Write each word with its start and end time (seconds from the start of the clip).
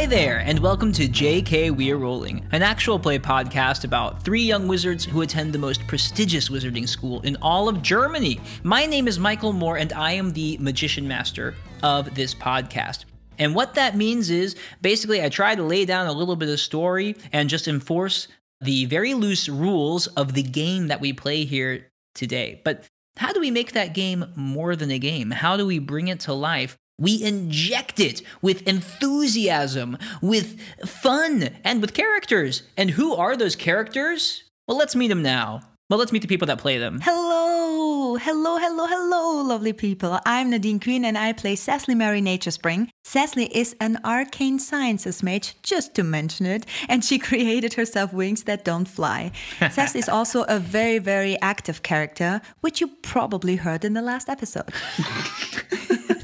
Hi 0.00 0.06
there, 0.06 0.38
and 0.38 0.58
welcome 0.60 0.92
to 0.92 1.06
JK 1.06 1.72
We're 1.72 1.98
Rolling, 1.98 2.48
an 2.52 2.62
actual 2.62 2.98
play 2.98 3.18
podcast 3.18 3.84
about 3.84 4.22
three 4.22 4.40
young 4.40 4.66
wizards 4.66 5.04
who 5.04 5.20
attend 5.20 5.52
the 5.52 5.58
most 5.58 5.86
prestigious 5.86 6.48
wizarding 6.48 6.88
school 6.88 7.20
in 7.20 7.36
all 7.42 7.68
of 7.68 7.82
Germany. 7.82 8.40
My 8.62 8.86
name 8.86 9.06
is 9.06 9.18
Michael 9.18 9.52
Moore, 9.52 9.76
and 9.76 9.92
I 9.92 10.12
am 10.12 10.32
the 10.32 10.56
magician 10.56 11.06
master 11.06 11.54
of 11.82 12.14
this 12.14 12.34
podcast. 12.34 13.04
And 13.38 13.54
what 13.54 13.74
that 13.74 13.94
means 13.94 14.30
is 14.30 14.56
basically, 14.80 15.22
I 15.22 15.28
try 15.28 15.54
to 15.54 15.62
lay 15.62 15.84
down 15.84 16.06
a 16.06 16.14
little 16.14 16.34
bit 16.34 16.48
of 16.48 16.60
story 16.60 17.14
and 17.30 17.50
just 17.50 17.68
enforce 17.68 18.26
the 18.62 18.86
very 18.86 19.12
loose 19.12 19.50
rules 19.50 20.06
of 20.06 20.32
the 20.32 20.42
game 20.42 20.88
that 20.88 21.02
we 21.02 21.12
play 21.12 21.44
here 21.44 21.88
today. 22.14 22.62
But 22.64 22.88
how 23.18 23.34
do 23.34 23.40
we 23.40 23.50
make 23.50 23.72
that 23.72 23.92
game 23.92 24.32
more 24.34 24.76
than 24.76 24.90
a 24.90 24.98
game? 24.98 25.30
How 25.30 25.58
do 25.58 25.66
we 25.66 25.78
bring 25.78 26.08
it 26.08 26.20
to 26.20 26.32
life? 26.32 26.78
We 27.00 27.22
inject 27.22 27.98
it 27.98 28.20
with 28.42 28.68
enthusiasm, 28.68 29.96
with 30.20 30.60
fun, 30.86 31.48
and 31.64 31.80
with 31.80 31.94
characters. 31.94 32.62
And 32.76 32.90
who 32.90 33.14
are 33.14 33.36
those 33.36 33.56
characters? 33.56 34.44
Well, 34.68 34.76
let's 34.76 34.94
meet 34.94 35.08
them 35.08 35.22
now. 35.22 35.62
Well, 35.88 35.98
let's 35.98 36.12
meet 36.12 36.22
the 36.22 36.28
people 36.28 36.46
that 36.46 36.58
play 36.58 36.76
them. 36.78 37.00
Hello, 37.02 38.16
hello, 38.16 38.58
hello, 38.58 38.86
hello, 38.86 39.42
lovely 39.42 39.72
people. 39.72 40.20
I'm 40.26 40.50
Nadine 40.50 40.78
Kühn 40.78 41.02
and 41.04 41.16
I 41.16 41.32
play 41.32 41.56
Cecily 41.56 41.94
Mary 41.94 42.20
Naturespring. 42.20 42.90
Cecily 43.02 43.46
is 43.46 43.74
an 43.80 43.98
arcane 44.04 44.58
sciences 44.58 45.22
mage, 45.22 45.56
just 45.62 45.94
to 45.94 46.04
mention 46.04 46.44
it, 46.46 46.66
and 46.88 47.02
she 47.02 47.18
created 47.30 47.74
herself 47.74 48.12
wings 48.12 48.44
that 48.44 48.64
don't 48.64 48.86
fly. 48.86 49.32
Cecily 49.70 50.00
is 50.00 50.08
also 50.08 50.42
a 50.44 50.60
very, 50.60 50.98
very 50.98 51.40
active 51.40 51.82
character, 51.82 52.42
which 52.60 52.80
you 52.80 52.88
probably 53.02 53.56
heard 53.56 53.84
in 53.84 53.94
the 53.94 54.02
last 54.02 54.28
episode. 54.28 54.72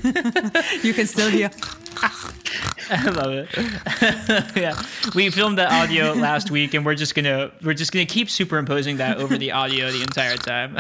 you 0.83 0.95
can 0.95 1.07
still 1.07 1.31
hear. 1.31 1.51
I 2.91 3.11
love 3.11 3.33
it. 3.33 3.49
yeah, 4.57 4.81
we 5.15 5.31
filmed 5.31 5.59
that 5.59 5.73
audio 5.73 6.13
last 6.13 6.51
week, 6.51 6.75
and 6.75 6.85
we're 6.85 6.95
just 6.95 7.15
gonna 7.15 7.51
we're 7.63 7.75
just 7.75 7.93
gonna 7.93 8.07
keep 8.07 8.31
superimposing 8.31 8.99
that 8.99 9.19
over 9.19 9.37
the 9.37 9.53
audio 9.53 9.91
the 9.91 10.03
entire 10.03 10.37
time. 10.37 10.79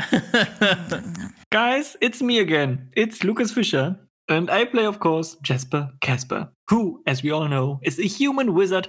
Guys, 1.52 1.96
it's 2.00 2.22
me 2.22 2.38
again. 2.38 2.90
It's 2.94 3.24
Lukas 3.24 3.52
Fischer. 3.52 3.98
And 4.28 4.50
I 4.50 4.64
play, 4.64 4.84
of 4.84 4.98
course, 4.98 5.36
Jasper 5.40 5.90
Kasper, 6.00 6.48
who, 6.68 7.02
as 7.06 7.22
we 7.22 7.30
all 7.30 7.46
know, 7.46 7.78
is 7.82 7.98
a 7.98 8.02
human 8.02 8.54
wizard 8.54 8.88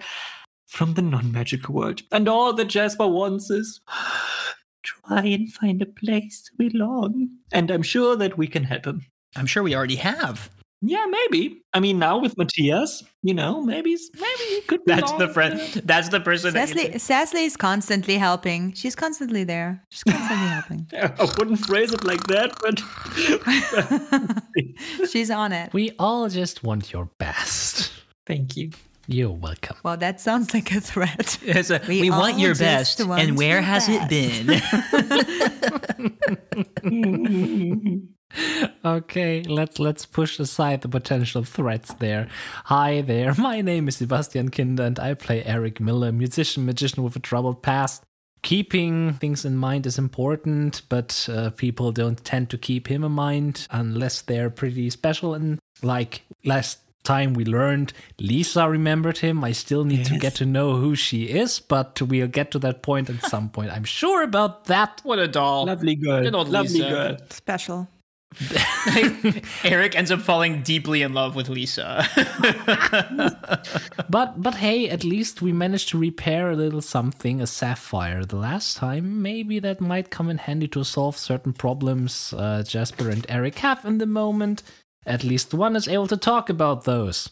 from 0.67 0.95
the 0.95 1.01
non 1.01 1.31
magical 1.31 1.75
world. 1.75 2.01
And 2.11 2.27
all 2.27 2.53
that 2.53 2.65
Jasper 2.65 3.07
wants 3.07 3.49
is 3.49 3.81
try 4.83 5.25
and 5.25 5.51
find 5.51 5.81
a 5.81 5.85
place 5.85 6.43
to 6.43 6.51
belong. 6.57 7.29
And 7.51 7.71
I'm 7.71 7.83
sure 7.83 8.15
that 8.15 8.37
we 8.37 8.47
can 8.47 8.63
help 8.63 8.85
him. 8.85 9.05
I'm 9.37 9.45
sure 9.45 9.63
we 9.63 9.75
already 9.75 9.95
have. 9.97 10.49
Yeah, 10.81 11.07
maybe. 11.09 11.63
I 11.73 11.79
mean, 11.79 11.97
now 11.97 12.19
with 12.19 12.37
Matthias, 12.37 13.03
you 13.23 13.33
know, 13.33 13.61
maybe 13.63 13.97
maybe 14.13 14.43
he 14.47 14.61
could. 14.67 14.81
That's 14.85 15.01
belong 15.11 15.17
the 15.17 15.27
friend. 15.29 15.59
there. 15.59 15.81
That's 15.83 16.09
the 16.09 16.19
person. 16.19 16.53
that 16.53 16.67
Cecily, 16.69 16.89
think- 16.89 17.01
Cecily 17.01 17.45
is 17.45 17.57
constantly 17.57 18.17
helping. 18.17 18.73
She's 18.73 18.93
constantly 18.95 19.43
there. 19.43 19.83
She's 19.89 20.03
constantly 20.03 20.47
helping. 20.47 20.87
I 20.93 21.23
wouldn't 21.39 21.65
phrase 21.65 21.93
it 21.93 22.03
like 22.03 22.21
that, 22.27 22.53
but 22.61 22.79
She's 25.09 25.31
on 25.31 25.51
it. 25.51 25.73
We 25.73 25.93
all 25.97 26.29
just 26.29 26.63
want 26.63 26.93
your 26.93 27.05
best. 27.17 27.91
thank 28.27 28.55
you. 28.55 28.69
You're 29.09 29.31
welcome. 29.31 29.77
Well, 29.83 29.95
that 29.97 30.19
sounds 30.21 30.53
like 30.53 30.69
a 30.75 30.81
threat. 30.81 31.39
It's 31.41 31.69
a- 31.71 31.81
we, 31.87 32.01
We 32.01 32.09
want 32.11 32.37
your 32.37 32.53
best, 32.53 33.03
want 33.03 33.21
and 33.21 33.35
where 33.37 33.53
your 33.53 33.61
has 33.61 33.87
it 33.89 34.07
been? 34.09 34.61
Okay, 38.85 39.43
let's 39.43 39.79
let's 39.79 40.05
push 40.05 40.39
aside 40.39 40.81
the 40.81 40.87
potential 40.87 41.43
threats 41.43 41.93
there. 41.95 42.27
Hi 42.65 43.01
there, 43.01 43.33
my 43.37 43.61
name 43.61 43.87
is 43.87 43.97
Sebastian 43.97 44.49
Kinder 44.49 44.83
and 44.83 44.99
I 44.99 45.13
play 45.13 45.43
Eric 45.43 45.79
Miller, 45.79 46.11
musician 46.11 46.65
magician 46.65 47.03
with 47.03 47.15
a 47.15 47.19
troubled 47.19 47.61
past. 47.61 48.03
Keeping 48.43 49.13
things 49.15 49.43
in 49.43 49.57
mind 49.57 49.85
is 49.85 49.97
important, 49.97 50.83
but 50.89 51.27
uh, 51.31 51.49
people 51.51 51.91
don't 51.91 52.23
tend 52.23 52.49
to 52.51 52.57
keep 52.57 52.87
him 52.87 53.03
in 53.03 53.11
mind 53.11 53.67
unless 53.71 54.21
they're 54.21 54.49
pretty 54.49 54.89
special. 54.89 55.33
And 55.33 55.59
like 55.81 56.21
last 56.45 56.79
time 57.03 57.33
we 57.33 57.43
learned, 57.43 57.91
Lisa 58.19 58.69
remembered 58.69 59.17
him. 59.17 59.43
I 59.43 59.51
still 59.53 59.83
need 59.83 60.05
to 60.05 60.17
get 60.17 60.35
to 60.35 60.45
know 60.45 60.75
who 60.75 60.95
she 60.95 61.23
is, 61.25 61.59
but 61.59 62.01
we'll 62.01 62.27
get 62.27 62.51
to 62.51 62.59
that 62.59 62.83
point 62.83 63.09
at 63.09 63.21
some 63.29 63.49
point. 63.49 63.71
I'm 63.71 63.83
sure 63.83 64.23
about 64.23 64.65
that. 64.65 65.01
what 65.03 65.19
a 65.19 65.27
doll. 65.27 65.65
Lovely 65.65 65.95
girl. 65.95 66.21
Good 66.23 66.35
old 66.35 66.47
Lovely 66.49 66.79
Lisa. 66.79 66.89
girl. 66.89 67.17
Special. 67.29 67.87
Eric 69.63 69.95
ends 69.95 70.11
up 70.11 70.21
falling 70.21 70.61
deeply 70.61 71.01
in 71.01 71.13
love 71.13 71.35
with 71.35 71.49
Lisa. 71.49 72.05
But 74.09 74.41
but 74.41 74.55
hey, 74.55 74.89
at 74.89 75.03
least 75.03 75.41
we 75.41 75.51
managed 75.51 75.89
to 75.89 75.97
repair 75.97 76.51
a 76.51 76.55
little 76.55 76.81
something, 76.81 77.41
a 77.41 77.47
sapphire 77.47 78.23
the 78.23 78.37
last 78.37 78.77
time. 78.77 79.21
Maybe 79.21 79.59
that 79.59 79.81
might 79.81 80.11
come 80.11 80.29
in 80.29 80.37
handy 80.37 80.67
to 80.69 80.83
solve 80.83 81.17
certain 81.17 81.51
problems 81.51 82.33
uh, 82.33 82.63
Jasper 82.63 83.09
and 83.09 83.25
Eric 83.27 83.59
have 83.59 83.83
in 83.85 83.97
the 83.97 84.05
moment. 84.05 84.63
At 85.05 85.23
least 85.23 85.53
one 85.53 85.75
is 85.75 85.87
able 85.87 86.07
to 86.07 86.17
talk 86.17 86.49
about 86.49 86.85
those. 86.85 87.29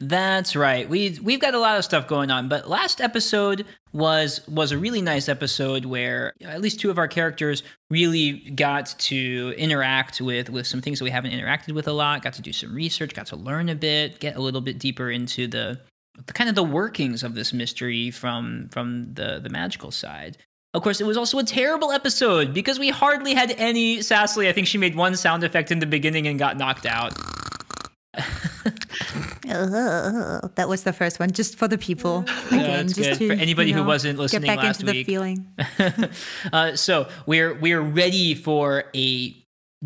That's 0.00 0.56
right. 0.56 0.88
We 0.88 1.18
we've 1.22 1.40
got 1.40 1.54
a 1.54 1.58
lot 1.58 1.78
of 1.78 1.84
stuff 1.84 2.06
going 2.06 2.30
on, 2.30 2.48
but 2.48 2.68
last 2.68 3.00
episode 3.00 3.64
was 3.92 4.46
was 4.48 4.72
a 4.72 4.78
really 4.78 5.00
nice 5.00 5.28
episode 5.28 5.84
where 5.84 6.32
at 6.42 6.60
least 6.60 6.80
two 6.80 6.90
of 6.90 6.98
our 6.98 7.08
characters 7.08 7.62
really 7.88 8.32
got 8.50 8.94
to 8.98 9.54
interact 9.56 10.20
with 10.20 10.50
with 10.50 10.66
some 10.66 10.80
things 10.80 10.98
that 10.98 11.04
we 11.04 11.10
haven't 11.10 11.30
interacted 11.30 11.72
with 11.72 11.86
a 11.88 11.92
lot. 11.92 12.22
Got 12.22 12.34
to 12.34 12.42
do 12.42 12.52
some 12.52 12.74
research, 12.74 13.14
got 13.14 13.26
to 13.26 13.36
learn 13.36 13.68
a 13.68 13.74
bit, 13.74 14.20
get 14.20 14.36
a 14.36 14.40
little 14.40 14.60
bit 14.60 14.78
deeper 14.78 15.10
into 15.10 15.46
the, 15.46 15.80
the 16.26 16.32
kind 16.32 16.50
of 16.50 16.56
the 16.56 16.64
workings 16.64 17.22
of 17.22 17.34
this 17.34 17.52
mystery 17.52 18.10
from 18.10 18.68
from 18.70 19.14
the 19.14 19.40
the 19.40 19.50
magical 19.50 19.90
side. 19.90 20.36
Of 20.74 20.82
course, 20.82 21.00
it 21.00 21.06
was 21.06 21.16
also 21.16 21.38
a 21.38 21.44
terrible 21.44 21.92
episode 21.92 22.52
because 22.52 22.78
we 22.78 22.90
hardly 22.90 23.34
had 23.34 23.52
any 23.52 23.98
Sassly. 23.98 24.48
I 24.48 24.52
think 24.52 24.66
she 24.66 24.78
made 24.78 24.96
one 24.96 25.16
sound 25.16 25.42
effect 25.42 25.70
in 25.70 25.78
the 25.78 25.86
beginning 25.86 26.26
and 26.26 26.38
got 26.38 26.58
knocked 26.58 26.84
out. 26.84 27.14
Ugh, 29.50 30.50
that 30.56 30.68
was 30.68 30.82
the 30.82 30.92
first 30.92 31.18
one, 31.20 31.30
just 31.30 31.56
for 31.56 31.68
the 31.68 31.78
people. 31.78 32.24
Again, 32.48 32.86
that's 32.86 32.94
just 32.94 33.10
good. 33.10 33.18
to 33.18 33.26
For 33.28 33.40
anybody 33.40 33.70
you 33.70 33.76
who 33.76 33.84
wasn't 33.84 34.18
listening 34.18 34.42
get 34.42 34.56
back 34.56 34.64
last 34.64 34.80
into 34.80 34.92
week. 34.92 35.06
the 35.06 35.12
feeling. 35.12 35.46
uh, 36.52 36.76
so 36.76 37.08
we're 37.26 37.54
we're 37.54 37.80
ready 37.80 38.34
for 38.34 38.84
a 38.94 39.34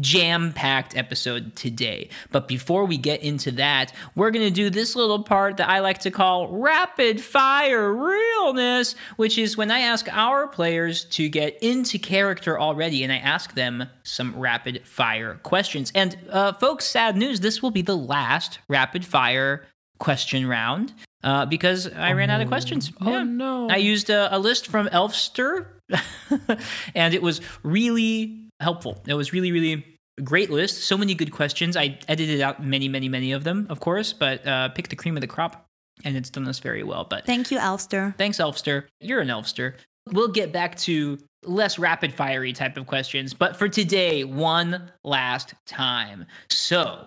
jam-packed 0.01 0.97
episode 0.97 1.55
today. 1.55 2.09
But 2.31 2.49
before 2.49 2.85
we 2.85 2.97
get 2.97 3.23
into 3.23 3.51
that, 3.53 3.93
we're 4.15 4.31
gonna 4.31 4.51
do 4.51 4.71
this 4.71 4.97
little 4.97 5.23
part 5.23 5.59
that 5.59 5.69
I 5.69 5.81
like 5.81 5.99
to 6.01 6.11
call 6.11 6.49
rapid 6.49 7.21
fire 7.21 7.93
realness, 7.93 8.95
which 9.17 9.39
is 9.39 9.57
when 9.57 9.71
I 9.71 9.81
ask 9.81 10.09
our 10.11 10.47
players 10.47 11.05
to 11.07 11.29
get 11.29 11.63
into 11.63 11.99
character 11.99 12.59
already, 12.59 13.03
and 13.05 13.13
I 13.13 13.19
ask 13.19 13.55
them 13.55 13.85
some 14.03 14.35
rapid 14.39 14.87
fire 14.87 15.39
questions. 15.43 15.93
And 15.95 16.17
uh, 16.31 16.55
folks, 16.55 16.87
sad 16.87 17.17
news: 17.17 17.41
this 17.41 17.63
will 17.63 17.71
be 17.71 17.83
the 17.83 17.97
last 17.97 18.59
rapid 18.69 19.05
fire 19.05 19.67
question 19.99 20.47
round. 20.47 20.93
Uh, 21.25 21.47
because 21.47 21.87
I 21.87 22.15
ran 22.15 22.31
out 22.31 22.41
of 22.41 22.49
questions. 22.49 22.93
Oh, 23.01 23.23
no. 23.23 23.69
I 23.71 23.77
used 23.77 24.11
a, 24.11 24.35
a 24.35 24.41
list 24.41 24.67
from 24.67 24.89
Elfster, 24.89 25.67
and 26.97 27.15
it 27.15 27.23
was 27.23 27.41
really 27.63 28.42
helpful. 28.63 29.03
It 29.07 29.15
was 29.15 29.33
really, 29.33 29.53
really 29.53 29.85
a 30.19 30.23
great 30.23 30.51
list. 30.51 30.85
So 30.85 30.97
many 30.97 31.15
good 31.15 31.33
questions. 31.33 31.77
I 31.77 31.99
edited 32.09 32.41
out 32.41 32.63
many, 32.65 32.89
many, 32.89 33.09
many 33.09 33.33
of 33.33 33.45
them, 33.45 33.67
of 33.71 33.81
course, 33.81 34.13
but 34.13 34.47
uh, 34.47 34.69
picked 34.71 34.91
the 34.91 34.97
cream 34.97 35.17
of 35.17 35.21
the 35.21 35.27
crop, 35.27 35.67
and 36.05 36.17
it's 36.17 36.31
done 36.31 36.47
us 36.49 36.59
very 36.59 36.83
well. 36.83 37.05
But 37.05 37.25
Thank 37.27 37.51
you, 37.51 37.59
Elfster. 37.59 38.17
thanks, 38.17 38.39
Elfster. 38.39 38.85
You're 39.01 39.21
an 39.21 39.29
Elfster. 39.29 39.75
We'll 40.11 40.29
get 40.29 40.53
back 40.53 40.77
to 40.79 41.19
less 41.45 41.79
rapid 41.79 42.15
fiery 42.15 42.53
type 42.53 42.77
of 42.77 42.87
questions, 42.87 43.35
but 43.35 43.57
for 43.57 43.69
today, 43.69 44.25
one 44.25 44.91
last 45.05 45.55
time. 45.67 46.27
So, 46.51 47.07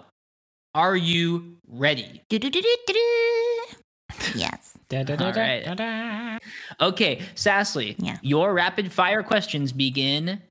are 0.73 0.95
you 0.95 1.57
ready? 1.67 2.21
Yes. 4.35 4.77
All 4.93 5.33
right. 5.33 6.39
Okay, 6.79 7.21
Sassly, 7.35 7.95
Yeah. 7.99 8.17
your 8.21 8.53
rapid 8.53 8.91
fire 8.91 9.23
questions 9.23 9.71
begin 9.71 10.41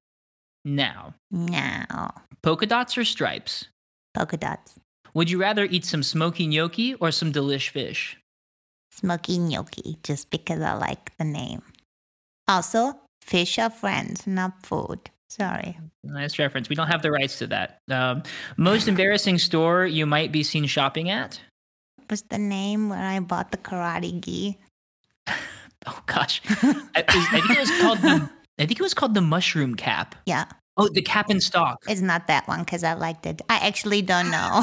now. 0.65 1.15
Now, 1.31 2.15
Polka 2.43 2.67
dots 2.67 2.97
or 2.99 3.05
stripes? 3.05 3.69
polka 4.15 4.37
dots. 4.37 4.79
Would 5.15 5.31
you 5.31 5.41
rather 5.41 5.65
eat 5.65 5.85
some 5.85 6.03
smoky 6.03 6.47
gnocchi 6.47 6.95
or 6.95 7.11
some 7.11 7.33
delish 7.33 7.69
fish? 7.71 8.17
Smoky 8.93 9.39
gnocchi, 9.39 9.99
just 10.03 10.31
because 10.31 10.61
I 10.61 10.75
like 10.75 11.17
the 11.19 11.25
name. 11.25 11.63
Also, 12.47 12.95
fish 13.23 13.59
are 13.59 13.71
friends, 13.71 14.27
not 14.27 14.65
food. 14.65 15.11
Sorry. 15.29 15.77
Nice 16.05 16.39
reference. 16.39 16.69
We 16.69 16.77
don't 16.77 16.87
have 16.87 17.03
the 17.03 17.11
rights 17.11 17.39
to 17.39 17.47
that. 17.49 17.81
Um, 17.91 18.23
most 18.57 18.87
embarrassing 18.87 19.39
store 19.39 19.85
you 19.87 20.07
might 20.07 20.31
be 20.31 20.45
seen 20.45 20.67
shopping 20.67 21.11
at? 21.11 21.41
Was 22.11 22.23
the 22.23 22.39
name 22.39 22.89
where 22.89 23.03
I 23.05 23.19
bought 23.21 23.51
the 23.51 23.59
karate 23.59 24.21
gi? 24.21 24.59
Oh 25.87 26.01
gosh, 26.07 26.41
I, 26.63 27.05
I 27.07 27.27
think 27.31 27.51
it 27.51 27.59
was 27.61 27.71
called 27.83 27.99
the. 28.03 28.31
I 28.59 28.67
think 28.67 28.79
it 28.79 28.83
was 28.83 28.95
called 28.95 29.15
the 29.15 29.21
mushroom 29.21 29.75
cap. 29.75 30.15
Yeah, 30.27 30.45
Oh, 30.77 30.89
the 30.93 31.03
cap 31.03 31.31
and 31.31 31.41
stock. 31.41 31.85
it's 31.89 32.01
not 32.01 32.27
that 32.27 32.49
one 32.49 32.61
because 32.61 32.83
I 32.83 32.95
liked 32.95 33.27
it. 33.27 33.41
I 33.49 33.59
actually 33.59 34.03
don't 34.03 34.29
know. 34.33 34.61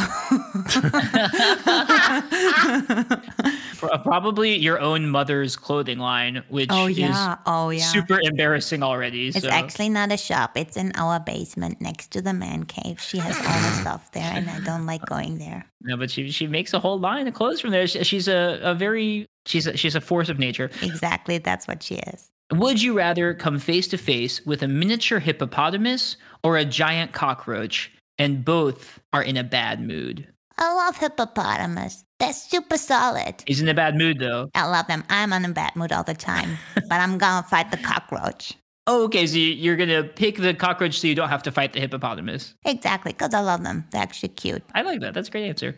probably 4.04 4.58
your 4.58 4.80
own 4.80 5.08
mother's 5.10 5.56
clothing 5.56 6.00
line, 6.00 6.44
which 6.50 6.68
Oh 6.70 6.88
is 6.88 6.98
yeah. 6.98 7.38
Oh 7.46 7.70
yeah. 7.70 7.84
super 7.84 8.20
embarrassing 8.22 8.84
already. 8.84 9.30
It's 9.30 9.42
so. 9.42 9.50
actually 9.50 9.90
not 9.90 10.12
a 10.12 10.18
shop. 10.18 10.58
It's 10.58 10.76
in 10.78 10.92
our 10.96 11.20
basement 11.20 11.80
next 11.82 12.12
to 12.12 12.22
the 12.22 12.34
man 12.34 12.66
cave. 12.66 13.00
She 13.02 13.18
has 13.20 13.38
all 13.38 13.44
the 13.44 13.82
stuff 13.82 14.12
there, 14.12 14.32
and 14.34 14.50
I 14.50 14.60
don't 14.62 14.86
like 14.86 15.06
going 15.06 15.38
there. 15.38 15.66
No, 15.82 15.96
but 15.98 16.12
she 16.12 16.30
she 16.32 16.46
makes 16.48 16.74
a 16.74 16.80
whole 16.80 17.00
line 17.00 17.28
of 17.28 17.34
clothes 17.34 17.62
from 17.62 17.72
there. 17.72 17.88
She- 17.88 18.04
She's 18.04 18.28
a, 18.28 18.60
a 18.64 18.74
very 18.76 19.28
she's 19.46 19.68
a, 19.68 19.78
she's 19.78 19.96
a 19.96 20.02
force 20.02 20.28
of 20.28 20.38
nature. 20.40 20.70
Exactly, 20.82 21.38
that's 21.38 21.68
what 21.68 21.82
she 21.84 21.96
is. 21.96 22.30
Would 22.52 22.82
you 22.82 22.94
rather 22.98 23.34
come 23.34 23.60
face 23.60 23.88
to 23.90 23.98
face 23.98 24.46
with 24.46 24.62
a 24.62 24.68
miniature 24.68 25.20
hippopotamus 25.20 26.18
or 26.44 26.58
a 26.58 26.66
giant 26.66 27.14
cockroach, 27.14 27.92
and 28.18 28.44
both 28.44 29.00
are 29.14 29.24
in 29.24 29.38
a 29.38 29.44
bad 29.44 29.82
mood? 29.82 30.28
I 30.58 30.74
love 30.74 30.98
hippopotamus. 30.98 32.04
They're 32.20 32.34
super 32.34 32.78
solid. 32.78 33.36
He's 33.48 33.62
in 33.62 33.70
a 33.70 33.74
bad 33.74 33.96
mood 33.96 34.20
though. 34.20 34.50
I 34.54 34.68
love 34.68 34.88
them. 34.88 35.04
I'm 35.10 35.32
in 35.34 35.46
a 35.46 35.50
bad 35.50 35.76
mood 35.76 35.92
all 35.92 36.04
the 36.04 36.14
time, 36.14 36.58
but 36.76 36.92
I'm 37.00 37.18
gonna 37.18 37.48
fight 37.48 37.72
the 37.72 37.78
cockroach. 37.78 38.54
Oh, 38.86 39.04
okay. 39.06 39.26
So 39.28 39.38
you- 39.38 39.54
you're 39.54 39.78
gonna 39.78 40.04
pick 40.04 40.38
the 40.38 40.54
cockroach 40.54 41.00
so 41.00 41.08
you 41.08 41.16
don't 41.16 41.30
have 41.30 41.44
to 41.44 41.52
fight 41.52 41.72
the 41.74 41.80
hippopotamus. 41.80 42.54
Exactly, 42.66 43.14
because 43.14 43.34
I 43.34 43.40
love 43.40 43.64
them. 43.64 43.86
They're 43.92 44.02
actually 44.02 44.30
cute. 44.30 44.62
I 44.76 44.82
like 44.82 45.00
that. 45.02 45.14
That's 45.14 45.30
a 45.30 45.32
great 45.32 45.48
answer. 45.48 45.78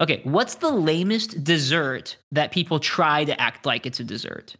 Okay, 0.00 0.20
what's 0.24 0.54
the 0.54 0.70
lamest 0.70 1.42
dessert 1.44 2.16
that 2.30 2.52
people 2.52 2.78
try 2.78 3.24
to 3.24 3.38
act 3.38 3.66
like 3.66 3.84
it's 3.86 4.00
a 4.00 4.04
dessert? 4.04 4.54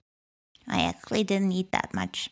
I 0.68 0.82
actually 0.84 1.24
didn't 1.24 1.52
eat 1.52 1.72
that 1.72 1.92
much. 1.94 2.28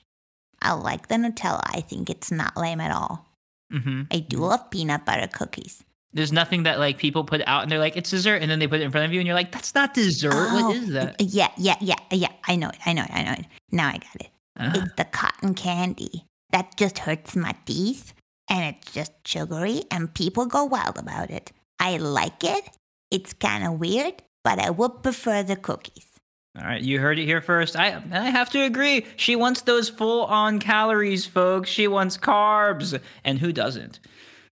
I 0.62 0.72
like 0.72 1.08
the 1.08 1.16
Nutella. 1.16 1.60
I 1.64 1.80
think 1.80 2.10
it's 2.10 2.30
not 2.30 2.56
lame 2.56 2.80
at 2.80 2.90
all. 2.92 3.26
hmm 3.70 4.02
I 4.10 4.18
do 4.20 4.38
love 4.38 4.70
peanut 4.70 5.04
butter 5.06 5.26
cookies. 5.28 5.82
There's 6.12 6.32
nothing 6.32 6.64
that 6.64 6.78
like 6.80 6.98
people 6.98 7.22
put 7.24 7.40
out 7.46 7.62
and 7.62 7.70
they're 7.70 7.78
like 7.78 7.96
it's 7.96 8.10
dessert, 8.10 8.42
and 8.42 8.50
then 8.50 8.58
they 8.58 8.66
put 8.66 8.80
it 8.80 8.84
in 8.84 8.90
front 8.90 9.06
of 9.06 9.12
you 9.12 9.20
and 9.20 9.26
you're 9.26 9.36
like 9.36 9.52
that's 9.52 9.74
not 9.74 9.94
dessert. 9.94 10.32
Oh, 10.34 10.68
what 10.68 10.76
is 10.76 10.88
that? 10.90 11.16
Yeah, 11.20 11.50
yeah, 11.56 11.76
yeah, 11.80 11.94
yeah. 12.10 12.32
I 12.48 12.56
know 12.56 12.68
it. 12.68 12.78
I 12.84 12.92
know 12.92 13.04
it. 13.04 13.10
I 13.12 13.22
know 13.22 13.32
it. 13.32 13.46
Now 13.70 13.88
I 13.88 13.98
got 13.98 14.16
it. 14.20 14.30
Uh, 14.58 14.72
It's 14.74 14.92
the 14.96 15.04
cotton 15.04 15.54
candy. 15.54 16.24
That 16.50 16.76
just 16.76 16.98
hurts 16.98 17.36
my 17.36 17.54
teeth 17.64 18.12
and 18.50 18.74
it's 18.74 18.92
just 18.92 19.12
sugary 19.24 19.84
and 19.92 20.12
people 20.12 20.46
go 20.46 20.64
wild 20.64 20.98
about 20.98 21.30
it. 21.30 21.52
I 21.78 21.96
like 21.98 22.42
it. 22.42 22.68
It's 23.12 23.32
kind 23.32 23.64
of 23.64 23.78
weird, 23.78 24.20
but 24.42 24.58
I 24.58 24.70
would 24.70 25.04
prefer 25.04 25.44
the 25.44 25.54
cookies. 25.56 26.09
All 26.58 26.64
right, 26.64 26.82
you 26.82 26.98
heard 26.98 27.18
it 27.18 27.24
here 27.26 27.40
first. 27.40 27.76
I 27.76 28.02
I 28.12 28.30
have 28.30 28.50
to 28.50 28.62
agree. 28.62 29.06
She 29.16 29.36
wants 29.36 29.62
those 29.62 29.88
full 29.88 30.24
on 30.26 30.58
calories, 30.58 31.26
folks. 31.26 31.70
She 31.70 31.86
wants 31.88 32.16
carbs, 32.16 32.98
and 33.24 33.38
who 33.38 33.52
doesn't? 33.52 34.00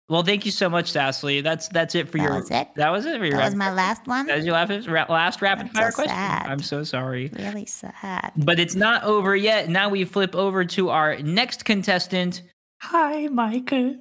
Well, 0.09 0.23
thank 0.23 0.45
you 0.45 0.51
so 0.51 0.69
much, 0.69 0.93
Sassly. 0.93 1.43
That's 1.43 1.69
that's 1.69 1.95
it 1.95 2.09
for 2.11 2.19
That 2.19 2.25
your. 2.25 2.35
was 2.35 2.51
it? 2.51 2.69
That 2.77 2.91
was 2.91 3.07
it 3.07 3.19
for 3.19 3.25
your. 3.25 3.37
That 3.39 3.47
was 3.47 3.55
my 3.55 3.73
last 3.73 4.07
one. 4.07 4.27
that 4.27 4.37
was 4.37 4.45
your 4.45 4.55
last, 4.55 4.87
last 5.09 5.41
rapid 5.41 5.69
That's 5.69 5.75
so 5.77 5.81
fire 5.81 5.93
question. 5.93 6.15
sad. 6.15 6.47
I'm 6.47 6.61
so 6.61 6.85
sorry. 6.85 7.31
Really 7.39 7.65
sad. 7.67 8.33
But 8.37 8.59
it's 8.61 8.75
not 8.75 9.05
over 9.05 9.35
yet. 9.35 9.71
Now 9.71 9.89
we 9.89 10.05
flip 10.05 10.35
over 10.35 10.65
to 10.67 10.91
our 10.91 11.17
next 11.19 11.65
contestant. 11.65 12.43
Hi, 12.83 13.29
Michael. 13.29 13.97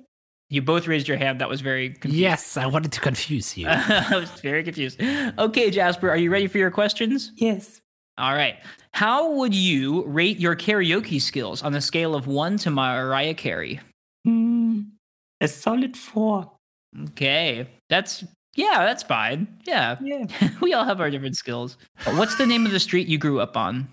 You 0.49 0.61
both 0.61 0.87
raised 0.87 1.07
your 1.07 1.17
hand. 1.17 1.39
That 1.39 1.47
was 1.49 1.61
very 1.61 1.91
confusing. 1.91 2.19
Yes, 2.21 2.57
I 2.57 2.65
wanted 2.65 2.91
to 2.91 2.99
confuse 2.99 3.57
you. 3.57 3.67
I 3.69 4.07
was 4.13 4.29
very 4.41 4.61
confused. 4.63 5.01
Okay, 5.01 5.71
Jasper, 5.71 6.09
are 6.09 6.17
you 6.17 6.29
ready 6.29 6.47
for 6.47 6.57
your 6.57 6.69
questions? 6.69 7.31
Yes. 7.37 7.79
All 8.17 8.33
right. 8.33 8.57
How 8.91 9.31
would 9.31 9.55
you 9.55 10.05
rate 10.05 10.39
your 10.39 10.55
karaoke 10.55 11.21
skills 11.21 11.63
on 11.63 11.73
a 11.73 11.81
scale 11.81 12.15
of 12.15 12.27
one 12.27 12.57
to 12.57 12.69
Mariah 12.69 13.33
Carey? 13.33 13.79
Hmm. 14.25 14.81
A 15.41 15.47
solid 15.47 15.97
four. 15.97 16.51
Okay. 17.09 17.67
That's, 17.89 18.23
yeah, 18.55 18.85
that's 18.85 19.03
fine. 19.03 19.47
Yeah. 19.65 19.97
Yeah. 20.01 20.25
we 20.61 20.73
all 20.73 20.85
have 20.85 21.01
our 21.01 21.09
different 21.09 21.35
skills. 21.35 21.77
What's 22.05 22.35
the 22.37 22.45
name 22.45 22.65
of 22.65 22.71
the 22.71 22.79
street 22.79 23.07
you 23.07 23.17
grew 23.17 23.39
up 23.39 23.57
on 23.57 23.87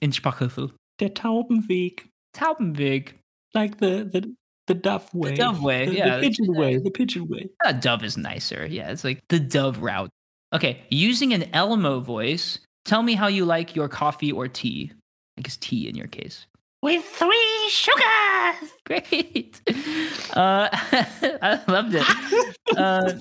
in 0.00 0.12
Sprachhöfel? 0.12 0.70
Der 0.98 1.08
Taubenweg. 1.08 2.04
Taubenweg. 2.34 3.12
Like 3.54 3.78
the 3.78 4.04
the 4.04 4.34
the 4.66 4.74
dove 4.74 5.12
way. 5.12 5.30
The 5.30 5.36
dove 5.36 5.62
way, 5.62 5.86
The, 5.86 5.94
yeah, 5.94 6.16
The 6.16 6.22
pigeon 6.22 6.54
way. 6.54 6.78
The 6.78 6.90
pigeon 6.90 7.28
way. 7.28 7.48
A 7.64 7.72
dove 7.72 8.02
is 8.04 8.16
nicer. 8.16 8.66
Yeah, 8.66 8.90
it's 8.90 9.04
like 9.04 9.20
the 9.28 9.40
dove 9.40 9.82
route. 9.82 10.10
Okay, 10.52 10.82
using 10.88 11.32
an 11.32 11.44
Elmo 11.52 12.00
voice, 12.00 12.58
tell 12.84 13.02
me 13.02 13.14
how 13.14 13.26
you 13.26 13.44
like 13.44 13.74
your 13.76 13.88
coffee 13.88 14.32
or 14.32 14.48
tea. 14.48 14.92
I 15.38 15.42
guess 15.42 15.56
tea 15.56 15.88
in 15.88 15.96
your 15.96 16.06
case. 16.06 16.46
With 16.82 17.04
three 17.04 17.68
sugars. 17.70 18.70
Great. 18.86 19.60
Uh, 20.34 20.68
I 20.72 21.60
loved 21.68 21.94
it. 21.94 22.04
Uh, 22.76 23.12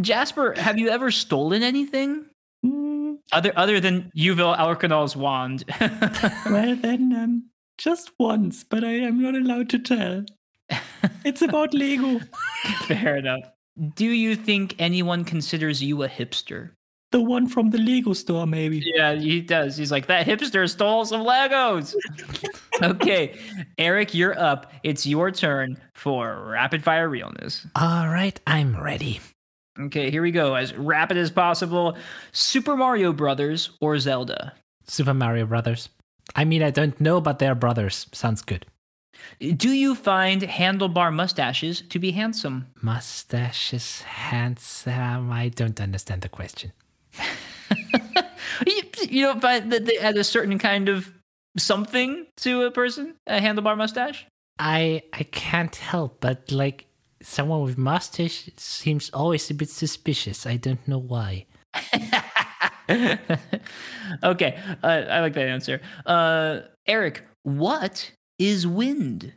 Jasper, 0.00 0.54
have 0.56 0.78
you 0.78 0.88
ever 0.88 1.10
stolen 1.10 1.62
anything 1.62 2.24
Hmm. 2.62 3.14
other 3.32 3.52
other 3.54 3.80
than 3.80 4.10
Yuval 4.16 4.56
Alkanal's 4.56 5.14
wand? 5.14 5.64
Well 6.50 6.74
then, 6.76 7.12
um, 7.12 7.50
just 7.76 8.12
once, 8.18 8.64
but 8.64 8.82
I 8.82 8.92
am 8.92 9.20
not 9.20 9.34
allowed 9.34 9.68
to 9.70 9.78
tell. 9.78 10.24
It's 11.24 11.42
about 11.42 11.74
Lego. 11.74 12.20
Fair 12.86 13.16
enough. 13.16 13.44
Do 13.94 14.06
you 14.06 14.36
think 14.36 14.76
anyone 14.78 15.24
considers 15.24 15.82
you 15.82 16.02
a 16.02 16.08
hipster? 16.08 16.70
The 17.14 17.20
one 17.20 17.46
from 17.46 17.70
the 17.70 17.78
Lego 17.78 18.12
store, 18.12 18.44
maybe. 18.44 18.82
Yeah, 18.84 19.14
he 19.14 19.40
does. 19.40 19.76
He's 19.76 19.92
like, 19.92 20.06
that 20.06 20.26
hipster 20.26 20.68
stole 20.68 21.04
some 21.04 21.20
Legos. 21.20 21.94
okay, 22.82 23.38
Eric, 23.78 24.14
you're 24.14 24.36
up. 24.36 24.72
It's 24.82 25.06
your 25.06 25.30
turn 25.30 25.78
for 25.94 26.44
rapid 26.44 26.82
fire 26.82 27.08
realness. 27.08 27.68
All 27.76 28.08
right, 28.08 28.40
I'm 28.48 28.76
ready. 28.82 29.20
Okay, 29.78 30.10
here 30.10 30.22
we 30.22 30.32
go. 30.32 30.56
As 30.56 30.74
rapid 30.74 31.16
as 31.16 31.30
possible 31.30 31.96
Super 32.32 32.76
Mario 32.76 33.12
Brothers 33.12 33.70
or 33.80 33.96
Zelda? 34.00 34.52
Super 34.88 35.14
Mario 35.14 35.46
Brothers. 35.46 35.90
I 36.34 36.44
mean, 36.44 36.64
I 36.64 36.70
don't 36.70 37.00
know, 37.00 37.20
but 37.20 37.38
they're 37.38 37.54
brothers. 37.54 38.08
Sounds 38.10 38.42
good. 38.42 38.66
Do 39.38 39.70
you 39.70 39.94
find 39.94 40.42
handlebar 40.42 41.14
mustaches 41.14 41.80
to 41.90 42.00
be 42.00 42.10
handsome? 42.10 42.66
Mustaches, 42.82 44.02
handsome. 44.02 45.30
I 45.30 45.50
don't 45.50 45.80
understand 45.80 46.22
the 46.22 46.28
question. 46.28 46.72
you, 48.66 48.82
you 49.08 49.24
don't 49.24 49.40
find 49.40 49.72
that 49.72 49.86
they 49.86 49.98
add 49.98 50.16
a 50.16 50.24
certain 50.24 50.58
kind 50.58 50.88
of 50.88 51.10
something 51.56 52.26
to 52.38 52.62
a 52.62 52.70
person? 52.70 53.14
A 53.26 53.40
handlebar 53.40 53.76
mustache? 53.76 54.26
I 54.58 55.02
I 55.12 55.24
can't 55.24 55.74
help 55.74 56.20
but 56.20 56.52
like 56.52 56.86
someone 57.22 57.62
with 57.62 57.78
mustache 57.78 58.50
seems 58.56 59.10
always 59.10 59.50
a 59.50 59.54
bit 59.54 59.70
suspicious. 59.70 60.46
I 60.46 60.56
don't 60.56 60.86
know 60.86 60.98
why. 60.98 61.46
okay, 64.22 64.58
uh, 64.82 64.86
I 64.86 65.20
like 65.20 65.32
that 65.34 65.48
answer. 65.48 65.80
Uh, 66.06 66.60
Eric, 66.86 67.24
what 67.42 68.12
is 68.38 68.66
wind? 68.66 69.32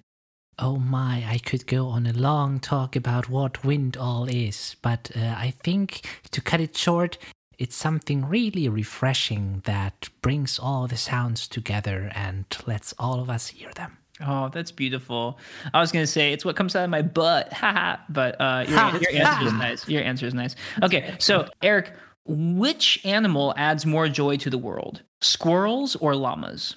Oh 0.60 0.78
my, 0.78 1.24
I 1.28 1.38
could 1.38 1.68
go 1.68 1.88
on 1.88 2.08
a 2.08 2.14
long 2.14 2.60
talk 2.60 2.96
about 2.96 3.30
what 3.30 3.64
wind 3.64 3.96
all 3.96 4.26
is, 4.28 4.76
but 4.82 5.12
uh, 5.16 5.36
I 5.38 5.54
think 5.64 6.02
to 6.32 6.42
cut 6.42 6.60
it 6.60 6.76
short, 6.76 7.18
it's 7.58 7.76
something 7.76 8.26
really 8.26 8.70
refreshing 8.70 9.62
that 9.66 10.10
brings 10.22 10.60
all 10.60 10.88
the 10.88 10.98
sounds 10.98 11.48
together 11.48 12.12
and 12.14 12.46
lets 12.66 12.94
all 13.00 13.20
of 13.20 13.30
us 13.30 13.48
hear 13.48 13.72
them. 13.74 13.98
Oh, 14.26 14.50
that's 14.50 14.72
beautiful. 14.72 15.38
I 15.74 15.80
was 15.80 15.92
gonna 15.92 16.08
say 16.08 16.34
it's 16.34 16.44
what 16.44 16.56
comes 16.56 16.76
out 16.76 16.84
of 16.84 16.90
my 16.90 17.02
butt, 17.02 17.54
haha. 17.54 17.98
But 18.10 18.40
uh, 18.40 18.66
your, 18.68 19.02
your 19.02 19.24
answer 19.28 19.48
is 19.48 19.54
nice. 19.54 19.88
Your 19.88 20.04
answer 20.04 20.26
is 20.26 20.34
nice. 20.34 20.56
Okay, 20.82 21.16
so 21.20 21.48
Eric, 21.62 21.94
which 22.26 23.00
animal 23.06 23.54
adds 23.58 23.86
more 23.86 24.08
joy 24.08 24.38
to 24.38 24.50
the 24.50 24.58
world, 24.58 25.04
squirrels 25.22 25.96
or 25.98 26.16
llamas? 26.16 26.76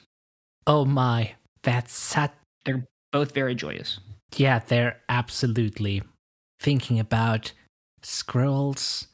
Oh 0.66 0.84
my, 0.84 1.34
that's 1.62 1.94
such. 1.94 2.32
They're 2.64 2.86
both 3.10 3.32
very 3.32 3.54
joyous. 3.54 4.00
Yeah, 4.36 4.60
they're 4.60 5.00
absolutely 5.08 6.02
thinking 6.60 7.00
about 7.00 7.52
squirrels 8.02 9.08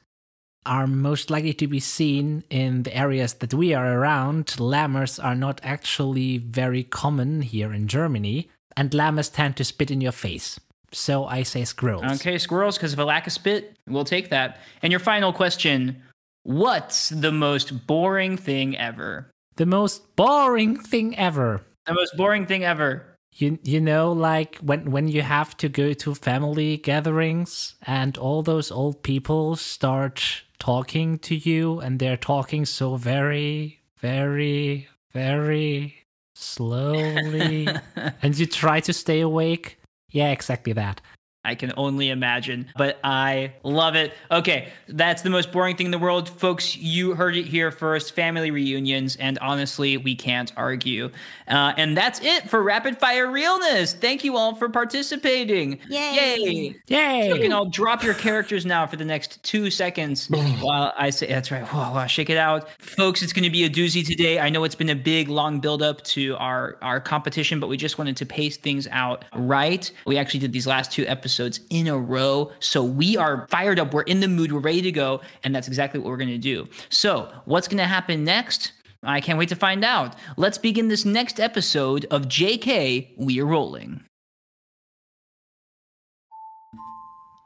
are 0.66 0.86
most 0.86 1.30
likely 1.30 1.54
to 1.54 1.66
be 1.66 1.80
seen 1.80 2.44
in 2.50 2.82
the 2.82 2.96
areas 2.96 3.34
that 3.34 3.54
we 3.54 3.72
are 3.72 3.98
around. 3.98 4.58
Llamas 4.58 5.18
are 5.18 5.34
not 5.34 5.60
actually 5.62 6.38
very 6.38 6.82
common 6.82 7.42
here 7.42 7.72
in 7.72 7.88
Germany, 7.88 8.50
and 8.76 8.92
llamas 8.92 9.28
tend 9.28 9.56
to 9.56 9.64
spit 9.64 9.90
in 9.90 10.00
your 10.00 10.12
face. 10.12 10.60
So 10.92 11.24
I 11.26 11.42
say 11.42 11.64
squirrels. 11.64 12.20
Okay, 12.20 12.38
squirrels, 12.38 12.76
because 12.76 12.92
of 12.92 12.98
a 12.98 13.04
lack 13.04 13.26
of 13.26 13.32
spit, 13.32 13.76
we'll 13.88 14.04
take 14.04 14.30
that. 14.30 14.60
And 14.82 14.90
your 14.90 15.00
final 15.00 15.32
question: 15.32 16.02
What's 16.42 17.08
the 17.08 17.32
most 17.32 17.86
boring 17.86 18.36
thing 18.36 18.76
ever? 18.76 19.30
The 19.56 19.66
most 19.66 20.16
boring 20.16 20.76
thing 20.76 21.16
ever. 21.16 21.62
The 21.86 21.94
most 21.94 22.16
boring 22.16 22.46
thing 22.46 22.64
ever. 22.64 23.16
You 23.32 23.58
you 23.62 23.80
know 23.80 24.12
like 24.12 24.56
when 24.58 24.90
when 24.90 25.08
you 25.08 25.22
have 25.22 25.56
to 25.58 25.68
go 25.68 25.92
to 25.92 26.14
family 26.14 26.78
gatherings 26.78 27.74
and 27.86 28.16
all 28.16 28.42
those 28.42 28.70
old 28.70 29.02
people 29.02 29.56
start 29.56 30.42
talking 30.58 31.18
to 31.20 31.34
you 31.34 31.80
and 31.80 31.98
they're 31.98 32.16
talking 32.16 32.64
so 32.64 32.96
very 32.96 33.80
very 33.98 34.88
very 35.12 35.94
slowly 36.34 37.68
and 38.22 38.38
you 38.38 38.46
try 38.46 38.80
to 38.80 38.92
stay 38.92 39.20
awake. 39.20 39.78
Yeah, 40.10 40.30
exactly 40.30 40.72
that. 40.74 41.00
I 41.46 41.54
can 41.54 41.72
only 41.76 42.10
imagine, 42.10 42.66
but 42.76 42.98
I 43.04 43.52
love 43.62 43.94
it. 43.94 44.12
Okay, 44.32 44.72
that's 44.88 45.22
the 45.22 45.30
most 45.30 45.52
boring 45.52 45.76
thing 45.76 45.86
in 45.86 45.92
the 45.92 45.98
world. 45.98 46.28
Folks, 46.28 46.76
you 46.76 47.14
heard 47.14 47.36
it 47.36 47.46
here 47.46 47.70
first 47.70 48.14
family 48.14 48.50
reunions, 48.50 49.14
and 49.16 49.38
honestly, 49.38 49.96
we 49.96 50.16
can't 50.16 50.52
argue. 50.56 51.10
Uh, 51.46 51.72
and 51.76 51.96
that's 51.96 52.20
it 52.20 52.50
for 52.50 52.62
Rapid 52.64 52.98
Fire 52.98 53.30
Realness. 53.30 53.94
Thank 53.94 54.24
you 54.24 54.36
all 54.36 54.56
for 54.56 54.68
participating. 54.68 55.78
Yay. 55.88 56.36
Yay. 56.36 56.76
Yay! 56.88 57.28
You 57.28 57.36
can 57.40 57.52
all 57.52 57.66
drop 57.66 58.02
your 58.02 58.14
characters 58.14 58.66
now 58.66 58.84
for 58.84 58.96
the 58.96 59.04
next 59.04 59.40
two 59.44 59.70
seconds 59.70 60.26
while 60.60 60.92
I 60.98 61.10
say, 61.10 61.28
that's 61.28 61.52
right. 61.52 61.64
Whoa, 61.64 61.92
wow, 61.92 62.06
shake 62.06 62.28
it 62.28 62.38
out. 62.38 62.68
Folks, 62.80 63.22
it's 63.22 63.32
going 63.32 63.44
to 63.44 63.50
be 63.50 63.64
a 63.64 63.70
doozy 63.70 64.04
today. 64.04 64.40
I 64.40 64.50
know 64.50 64.64
it's 64.64 64.74
been 64.74 64.90
a 64.90 64.96
big, 64.96 65.28
long 65.28 65.60
build 65.60 65.80
up 65.80 66.02
to 66.04 66.36
our, 66.38 66.76
our 66.82 67.00
competition, 67.00 67.60
but 67.60 67.68
we 67.68 67.76
just 67.76 67.98
wanted 67.98 68.16
to 68.16 68.26
pace 68.26 68.56
things 68.56 68.88
out 68.90 69.24
right. 69.32 69.88
We 70.06 70.18
actually 70.18 70.40
did 70.40 70.52
these 70.52 70.66
last 70.66 70.90
two 70.90 71.06
episodes 71.06 71.35
in 71.70 71.88
a 71.88 71.98
row. 71.98 72.52
So 72.60 72.82
we 72.82 73.16
are 73.16 73.46
fired 73.50 73.78
up. 73.78 73.92
We're 73.92 74.02
in 74.02 74.20
the 74.20 74.28
mood. 74.28 74.52
We're 74.52 74.60
ready 74.60 74.82
to 74.82 74.92
go. 74.92 75.20
And 75.44 75.54
that's 75.54 75.68
exactly 75.68 76.00
what 76.00 76.08
we're 76.08 76.16
going 76.16 76.28
to 76.28 76.38
do. 76.38 76.68
So, 76.88 77.32
what's 77.44 77.68
going 77.68 77.78
to 77.78 77.84
happen 77.84 78.24
next? 78.24 78.72
I 79.02 79.20
can't 79.20 79.38
wait 79.38 79.50
to 79.50 79.56
find 79.56 79.84
out. 79.84 80.16
Let's 80.36 80.58
begin 80.58 80.88
this 80.88 81.04
next 81.04 81.38
episode 81.38 82.06
of 82.10 82.22
JK 82.22 83.14
We're 83.16 83.46
Rolling. 83.46 84.02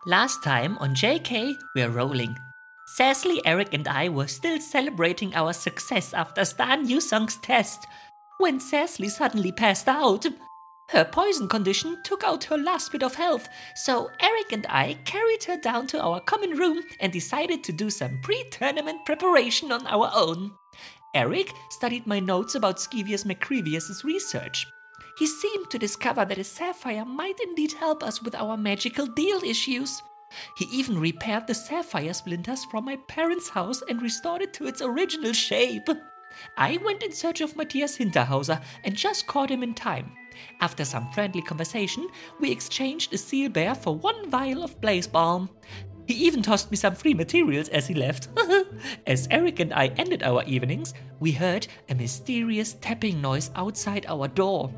Last 0.06 0.42
time 0.42 0.78
on 0.78 0.94
JK, 0.94 1.54
we're 1.76 1.90
rolling. 1.90 2.35
Cecily, 2.97 3.42
Eric, 3.44 3.75
and 3.75 3.87
I 3.87 4.09
were 4.09 4.26
still 4.26 4.59
celebrating 4.59 5.35
our 5.35 5.52
success 5.52 6.14
after 6.14 6.44
Stan 6.47 6.88
Yusung's 6.88 7.37
test 7.37 7.87
when 8.38 8.59
Cecily 8.59 9.11
suddenly 9.11 9.52
passed 9.52 9.88
out. 9.88 10.26
Her 10.90 11.04
poison 11.04 11.47
condition 11.47 11.99
took 12.02 12.25
out 12.25 12.42
her 12.44 12.59
last 12.59 12.90
bit 12.90 13.04
of 13.04 13.14
health, 13.14 13.49
so 13.76 14.11
Eric 14.18 14.50
and 14.50 14.66
I 14.68 14.94
carried 15.04 15.44
her 15.44 15.56
down 15.56 15.87
to 15.88 16.02
our 16.02 16.18
common 16.18 16.50
room 16.50 16.82
and 16.99 17.12
decided 17.12 17.62
to 17.62 17.73
do 17.73 17.90
some 17.90 18.18
pre 18.23 18.42
tournament 18.50 19.06
preparation 19.06 19.70
on 19.70 19.87
our 19.87 20.11
own. 20.12 20.50
Eric 21.14 21.52
studied 21.70 22.09
my 22.09 22.18
notes 22.18 22.56
about 22.56 22.80
Skevius 22.80 23.25
McCrevius's 23.25 24.02
research. 24.02 24.66
He 25.16 25.28
seemed 25.28 25.70
to 25.70 25.78
discover 25.78 26.25
that 26.25 26.38
a 26.38 26.44
sapphire 26.44 27.04
might 27.04 27.38
indeed 27.40 27.73
help 27.75 28.02
us 28.02 28.20
with 28.20 28.35
our 28.35 28.56
magical 28.56 29.06
deal 29.06 29.44
issues. 29.44 30.02
He 30.56 30.64
even 30.73 30.99
repaired 30.99 31.47
the 31.47 31.54
sapphire 31.54 32.14
splinters 32.14 32.64
from 32.64 32.85
my 32.85 32.97
parents' 33.06 33.50
house 33.50 33.80
and 33.88 34.02
restored 34.02 34.42
it 34.42 34.52
to 34.54 34.66
its 34.66 34.82
original 34.82 35.35
shape. 35.35 35.88
I 36.56 36.78
went 36.78 37.04
in 37.04 37.12
search 37.12 37.40
of 37.40 37.54
Matthias 37.54 37.99
Hinterhauser 37.99 38.61
and 38.82 38.97
just 38.97 39.28
caught 39.28 39.50
him 39.50 39.62
in 39.62 39.75
time. 39.75 40.16
After 40.60 40.84
some 40.84 41.10
friendly 41.12 41.42
conversation, 41.42 42.08
we 42.40 42.50
exchanged 42.50 43.12
a 43.12 43.18
seal 43.18 43.50
bear 43.50 43.75
for 43.75 43.94
one 43.94 44.30
vial 44.30 44.62
of 44.62 44.80
blaze 44.80 45.06
balm. 45.06 45.49
He 46.06 46.14
even 46.26 46.42
tossed 46.42 46.70
me 46.70 46.76
some 46.76 46.94
free 46.94 47.14
materials 47.14 47.68
as 47.68 47.87
he 47.87 47.94
left. 47.94 48.28
as 49.06 49.28
Eric 49.30 49.60
and 49.60 49.72
I 49.72 49.88
ended 49.96 50.22
our 50.22 50.42
evenings, 50.44 50.92
we 51.20 51.32
heard 51.32 51.66
a 51.88 51.94
mysterious 51.94 52.75
tapping 52.80 53.20
noise 53.20 53.50
outside 53.54 54.06
our 54.08 54.26
door. 54.26 54.72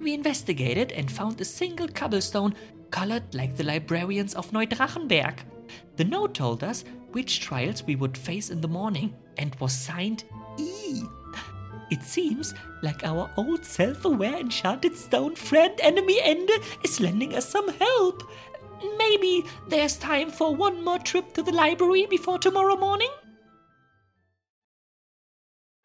We 0.00 0.14
investigated 0.14 0.92
and 0.92 1.10
found 1.10 1.40
a 1.40 1.44
single 1.44 1.88
cobblestone 1.88 2.54
colored 2.90 3.34
like 3.34 3.56
the 3.56 3.64
librarians 3.64 4.34
of 4.34 4.50
Neudrachenberg. 4.52 5.38
The 5.96 6.04
note 6.04 6.34
told 6.34 6.62
us 6.62 6.84
which 7.12 7.40
trials 7.40 7.82
we 7.84 7.96
would 7.96 8.16
face 8.16 8.50
in 8.50 8.60
the 8.60 8.68
morning 8.68 9.14
and 9.36 9.54
was 9.56 9.72
signed 9.72 10.24
E. 10.58 11.02
It 11.94 12.02
seems 12.02 12.54
like 12.82 13.04
our 13.04 13.30
old 13.36 13.64
self 13.64 14.04
aware 14.04 14.36
enchanted 14.36 14.96
stone 14.96 15.36
friend 15.36 15.78
enemy 15.80 16.18
Ender 16.20 16.56
is 16.82 16.98
lending 16.98 17.36
us 17.36 17.48
some 17.48 17.68
help. 17.68 18.28
Maybe 18.98 19.44
there's 19.68 19.96
time 19.96 20.30
for 20.30 20.52
one 20.52 20.82
more 20.82 20.98
trip 20.98 21.32
to 21.34 21.42
the 21.44 21.52
library 21.52 22.06
before 22.06 22.40
tomorrow 22.40 22.74
morning? 22.74 23.10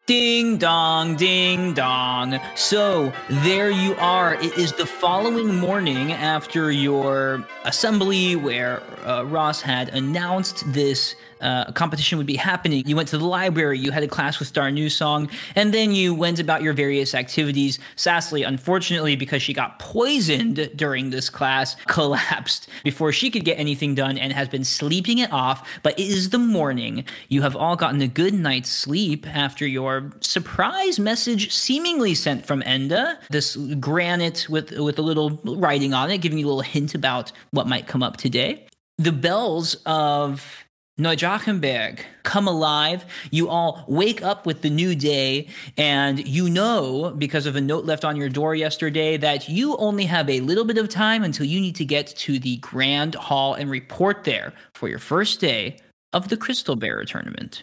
Ding 0.06 0.56
dong, 0.56 1.14
ding 1.14 1.74
dong. 1.74 2.40
So 2.56 3.12
there 3.28 3.70
you 3.70 3.94
are. 3.94 4.34
It 4.34 4.58
is 4.58 4.72
the 4.72 4.86
following 4.86 5.54
morning 5.54 6.10
after 6.10 6.72
your 6.72 7.46
assembly 7.62 8.34
where 8.34 8.82
uh, 9.06 9.22
Ross 9.22 9.60
had 9.60 9.90
announced 9.90 10.64
this 10.72 11.14
uh, 11.40 11.72
competition 11.72 12.18
would 12.18 12.26
be 12.26 12.36
happening. 12.36 12.86
You 12.86 12.96
went 12.96 13.08
to 13.10 13.18
the 13.18 13.26
library, 13.26 13.78
you 13.78 13.90
had 13.90 14.02
a 14.02 14.08
class 14.08 14.38
with 14.38 14.48
Star 14.48 14.70
New 14.70 14.90
Song, 14.90 15.28
and 15.54 15.72
then 15.72 15.92
you 15.92 16.14
went 16.14 16.38
about 16.38 16.62
your 16.62 16.72
various 16.72 17.14
activities. 17.14 17.78
Sassly, 17.96 18.42
unfortunately, 18.42 19.16
because 19.16 19.42
she 19.42 19.52
got 19.52 19.78
poisoned 19.78 20.70
during 20.76 21.10
this 21.10 21.30
class, 21.30 21.76
collapsed 21.86 22.68
before 22.84 23.12
she 23.12 23.30
could 23.30 23.44
get 23.44 23.58
anything 23.58 23.94
done 23.94 24.18
and 24.18 24.32
has 24.32 24.48
been 24.48 24.64
sleeping 24.64 25.18
it 25.18 25.32
off. 25.32 25.68
But 25.82 25.98
it 25.98 26.06
is 26.06 26.30
the 26.30 26.38
morning. 26.38 27.04
You 27.28 27.42
have 27.42 27.56
all 27.56 27.76
gotten 27.76 28.00
a 28.00 28.08
good 28.08 28.34
night's 28.34 28.70
sleep 28.70 29.26
after 29.26 29.66
your 29.66 30.12
surprise 30.20 30.98
message 30.98 31.52
seemingly 31.52 32.14
sent 32.14 32.46
from 32.46 32.62
Enda. 32.62 33.18
This 33.30 33.56
granite 33.56 34.48
with 34.48 34.72
with 34.72 34.98
a 34.98 35.02
little 35.02 35.40
writing 35.44 35.94
on 35.94 36.10
it, 36.10 36.18
giving 36.18 36.38
you 36.38 36.46
a 36.46 36.48
little 36.48 36.60
hint 36.62 36.94
about 36.94 37.32
what 37.50 37.66
might 37.66 37.86
come 37.86 38.02
up 38.02 38.16
today. 38.16 38.66
The 38.98 39.12
bells 39.12 39.76
of 39.86 40.66
Neudrachenberg 41.00 42.00
come 42.22 42.46
alive. 42.46 43.04
You 43.30 43.48
all 43.48 43.84
wake 43.88 44.22
up 44.22 44.44
with 44.44 44.62
the 44.62 44.70
new 44.70 44.94
day, 44.94 45.48
and 45.76 46.26
you 46.26 46.50
know, 46.50 47.14
because 47.16 47.46
of 47.46 47.56
a 47.56 47.60
note 47.60 47.86
left 47.86 48.04
on 48.04 48.16
your 48.16 48.28
door 48.28 48.54
yesterday, 48.54 49.16
that 49.16 49.48
you 49.48 49.76
only 49.78 50.04
have 50.04 50.28
a 50.28 50.40
little 50.40 50.64
bit 50.64 50.78
of 50.78 50.88
time 50.88 51.24
until 51.24 51.46
you 51.46 51.60
need 51.60 51.74
to 51.76 51.84
get 51.84 52.08
to 52.08 52.38
the 52.38 52.58
Grand 52.58 53.14
Hall 53.14 53.54
and 53.54 53.70
report 53.70 54.24
there 54.24 54.52
for 54.74 54.88
your 54.88 54.98
first 54.98 55.40
day 55.40 55.78
of 56.12 56.28
the 56.28 56.36
Crystal 56.36 56.76
Bearer 56.76 57.04
tournament. 57.04 57.62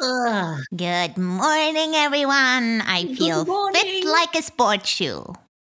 Ugh. 0.00 0.60
Good 0.76 1.16
morning, 1.16 1.94
everyone. 1.94 2.82
I 2.82 3.12
feel 3.16 3.44
morning. 3.44 3.80
fit 3.80 4.04
like 4.04 4.34
a 4.36 4.42
sports 4.42 4.88
shoe. 4.88 5.34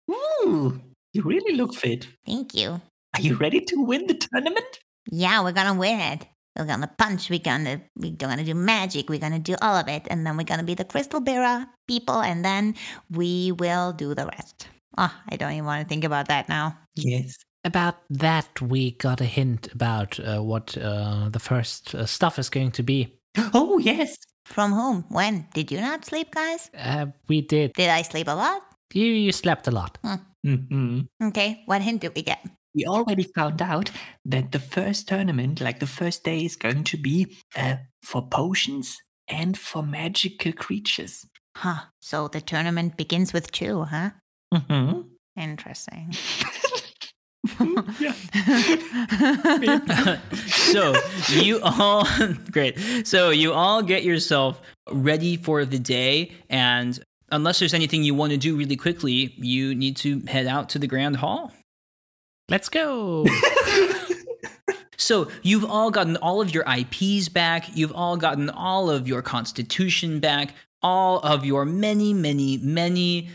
Ooh, 0.10 0.80
you 1.14 1.24
really 1.24 1.56
look 1.56 1.74
fit. 1.74 2.08
Thank 2.26 2.54
you. 2.54 2.80
Are 3.16 3.22
you 3.22 3.36
ready 3.36 3.62
to 3.62 3.76
win 3.84 4.08
the 4.08 4.14
tournament? 4.14 4.80
Yeah, 5.12 5.44
we're 5.44 5.52
gonna 5.52 5.78
win 5.78 6.00
it. 6.00 6.26
We're 6.58 6.66
gonna 6.66 6.92
punch. 6.98 7.30
We're 7.30 7.40
gonna 7.40 7.82
we're 7.96 8.12
gonna 8.12 8.44
do 8.44 8.54
magic. 8.54 9.10
We're 9.10 9.20
gonna 9.20 9.40
do 9.40 9.56
all 9.62 9.76
of 9.76 9.88
it, 9.88 10.08
and 10.10 10.26
then 10.26 10.38
we're 10.38 10.44
gonna 10.44 10.64
be 10.64 10.76
the 10.76 10.86
crystal 10.86 11.20
bearer 11.20 11.66
people, 11.88 12.22
and 12.22 12.46
then 12.46 12.76
we 13.10 13.52
will 13.52 13.92
do 13.94 14.14
the 14.14 14.26
rest. 14.28 14.68
Oh, 14.98 15.14
I 15.30 15.36
don't 15.36 15.52
even 15.54 15.66
want 15.66 15.82
to 15.82 15.90
think 15.90 16.04
about 16.04 16.28
that 16.28 16.48
now. 16.50 16.78
Yes. 16.96 17.36
About 17.66 17.96
that, 18.10 18.62
we 18.62 18.92
got 18.92 19.22
a 19.22 19.26
hint 19.26 19.72
about 19.74 20.20
uh, 20.20 20.44
what 20.44 20.78
uh, 20.78 21.30
the 21.30 21.40
first 21.40 21.96
uh, 21.96 22.06
stuff 22.06 22.38
is 22.38 22.50
going 22.50 22.72
to 22.72 22.84
be. 22.84 23.18
Oh, 23.54 23.80
yes. 23.80 24.18
From 24.46 24.74
whom? 24.74 25.06
When? 25.10 25.48
Did 25.54 25.72
you 25.72 25.80
not 25.80 26.06
sleep, 26.06 26.32
guys? 26.32 26.70
Uh, 26.78 27.08
we 27.28 27.42
did. 27.42 27.74
Did 27.74 27.90
I 27.90 28.02
sleep 28.04 28.28
a 28.28 28.36
lot? 28.36 28.62
You, 28.94 29.06
you 29.06 29.32
slept 29.32 29.68
a 29.68 29.72
lot. 29.72 29.98
hmm 30.44 31.00
Okay, 31.24 31.64
what 31.66 31.82
hint 31.82 32.02
did 32.02 32.14
we 32.16 32.22
get? 32.22 32.46
We 32.76 32.86
already 32.86 33.24
found 33.24 33.62
out 33.62 33.92
that 34.26 34.52
the 34.52 34.60
first 34.60 35.08
tournament, 35.08 35.62
like 35.62 35.80
the 35.80 35.88
first 35.88 36.24
day, 36.24 36.46
is 36.46 36.56
going 36.56 36.84
to 36.86 36.98
be 36.98 37.36
uh, 37.56 37.78
for 38.02 38.28
potions 38.28 38.98
and 39.28 39.58
for 39.58 39.84
magical 39.84 40.54
creatures. 40.54 41.26
Huh. 41.56 41.86
So 42.02 42.28
the 42.28 42.42
tournament 42.42 42.98
begins 42.98 43.32
with 43.34 43.52
two, 43.52 43.84
huh? 43.84 44.12
hmm 44.54 45.02
Interesting. 45.36 46.14
so 50.48 50.94
you 51.28 51.60
all 51.62 52.08
great 52.52 53.06
so 53.06 53.32
you 53.32 53.52
all 53.52 53.84
get 53.84 54.04
yourself 54.04 54.62
ready 54.90 55.36
for 55.36 55.66
the 55.66 55.78
day 55.78 56.32
and 56.50 57.04
unless 57.34 57.60
there's 57.60 57.74
anything 57.74 58.02
you 58.02 58.14
want 58.16 58.32
to 58.32 58.38
do 58.38 58.56
really 58.56 58.78
quickly 58.78 59.34
you 59.38 59.76
need 59.76 59.98
to 59.98 60.22
head 60.22 60.48
out 60.48 60.70
to 60.70 60.80
the 60.80 60.88
grand 60.88 61.18
hall 61.18 61.52
Let's 62.50 62.70
go. 62.70 63.26
so 64.98 65.30
you've 65.42 65.66
all 65.66 65.92
gotten 65.92 66.18
all 66.18 66.42
of 66.42 66.54
your 66.54 66.64
ips 66.78 67.30
back 67.30 67.76
you've 67.76 67.92
all 67.92 68.16
gotten 68.16 68.50
all 68.50 68.90
of 68.90 69.08
your 69.08 69.22
constitution 69.22 70.20
back 70.20 70.54
all 70.82 71.20
of 71.20 71.44
your 71.46 71.66
many 71.66 72.14
many 72.14 72.58
many 72.58 73.30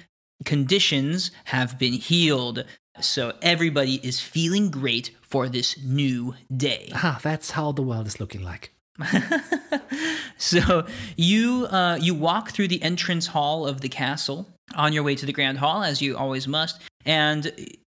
conditions 0.45 1.31
have 1.45 1.79
been 1.79 1.93
healed 1.93 2.65
so 3.01 3.33
everybody 3.43 3.97
is 4.07 4.21
feeling 4.21 4.71
great 4.71 5.11
for 5.21 5.49
this 5.49 5.77
new 5.85 6.35
day 6.55 6.91
ah, 6.95 7.19
that's 7.23 7.51
how 7.53 7.73
the 7.73 7.83
world 7.83 8.07
is 8.07 8.21
looking 8.21 8.43
like. 8.43 8.73
so 10.39 10.85
you 11.17 11.67
uh, 11.71 11.97
you 12.01 12.15
walk 12.15 12.51
through 12.51 12.67
the 12.67 12.83
entrance 12.83 13.29
hall 13.29 13.67
of 13.67 13.81
the 13.81 13.89
castle 13.89 14.49
on 14.75 14.93
your 14.93 15.05
way 15.05 15.15
to 15.15 15.25
the 15.25 15.33
grand 15.33 15.59
hall 15.59 15.85
as 15.85 16.03
you 16.03 16.17
always 16.17 16.49
must 16.49 16.81
and 17.05 17.53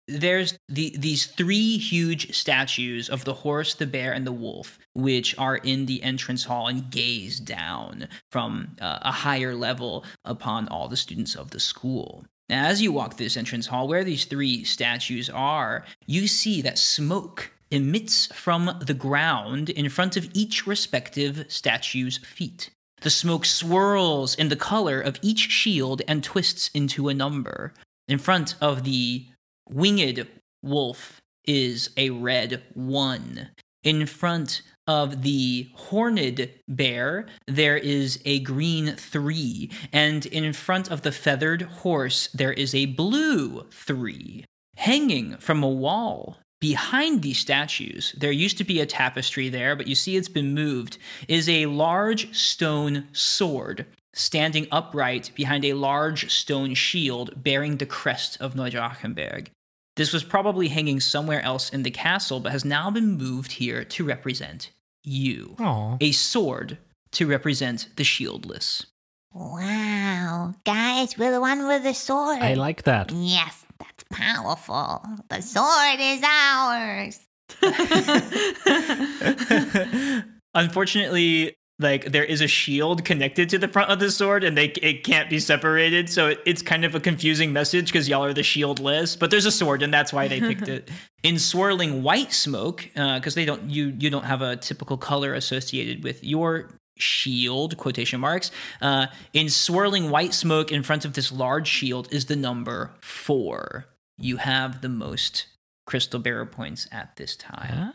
there's 0.08 0.58
the 0.68 0.94
these 0.98 1.26
three 1.26 1.78
huge 1.78 2.34
statues 2.34 3.08
of 3.08 3.24
the 3.24 3.34
horse 3.34 3.74
the 3.74 3.86
bear 3.86 4.12
and 4.12 4.26
the 4.26 4.32
wolf 4.32 4.78
which 4.94 5.36
are 5.38 5.56
in 5.56 5.86
the 5.86 6.02
entrance 6.02 6.44
hall 6.44 6.66
and 6.66 6.90
gaze 6.90 7.38
down 7.38 8.08
from 8.30 8.74
uh, 8.80 8.98
a 9.02 9.12
higher 9.12 9.54
level 9.54 10.04
upon 10.24 10.68
all 10.68 10.88
the 10.88 10.96
students 10.96 11.34
of 11.36 11.50
the 11.50 11.60
school 11.60 12.24
Now, 12.48 12.66
As 12.66 12.82
you 12.82 12.92
walk 12.92 13.16
this 13.16 13.36
entrance 13.36 13.66
hall, 13.66 13.86
where 13.86 14.04
these 14.04 14.24
three 14.24 14.64
statues 14.64 15.30
are, 15.30 15.84
you 16.06 16.26
see 16.26 16.62
that 16.62 16.78
smoke 16.78 17.52
emits 17.70 18.26
from 18.34 18.76
the 18.84 18.94
ground 18.94 19.70
in 19.70 19.88
front 19.88 20.16
of 20.16 20.28
each 20.34 20.66
respective 20.66 21.46
statue's 21.48 22.18
feet. 22.18 22.70
The 23.00 23.10
smoke 23.10 23.44
swirls 23.44 24.34
in 24.34 24.48
the 24.48 24.56
color 24.56 25.00
of 25.00 25.18
each 25.22 25.50
shield 25.50 26.02
and 26.06 26.22
twists 26.22 26.70
into 26.74 27.08
a 27.08 27.14
number. 27.14 27.72
In 28.08 28.18
front 28.18 28.54
of 28.60 28.84
the 28.84 29.26
winged 29.68 30.26
wolf 30.62 31.20
is 31.44 31.90
a 31.96 32.10
red 32.10 32.62
one. 32.74 33.50
In 33.82 34.06
front 34.06 34.62
of 34.86 35.22
the 35.22 35.68
horned 35.74 36.50
bear, 36.68 37.26
there 37.46 37.76
is 37.76 38.20
a 38.24 38.40
green 38.40 38.94
three. 38.96 39.70
And 39.92 40.24
in 40.26 40.52
front 40.52 40.90
of 40.90 41.02
the 41.02 41.12
feathered 41.12 41.62
horse, 41.62 42.28
there 42.32 42.52
is 42.52 42.74
a 42.74 42.86
blue 42.86 43.66
three. 43.72 44.44
Hanging 44.76 45.36
from 45.38 45.62
a 45.62 45.68
wall 45.68 46.38
behind 46.60 47.22
these 47.22 47.38
statues, 47.38 48.14
there 48.16 48.32
used 48.32 48.56
to 48.58 48.64
be 48.64 48.80
a 48.80 48.86
tapestry 48.86 49.48
there, 49.48 49.74
but 49.74 49.88
you 49.88 49.96
see 49.96 50.16
it's 50.16 50.28
been 50.28 50.54
moved, 50.54 50.96
is 51.26 51.48
a 51.48 51.66
large 51.66 52.34
stone 52.34 53.08
sword 53.12 53.86
standing 54.14 54.66
upright 54.70 55.30
behind 55.34 55.64
a 55.64 55.72
large 55.74 56.30
stone 56.30 56.74
shield 56.74 57.42
bearing 57.42 57.76
the 57.76 57.86
crest 57.86 58.40
of 58.40 58.54
Neudrachenberg. 58.54 59.48
This 59.96 60.12
was 60.12 60.24
probably 60.24 60.68
hanging 60.68 61.00
somewhere 61.00 61.42
else 61.42 61.70
in 61.70 61.82
the 61.82 61.90
castle, 61.90 62.40
but 62.40 62.52
has 62.52 62.64
now 62.64 62.90
been 62.90 63.18
moved 63.18 63.52
here 63.52 63.84
to 63.84 64.04
represent 64.04 64.70
you. 65.04 65.56
Aw. 65.60 65.98
A 66.00 66.12
sword 66.12 66.78
to 67.12 67.26
represent 67.26 67.88
the 67.96 68.04
shieldless. 68.04 68.86
Wow, 69.34 70.54
guys, 70.64 71.16
we're 71.16 71.30
the 71.30 71.40
one 71.40 71.66
with 71.66 71.84
the 71.84 71.94
sword. 71.94 72.40
I 72.40 72.54
like 72.54 72.82
that. 72.82 73.10
Yes, 73.12 73.64
that's 73.78 74.04
powerful. 74.10 75.02
The 75.28 75.40
sword 75.40 76.00
is 76.00 76.22
ours. 76.22 77.18
Unfortunately, 80.54 81.54
like 81.82 82.06
there 82.06 82.24
is 82.24 82.40
a 82.40 82.48
shield 82.48 83.04
connected 83.04 83.48
to 83.50 83.58
the 83.58 83.68
front 83.68 83.90
of 83.90 83.98
the 83.98 84.10
sword 84.10 84.44
and 84.44 84.56
they 84.56 84.66
it 84.82 85.04
can't 85.04 85.28
be 85.28 85.38
separated. 85.38 86.08
So 86.08 86.28
it, 86.28 86.40
it's 86.46 86.62
kind 86.62 86.84
of 86.84 86.94
a 86.94 87.00
confusing 87.00 87.52
message 87.52 87.86
because 87.86 88.08
y'all 88.08 88.24
are 88.24 88.32
the 88.32 88.42
shieldless 88.42 89.18
but 89.18 89.30
there's 89.30 89.46
a 89.46 89.52
sword 89.52 89.82
and 89.82 89.92
that's 89.92 90.12
why 90.12 90.28
they 90.28 90.40
picked 90.40 90.68
it. 90.68 90.90
In 91.22 91.38
swirling 91.38 92.02
white 92.02 92.32
smoke 92.32 92.88
because 92.94 93.36
they 93.36 93.44
don't 93.44 93.70
you 93.70 93.94
you 93.98 94.10
don't 94.10 94.24
have 94.24 94.42
a 94.42 94.56
typical 94.56 94.96
color 94.96 95.34
associated 95.34 96.02
with 96.02 96.24
your 96.24 96.70
shield 96.98 97.76
quotation 97.76 98.20
marks 98.20 98.50
uh, 98.80 99.06
in 99.32 99.48
swirling 99.48 100.10
white 100.10 100.34
smoke 100.34 100.70
in 100.72 100.82
front 100.82 101.04
of 101.04 101.14
this 101.14 101.32
large 101.32 101.68
shield 101.68 102.12
is 102.12 102.26
the 102.26 102.36
number 102.36 102.90
four. 103.00 103.86
You 104.18 104.36
have 104.38 104.80
the 104.80 104.88
most 104.88 105.46
crystal 105.86 106.20
bearer 106.20 106.46
points 106.46 106.88
at 106.92 107.16
this 107.16 107.36
time. 107.36 107.92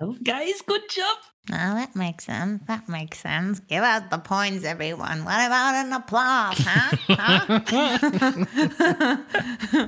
Oh, 0.00 0.16
guys, 0.22 0.62
good 0.66 0.82
job. 0.90 1.16
Oh, 1.52 1.74
that 1.74 1.96
makes 1.96 2.24
sense. 2.24 2.62
That 2.66 2.88
makes 2.88 3.18
sense. 3.18 3.60
Give 3.60 3.82
out 3.82 4.10
the 4.10 4.18
points, 4.18 4.64
everyone. 4.64 5.24
What 5.24 5.46
about 5.46 5.74
an 5.74 5.92
applause, 5.92 6.58
huh? 6.58 6.96
huh? 7.08 7.60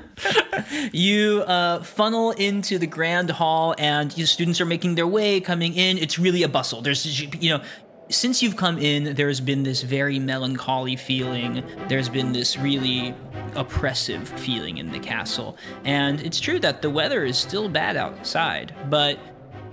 you 0.93 1.43
uh, 1.47 1.83
funnel 1.83 2.33
into 2.33 2.79
the 2.79 2.87
grand 2.87 3.31
hall 3.31 3.75
and 3.79 4.17
your 4.17 4.27
students 4.27 4.61
are 4.61 4.67
making 4.67 4.95
their 4.95 5.07
way 5.07 5.41
coming 5.41 5.75
in 5.75 5.99
it's 5.99 6.19
really 6.19 6.43
a 6.43 6.49
bustle 6.49 6.83
there's 6.83 7.21
you 7.21 7.51
know 7.51 7.63
since 8.09 8.43
you've 8.43 8.57
come 8.57 8.79
in 8.79 9.15
there's 9.15 9.41
been 9.41 9.63
this 9.63 9.83
very 9.83 10.19
melancholy 10.19 10.97
feeling 10.97 11.65
there's 11.89 12.09
been 12.09 12.33
this 12.33 12.59
really 12.59 13.15
oppressive 13.55 14.29
feeling 14.41 14.79
in 14.79 14.91
the 14.93 14.99
castle 14.99 15.57
and 15.85 16.21
it's 16.21 16.41
true 16.41 16.59
that 16.59 16.83
the 16.83 16.91
weather 16.91 17.25
is 17.25 17.39
still 17.39 17.69
bad 17.69 17.97
outside 17.97 18.75
but 18.91 19.19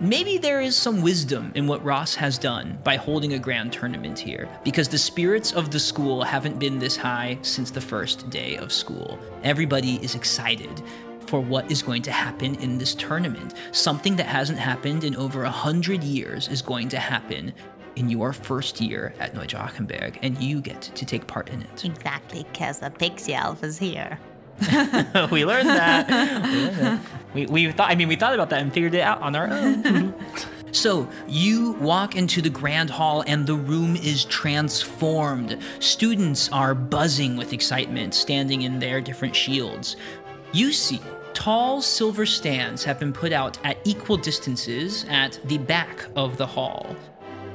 Maybe 0.01 0.38
there 0.38 0.62
is 0.62 0.77
some 0.77 1.01
wisdom 1.01 1.51
in 1.55 1.67
what 1.67 1.83
Ross 1.83 2.15
has 2.15 2.38
done 2.38 2.79
by 2.85 2.95
holding 2.95 3.33
a 3.33 3.39
grand 3.39 3.73
tournament 3.73 4.17
here, 4.17 4.47
because 4.63 4.88
the 4.88 4.97
spirits 4.97 5.51
of 5.51 5.71
the 5.71 5.79
school 5.79 6.23
haven't 6.23 6.57
been 6.57 6.79
this 6.79 6.95
high 6.95 7.38
since 7.41 7.69
the 7.69 7.81
first 7.81 8.29
day 8.29 8.55
of 8.55 8.71
school. 8.71 9.19
Everybody 9.43 9.95
is 10.01 10.15
excited 10.15 10.81
for 11.27 11.41
what 11.41 11.69
is 11.69 11.81
going 11.81 12.01
to 12.03 12.13
happen 12.13 12.55
in 12.62 12.77
this 12.77 12.95
tournament. 12.95 13.55
Something 13.73 14.15
that 14.15 14.25
hasn't 14.25 14.57
happened 14.57 15.03
in 15.03 15.17
over 15.17 15.43
a 15.43 15.51
hundred 15.51 16.01
years 16.01 16.47
is 16.47 16.62
going 16.62 16.88
to 16.89 16.97
happen 16.97 17.51
in 17.97 18.07
your 18.07 18.31
first 18.31 18.79
year 18.79 19.13
at 19.19 19.33
Neudrachenberg, 19.33 20.17
and 20.21 20.41
you 20.41 20.62
get 20.62 20.81
to 20.81 21.05
take 21.05 21.27
part 21.27 21.49
in 21.49 21.62
it. 21.62 21.83
exactly, 21.83 22.45
because 22.53 22.79
the 22.79 22.89
pixie 22.89 23.33
elf 23.33 23.65
is 23.65 23.77
here. 23.77 24.17
we 25.32 25.45
learned 25.45 25.69
that. 25.69 27.00
We, 27.34 27.45
we 27.45 27.72
thought. 27.72 27.89
I 27.89 27.95
mean, 27.95 28.08
we 28.08 28.15
thought 28.15 28.34
about 28.34 28.50
that 28.50 28.62
and 28.62 28.74
figured 28.74 28.95
it 28.95 29.02
out 29.02 29.22
on 29.22 29.36
our 29.36 29.48
own. 29.48 30.13
so 30.72 31.08
you 31.28 31.74
walk 31.74 32.15
into 32.15 32.41
the 32.41 32.50
grand 32.50 32.89
hall, 32.89 33.24
and 33.28 33.45
the 33.45 33.56
room 33.56 33.95
is 33.95 34.26
transformed. 34.26 35.58
Students 35.80 36.50
are 36.52 36.74
buzzing 36.74 37.38
with 37.38 37.54
excitement, 37.54 38.13
standing 38.13 38.63
in 38.63 38.80
their 38.80 39.02
different 39.02 39.36
shields. 39.36 39.95
You 40.52 40.72
see. 40.72 41.02
Tall 41.32 41.82
silver 41.82 42.26
stands 42.26 42.84
have 42.84 43.00
been 43.00 43.13
put 43.13 43.32
out 43.32 43.60
at 43.63 43.78
equal 43.86 44.17
distances 44.17 45.06
at 45.08 45.39
the 45.45 45.58
back 45.58 46.06
of 46.17 46.36
the 46.36 46.45
hall, 46.45 46.98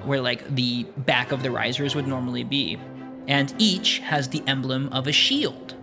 where 0.05 0.23
like 0.23 0.55
the 0.55 0.85
back 0.99 1.33
of 1.33 1.43
the 1.43 1.51
risers 1.51 1.95
would 1.95 2.07
normally 2.07 2.45
be. 2.45 2.79
And 3.27 3.55
each 3.59 3.99
has 3.99 4.29
the 4.29 4.43
emblem 4.47 4.89
of 4.91 5.07
a 5.07 5.13
shield. 5.13 5.75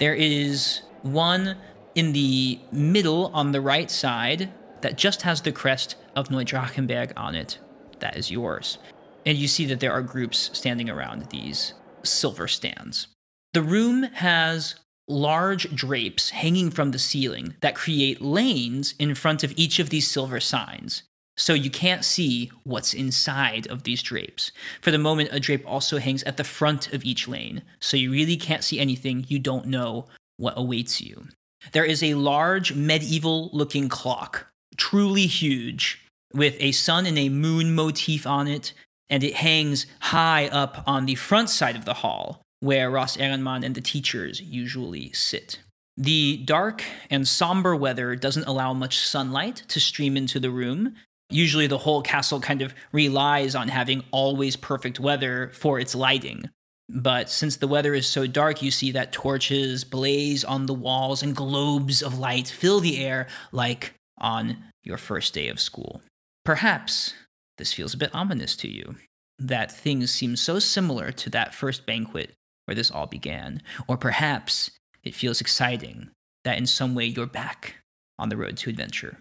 There 0.00 0.14
is 0.14 0.80
one 1.02 1.58
in 1.94 2.14
the 2.14 2.58
middle 2.72 3.26
on 3.34 3.52
the 3.52 3.60
right 3.60 3.90
side 3.90 4.50
that 4.80 4.96
just 4.96 5.22
has 5.22 5.42
the 5.42 5.52
crest 5.52 5.96
of 6.16 6.28
Neudrachenberg 6.28 7.12
on 7.18 7.34
it. 7.34 7.58
That 7.98 8.16
is 8.16 8.30
yours. 8.30 8.78
And 9.26 9.36
you 9.36 9.46
see 9.46 9.66
that 9.66 9.80
there 9.80 9.92
are 9.92 10.00
groups 10.00 10.50
standing 10.54 10.88
around 10.88 11.28
these 11.28 11.74
silver 12.02 12.48
stands. 12.48 13.08
The 13.52 13.60
room 13.60 14.04
has 14.04 14.76
large 15.06 15.74
drapes 15.76 16.30
hanging 16.30 16.70
from 16.70 16.92
the 16.92 16.98
ceiling 16.98 17.56
that 17.60 17.74
create 17.74 18.22
lanes 18.22 18.94
in 18.98 19.14
front 19.14 19.44
of 19.44 19.52
each 19.56 19.78
of 19.78 19.90
these 19.90 20.08
silver 20.08 20.40
signs. 20.40 21.02
So 21.40 21.54
you 21.54 21.70
can't 21.70 22.04
see 22.04 22.52
what's 22.64 22.92
inside 22.92 23.66
of 23.68 23.84
these 23.84 24.02
drapes. 24.02 24.52
For 24.82 24.90
the 24.90 24.98
moment, 24.98 25.30
a 25.32 25.40
drape 25.40 25.64
also 25.66 25.96
hangs 25.96 26.22
at 26.24 26.36
the 26.36 26.44
front 26.44 26.92
of 26.92 27.02
each 27.02 27.26
lane, 27.26 27.62
so 27.80 27.96
you 27.96 28.12
really 28.12 28.36
can't 28.36 28.62
see 28.62 28.78
anything. 28.78 29.24
You 29.26 29.38
don't 29.38 29.64
know 29.64 30.04
what 30.36 30.52
awaits 30.58 31.00
you. 31.00 31.28
There 31.72 31.84
is 31.84 32.02
a 32.02 32.12
large 32.12 32.74
medieval 32.74 33.48
looking 33.54 33.88
clock, 33.88 34.48
truly 34.76 35.26
huge, 35.26 36.04
with 36.34 36.56
a 36.60 36.72
sun 36.72 37.06
and 37.06 37.18
a 37.18 37.30
moon 37.30 37.74
motif 37.74 38.26
on 38.26 38.46
it, 38.46 38.74
and 39.08 39.24
it 39.24 39.36
hangs 39.36 39.86
high 40.00 40.48
up 40.48 40.84
on 40.86 41.06
the 41.06 41.14
front 41.14 41.48
side 41.48 41.74
of 41.74 41.86
the 41.86 41.94
hall, 41.94 42.42
where 42.60 42.90
Ross 42.90 43.16
Ehrenmann 43.16 43.64
and 43.64 43.74
the 43.74 43.80
teachers 43.80 44.42
usually 44.42 45.10
sit. 45.14 45.58
The 45.96 46.36
dark 46.36 46.84
and 47.08 47.26
somber 47.26 47.74
weather 47.74 48.14
doesn't 48.14 48.46
allow 48.46 48.74
much 48.74 48.98
sunlight 48.98 49.62
to 49.68 49.80
stream 49.80 50.18
into 50.18 50.38
the 50.38 50.50
room. 50.50 50.96
Usually, 51.30 51.66
the 51.66 51.78
whole 51.78 52.02
castle 52.02 52.40
kind 52.40 52.60
of 52.60 52.74
relies 52.92 53.54
on 53.54 53.68
having 53.68 54.04
always 54.10 54.56
perfect 54.56 55.00
weather 55.00 55.50
for 55.54 55.78
its 55.78 55.94
lighting. 55.94 56.50
But 56.88 57.30
since 57.30 57.56
the 57.56 57.68
weather 57.68 57.94
is 57.94 58.08
so 58.08 58.26
dark, 58.26 58.62
you 58.62 58.70
see 58.72 58.90
that 58.92 59.12
torches 59.12 59.84
blaze 59.84 60.44
on 60.44 60.66
the 60.66 60.74
walls 60.74 61.22
and 61.22 61.36
globes 61.36 62.02
of 62.02 62.18
light 62.18 62.48
fill 62.48 62.80
the 62.80 63.04
air 63.04 63.28
like 63.52 63.94
on 64.18 64.56
your 64.82 64.98
first 64.98 65.32
day 65.32 65.48
of 65.48 65.60
school. 65.60 66.02
Perhaps 66.44 67.14
this 67.58 67.72
feels 67.72 67.94
a 67.94 67.98
bit 67.98 68.14
ominous 68.14 68.56
to 68.56 68.68
you, 68.68 68.96
that 69.38 69.70
things 69.70 70.10
seem 70.10 70.34
so 70.34 70.58
similar 70.58 71.12
to 71.12 71.30
that 71.30 71.54
first 71.54 71.86
banquet 71.86 72.32
where 72.64 72.74
this 72.74 72.90
all 72.90 73.06
began. 73.06 73.62
Or 73.86 73.96
perhaps 73.96 74.70
it 75.04 75.14
feels 75.14 75.40
exciting 75.40 76.10
that 76.44 76.58
in 76.58 76.66
some 76.66 76.94
way 76.94 77.04
you're 77.04 77.26
back 77.26 77.76
on 78.18 78.30
the 78.30 78.36
road 78.36 78.56
to 78.58 78.70
adventure. 78.70 79.18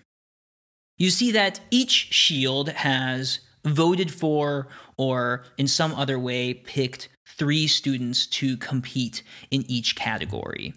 You 0.99 1.09
see 1.09 1.31
that 1.31 1.59
each 1.71 2.13
shield 2.13 2.69
has 2.69 3.39
voted 3.65 4.13
for 4.13 4.67
or 4.97 5.45
in 5.57 5.67
some 5.67 5.93
other 5.95 6.19
way 6.19 6.53
picked 6.53 7.09
three 7.25 7.67
students 7.67 8.27
to 8.27 8.57
compete 8.57 9.23
in 9.49 9.63
each 9.67 9.95
category. 9.95 10.73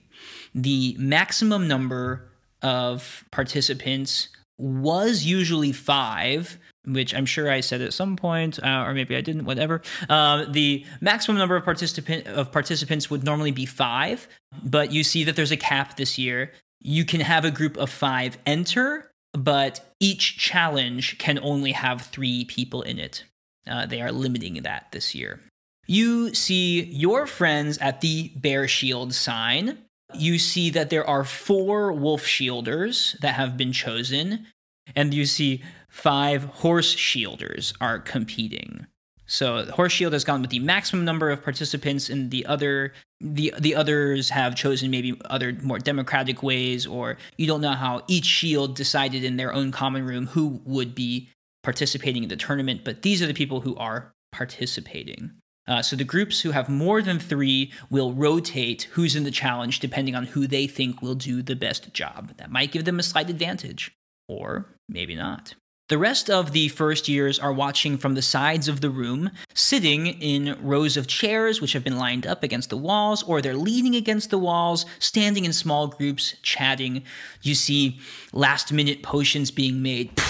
The 0.54 0.96
maximum 0.98 1.66
number 1.66 2.30
of 2.62 3.24
participants 3.32 4.28
was 4.58 5.24
usually 5.24 5.72
five, 5.72 6.56
which 6.84 7.14
I'm 7.14 7.26
sure 7.26 7.50
I 7.50 7.60
said 7.60 7.80
at 7.80 7.92
some 7.92 8.14
point, 8.14 8.62
uh, 8.62 8.84
or 8.86 8.94
maybe 8.94 9.16
I 9.16 9.20
didn't. 9.20 9.44
Whatever. 9.44 9.82
Uh, 10.08 10.44
the 10.48 10.84
maximum 11.00 11.38
number 11.38 11.56
of 11.56 11.64
participant 11.64 12.28
of 12.28 12.52
participants 12.52 13.10
would 13.10 13.24
normally 13.24 13.50
be 13.50 13.66
five, 13.66 14.28
but 14.62 14.92
you 14.92 15.02
see 15.02 15.24
that 15.24 15.34
there's 15.34 15.50
a 15.50 15.56
cap 15.56 15.96
this 15.96 16.16
year. 16.16 16.52
You 16.80 17.04
can 17.04 17.20
have 17.20 17.44
a 17.44 17.50
group 17.50 17.76
of 17.76 17.90
five 17.90 18.38
enter, 18.46 19.11
but 19.32 19.94
each 20.00 20.36
challenge 20.36 21.18
can 21.18 21.38
only 21.42 21.72
have 21.72 22.02
three 22.02 22.44
people 22.44 22.82
in 22.82 22.98
it. 22.98 23.24
Uh, 23.66 23.86
they 23.86 24.00
are 24.00 24.12
limiting 24.12 24.62
that 24.62 24.88
this 24.92 25.14
year. 25.14 25.40
You 25.86 26.34
see 26.34 26.84
your 26.84 27.26
friends 27.26 27.78
at 27.78 28.00
the 28.00 28.30
Bear 28.36 28.68
Shield 28.68 29.14
sign. 29.14 29.78
you 30.14 30.38
see 30.38 30.68
that 30.68 30.90
there 30.90 31.08
are 31.08 31.24
four 31.24 31.90
wolf 31.90 32.26
shielders 32.26 33.18
that 33.20 33.34
have 33.34 33.56
been 33.56 33.72
chosen, 33.72 34.46
and 34.94 35.14
you 35.14 35.24
see 35.24 35.62
five 35.88 36.44
horse 36.44 36.94
shielders 36.94 37.72
are 37.80 37.98
competing. 37.98 38.86
So 39.32 39.64
Horse 39.64 39.92
Shield 39.92 40.12
has 40.12 40.24
gone 40.24 40.42
with 40.42 40.50
the 40.50 40.58
maximum 40.58 41.06
number 41.06 41.30
of 41.30 41.42
participants, 41.42 42.10
and 42.10 42.30
the 42.30 42.44
other 42.44 42.92
the 43.18 43.54
the 43.58 43.74
others 43.74 44.28
have 44.28 44.54
chosen 44.54 44.90
maybe 44.90 45.18
other 45.30 45.56
more 45.62 45.78
democratic 45.78 46.42
ways, 46.42 46.86
or 46.86 47.16
you 47.38 47.46
don't 47.46 47.62
know 47.62 47.72
how 47.72 48.02
each 48.08 48.26
shield 48.26 48.76
decided 48.76 49.24
in 49.24 49.38
their 49.38 49.54
own 49.54 49.72
common 49.72 50.04
room 50.04 50.26
who 50.26 50.60
would 50.66 50.94
be 50.94 51.30
participating 51.62 52.22
in 52.22 52.28
the 52.28 52.36
tournament. 52.36 52.82
But 52.84 53.00
these 53.00 53.22
are 53.22 53.26
the 53.26 53.32
people 53.32 53.62
who 53.62 53.74
are 53.76 54.12
participating. 54.32 55.30
Uh, 55.66 55.80
so 55.80 55.96
the 55.96 56.04
groups 56.04 56.40
who 56.40 56.50
have 56.50 56.68
more 56.68 57.00
than 57.00 57.18
three 57.18 57.72
will 57.88 58.12
rotate 58.12 58.82
who's 58.92 59.16
in 59.16 59.24
the 59.24 59.30
challenge 59.30 59.80
depending 59.80 60.14
on 60.14 60.24
who 60.24 60.46
they 60.46 60.66
think 60.66 61.00
will 61.00 61.14
do 61.14 61.40
the 61.40 61.56
best 61.56 61.94
job. 61.94 62.36
That 62.36 62.50
might 62.50 62.70
give 62.70 62.84
them 62.84 62.98
a 62.98 63.02
slight 63.02 63.30
advantage, 63.30 63.92
or 64.28 64.66
maybe 64.90 65.14
not. 65.14 65.54
The 65.88 65.98
rest 65.98 66.30
of 66.30 66.52
the 66.52 66.68
first 66.68 67.08
years 67.08 67.38
are 67.38 67.52
watching 67.52 67.98
from 67.98 68.14
the 68.14 68.22
sides 68.22 68.68
of 68.68 68.80
the 68.80 68.88
room, 68.88 69.30
sitting 69.52 70.06
in 70.06 70.56
rows 70.62 70.96
of 70.96 71.06
chairs 71.06 71.60
which 71.60 71.72
have 71.74 71.84
been 71.84 71.98
lined 71.98 72.26
up 72.26 72.42
against 72.42 72.70
the 72.70 72.76
walls, 72.76 73.22
or 73.24 73.42
they're 73.42 73.54
leaning 73.56 73.96
against 73.96 74.30
the 74.30 74.38
walls, 74.38 74.86
standing 75.00 75.44
in 75.44 75.52
small 75.52 75.88
groups, 75.88 76.36
chatting. 76.42 77.02
You 77.42 77.54
see 77.54 78.00
last 78.32 78.72
minute 78.72 79.02
potions 79.02 79.50
being 79.50 79.82
made. 79.82 80.10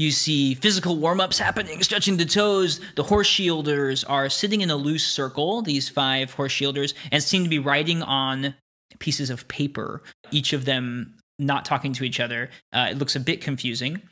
You 0.00 0.12
see 0.12 0.54
physical 0.54 0.96
warm 0.96 1.20
ups 1.20 1.40
happening, 1.40 1.82
stretching 1.82 2.18
the 2.18 2.24
toes. 2.24 2.80
The 2.94 3.02
horse 3.02 3.26
shielders 3.26 4.04
are 4.08 4.28
sitting 4.28 4.60
in 4.60 4.70
a 4.70 4.76
loose 4.76 5.04
circle, 5.04 5.60
these 5.60 5.88
five 5.88 6.32
horse 6.32 6.52
shielders, 6.52 6.94
and 7.10 7.20
seem 7.20 7.42
to 7.42 7.50
be 7.50 7.58
writing 7.58 8.04
on 8.04 8.54
pieces 9.00 9.28
of 9.28 9.48
paper, 9.48 10.04
each 10.30 10.52
of 10.52 10.66
them 10.66 11.17
not 11.38 11.64
talking 11.64 11.92
to 11.94 12.04
each 12.04 12.20
other. 12.20 12.50
Uh, 12.72 12.88
it 12.90 12.98
looks 12.98 13.16
a 13.16 13.20
bit 13.20 13.40
confusing. 13.40 14.02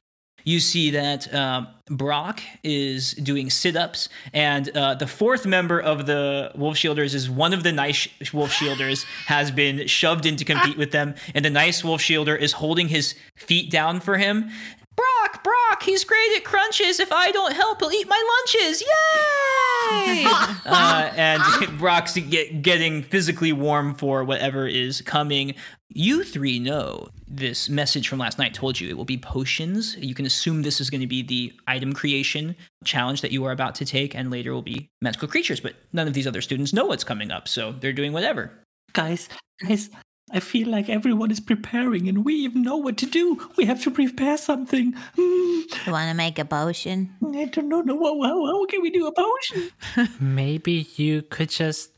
You 0.47 0.61
see 0.61 0.91
that 0.93 1.33
uh, 1.35 1.67
Brock 1.91 2.41
is 2.62 3.15
doing 3.15 3.51
sit 3.51 3.75
ups, 3.75 4.09
and 4.33 4.69
uh, 4.77 4.95
the 4.95 5.09
fourth 5.09 5.45
member 5.45 5.81
of 5.81 6.07
the 6.07 6.53
Wolf 6.55 6.77
Shielders 6.77 7.15
is 7.15 7.29
one 7.29 7.53
of 7.53 7.65
the 7.65 7.73
nice 7.73 8.07
Wolf 8.33 8.53
Shielders, 8.53 9.05
has 9.27 9.51
been 9.51 9.89
shoved 9.89 10.25
in 10.25 10.37
to 10.37 10.45
compete 10.45 10.79
with 10.79 10.93
them, 10.93 11.17
and 11.35 11.45
the 11.45 11.51
nice 11.51 11.83
Wolf 11.83 12.01
Shielder 12.01 12.39
is 12.39 12.53
holding 12.53 12.87
his 12.87 13.17
feet 13.35 13.73
down 13.73 13.99
for 13.99 14.19
him. 14.19 14.51
Brock, 14.97 15.45
Brock, 15.45 15.83
he's 15.83 16.05
great 16.05 16.37
at 16.37 16.45
crunches. 16.45 17.01
If 17.01 17.13
I 17.13 17.31
don't 17.31 17.53
help, 17.53 17.81
he'll 17.81 17.93
eat 17.93 18.09
my 18.09 18.23
lunches. 18.39 18.81
Yay! 18.81 20.25
uh, 20.67 21.13
and 21.15 21.43
Brock's 21.79 22.17
get, 22.17 22.63
getting 22.63 23.03
physically 23.03 23.53
warm 23.53 23.95
for 23.95 24.25
whatever 24.25 24.67
is 24.67 25.03
coming. 25.03 25.55
You 25.89 26.25
three 26.25 26.59
know 26.59 27.09
this 27.29 27.69
message 27.69 28.09
from 28.09 28.19
last 28.19 28.39
night 28.39 28.55
told 28.55 28.81
you 28.81 28.89
it 28.89 28.97
will 28.97 29.05
be 29.05 29.19
potions. 29.19 29.97
You 29.99 30.15
can 30.15 30.27
assume 30.27 30.63
this 30.63 30.81
is 30.81 30.91
going 30.91 31.03
to 31.03 31.07
be 31.07 31.23
the 31.23 31.53
item 31.67 31.93
creation 31.93 32.57
challenge 32.85 33.21
that 33.21 33.33
you 33.33 33.45
are 33.45 33.53
about 33.53 33.75
to 33.77 33.85
take, 33.85 34.15
and 34.15 34.31
later 34.31 34.53
will 34.53 34.63
be 34.63 34.89
magical 35.03 35.29
creatures. 35.29 35.61
But 35.61 35.75
none 35.93 36.09
of 36.09 36.15
these 36.15 36.27
other 36.27 36.41
students 36.41 36.73
know 36.73 36.87
what's 36.87 37.05
coming 37.05 37.31
up, 37.31 37.49
so 37.49 37.73
they're 37.73 37.93
doing 37.93 38.13
whatever. 38.13 38.51
Guys, 38.93 39.29
guys, 39.63 39.91
I 40.33 40.41
feel 40.41 40.69
like 40.69 40.89
everyone 40.89 41.31
is 41.31 41.39
preparing 41.39 42.09
and 42.09 42.25
we 42.25 42.35
even 42.35 42.62
know 42.62 42.77
what 42.77 42.97
to 42.99 43.07
do. 43.07 43.49
We 43.57 43.65
have 43.67 43.81
to 43.85 43.91
prepare 43.93 44.37
something. 44.37 44.93
Mm, 45.17 45.87
You 45.87 45.93
want 45.93 46.11
to 46.11 46.15
make 46.17 46.39
a 46.41 46.45
potion? 46.45 47.15
I 47.25 47.45
don't 47.45 47.69
know. 47.69 47.81
No, 47.83 47.97
how, 48.03 48.21
how, 48.23 48.47
how 48.47 48.67
can 48.67 48.83
we 48.83 48.91
do 48.91 49.07
a 49.07 49.12
potion? 49.12 49.71
Maybe 50.21 50.89
you 50.97 51.23
could 51.23 51.51
just 51.51 51.93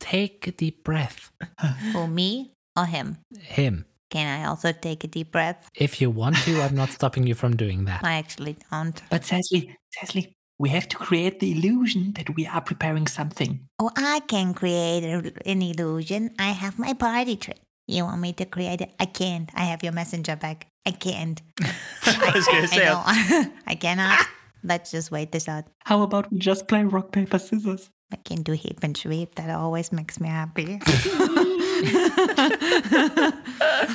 take 0.00 0.46
a 0.46 0.52
deep 0.52 0.84
breath. 0.84 1.30
Who, 1.92 2.06
me 2.06 2.52
or 2.76 2.86
him? 2.86 3.18
Him. 3.40 3.84
Can 4.10 4.40
I 4.40 4.46
also 4.46 4.72
take 4.72 5.04
a 5.04 5.08
deep 5.08 5.32
breath? 5.32 5.68
If 5.74 6.00
you 6.00 6.08
want 6.10 6.36
to, 6.44 6.62
I'm 6.62 6.74
not 6.74 6.90
stopping 6.90 7.26
you 7.26 7.34
from 7.34 7.56
doing 7.56 7.84
that. 7.86 8.02
I 8.04 8.14
actually 8.14 8.56
don't. 8.70 9.02
But 9.10 9.24
Cecily, 9.26 9.76
Cecily, 10.00 10.32
we 10.58 10.70
have 10.70 10.88
to 10.88 10.96
create 10.96 11.40
the 11.40 11.52
illusion 11.52 12.12
that 12.14 12.34
we 12.36 12.46
are 12.46 12.62
preparing 12.62 13.06
something. 13.06 13.66
Oh, 13.78 13.90
I 13.96 14.20
can 14.20 14.54
create 14.54 15.04
a, 15.04 15.32
an 15.44 15.60
illusion. 15.60 16.30
I 16.38 16.52
have 16.52 16.78
my 16.78 16.94
party 16.94 17.36
trick. 17.36 17.58
You 17.86 18.04
want 18.04 18.20
me 18.20 18.32
to 18.34 18.44
create 18.44 18.80
it? 18.80 18.92
I 18.98 19.06
can't. 19.06 19.48
I 19.54 19.64
have 19.64 19.82
your 19.82 19.92
messenger 19.92 20.34
back. 20.36 20.66
I 20.84 20.90
can't. 20.90 21.40
I 22.06 22.32
was 22.34 22.46
going 22.46 22.62
to 22.62 22.68
say, 22.68 22.84
don't. 22.84 23.04
I 23.66 23.76
cannot. 23.78 24.26
Let's 24.64 24.90
just 24.90 25.12
wait 25.12 25.30
this 25.30 25.48
out. 25.48 25.64
How 25.84 26.02
about 26.02 26.30
we 26.32 26.38
just 26.38 26.66
play 26.66 26.82
rock, 26.82 27.12
paper, 27.12 27.38
scissors? 27.38 27.90
I 28.12 28.16
can 28.16 28.42
do 28.42 28.52
hip 28.52 28.78
and 28.82 28.96
sweep. 28.96 29.34
That 29.34 29.50
always 29.50 29.90
makes 29.92 30.20
me 30.20 30.28
happy. 30.28 30.80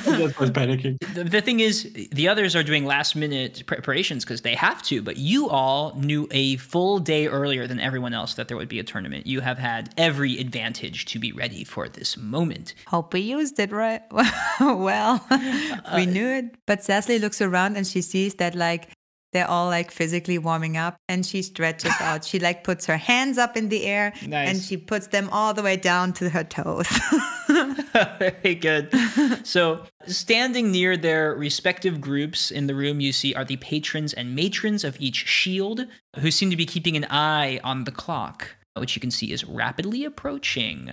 That 0.04 0.34
was 0.38 0.50
panicking. 0.50 0.98
the, 1.14 1.24
the 1.24 1.40
thing 1.40 1.60
is, 1.60 1.90
the 2.12 2.28
others 2.28 2.54
are 2.54 2.62
doing 2.62 2.84
last 2.84 3.16
minute 3.16 3.64
preparations 3.66 4.24
because 4.24 4.42
they 4.42 4.54
have 4.54 4.82
to, 4.84 5.02
but 5.02 5.16
you 5.16 5.48
all 5.48 5.94
knew 5.96 6.28
a 6.30 6.56
full 6.56 6.98
day 6.98 7.26
earlier 7.26 7.66
than 7.66 7.80
everyone 7.80 8.14
else 8.14 8.34
that 8.34 8.48
there 8.48 8.56
would 8.56 8.68
be 8.68 8.78
a 8.78 8.84
tournament. 8.84 9.26
You 9.26 9.40
have 9.40 9.58
had 9.58 9.92
every 9.96 10.38
advantage 10.38 11.06
to 11.06 11.18
be 11.18 11.32
ready 11.32 11.64
for 11.64 11.88
this 11.88 12.16
moment. 12.16 12.74
Hope 12.86 13.12
we 13.12 13.20
used 13.20 13.58
it 13.58 13.72
right. 13.72 14.02
well, 14.60 15.24
we 15.30 16.02
uh, 16.02 16.04
knew 16.04 16.28
it. 16.28 16.54
But 16.66 16.84
Cecily 16.84 17.18
looks 17.18 17.40
around 17.40 17.76
and 17.76 17.86
she 17.86 18.00
sees 18.00 18.34
that 18.34 18.54
like 18.54 18.90
they're 19.32 19.48
all 19.48 19.66
like 19.66 19.90
physically 19.90 20.38
warming 20.38 20.76
up 20.76 20.96
and 21.08 21.24
she 21.24 21.42
stretches 21.42 21.92
out. 22.00 22.24
She 22.24 22.38
like 22.38 22.64
puts 22.64 22.86
her 22.86 22.96
hands 22.98 23.38
up 23.38 23.56
in 23.56 23.68
the 23.70 23.84
air 23.84 24.12
Nice. 24.26 24.48
and 24.48 24.60
she 24.62 24.76
puts 24.76 25.06
them 25.08 25.28
all 25.32 25.54
the 25.54 25.62
way 25.62 25.76
down 25.76 26.12
to 26.14 26.28
her 26.30 26.44
toes. 26.44 26.86
Very 28.18 28.54
good. 28.54 28.90
So, 29.46 29.84
standing 30.06 30.70
near 30.70 30.96
their 30.96 31.34
respective 31.34 32.00
groups 32.00 32.50
in 32.50 32.66
the 32.66 32.74
room, 32.74 33.00
you 33.00 33.12
see 33.12 33.34
are 33.34 33.44
the 33.44 33.56
patrons 33.56 34.12
and 34.12 34.34
matrons 34.34 34.84
of 34.84 34.96
each 35.00 35.26
shield, 35.26 35.86
who 36.18 36.30
seem 36.30 36.50
to 36.50 36.56
be 36.56 36.66
keeping 36.66 36.96
an 36.96 37.06
eye 37.10 37.60
on 37.64 37.84
the 37.84 37.90
clock, 37.92 38.48
which 38.76 38.94
you 38.96 39.00
can 39.00 39.10
see 39.10 39.32
is 39.32 39.44
rapidly 39.44 40.04
approaching 40.04 40.90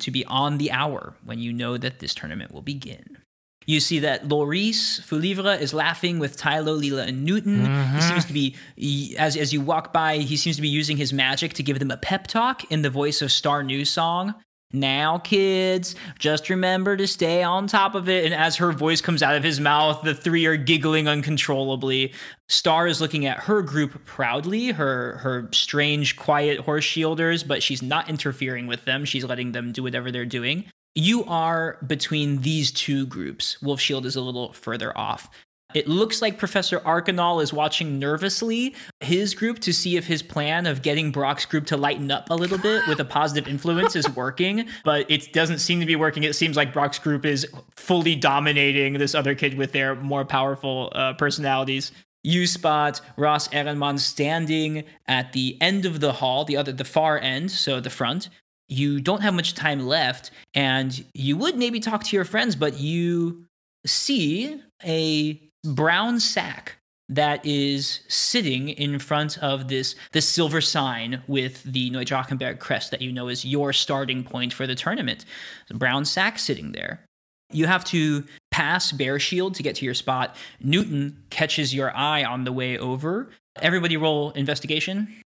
to 0.00 0.10
be 0.10 0.24
on 0.26 0.58
the 0.58 0.70
hour 0.70 1.14
when 1.24 1.38
you 1.38 1.52
know 1.52 1.76
that 1.76 1.98
this 2.00 2.14
tournament 2.14 2.52
will 2.52 2.62
begin. 2.62 3.18
You 3.66 3.80
see 3.80 3.98
that 4.00 4.28
Loris 4.28 5.00
Fulivre 5.00 5.60
is 5.60 5.74
laughing 5.74 6.18
with 6.18 6.36
Tylo, 6.36 6.78
Lila, 6.78 7.02
and 7.02 7.24
Newton. 7.24 7.62
He 7.62 7.66
mm-hmm. 7.66 8.00
seems 8.00 8.24
to 8.24 8.32
be, 8.32 8.54
he- 8.76 9.16
as, 9.18 9.36
as 9.36 9.52
you 9.52 9.60
walk 9.60 9.92
by, 9.92 10.18
he 10.18 10.36
seems 10.36 10.56
to 10.56 10.62
be 10.62 10.68
using 10.68 10.96
his 10.96 11.12
magic 11.12 11.54
to 11.54 11.62
give 11.62 11.78
them 11.80 11.90
a 11.90 11.96
pep 11.96 12.28
talk 12.28 12.70
in 12.70 12.82
the 12.82 12.90
voice 12.90 13.22
of 13.22 13.32
Star 13.32 13.62
News 13.62 13.90
Song. 13.90 14.34
Now, 14.72 15.18
kids, 15.18 15.94
just 16.18 16.50
remember 16.50 16.96
to 16.96 17.06
stay 17.06 17.42
on 17.42 17.66
top 17.66 17.94
of 17.94 18.08
it. 18.08 18.24
And 18.24 18.34
as 18.34 18.56
her 18.56 18.72
voice 18.72 19.00
comes 19.00 19.22
out 19.22 19.36
of 19.36 19.44
his 19.44 19.60
mouth, 19.60 20.02
the 20.02 20.14
three 20.14 20.44
are 20.46 20.56
giggling 20.56 21.06
uncontrollably. 21.06 22.12
Star 22.48 22.86
is 22.86 23.00
looking 23.00 23.26
at 23.26 23.38
her 23.38 23.62
group 23.62 24.04
proudly, 24.06 24.72
her 24.72 25.18
her 25.18 25.48
strange, 25.52 26.16
quiet 26.16 26.60
horse 26.60 26.84
shielders, 26.84 27.46
but 27.46 27.62
she's 27.62 27.80
not 27.80 28.10
interfering 28.10 28.66
with 28.66 28.84
them. 28.84 29.04
She's 29.04 29.24
letting 29.24 29.52
them 29.52 29.70
do 29.72 29.84
whatever 29.84 30.10
they're 30.10 30.24
doing. 30.24 30.66
You 30.96 31.24
are 31.26 31.76
between 31.86 32.40
these 32.40 32.72
two 32.72 33.06
groups. 33.06 33.60
Wolf 33.60 33.80
Shield 33.80 34.06
is 34.06 34.16
a 34.16 34.22
little 34.22 34.54
further 34.54 34.96
off. 34.96 35.28
It 35.74 35.86
looks 35.86 36.22
like 36.22 36.38
Professor 36.38 36.80
Arcanol 36.80 37.42
is 37.42 37.52
watching 37.52 37.98
nervously 37.98 38.74
his 39.00 39.34
group 39.34 39.58
to 39.58 39.74
see 39.74 39.98
if 39.98 40.06
his 40.06 40.22
plan 40.22 40.64
of 40.66 40.80
getting 40.80 41.12
Brock's 41.12 41.44
group 41.44 41.66
to 41.66 41.76
lighten 41.76 42.10
up 42.10 42.30
a 42.30 42.34
little 42.34 42.56
bit 42.56 42.86
with 42.88 42.98
a 42.98 43.04
positive 43.04 43.46
influence 43.46 43.94
is 43.94 44.08
working, 44.16 44.66
but 44.86 45.10
it 45.10 45.34
doesn't 45.34 45.58
seem 45.58 45.80
to 45.80 45.86
be 45.86 45.96
working. 45.96 46.22
It 46.22 46.34
seems 46.34 46.56
like 46.56 46.72
Brock's 46.72 46.98
group 46.98 47.26
is 47.26 47.46
fully 47.76 48.14
dominating 48.14 48.94
this 48.94 49.14
other 49.14 49.34
kid 49.34 49.58
with 49.58 49.72
their 49.72 49.96
more 49.96 50.24
powerful 50.24 50.90
uh, 50.94 51.12
personalities. 51.12 51.92
You 52.24 52.46
spot 52.46 53.02
Ross 53.18 53.48
Ehrenmann 53.48 53.98
standing 53.98 54.84
at 55.06 55.34
the 55.34 55.58
end 55.60 55.84
of 55.84 56.00
the 56.00 56.12
hall, 56.14 56.46
the 56.46 56.56
other, 56.56 56.72
the 56.72 56.84
far 56.84 57.18
end, 57.18 57.50
so 57.50 57.80
the 57.80 57.90
front. 57.90 58.30
You 58.68 59.00
don't 59.00 59.22
have 59.22 59.34
much 59.34 59.54
time 59.54 59.86
left, 59.86 60.30
and 60.54 61.04
you 61.14 61.36
would 61.36 61.56
maybe 61.56 61.80
talk 61.80 62.02
to 62.04 62.16
your 62.16 62.24
friends, 62.24 62.56
but 62.56 62.78
you 62.80 63.44
see 63.84 64.60
a 64.84 65.40
brown 65.64 66.18
sack 66.20 66.76
that 67.08 67.44
is 67.46 68.00
sitting 68.08 68.68
in 68.70 68.98
front 68.98 69.38
of 69.38 69.68
this 69.68 69.94
this 70.12 70.28
silver 70.28 70.60
sign 70.60 71.22
with 71.28 71.62
the 71.62 71.90
Neudrachenberg 71.90 72.58
crest 72.58 72.90
that 72.90 73.00
you 73.00 73.12
know 73.12 73.28
is 73.28 73.44
your 73.44 73.72
starting 73.72 74.24
point 74.24 74.52
for 74.52 74.66
the 74.66 74.74
tournament. 74.74 75.24
It's 75.62 75.70
a 75.70 75.74
brown 75.74 76.04
sack 76.04 76.38
sitting 76.38 76.72
there. 76.72 77.04
You 77.52 77.66
have 77.66 77.84
to 77.86 78.24
pass 78.50 78.90
Bear 78.90 79.20
Shield 79.20 79.54
to 79.54 79.62
get 79.62 79.76
to 79.76 79.84
your 79.84 79.94
spot. 79.94 80.34
Newton 80.60 81.22
catches 81.30 81.72
your 81.72 81.96
eye 81.96 82.24
on 82.24 82.42
the 82.42 82.52
way 82.52 82.76
over. 82.76 83.30
Everybody 83.62 83.96
roll 83.96 84.32
investigation. 84.32 85.22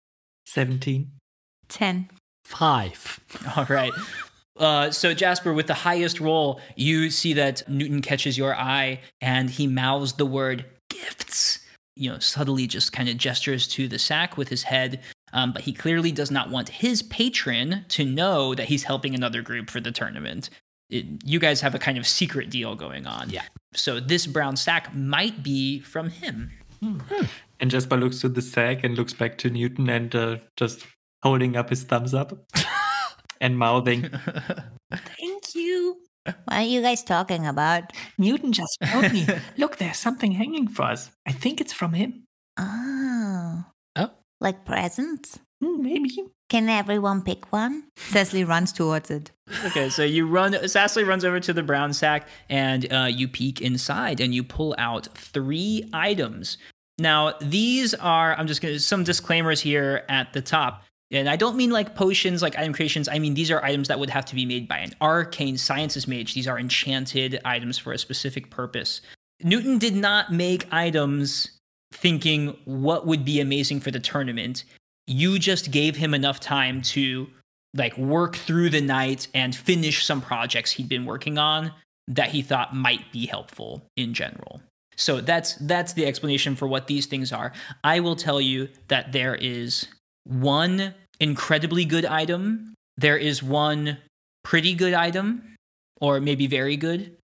17. 0.46 1.10
10. 1.68 2.08
Five. 2.46 3.20
All 3.56 3.66
right. 3.68 3.92
Uh, 4.56 4.90
so 4.90 5.12
Jasper, 5.12 5.52
with 5.52 5.66
the 5.66 5.74
highest 5.74 6.20
roll, 6.20 6.60
you 6.76 7.10
see 7.10 7.34
that 7.34 7.68
Newton 7.68 8.00
catches 8.00 8.38
your 8.38 8.54
eye 8.54 9.00
and 9.20 9.50
he 9.50 9.66
mouths 9.66 10.14
the 10.14 10.24
word 10.24 10.64
gifts. 10.88 11.58
You 11.96 12.10
know, 12.10 12.18
subtly 12.18 12.66
just 12.66 12.92
kind 12.92 13.08
of 13.08 13.16
gestures 13.18 13.66
to 13.68 13.88
the 13.88 13.98
sack 13.98 14.36
with 14.36 14.48
his 14.48 14.62
head. 14.62 15.00
Um, 15.32 15.52
but 15.52 15.62
he 15.62 15.72
clearly 15.72 16.12
does 16.12 16.30
not 16.30 16.48
want 16.50 16.68
his 16.68 17.02
patron 17.02 17.84
to 17.88 18.04
know 18.04 18.54
that 18.54 18.66
he's 18.66 18.84
helping 18.84 19.14
another 19.14 19.42
group 19.42 19.68
for 19.68 19.80
the 19.80 19.90
tournament. 19.92 20.48
it, 20.88 21.04
you 21.24 21.38
guys 21.38 21.60
have 21.60 21.74
a 21.74 21.78
kind 21.78 21.98
of 21.98 22.06
secret 22.06 22.48
deal 22.48 22.74
going 22.76 23.06
on. 23.06 23.28
Yeah. 23.28 23.42
So 23.74 23.98
this 24.00 24.26
brown 24.26 24.56
sack 24.56 24.94
might 24.94 25.42
be 25.42 25.80
from 25.80 26.10
him. 26.10 26.52
And 27.58 27.70
Jasper 27.70 27.96
looks 27.96 28.20
to 28.20 28.28
the 28.28 28.42
sack 28.42 28.84
and 28.84 28.96
looks 28.96 29.12
back 29.12 29.36
to 29.38 29.50
Newton 29.50 29.88
and 29.90 30.14
uh, 30.14 30.36
just 30.56 30.86
holding 31.22 31.56
up 31.56 31.70
his 31.70 31.84
thumbs 31.84 32.14
up 32.14 32.32
and 33.40 33.58
mouthing, 33.58 34.10
Thank 34.92 35.54
you. 35.54 35.98
What 36.24 36.36
are 36.48 36.62
you 36.62 36.82
guys 36.82 37.04
talking 37.04 37.46
about? 37.46 37.92
Newton 38.18 38.52
just 38.52 38.78
told 38.84 39.12
me, 39.12 39.26
look, 39.56 39.76
there's 39.76 39.98
something 39.98 40.32
hanging 40.32 40.68
for 40.68 40.82
us. 40.82 41.10
I 41.26 41.32
think 41.32 41.60
it's 41.60 41.72
from 41.72 41.92
him. 41.92 42.24
Oh. 42.58 43.64
Oh. 43.94 44.10
Like 44.40 44.64
presents? 44.64 45.38
Hmm, 45.62 45.82
maybe. 45.82 46.10
Can 46.48 46.68
everyone 46.68 47.22
pick 47.22 47.52
one? 47.52 47.84
Cecily 47.96 48.44
runs 48.44 48.72
towards 48.72 49.10
it. 49.10 49.30
Okay, 49.64 49.88
so 49.88 50.02
you 50.04 50.26
run. 50.26 50.68
Cecily 50.68 51.04
runs 51.04 51.24
over 51.24 51.40
to 51.40 51.52
the 51.52 51.62
brown 51.62 51.92
sack, 51.92 52.28
and 52.48 52.92
uh, 52.92 53.08
you 53.10 53.26
peek 53.26 53.60
inside, 53.60 54.20
and 54.20 54.34
you 54.34 54.44
pull 54.44 54.74
out 54.78 55.08
three 55.16 55.88
items. 55.92 56.58
Now, 56.98 57.34
these 57.40 57.94
are. 57.94 58.34
I'm 58.36 58.46
just 58.46 58.60
gonna 58.60 58.78
some 58.78 59.02
disclaimers 59.02 59.60
here 59.60 60.04
at 60.08 60.32
the 60.34 60.40
top, 60.40 60.84
and 61.10 61.28
I 61.28 61.36
don't 61.36 61.56
mean 61.56 61.70
like 61.70 61.94
potions, 61.94 62.42
like 62.42 62.58
item 62.58 62.72
creations. 62.72 63.08
I 63.08 63.18
mean 63.18 63.34
these 63.34 63.50
are 63.50 63.64
items 63.64 63.88
that 63.88 63.98
would 63.98 64.10
have 64.10 64.24
to 64.26 64.34
be 64.34 64.44
made 64.44 64.68
by 64.68 64.78
an 64.78 64.92
arcane 65.00 65.56
sciences 65.56 66.08
mage. 66.08 66.34
These 66.34 66.48
are 66.48 66.58
enchanted 66.58 67.40
items 67.44 67.78
for 67.78 67.92
a 67.92 67.98
specific 67.98 68.50
purpose. 68.50 69.00
Newton 69.42 69.78
did 69.78 69.94
not 69.94 70.32
make 70.32 70.72
items 70.72 71.50
thinking 71.92 72.56
what 72.64 73.06
would 73.06 73.24
be 73.24 73.40
amazing 73.40 73.80
for 73.80 73.90
the 73.90 74.00
tournament. 74.00 74.64
You 75.06 75.38
just 75.38 75.70
gave 75.70 75.96
him 75.96 76.14
enough 76.14 76.40
time 76.40 76.82
to 76.82 77.28
like 77.74 77.96
work 77.96 78.36
through 78.36 78.70
the 78.70 78.80
night 78.80 79.28
and 79.34 79.54
finish 79.54 80.04
some 80.04 80.20
projects 80.20 80.72
he'd 80.72 80.88
been 80.88 81.04
working 81.04 81.38
on 81.38 81.72
that 82.08 82.30
he 82.30 82.42
thought 82.42 82.74
might 82.74 83.12
be 83.12 83.26
helpful 83.26 83.84
in 83.96 84.14
general. 84.14 84.60
So 84.96 85.20
that's 85.20 85.54
that's 85.56 85.92
the 85.92 86.06
explanation 86.06 86.56
for 86.56 86.66
what 86.66 86.86
these 86.86 87.06
things 87.06 87.32
are. 87.32 87.52
I 87.84 88.00
will 88.00 88.16
tell 88.16 88.40
you 88.40 88.68
that 88.88 89.12
there 89.12 89.34
is 89.34 89.86
one 90.26 90.94
incredibly 91.20 91.84
good 91.84 92.04
item, 92.04 92.74
there 92.96 93.16
is 93.16 93.42
one 93.42 93.98
pretty 94.44 94.74
good 94.74 94.94
item 94.94 95.56
or 96.00 96.20
maybe 96.20 96.46
very 96.46 96.76
good, 96.76 97.16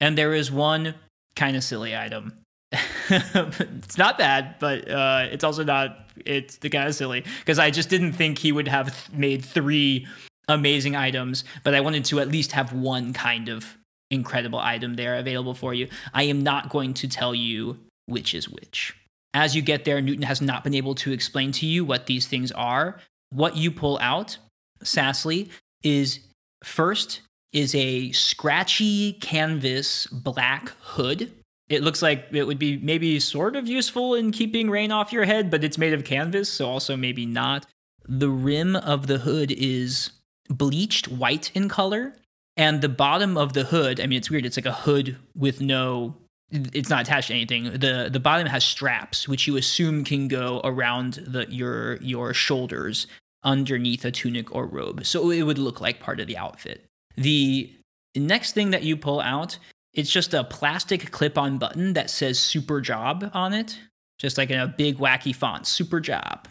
and 0.00 0.16
there 0.16 0.34
is 0.34 0.50
one 0.52 0.94
kind 1.36 1.56
of 1.56 1.64
silly 1.64 1.96
item. 1.96 2.32
it's 3.10 3.98
not 3.98 4.18
bad, 4.18 4.56
but 4.60 4.88
uh, 4.88 5.26
it's 5.30 5.42
also 5.42 5.64
not. 5.64 6.08
It's 6.24 6.58
the 6.58 6.70
kind 6.70 6.88
of 6.88 6.94
silly 6.94 7.24
because 7.40 7.58
I 7.58 7.70
just 7.70 7.88
didn't 7.88 8.12
think 8.12 8.38
he 8.38 8.52
would 8.52 8.68
have 8.68 8.86
th- 8.86 9.18
made 9.18 9.44
three 9.44 10.06
amazing 10.48 10.94
items, 10.94 11.44
but 11.64 11.74
I 11.74 11.80
wanted 11.80 12.04
to 12.06 12.20
at 12.20 12.28
least 12.28 12.52
have 12.52 12.72
one 12.72 13.12
kind 13.12 13.48
of 13.48 13.76
incredible 14.10 14.58
item 14.58 14.94
there 14.94 15.16
available 15.16 15.54
for 15.54 15.74
you. 15.74 15.88
I 16.14 16.24
am 16.24 16.42
not 16.42 16.68
going 16.68 16.94
to 16.94 17.08
tell 17.08 17.34
you 17.34 17.78
which 18.06 18.34
is 18.34 18.48
which. 18.48 18.94
As 19.32 19.54
you 19.54 19.62
get 19.62 19.84
there, 19.84 20.00
Newton 20.00 20.24
has 20.24 20.40
not 20.40 20.64
been 20.64 20.74
able 20.74 20.94
to 20.96 21.12
explain 21.12 21.52
to 21.52 21.66
you 21.66 21.84
what 21.84 22.06
these 22.06 22.26
things 22.26 22.50
are. 22.52 22.98
What 23.30 23.56
you 23.56 23.70
pull 23.70 23.98
out, 24.00 24.36
Sassly, 24.82 25.50
is 25.82 26.20
first 26.64 27.20
is 27.52 27.74
a 27.74 28.10
scratchy 28.12 29.14
canvas 29.14 30.06
black 30.06 30.70
hood. 30.80 31.32
It 31.68 31.82
looks 31.82 32.02
like 32.02 32.26
it 32.32 32.44
would 32.44 32.58
be 32.58 32.78
maybe 32.78 33.20
sort 33.20 33.54
of 33.54 33.68
useful 33.68 34.14
in 34.14 34.32
keeping 34.32 34.68
rain 34.68 34.90
off 34.90 35.12
your 35.12 35.24
head, 35.24 35.50
but 35.50 35.62
it's 35.62 35.78
made 35.78 35.92
of 35.92 36.04
canvas, 36.04 36.52
so 36.52 36.68
also 36.68 36.96
maybe 36.96 37.26
not. 37.26 37.66
The 38.08 38.28
rim 38.28 38.74
of 38.74 39.06
the 39.06 39.18
hood 39.18 39.52
is 39.52 40.10
bleached 40.48 41.06
white 41.06 41.52
in 41.54 41.68
color, 41.68 42.16
and 42.56 42.80
the 42.80 42.88
bottom 42.88 43.36
of 43.36 43.52
the 43.52 43.64
hood, 43.64 44.00
I 44.00 44.06
mean, 44.06 44.18
it's 44.18 44.30
weird. 44.30 44.44
It's 44.44 44.56
like 44.56 44.66
a 44.66 44.72
hood 44.72 45.16
with 45.36 45.60
no, 45.60 46.16
it's 46.50 46.90
not 46.90 47.02
attached 47.02 47.28
to 47.28 47.34
anything. 47.34 47.64
The 47.64 48.08
the 48.12 48.20
bottom 48.20 48.46
has 48.46 48.64
straps, 48.64 49.28
which 49.28 49.46
you 49.46 49.56
assume 49.56 50.04
can 50.04 50.28
go 50.28 50.60
around 50.64 51.14
the 51.26 51.46
your 51.48 51.96
your 51.96 52.34
shoulders 52.34 53.06
underneath 53.44 54.04
a 54.04 54.10
tunic 54.10 54.54
or 54.54 54.66
robe. 54.66 55.06
So 55.06 55.30
it 55.30 55.42
would 55.42 55.58
look 55.58 55.80
like 55.80 56.00
part 56.00 56.20
of 56.20 56.26
the 56.26 56.36
outfit. 56.36 56.84
The 57.16 57.72
next 58.14 58.52
thing 58.52 58.70
that 58.70 58.82
you 58.82 58.96
pull 58.96 59.20
out, 59.20 59.58
it's 59.94 60.10
just 60.10 60.34
a 60.34 60.44
plastic 60.44 61.10
clip-on 61.10 61.58
button 61.58 61.94
that 61.94 62.10
says 62.10 62.38
super 62.38 62.80
job 62.80 63.30
on 63.32 63.54
it, 63.54 63.78
just 64.18 64.36
like 64.36 64.50
in 64.50 64.60
a 64.60 64.66
big 64.66 64.98
wacky 64.98 65.34
font, 65.34 65.66
super 65.66 66.00
job. 66.00 66.48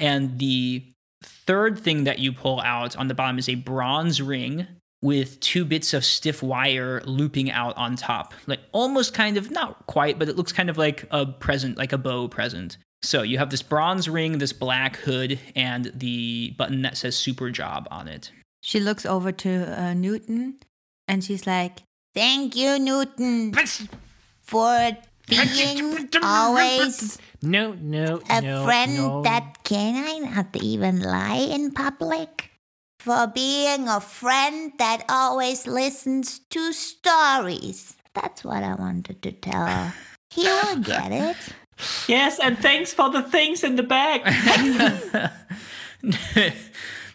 And 0.00 0.38
the 0.38 0.84
third 1.22 1.78
thing 1.78 2.04
that 2.04 2.18
you 2.18 2.32
pull 2.32 2.60
out 2.60 2.96
on 2.96 3.08
the 3.08 3.14
bottom 3.14 3.38
is 3.38 3.48
a 3.48 3.54
bronze 3.54 4.20
ring 4.20 4.66
with 5.02 5.38
two 5.40 5.64
bits 5.64 5.92
of 5.92 6.04
stiff 6.04 6.42
wire 6.42 7.02
looping 7.04 7.50
out 7.50 7.76
on 7.76 7.96
top. 7.96 8.32
Like 8.46 8.60
almost 8.72 9.12
kind 9.12 9.36
of 9.36 9.50
not 9.50 9.86
quite, 9.86 10.18
but 10.18 10.28
it 10.28 10.36
looks 10.36 10.52
kind 10.52 10.70
of 10.70 10.78
like 10.78 11.04
a 11.10 11.26
present, 11.26 11.76
like 11.76 11.92
a 11.92 11.98
bow 11.98 12.28
present. 12.28 12.78
So 13.02 13.22
you 13.22 13.38
have 13.38 13.50
this 13.50 13.62
bronze 13.62 14.08
ring, 14.08 14.38
this 14.38 14.52
black 14.52 14.96
hood, 14.96 15.40
and 15.56 15.90
the 15.92 16.54
button 16.56 16.82
that 16.82 16.96
says 16.96 17.16
super 17.16 17.50
job 17.50 17.88
on 17.90 18.06
it. 18.06 18.30
She 18.62 18.78
looks 18.78 19.04
over 19.04 19.32
to 19.32 19.82
uh, 19.82 19.94
Newton 19.94 20.58
and 21.08 21.24
she's 21.24 21.46
like, 21.46 21.82
Thank 22.14 22.54
you, 22.54 22.78
Newton, 22.78 23.52
for 24.40 24.90
being 25.26 26.08
always 26.22 27.18
No, 27.42 27.72
no, 27.72 28.20
a 28.30 28.40
no, 28.40 28.64
friend 28.64 28.96
no. 28.96 29.22
that 29.22 29.64
can 29.64 29.96
I 29.96 30.18
not 30.18 30.54
even 30.62 31.00
lie 31.00 31.48
in 31.50 31.72
public? 31.72 32.51
For 33.04 33.26
being 33.26 33.88
a 33.88 34.00
friend 34.00 34.72
that 34.78 35.04
always 35.08 35.66
listens 35.66 36.38
to 36.50 36.72
stories. 36.72 37.96
That's 38.14 38.44
what 38.44 38.62
I 38.62 38.74
wanted 38.74 39.22
to 39.22 39.32
tell 39.32 39.66
her. 39.66 39.92
He 40.30 40.42
will 40.44 40.76
get 40.76 41.10
it. 41.10 41.36
Yes, 42.06 42.38
and 42.38 42.56
thanks 42.58 42.94
for 42.94 43.10
the 43.10 43.22
things 43.22 43.64
in 43.64 43.74
the 43.74 43.82
bag. 43.82 44.22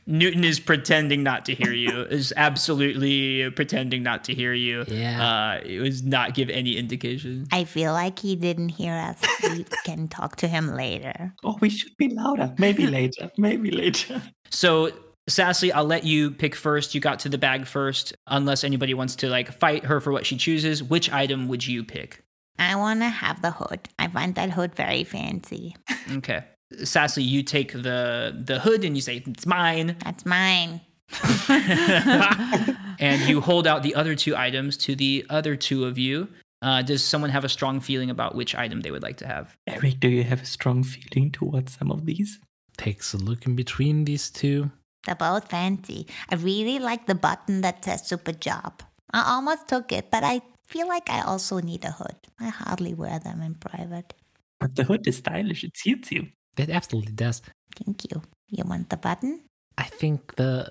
Newton 0.08 0.44
is 0.44 0.60
pretending 0.60 1.22
not 1.24 1.46
to 1.46 1.54
hear 1.54 1.74
you. 1.74 2.02
Is 2.04 2.34
absolutely 2.38 3.50
pretending 3.52 4.04
not 4.04 4.24
to 4.26 4.34
hear 4.34 4.54
you. 4.54 4.86
Yeah. 4.88 5.22
Uh, 5.22 5.62
it 5.66 5.80
was 5.80 6.04
not 6.04 6.34
give 6.34 6.50
any 6.50 6.78
indication. 6.78 7.46
I 7.52 7.66
feel 7.66 7.92
like 7.94 8.20
he 8.20 8.36
didn't 8.36 8.70
hear 8.70 8.94
us. 8.94 9.22
We 9.44 9.66
can 9.86 10.08
talk 10.08 10.38
to 10.38 10.48
him 10.48 10.76
later. 10.76 11.34
oh, 11.44 11.58
we 11.60 11.70
should 11.70 11.96
be 11.98 12.10
louder. 12.10 12.54
Maybe 12.58 12.88
later. 12.88 13.32
Maybe 13.38 13.70
later. 13.72 14.22
So, 14.50 14.92
Sassy, 15.30 15.72
I'll 15.72 15.86
let 15.86 16.06
you 16.06 16.32
pick 16.32 16.56
first. 16.56 16.96
You 16.96 17.02
got 17.02 17.20
to 17.20 17.30
the 17.30 17.38
bag 17.38 17.68
first. 17.68 18.16
Unless 18.28 18.64
anybody 18.64 18.94
wants 18.94 19.16
to 19.18 19.30
like 19.30 19.52
fight 19.52 19.86
her 19.86 20.00
for 20.00 20.12
what 20.12 20.26
she 20.26 20.38
chooses, 20.38 20.82
which 20.82 21.12
item 21.12 21.48
would 21.48 21.66
you 21.66 21.84
pick? 21.84 22.24
I 22.60 22.76
want 22.76 23.02
to 23.02 23.10
have 23.10 23.42
the 23.42 23.52
hood. 23.52 23.88
I 24.00 24.08
find 24.08 24.34
that 24.36 24.52
hood 24.52 24.74
very 24.76 25.04
fancy. 25.04 25.76
Okay. 26.12 26.44
Sassy, 26.84 27.24
you 27.24 27.44
take 27.44 27.72
the 27.72 28.36
the 28.46 28.60
hood 28.60 28.84
and 28.84 28.96
you 28.96 29.02
say 29.02 29.24
it's 29.26 29.46
mine, 29.46 29.96
That's 30.04 30.26
mine. 30.26 30.82
and 33.00 33.22
you 33.30 33.40
hold 33.42 33.68
out 33.68 33.84
the 33.84 33.96
other 33.96 34.16
two 34.16 34.36
items 34.36 34.76
to 34.78 34.96
the 34.96 35.26
other 35.30 35.56
two 35.56 35.86
of 35.86 35.98
you. 35.98 36.28
Uh, 36.62 36.82
does 36.82 37.04
someone 37.04 37.30
have 37.30 37.46
a 37.46 37.50
strong 37.50 37.80
feeling 37.80 38.10
about 38.10 38.34
which 38.34 38.56
item 38.56 38.82
they 38.82 38.92
would 38.92 39.04
like 39.04 39.18
to 39.18 39.28
have? 39.28 39.56
Eric, 39.68 40.00
do 40.00 40.10
you 40.10 40.24
have 40.24 40.42
a 40.42 40.46
strong 40.46 40.84
feeling 40.84 41.32
towards 41.32 41.78
some 41.78 41.92
of 41.92 42.06
these? 42.06 42.40
Takes 42.78 43.14
a 43.14 43.18
look 43.18 43.46
in 43.46 43.56
between 43.56 44.06
these 44.06 44.30
two. 44.32 44.72
They're 45.08 45.16
both 45.16 45.48
fancy. 45.50 46.06
I 46.30 46.36
really 46.36 46.80
like 46.80 47.08
the 47.08 47.16
button 47.16 47.62
that 47.62 47.86
says 47.86 48.06
super 48.06 48.34
job. 48.34 48.84
I 49.14 49.24
almost 49.26 49.70
took 49.70 49.94
it, 49.94 50.12
but 50.12 50.26
I 50.26 50.42
feel 50.68 50.88
like 50.88 51.10
I 51.10 51.22
also 51.22 51.60
need 51.60 51.86
a 51.86 51.92
hood. 51.92 52.18
I 52.42 52.50
hardly 52.50 52.94
wear 52.94 53.18
them 53.18 53.42
in 53.42 53.56
private. 53.56 54.14
But 54.60 54.76
the 54.76 54.84
hood 54.84 55.08
is 55.08 55.18
stylish. 55.18 55.64
It 55.64 55.78
suits 55.78 56.12
you. 56.12 56.28
It 56.58 56.70
absolutely 56.70 57.14
does. 57.14 57.42
Thank 57.74 58.04
you. 58.12 58.22
You 58.50 58.66
want 58.66 58.90
the 58.90 58.98
button? 58.98 59.44
I 59.78 59.84
think 59.84 60.36
the 60.36 60.70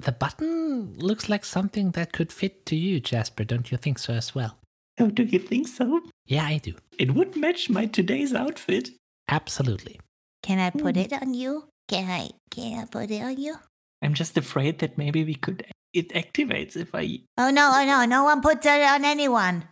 the 0.00 0.12
button 0.12 0.98
looks 0.98 1.28
like 1.28 1.44
something 1.44 1.92
that 1.92 2.12
could 2.12 2.32
fit 2.32 2.66
to 2.66 2.76
you, 2.76 2.98
Jasper. 3.00 3.44
Don't 3.44 3.70
you 3.70 3.78
think 3.78 3.98
so 3.98 4.14
as 4.14 4.34
well? 4.34 4.58
Oh, 4.98 5.08
do 5.08 5.22
you 5.22 5.38
think 5.38 5.68
so? 5.68 6.00
Yeah, 6.26 6.44
I 6.44 6.58
do. 6.58 6.74
It 6.98 7.14
would 7.14 7.36
match 7.36 7.70
my 7.70 7.86
today's 7.86 8.34
outfit. 8.34 8.90
Absolutely. 9.28 10.00
Can 10.42 10.58
I 10.58 10.70
put 10.70 10.96
hmm. 10.96 11.02
it 11.02 11.12
on 11.12 11.34
you? 11.34 11.68
Can 11.88 12.10
I 12.10 12.30
can 12.50 12.80
I 12.80 12.84
put 12.86 13.10
it 13.10 13.22
on 13.22 13.38
you? 13.38 13.56
I'm 14.06 14.14
just 14.14 14.38
afraid 14.38 14.78
that 14.78 14.96
maybe 14.96 15.24
we 15.24 15.34
could. 15.34 15.66
It 15.92 16.10
activates 16.10 16.76
if 16.76 16.94
I. 16.94 17.18
Oh 17.38 17.50
no, 17.50 17.72
oh 17.74 17.84
no, 17.84 18.04
no 18.04 18.22
one 18.22 18.40
puts 18.40 18.64
it 18.64 18.80
on 18.80 19.04
anyone. 19.04 19.64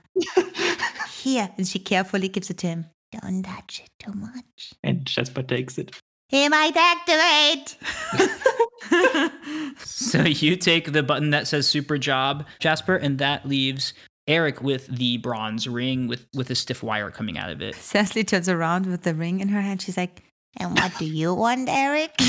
Here. 1.13 1.51
And 1.57 1.69
she 1.69 1.79
carefully 1.79 2.29
gives 2.29 2.51
it 2.51 2.59
to 2.59 2.67
him. 2.67 2.87
Don't 3.13 3.45
touch 3.45 3.83
it 3.85 3.91
too 4.05 4.13
much. 4.13 4.73
And 4.83 5.07
Jasper 5.07 5.45
takes 5.45 5.79
it. 5.79 5.95
He 6.31 6.49
might 6.49 6.77
activate. 6.77 7.79
So 9.79 10.23
you 10.23 10.57
take 10.57 10.93
the 10.93 11.03
button 11.03 11.31
that 11.31 11.47
says 11.47 11.67
super 11.67 11.99
job, 11.99 12.47
Jasper, 12.61 12.97
and 12.97 13.19
that 13.19 13.47
leaves 13.47 13.95
Eric 14.27 14.63
with 14.63 14.87
the 14.89 15.19
bronze 15.19 15.69
ring 15.69 16.07
with, 16.09 16.27
with 16.35 16.51
a 16.51 16.55
stiff 16.55 16.83
wire 16.83 17.11
coming 17.11 17.39
out 17.39 17.51
of 17.51 17.63
it. 17.63 17.75
Cecily 17.75 18.25
turns 18.25 18.49
around 18.49 18.87
with 18.87 19.03
the 19.03 19.15
ring 19.15 19.41
in 19.41 19.49
her 19.49 19.61
hand. 19.61 19.83
She's 19.83 19.97
like, 19.97 20.23
And 20.59 20.79
what 20.79 20.93
do 20.99 21.05
you 21.05 21.35
want, 21.35 21.69
Eric? 21.69 22.15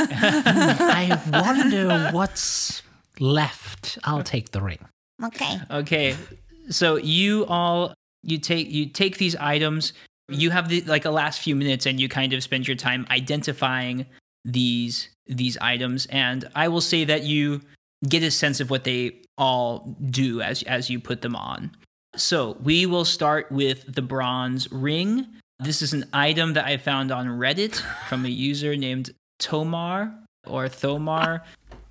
I 0.00 1.20
wonder 1.32 2.10
what's 2.12 2.82
left. 3.18 3.98
I'll 4.04 4.22
take 4.22 4.52
the 4.52 4.62
ring. 4.62 4.84
Okay. 5.24 5.58
Okay, 5.70 6.16
so 6.70 6.96
you 6.96 7.44
all 7.46 7.94
you 8.22 8.38
take 8.38 8.70
you 8.70 8.86
take 8.86 9.18
these 9.18 9.34
items. 9.36 9.92
You 10.28 10.50
have 10.50 10.68
the 10.68 10.82
like 10.82 11.04
a 11.04 11.10
last 11.10 11.40
few 11.40 11.56
minutes, 11.56 11.86
and 11.86 11.98
you 11.98 12.08
kind 12.08 12.32
of 12.32 12.42
spend 12.42 12.68
your 12.68 12.76
time 12.76 13.06
identifying 13.10 14.06
these 14.44 15.08
these 15.26 15.56
items. 15.58 16.06
And 16.06 16.48
I 16.54 16.68
will 16.68 16.80
say 16.80 17.04
that 17.04 17.24
you 17.24 17.60
get 18.08 18.22
a 18.22 18.30
sense 18.30 18.60
of 18.60 18.70
what 18.70 18.84
they 18.84 19.22
all 19.36 19.96
do 20.10 20.40
as 20.40 20.62
as 20.64 20.88
you 20.88 21.00
put 21.00 21.22
them 21.22 21.34
on. 21.34 21.70
So 22.16 22.56
we 22.62 22.86
will 22.86 23.04
start 23.04 23.50
with 23.50 23.92
the 23.92 24.02
bronze 24.02 24.70
ring. 24.70 25.26
This 25.60 25.82
is 25.82 25.92
an 25.92 26.04
item 26.12 26.52
that 26.54 26.66
I 26.66 26.76
found 26.76 27.10
on 27.10 27.26
Reddit 27.26 27.82
from 28.08 28.24
a 28.24 28.28
user 28.28 28.76
named 28.76 29.10
Tomar 29.40 30.12
or 30.46 30.66
Thomar, 30.66 31.40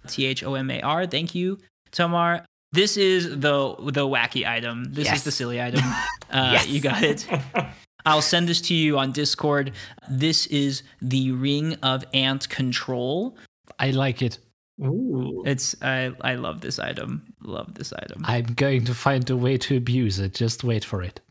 T 0.08 0.26
H 0.26 0.44
O 0.44 0.56
M 0.56 0.72
A 0.72 0.82
R. 0.82 1.06
Thank 1.06 1.36
you, 1.36 1.58
Tomar. 1.92 2.46
This 2.72 2.96
is 2.98 3.30
the 3.30 3.76
the 3.80 4.08
wacky 4.08 4.48
item. 4.48 4.86
This 4.90 5.12
is 5.12 5.24
the 5.24 5.32
silly 5.32 5.62
item. 5.62 5.84
Uh, 6.30 6.62
You 6.68 6.82
got 6.82 7.04
it. 7.04 7.26
I'll 8.06 8.22
send 8.22 8.50
this 8.50 8.60
to 8.64 8.74
you 8.74 8.98
on 9.00 9.14
Discord. 9.14 9.72
This 10.10 10.46
is 10.48 10.84
the 11.02 11.32
Ring 11.32 11.76
of 11.84 12.04
Ant 12.14 12.50
Control. 12.50 13.38
I 13.80 13.92
like 13.92 14.22
it. 14.22 14.38
Ooh. 14.84 15.44
It's 15.46 15.74
I 15.82 16.12
I 16.20 16.36
love 16.36 16.60
this 16.60 16.80
item. 16.80 17.34
Love 17.44 17.76
this 17.76 17.94
item. 17.94 18.24
I'm 18.26 18.44
going 18.56 18.84
to 18.86 18.94
find 18.94 19.30
a 19.30 19.38
way 19.38 19.58
to 19.58 19.78
abuse 19.78 20.20
it. 20.20 20.34
Just 20.34 20.66
wait 20.66 20.84
for 20.84 21.02
it. 21.02 21.22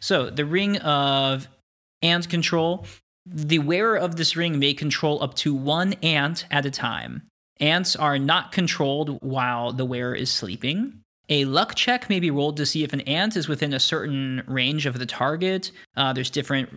So, 0.00 0.30
the 0.30 0.44
ring 0.46 0.76
of 0.78 1.48
ant 2.04 2.28
control. 2.28 2.86
The 3.26 3.58
wearer 3.58 3.96
of 3.96 4.16
this 4.16 4.36
ring 4.36 4.58
may 4.58 4.74
control 4.74 5.22
up 5.22 5.34
to 5.36 5.54
one 5.54 5.94
ant 6.02 6.46
at 6.50 6.66
a 6.66 6.70
time. 6.70 7.22
Ants 7.60 7.96
are 7.96 8.18
not 8.18 8.52
controlled 8.52 9.18
while 9.22 9.72
the 9.72 9.84
wearer 9.84 10.14
is 10.14 10.30
sleeping. 10.30 11.00
A 11.28 11.46
luck 11.46 11.74
check 11.74 12.10
may 12.10 12.20
be 12.20 12.30
rolled 12.30 12.58
to 12.58 12.66
see 12.66 12.84
if 12.84 12.92
an 12.92 13.00
ant 13.02 13.36
is 13.36 13.48
within 13.48 13.72
a 13.72 13.80
certain 13.80 14.42
range 14.46 14.84
of 14.84 14.98
the 14.98 15.06
target. 15.06 15.72
Uh, 15.96 16.12
there's 16.12 16.30
different 16.30 16.68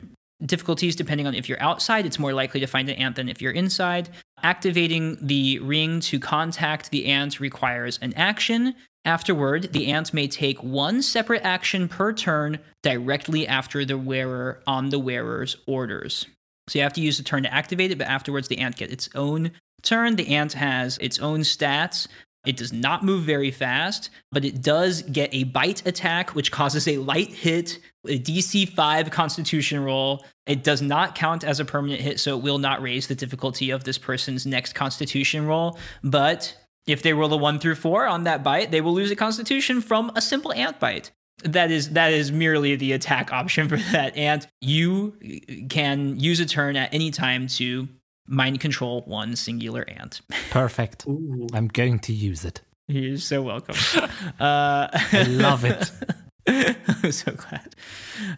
difficulties 0.46 0.96
depending 0.96 1.28
on 1.28 1.34
if 1.34 1.50
you're 1.50 1.62
outside. 1.62 2.06
It's 2.06 2.20
more 2.20 2.34
likely 2.34 2.60
to 2.62 2.68
find 2.68 2.88
an 2.90 2.96
ant 2.96 3.18
than 3.18 3.28
if 3.28 3.42
you're 3.42 3.52
inside. 3.52 4.10
Activating 4.44 5.18
the 5.20 5.60
ring 5.60 6.00
to 6.02 6.20
contact 6.20 6.92
the 6.92 7.08
ant 7.08 7.40
requires 7.40 8.00
an 8.02 8.14
action. 8.14 8.74
Afterward, 9.08 9.72
the 9.72 9.88
ant 9.88 10.14
may 10.14 10.28
take 10.28 10.62
one 10.62 11.02
separate 11.02 11.42
action 11.46 11.88
per 11.88 12.12
turn 12.12 12.60
directly 12.84 13.48
after 13.48 13.86
the 13.86 13.98
wearer 13.98 14.62
on 14.68 14.90
the 14.90 15.00
wearer's 15.00 15.56
orders. 15.66 16.26
So 16.68 16.78
you 16.78 16.84
have 16.84 16.92
to 16.94 17.02
use 17.02 17.18
the 17.18 17.24
turn 17.24 17.44
to 17.44 17.54
activate 17.54 17.92
it, 17.92 17.98
but 17.98 18.08
afterwards 18.08 18.50
the 18.50 18.58
ant 18.58 18.76
gets 18.76 18.92
its 18.92 19.10
own 19.16 19.52
turn. 19.82 20.18
The 20.18 20.36
ant 20.36 20.52
has 20.52 20.98
its 20.98 21.20
own 21.20 21.40
stats. 21.40 22.10
It 22.46 22.58
does 22.58 22.74
not 22.74 23.06
move 23.06 23.24
very 23.24 23.50
fast, 23.50 24.10
but 24.34 24.44
it 24.44 24.62
does 24.62 25.04
get 25.04 25.34
a 25.34 25.46
bite 25.46 25.88
attack, 25.88 26.36
which 26.36 26.52
causes 26.52 26.86
a 26.86 26.98
light 26.98 27.30
hit, 27.30 27.80
a 28.06 28.20
DC 28.20 28.68
5 28.68 29.10
constitution 29.10 29.86
roll. 29.86 30.26
It 30.48 30.66
does 30.66 30.82
not 30.82 31.16
count 31.16 31.46
as 31.46 31.62
a 31.62 31.66
permanent 31.66 32.02
hit, 32.02 32.20
so 32.20 32.38
it 32.38 32.44
will 32.44 32.58
not 32.58 32.82
raise 32.82 33.08
the 33.08 33.16
difficulty 33.16 33.70
of 33.70 33.86
this 33.86 33.98
person's 33.98 34.46
next 34.46 34.74
constitution 34.74 35.46
roll. 35.46 35.80
But 36.04 36.54
if 36.88 37.04
they 37.04 37.14
roll 37.14 37.32
a 37.34 37.38
1 37.38 37.60
through 37.60 37.76
4 37.76 38.08
on 38.08 38.24
that 38.24 38.44
bite, 38.44 38.72
they 38.72 38.82
will 38.82 38.94
lose 38.94 39.12
a 39.12 39.16
constitution 39.16 39.82
from 39.82 40.12
a 40.16 40.22
simple 40.22 40.54
ant 40.54 40.80
bite. 40.80 41.12
That 41.44 41.70
is 41.70 41.92
that 41.92 42.14
is 42.14 42.32
merely 42.32 42.76
the 42.76 42.94
attack 42.94 43.32
option 43.32 43.70
for 43.70 43.78
that 43.92 44.18
ant. 44.18 44.48
You 44.62 45.14
can 45.70 46.20
use 46.20 46.40
a 46.40 46.46
turn 46.46 46.76
at 46.76 46.92
any 46.94 47.12
time 47.12 47.48
to 47.48 47.88
mind 48.28 48.60
control 48.60 49.04
one 49.06 49.36
singular 49.36 49.86
ant. 49.88 50.22
Perfect. 50.50 51.06
Ooh. 51.08 51.48
I'm 51.54 51.68
going 51.68 52.00
to 52.00 52.14
use 52.14 52.44
it. 52.44 52.62
You're 52.88 53.18
so 53.18 53.42
welcome. 53.42 53.76
uh, 54.40 54.88
I 54.92 55.26
love 55.28 55.66
it. 55.66 55.92
I'm 57.04 57.12
so 57.12 57.34
glad. 57.34 57.76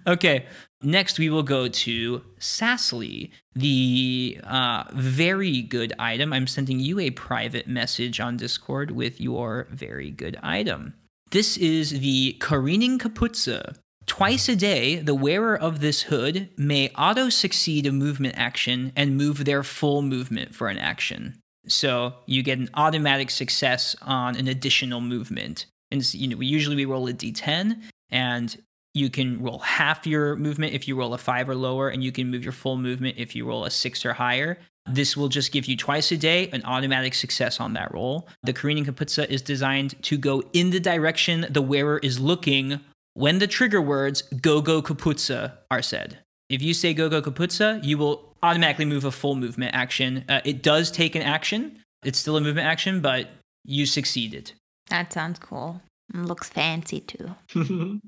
Okay, 0.08 0.48
next 0.82 1.20
we 1.20 1.30
will 1.30 1.44
go 1.44 1.68
to 1.68 2.22
Sassly, 2.40 3.32
the 3.56 4.40
uh, 4.44 4.86
very 4.94 5.62
good 5.62 5.94
item. 6.00 6.34
I'm 6.34 6.48
sending 6.48 6.80
you 6.80 7.00
a 7.00 7.12
private 7.12 7.68
message 7.68 8.20
on 8.20 8.38
Discord 8.38 8.92
with 8.92 9.22
your 9.22 9.68
very 9.70 10.10
good 10.10 10.38
item. 10.42 10.96
This 11.30 11.58
is 11.58 12.00
the 12.00 12.36
Careening 12.40 12.98
Kaputza. 12.98 13.76
Twice 14.08 14.50
a 14.50 14.56
day, 14.56 14.96
the 14.96 15.14
wearer 15.14 15.56
of 15.56 15.80
this 15.80 16.02
hood 16.02 16.50
may 16.58 16.90
auto 16.98 17.30
succeed 17.30 17.86
a 17.86 17.92
movement 17.92 18.34
action 18.36 18.92
and 18.96 19.16
move 19.16 19.46
their 19.46 19.62
full 19.62 20.02
movement 20.02 20.56
for 20.56 20.68
an 20.68 20.80
action. 20.80 21.40
So 21.68 22.16
you 22.26 22.42
get 22.42 22.58
an 22.58 22.72
automatic 22.74 23.30
success 23.30 23.96
on 24.02 24.36
an 24.36 24.48
additional 24.48 25.00
movement. 25.00 25.68
And 25.92 26.14
you 26.16 26.28
know, 26.28 26.38
we 26.38 26.48
usually 26.48 26.76
we 26.76 26.86
roll 26.86 27.08
a 27.08 27.14
d10, 27.14 27.84
and 28.12 28.56
you 28.94 29.10
can 29.10 29.42
roll 29.42 29.60
half 29.60 30.08
your 30.08 30.36
movement 30.36 30.74
if 30.74 30.88
you 30.88 30.96
roll 30.96 31.14
a 31.14 31.18
five 31.18 31.48
or 31.50 31.56
lower, 31.56 31.90
and 31.90 32.04
you 32.04 32.12
can 32.12 32.30
move 32.30 32.44
your 32.44 32.54
full 32.54 32.78
movement 32.78 33.18
if 33.18 33.36
you 33.36 33.46
roll 33.46 33.66
a 33.66 33.72
six 33.72 34.06
or 34.06 34.14
higher. 34.14 34.58
This 34.88 35.16
will 35.16 35.30
just 35.30 35.52
give 35.52 35.66
you 35.66 35.78
twice 35.78 36.12
a 36.12 36.18
day 36.18 36.50
an 36.50 36.64
automatic 36.66 37.14
success 37.14 37.60
on 37.60 37.74
that 37.74 37.94
roll. 37.94 38.28
The 38.44 38.54
Careening 38.54 38.86
Kaputza 38.86 39.28
is 39.30 39.42
designed 39.42 40.02
to 40.04 40.18
go 40.18 40.42
in 40.54 40.72
the 40.72 40.80
direction 40.80 41.46
the 41.50 41.62
wearer 41.62 42.00
is 42.00 42.20
looking 42.20 42.80
when 43.14 43.38
the 43.38 43.48
trigger 43.48 43.82
words 43.82 44.24
go 44.42 44.62
go 44.62 44.82
Kaputza 44.82 45.54
are 45.70 45.82
said. 45.82 46.20
If 46.50 46.64
you 46.64 46.74
say 46.74 46.96
go 46.96 47.10
go 47.10 47.22
Kaputza, 47.22 47.84
you 47.84 48.00
will 48.00 48.34
automatically 48.42 48.86
move 48.86 49.06
a 49.06 49.12
full 49.12 49.36
movement 49.36 49.76
action. 49.76 50.26
Uh, 50.28 50.42
it 50.44 50.64
does 50.64 50.90
take 50.90 51.14
an 51.14 51.22
action, 51.22 51.78
it's 52.04 52.18
still 52.18 52.38
a 52.38 52.42
movement 52.42 52.66
action, 52.66 53.02
but 53.02 53.30
you 53.66 53.86
succeeded. 53.86 54.54
That 54.90 55.14
sounds 55.14 55.38
cool. 55.38 55.82
Mm, 56.14 56.28
Looks 56.28 56.50
fancy 56.50 57.02
too. 57.02 57.36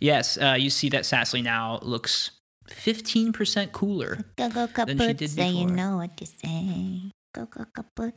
Yes, 0.00 0.38
uh, 0.38 0.56
you 0.58 0.70
see 0.70 0.88
that 0.90 1.02
Sassly 1.04 1.42
now 1.42 1.78
looks 1.82 2.30
15% 2.70 3.72
cooler. 3.72 4.18
Go 4.36 4.48
go 4.50 4.66
Than 4.84 4.98
she 4.98 5.12
did 5.12 5.30
kaput, 5.30 5.54
you 5.54 5.66
know 5.66 5.96
what 5.98 6.16
to 6.16 6.26
say. 6.26 7.12
Go 7.34 7.46
go 7.46 7.64
kaput, 7.74 8.14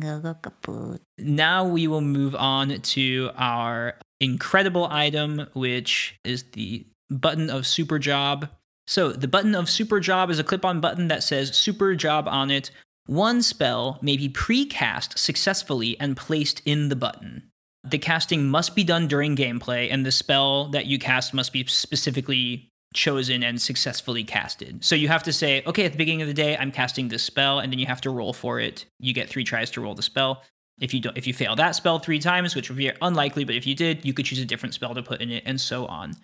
go 0.00 0.20
go 0.20 0.34
kaput. 0.34 1.00
Now 1.18 1.64
we 1.64 1.86
will 1.86 2.02
move 2.02 2.34
on 2.34 2.80
to 2.80 3.30
our 3.36 3.94
incredible 4.20 4.86
item, 4.90 5.46
which 5.54 6.18
is 6.24 6.44
the 6.52 6.86
button 7.10 7.50
of 7.50 7.66
Super 7.66 7.98
Job. 7.98 8.48
So, 8.88 9.10
the 9.10 9.28
button 9.28 9.54
of 9.54 9.68
Super 9.68 9.98
Job 9.98 10.30
is 10.30 10.38
a 10.38 10.44
clip 10.44 10.64
on 10.64 10.80
button 10.80 11.08
that 11.08 11.22
says 11.24 11.56
Super 11.56 11.94
Job 11.96 12.28
on 12.28 12.50
it. 12.50 12.70
One 13.06 13.40
spell 13.40 13.98
may 14.02 14.16
be 14.16 14.28
precast 14.28 15.16
successfully 15.16 15.98
and 16.00 16.16
placed 16.16 16.60
in 16.64 16.88
the 16.88 16.96
button. 16.96 17.50
The 17.84 17.98
casting 17.98 18.46
must 18.46 18.74
be 18.74 18.82
done 18.82 19.06
during 19.06 19.36
gameplay, 19.36 19.92
and 19.92 20.04
the 20.04 20.10
spell 20.10 20.68
that 20.70 20.86
you 20.86 20.98
cast 20.98 21.32
must 21.32 21.52
be 21.52 21.64
specifically 21.66 22.68
chosen 22.94 23.44
and 23.44 23.62
successfully 23.62 24.24
casted. 24.24 24.84
So 24.84 24.96
you 24.96 25.06
have 25.06 25.22
to 25.22 25.32
say, 25.32 25.62
okay, 25.66 25.84
at 25.84 25.92
the 25.92 25.98
beginning 25.98 26.22
of 26.22 26.28
the 26.28 26.34
day, 26.34 26.56
I'm 26.56 26.72
casting 26.72 27.06
this 27.06 27.22
spell, 27.22 27.60
and 27.60 27.72
then 27.72 27.78
you 27.78 27.86
have 27.86 28.00
to 28.00 28.10
roll 28.10 28.32
for 28.32 28.58
it. 28.58 28.86
You 28.98 29.12
get 29.12 29.28
three 29.28 29.44
tries 29.44 29.70
to 29.72 29.80
roll 29.80 29.94
the 29.94 30.02
spell. 30.02 30.42
If 30.80 30.92
you 30.92 31.00
don't, 31.00 31.16
if 31.16 31.28
you 31.28 31.32
fail 31.32 31.54
that 31.56 31.76
spell 31.76 32.00
three 32.00 32.18
times, 32.18 32.56
which 32.56 32.68
would 32.68 32.78
be 32.78 32.90
unlikely, 33.00 33.44
but 33.44 33.54
if 33.54 33.66
you 33.66 33.76
did, 33.76 34.04
you 34.04 34.12
could 34.12 34.26
choose 34.26 34.40
a 34.40 34.44
different 34.44 34.74
spell 34.74 34.94
to 34.94 35.02
put 35.02 35.20
in 35.20 35.30
it, 35.30 35.44
and 35.46 35.60
so 35.60 35.86
on. 35.86 36.14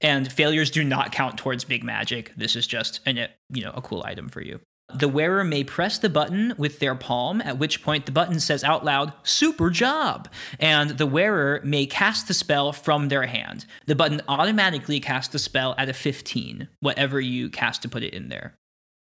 And 0.00 0.30
failures 0.30 0.72
do 0.72 0.82
not 0.82 1.12
count 1.12 1.38
towards 1.38 1.64
big 1.64 1.84
magic. 1.84 2.32
This 2.36 2.56
is 2.56 2.66
just 2.66 3.00
an, 3.06 3.28
you 3.50 3.62
know, 3.62 3.72
a 3.74 3.80
cool 3.80 4.02
item 4.04 4.28
for 4.28 4.40
you. 4.40 4.58
The 4.94 5.08
wearer 5.08 5.42
may 5.42 5.64
press 5.64 5.98
the 5.98 6.10
button 6.10 6.54
with 6.58 6.78
their 6.78 6.94
palm, 6.94 7.40
at 7.40 7.58
which 7.58 7.82
point 7.82 8.06
the 8.06 8.12
button 8.12 8.40
says 8.40 8.62
out 8.62 8.84
loud, 8.84 9.14
Super 9.22 9.70
job! 9.70 10.28
And 10.60 10.90
the 10.90 11.06
wearer 11.06 11.60
may 11.64 11.86
cast 11.86 12.28
the 12.28 12.34
spell 12.34 12.72
from 12.72 13.08
their 13.08 13.26
hand. 13.26 13.64
The 13.86 13.94
button 13.94 14.20
automatically 14.28 15.00
casts 15.00 15.32
the 15.32 15.38
spell 15.38 15.74
at 15.78 15.88
a 15.88 15.94
15, 15.94 16.68
whatever 16.80 17.20
you 17.20 17.48
cast 17.48 17.82
to 17.82 17.88
put 17.88 18.02
it 18.02 18.12
in 18.12 18.28
there. 18.28 18.54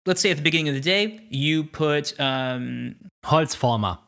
Let's 0.05 0.21
say 0.21 0.31
at 0.31 0.37
the 0.37 0.43
beginning 0.43 0.69
of 0.69 0.75
the 0.75 0.81
day, 0.81 1.21
you 1.29 1.65
put, 1.65 2.19
um, 2.19 2.97
Holzformer. 3.25 3.99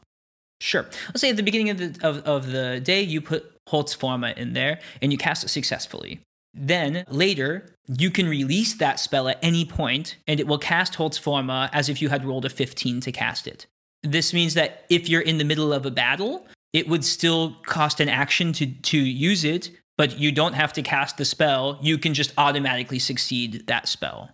sure. 0.61 0.87
Let's 1.09 1.20
say 1.20 1.30
at 1.30 1.37
the 1.37 1.43
beginning 1.43 1.70
of 1.70 1.78
the, 1.78 2.09
of, 2.09 2.18
of 2.24 2.47
the 2.51 2.80
day, 2.80 3.03
you 3.03 3.20
put 3.20 3.45
Holzformer 3.68 4.37
in 4.37 4.55
there 4.55 4.80
and 5.03 5.12
you 5.12 5.18
cast 5.18 5.45
it 5.45 5.49
successfully. 5.49 6.20
Then 6.55 7.05
later, 7.09 7.76
you 7.86 8.11
can 8.11 8.28
release 8.28 8.74
that 8.74 9.01
spell 9.01 9.28
at 9.28 9.38
any 9.42 9.64
point, 9.64 10.16
and 10.26 10.40
it 10.40 10.46
will 10.46 10.59
cast 10.59 10.94
Holzformer 10.94 11.70
as 11.72 11.88
if 11.88 12.03
you 12.03 12.09
had 12.09 12.24
rolled 12.24 12.44
a 12.44 12.51
15 12.51 13.01
to 13.01 13.12
cast 13.12 13.46
it. 13.46 13.66
This 14.03 14.32
means 14.32 14.55
that 14.55 14.84
if 14.88 15.09
you're 15.09 15.20
in 15.20 15.38
the 15.38 15.44
middle 15.44 15.72
of 15.72 15.86
a 15.86 15.90
battle, 15.90 16.46
it 16.72 16.88
would 16.88 17.05
still 17.05 17.57
cost 17.66 18.01
an 18.01 18.09
action 18.09 18.53
to, 18.55 18.66
to 18.66 18.98
use 18.98 19.44
it, 19.44 19.70
but 19.98 20.18
you 20.18 20.32
don't 20.32 20.55
have 20.55 20.72
to 20.74 20.82
cast 20.82 21.18
the 21.18 21.24
spell. 21.24 21.78
You 21.82 21.98
can 21.98 22.14
just 22.14 22.32
automatically 22.38 22.98
succeed 22.98 23.66
that 23.66 23.88
spell. 23.88 24.30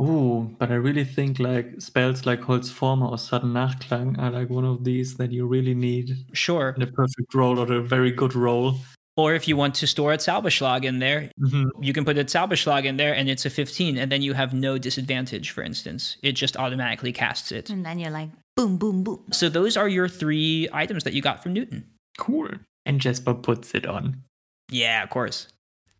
Ooh, 0.00 0.56
but 0.58 0.72
I 0.72 0.74
really 0.74 1.04
think 1.04 1.38
like 1.38 1.80
spells 1.80 2.26
like 2.26 2.40
Holzformer 2.40 3.08
or 3.08 3.16
Sudden 3.18 3.52
Nachklang 3.52 4.18
are 4.18 4.30
like 4.30 4.50
one 4.50 4.64
of 4.64 4.82
these 4.82 5.16
that 5.18 5.30
you 5.30 5.46
really 5.46 5.74
need 5.74 6.16
Sure. 6.32 6.74
in 6.76 6.82
a 6.82 6.86
perfect 6.88 7.32
roll 7.32 7.60
or 7.60 7.72
a 7.72 7.80
very 7.80 8.10
good 8.10 8.34
roll. 8.34 8.78
Or 9.16 9.34
if 9.34 9.46
you 9.46 9.56
want 9.56 9.76
to 9.76 9.86
store 9.86 10.12
a 10.12 10.18
Zauberschlag 10.18 10.84
in 10.84 10.98
there, 10.98 11.30
Mhm. 11.40 11.70
you 11.80 11.92
can 11.92 12.04
put 12.04 12.18
a 12.18 12.24
Zauberschlag 12.24 12.84
in 12.84 12.96
there 12.96 13.14
and 13.14 13.28
it's 13.28 13.46
a 13.46 13.50
15, 13.50 13.96
and 13.96 14.10
then 14.10 14.22
you 14.22 14.32
have 14.34 14.52
no 14.52 14.76
disadvantage, 14.76 15.50
for 15.50 15.62
instance. 15.62 16.16
It 16.22 16.32
just 16.32 16.56
automatically 16.56 17.12
casts 17.12 17.52
it. 17.52 17.70
And 17.70 17.84
then 17.86 17.98
you're 17.98 18.10
like 18.10 18.30
Boom, 18.56 18.76
boom, 18.76 19.02
boom. 19.02 19.24
So 19.32 19.48
those 19.48 19.76
are 19.76 19.88
your 19.88 20.08
three 20.08 20.68
items 20.72 21.02
that 21.04 21.12
you 21.12 21.20
got 21.22 21.42
from 21.42 21.52
Newton. 21.54 21.86
Cool. 22.18 22.50
And 22.86 23.00
Jesper 23.00 23.34
puts 23.34 23.74
it 23.74 23.84
on. 23.86 24.22
Yeah, 24.70 25.02
of 25.02 25.10
course. 25.10 25.48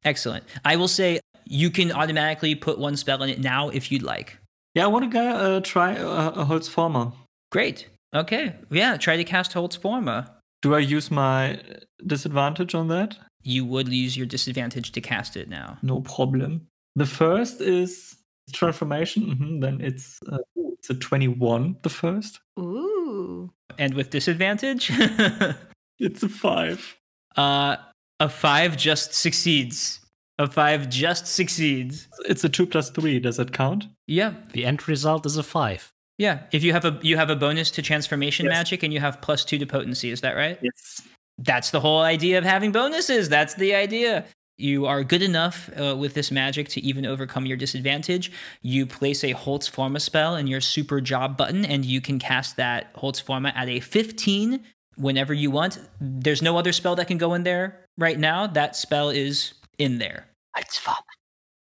Excellent. 0.05 0.45
I 0.65 0.77
will 0.77 0.87
say 0.89 1.19
you 1.47 1.71
can 1.71 1.91
automatically 1.93 2.55
put 2.55 2.79
one 2.79 2.97
spell 2.97 3.23
in 3.23 3.29
it 3.31 3.41
now 3.41 3.71
if 3.71 3.91
you'd 3.91 4.03
like. 4.05 4.39
Yeah, 4.75 4.85
I 4.85 4.87
want 4.89 5.05
to 5.05 5.11
go 5.11 5.29
uh, 5.29 5.61
try 5.61 5.97
uh, 5.97 6.31
a 6.31 6.45
Holzformer. 6.45 7.13
Great. 7.51 7.89
Okay. 8.15 8.55
Yeah, 8.71 8.97
try 8.99 9.17
to 9.17 9.25
cast 9.25 9.53
Holzformer. 9.53 10.29
Do 10.65 10.75
I 10.75 10.79
use 10.79 11.11
my 11.11 11.61
disadvantage 12.07 12.75
on 12.75 12.89
that? 12.89 13.17
You 13.43 13.67
would 13.67 13.89
use 13.89 14.17
your 14.17 14.27
disadvantage 14.27 14.93
to 14.93 15.01
cast 15.01 15.37
it 15.37 15.49
now. 15.51 15.77
No 15.83 16.01
problem. 16.01 16.67
The 16.97 17.05
first 17.07 17.61
is 17.61 18.17
transformation. 18.53 19.23
hmm 19.37 19.61
Then 19.61 19.81
it's 19.81 20.19
uh, 20.33 20.39
it's 20.79 20.89
a 20.91 20.95
twenty-one. 20.95 21.77
The 21.83 21.91
first. 21.91 22.41
Ooh. 22.59 23.53
And 23.79 23.95
with 23.95 24.09
disadvantage, 24.11 24.91
It's 25.99 26.23
a 26.23 26.29
five. 26.29 26.97
uh, 27.37 27.77
a 28.21 28.29
five 28.29 28.77
just 28.77 29.13
succeeds. 29.15 30.01
A 30.39 30.47
five 30.51 30.89
just 30.89 31.27
succeeds. 31.27 32.09
It's 32.31 32.45
a 32.45 32.49
two 32.49 32.67
plus 32.67 32.91
three. 32.91 33.21
Does 33.21 33.37
that 33.37 33.53
count? 33.53 33.85
Yeah, 34.07 34.33
The 34.53 34.65
end 34.65 34.89
result 34.89 35.27
is 35.27 35.37
a 35.37 35.43
five. 35.43 35.93
Yeah. 36.19 36.41
If 36.53 36.63
you 36.63 36.73
have 36.73 36.85
a 36.85 36.99
you 37.03 37.17
have 37.17 37.31
a 37.31 37.37
bonus 37.37 37.71
to 37.73 37.83
transformation 37.83 38.47
Yes. 38.47 38.53
magic 38.53 38.83
and 38.83 38.93
you 38.93 39.01
have 39.01 39.21
plus 39.21 39.45
two 39.45 39.59
to 39.59 39.67
potency, 39.67 40.11
is 40.11 40.21
that 40.21 40.37
right? 40.37 40.59
Yes. 40.63 41.03
That's 41.39 41.71
the 41.71 41.81
whole 41.81 42.01
idea 42.01 42.39
of 42.39 42.45
having 42.45 42.71
bonuses. 42.71 43.29
That's 43.29 43.55
the 43.55 43.75
idea. 43.75 44.25
You 44.57 44.87
are 44.87 45.03
good 45.03 45.23
enough 45.23 45.69
uh, 45.77 45.97
with 45.97 46.15
this 46.15 46.31
magic 46.31 46.69
to 46.69 46.81
even 46.83 47.05
overcome 47.05 47.45
your 47.45 47.57
disadvantage. 47.57 48.31
You 48.63 48.87
place 48.87 49.25
a 49.25 49.35
Holzformer 49.35 50.01
spell 50.01 50.37
in 50.37 50.47
your 50.47 50.61
super 50.61 51.01
job 51.01 51.37
button, 51.37 51.65
and 51.65 51.85
you 51.85 52.01
can 52.01 52.21
cast 52.21 52.57
that 52.57 52.95
Holzformer 52.95 53.53
at 53.57 53.69
a 53.69 53.81
15 53.81 54.61
whenever 54.97 55.35
you 55.35 55.51
want. 55.51 55.81
There's 56.01 56.41
no 56.41 56.57
other 56.57 56.71
spell 56.71 56.95
that 56.95 57.09
can 57.09 57.19
go 57.19 57.35
in 57.35 57.43
there 57.43 57.85
right 57.99 58.17
now. 58.17 58.47
That 58.47 58.77
spell 58.77 59.11
is 59.11 59.55
in 59.79 59.99
there. 59.99 60.29
It's 60.57 60.79
fun. 60.79 60.95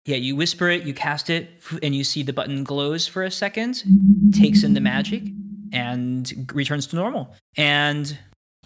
Yeah, 0.06 0.18
you 0.18 0.36
whisper 0.36 0.70
it, 0.70 0.84
you 0.84 0.94
cast 0.94 1.30
it, 1.30 1.62
and 1.84 1.96
you 1.96 2.04
see 2.04 2.24
the 2.24 2.34
button 2.34 2.64
glows 2.64 3.08
for 3.08 3.24
a 3.24 3.32
second, 3.32 3.84
takes 4.34 4.64
in 4.64 4.74
the 4.74 4.82
magic, 4.82 5.24
and 5.72 6.50
returns 6.54 6.88
to 6.88 6.96
normal. 6.96 7.36
And 7.56 8.18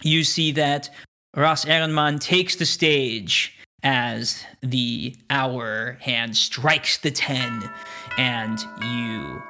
you 0.02 0.24
see 0.24 0.52
that 0.54 0.90
Ross 1.36 1.66
Ehrenmann 1.66 2.20
takes 2.20 2.56
the 2.56 2.66
stage 2.66 3.54
as 3.84 4.44
the 4.62 5.16
hour 5.30 5.98
hand 6.00 6.38
strikes 6.38 6.98
the 6.98 7.12
10, 7.12 7.70
and 8.18 8.60
you 8.82 9.42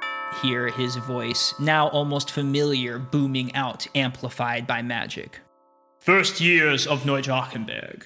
hear 0.41 0.69
his 0.69 0.95
voice, 0.95 1.53
now 1.59 1.87
almost 1.89 2.31
familiar, 2.31 2.97
booming 2.99 3.53
out, 3.55 3.87
amplified 3.95 4.65
by 4.65 4.81
magic. 4.81 5.39
First 5.99 6.41
years 6.41 6.85
of 6.87 7.03
Neudrachenberg. 7.03 8.03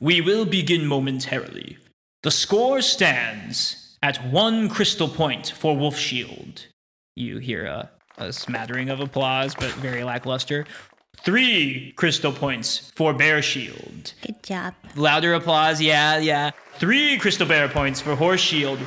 We 0.00 0.20
will 0.20 0.44
begin 0.44 0.86
momentarily. 0.86 1.78
The 2.24 2.30
score 2.30 2.80
stands 2.80 3.98
at 4.02 4.16
one 4.32 4.70
crystal 4.70 5.08
point 5.08 5.52
for 5.54 5.76
Wolf 5.76 5.98
Shield. 5.98 6.68
You 7.16 7.36
hear 7.36 7.66
a, 7.66 7.90
a 8.16 8.32
smattering 8.32 8.88
of 8.88 9.00
applause, 9.00 9.54
but 9.54 9.70
very 9.72 10.04
lackluster. 10.04 10.64
Three 11.18 11.92
crystal 11.96 12.32
points 12.32 12.90
for 12.96 13.12
Bear 13.12 13.42
Shield. 13.42 14.14
Good 14.22 14.42
job. 14.42 14.72
Louder 14.96 15.34
applause, 15.34 15.82
yeah, 15.82 16.16
yeah. 16.16 16.52
Three 16.76 17.18
crystal 17.18 17.46
bear 17.46 17.68
points 17.68 18.00
for 18.00 18.16
Horse 18.16 18.40
Shield. 18.40 18.78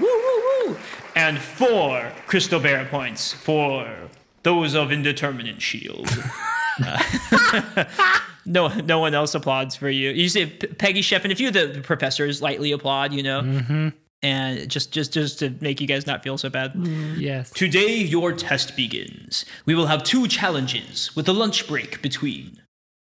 woo, 0.00 0.68
woo. 0.68 0.76
And 1.14 1.38
four 1.38 2.10
crystal 2.26 2.58
bear 2.58 2.86
points 2.86 3.34
for 3.34 3.86
those 4.44 4.74
of 4.74 4.90
Indeterminate 4.90 5.60
Shield. 5.60 6.08
Uh, 6.84 7.84
no, 8.46 8.68
no 8.68 8.98
one 8.98 9.14
else 9.14 9.34
applauds 9.34 9.76
for 9.76 9.88
you. 9.90 10.10
You 10.10 10.28
see 10.28 10.46
Peggy 10.46 11.02
Chef 11.02 11.24
and 11.24 11.32
a 11.32 11.36
few 11.36 11.48
of 11.48 11.54
the 11.54 11.80
professors 11.82 12.40
lightly 12.42 12.72
applaud, 12.72 13.12
you 13.12 13.22
know, 13.22 13.42
Mm-hmm. 13.42 13.88
and 14.22 14.68
just, 14.68 14.92
just, 14.92 15.12
just 15.12 15.38
to 15.40 15.54
make 15.60 15.80
you 15.80 15.86
guys 15.86 16.06
not 16.06 16.22
feel 16.22 16.38
so 16.38 16.48
bad. 16.50 16.72
Yes. 17.16 17.50
Today, 17.50 17.96
your 17.96 18.32
test 18.32 18.76
begins. 18.76 19.44
We 19.66 19.74
will 19.74 19.86
have 19.86 20.02
two 20.02 20.26
challenges 20.28 21.14
with 21.16 21.28
a 21.28 21.32
lunch 21.32 21.66
break 21.68 22.02
between. 22.02 22.62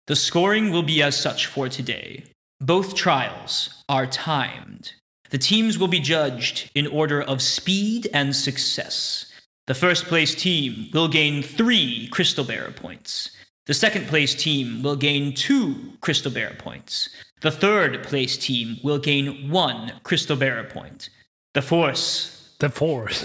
The 0.08 0.16
scoring 0.16 0.72
will 0.72 0.84
be 0.84 1.02
as 1.02 1.16
such 1.20 1.48
for 1.48 1.70
today. 1.70 2.26
Both 2.60 2.96
trials 2.96 3.84
are 3.90 4.06
timed. 4.08 4.94
The 5.30 5.38
teams 5.38 5.78
will 5.80 5.88
be 5.88 6.00
judged 6.00 6.70
in 6.76 6.88
order 6.88 7.22
of 7.22 7.42
speed 7.42 8.08
and 8.14 8.36
success. 8.36 9.32
The 9.66 9.74
first 9.74 10.06
place 10.06 10.36
team 10.36 10.90
will 10.94 11.08
gain 11.08 11.42
three 11.42 12.08
Crystal 12.12 12.44
Bearer 12.44 12.72
points. 12.72 13.32
The 13.66 13.74
second 13.74 14.08
place 14.08 14.36
team 14.36 14.84
will 14.84 14.96
gain 14.98 15.34
two 15.34 15.94
Crystal 16.02 16.32
Bearer 16.32 16.56
points. 16.56 17.10
The 17.42 17.52
third 17.52 18.04
place 18.04 18.38
team 18.38 18.78
will 18.84 18.98
gain 19.00 19.50
one 19.50 19.94
Crystal 20.04 20.36
Bearer 20.36 20.66
point. 20.66 21.10
The 21.54 21.62
force 21.62 22.54
The 22.60 22.70
force. 22.70 23.22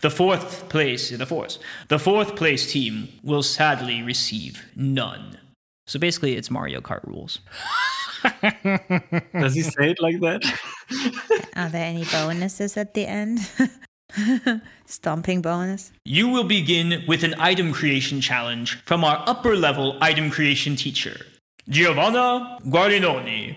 the 0.00 0.10
fourth 0.10 0.68
place, 0.70 1.10
the 1.10 1.26
fourth, 1.26 1.58
the 1.88 1.98
fourth 1.98 2.34
place 2.36 2.70
team 2.72 3.08
will 3.22 3.42
sadly 3.42 4.02
receive 4.02 4.64
none. 4.74 5.38
So 5.86 5.98
basically, 5.98 6.36
it's 6.36 6.50
Mario 6.50 6.80
Kart 6.80 7.04
rules. 7.06 7.40
Does 9.34 9.54
he 9.54 9.60
say 9.62 9.90
it 9.90 10.00
like 10.00 10.18
that? 10.20 10.42
Are 11.56 11.68
there 11.68 11.84
any 11.84 12.04
bonuses 12.06 12.78
at 12.78 12.94
the 12.94 13.06
end? 13.06 13.40
Stomping 14.86 15.42
bonus? 15.42 15.92
You 16.04 16.28
will 16.28 16.44
begin 16.44 17.04
with 17.06 17.24
an 17.24 17.34
item 17.38 17.72
creation 17.72 18.20
challenge 18.20 18.82
from 18.84 19.04
our 19.04 19.22
upper 19.26 19.56
level 19.56 19.96
item 20.00 20.30
creation 20.30 20.76
teacher, 20.76 21.26
Giovanna 21.68 22.58
Guarinoni. 22.66 23.56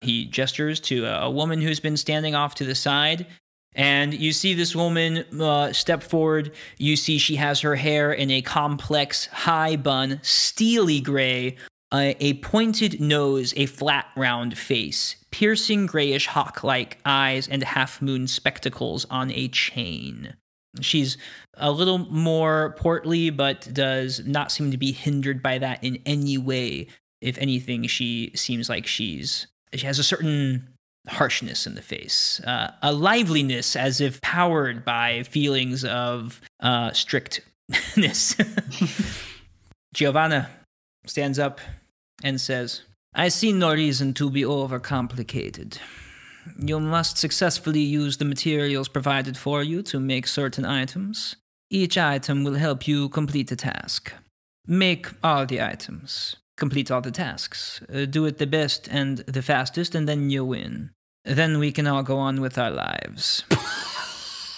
He 0.00 0.26
gestures 0.26 0.78
to 0.80 1.06
a 1.06 1.30
woman 1.30 1.60
who's 1.60 1.80
been 1.80 1.96
standing 1.96 2.34
off 2.34 2.54
to 2.56 2.64
the 2.64 2.74
side, 2.74 3.26
and 3.74 4.14
you 4.14 4.32
see 4.32 4.54
this 4.54 4.74
woman 4.74 5.24
uh, 5.40 5.72
step 5.72 6.02
forward. 6.02 6.52
You 6.78 6.96
see 6.96 7.18
she 7.18 7.36
has 7.36 7.60
her 7.60 7.76
hair 7.76 8.12
in 8.12 8.30
a 8.30 8.42
complex 8.42 9.26
high 9.26 9.76
bun, 9.76 10.20
steely 10.22 11.00
gray, 11.00 11.56
a 11.92 12.34
pointed 12.34 13.00
nose, 13.00 13.54
a 13.56 13.66
flat 13.66 14.06
round 14.16 14.56
face, 14.58 15.16
piercing 15.30 15.86
grayish 15.86 16.26
hawk 16.26 16.62
like 16.62 16.98
eyes, 17.04 17.48
and 17.48 17.62
half 17.62 18.02
moon 18.02 18.26
spectacles 18.26 19.06
on 19.10 19.30
a 19.30 19.48
chain. 19.48 20.34
She's 20.80 21.16
a 21.54 21.72
little 21.72 21.98
more 21.98 22.74
portly, 22.78 23.30
but 23.30 23.68
does 23.72 24.24
not 24.26 24.52
seem 24.52 24.70
to 24.70 24.76
be 24.76 24.92
hindered 24.92 25.42
by 25.42 25.58
that 25.58 25.82
in 25.82 25.98
any 26.04 26.38
way. 26.38 26.88
If 27.20 27.38
anything, 27.38 27.86
she 27.86 28.32
seems 28.34 28.68
like 28.68 28.86
she's 28.86 29.46
she 29.74 29.86
has 29.86 29.98
a 29.98 30.04
certain 30.04 30.68
harshness 31.08 31.66
in 31.66 31.74
the 31.74 31.82
face, 31.82 32.40
uh, 32.40 32.72
a 32.82 32.92
liveliness 32.92 33.76
as 33.76 34.00
if 34.00 34.20
powered 34.20 34.84
by 34.84 35.22
feelings 35.24 35.84
of 35.84 36.40
uh, 36.60 36.92
strictness. 36.92 38.36
Giovanna 39.94 40.48
stands 41.08 41.38
up 41.38 41.60
and 42.22 42.40
says, 42.40 42.82
I 43.14 43.28
see 43.28 43.52
no 43.52 43.72
reason 43.72 44.14
to 44.14 44.30
be 44.30 44.42
overcomplicated. 44.42 45.78
You 46.58 46.80
must 46.80 47.18
successfully 47.18 47.80
use 47.80 48.16
the 48.16 48.24
materials 48.24 48.88
provided 48.88 49.36
for 49.36 49.62
you 49.62 49.82
to 49.82 50.00
make 50.00 50.26
certain 50.26 50.64
items. 50.64 51.36
Each 51.70 51.98
item 51.98 52.44
will 52.44 52.54
help 52.54 52.88
you 52.88 53.08
complete 53.08 53.52
a 53.52 53.56
task. 53.56 54.12
Make 54.66 55.08
all 55.22 55.46
the 55.46 55.60
items. 55.62 56.36
Complete 56.56 56.90
all 56.90 57.00
the 57.00 57.10
tasks. 57.10 57.80
Uh, 57.92 58.04
do 58.04 58.24
it 58.24 58.38
the 58.38 58.46
best 58.46 58.88
and 58.90 59.18
the 59.18 59.42
fastest, 59.42 59.94
and 59.94 60.08
then 60.08 60.30
you 60.30 60.44
win. 60.44 60.90
Then 61.24 61.58
we 61.58 61.72
can 61.72 61.86
all 61.86 62.02
go 62.02 62.18
on 62.18 62.40
with 62.40 62.58
our 62.58 62.70
lives. 62.70 63.44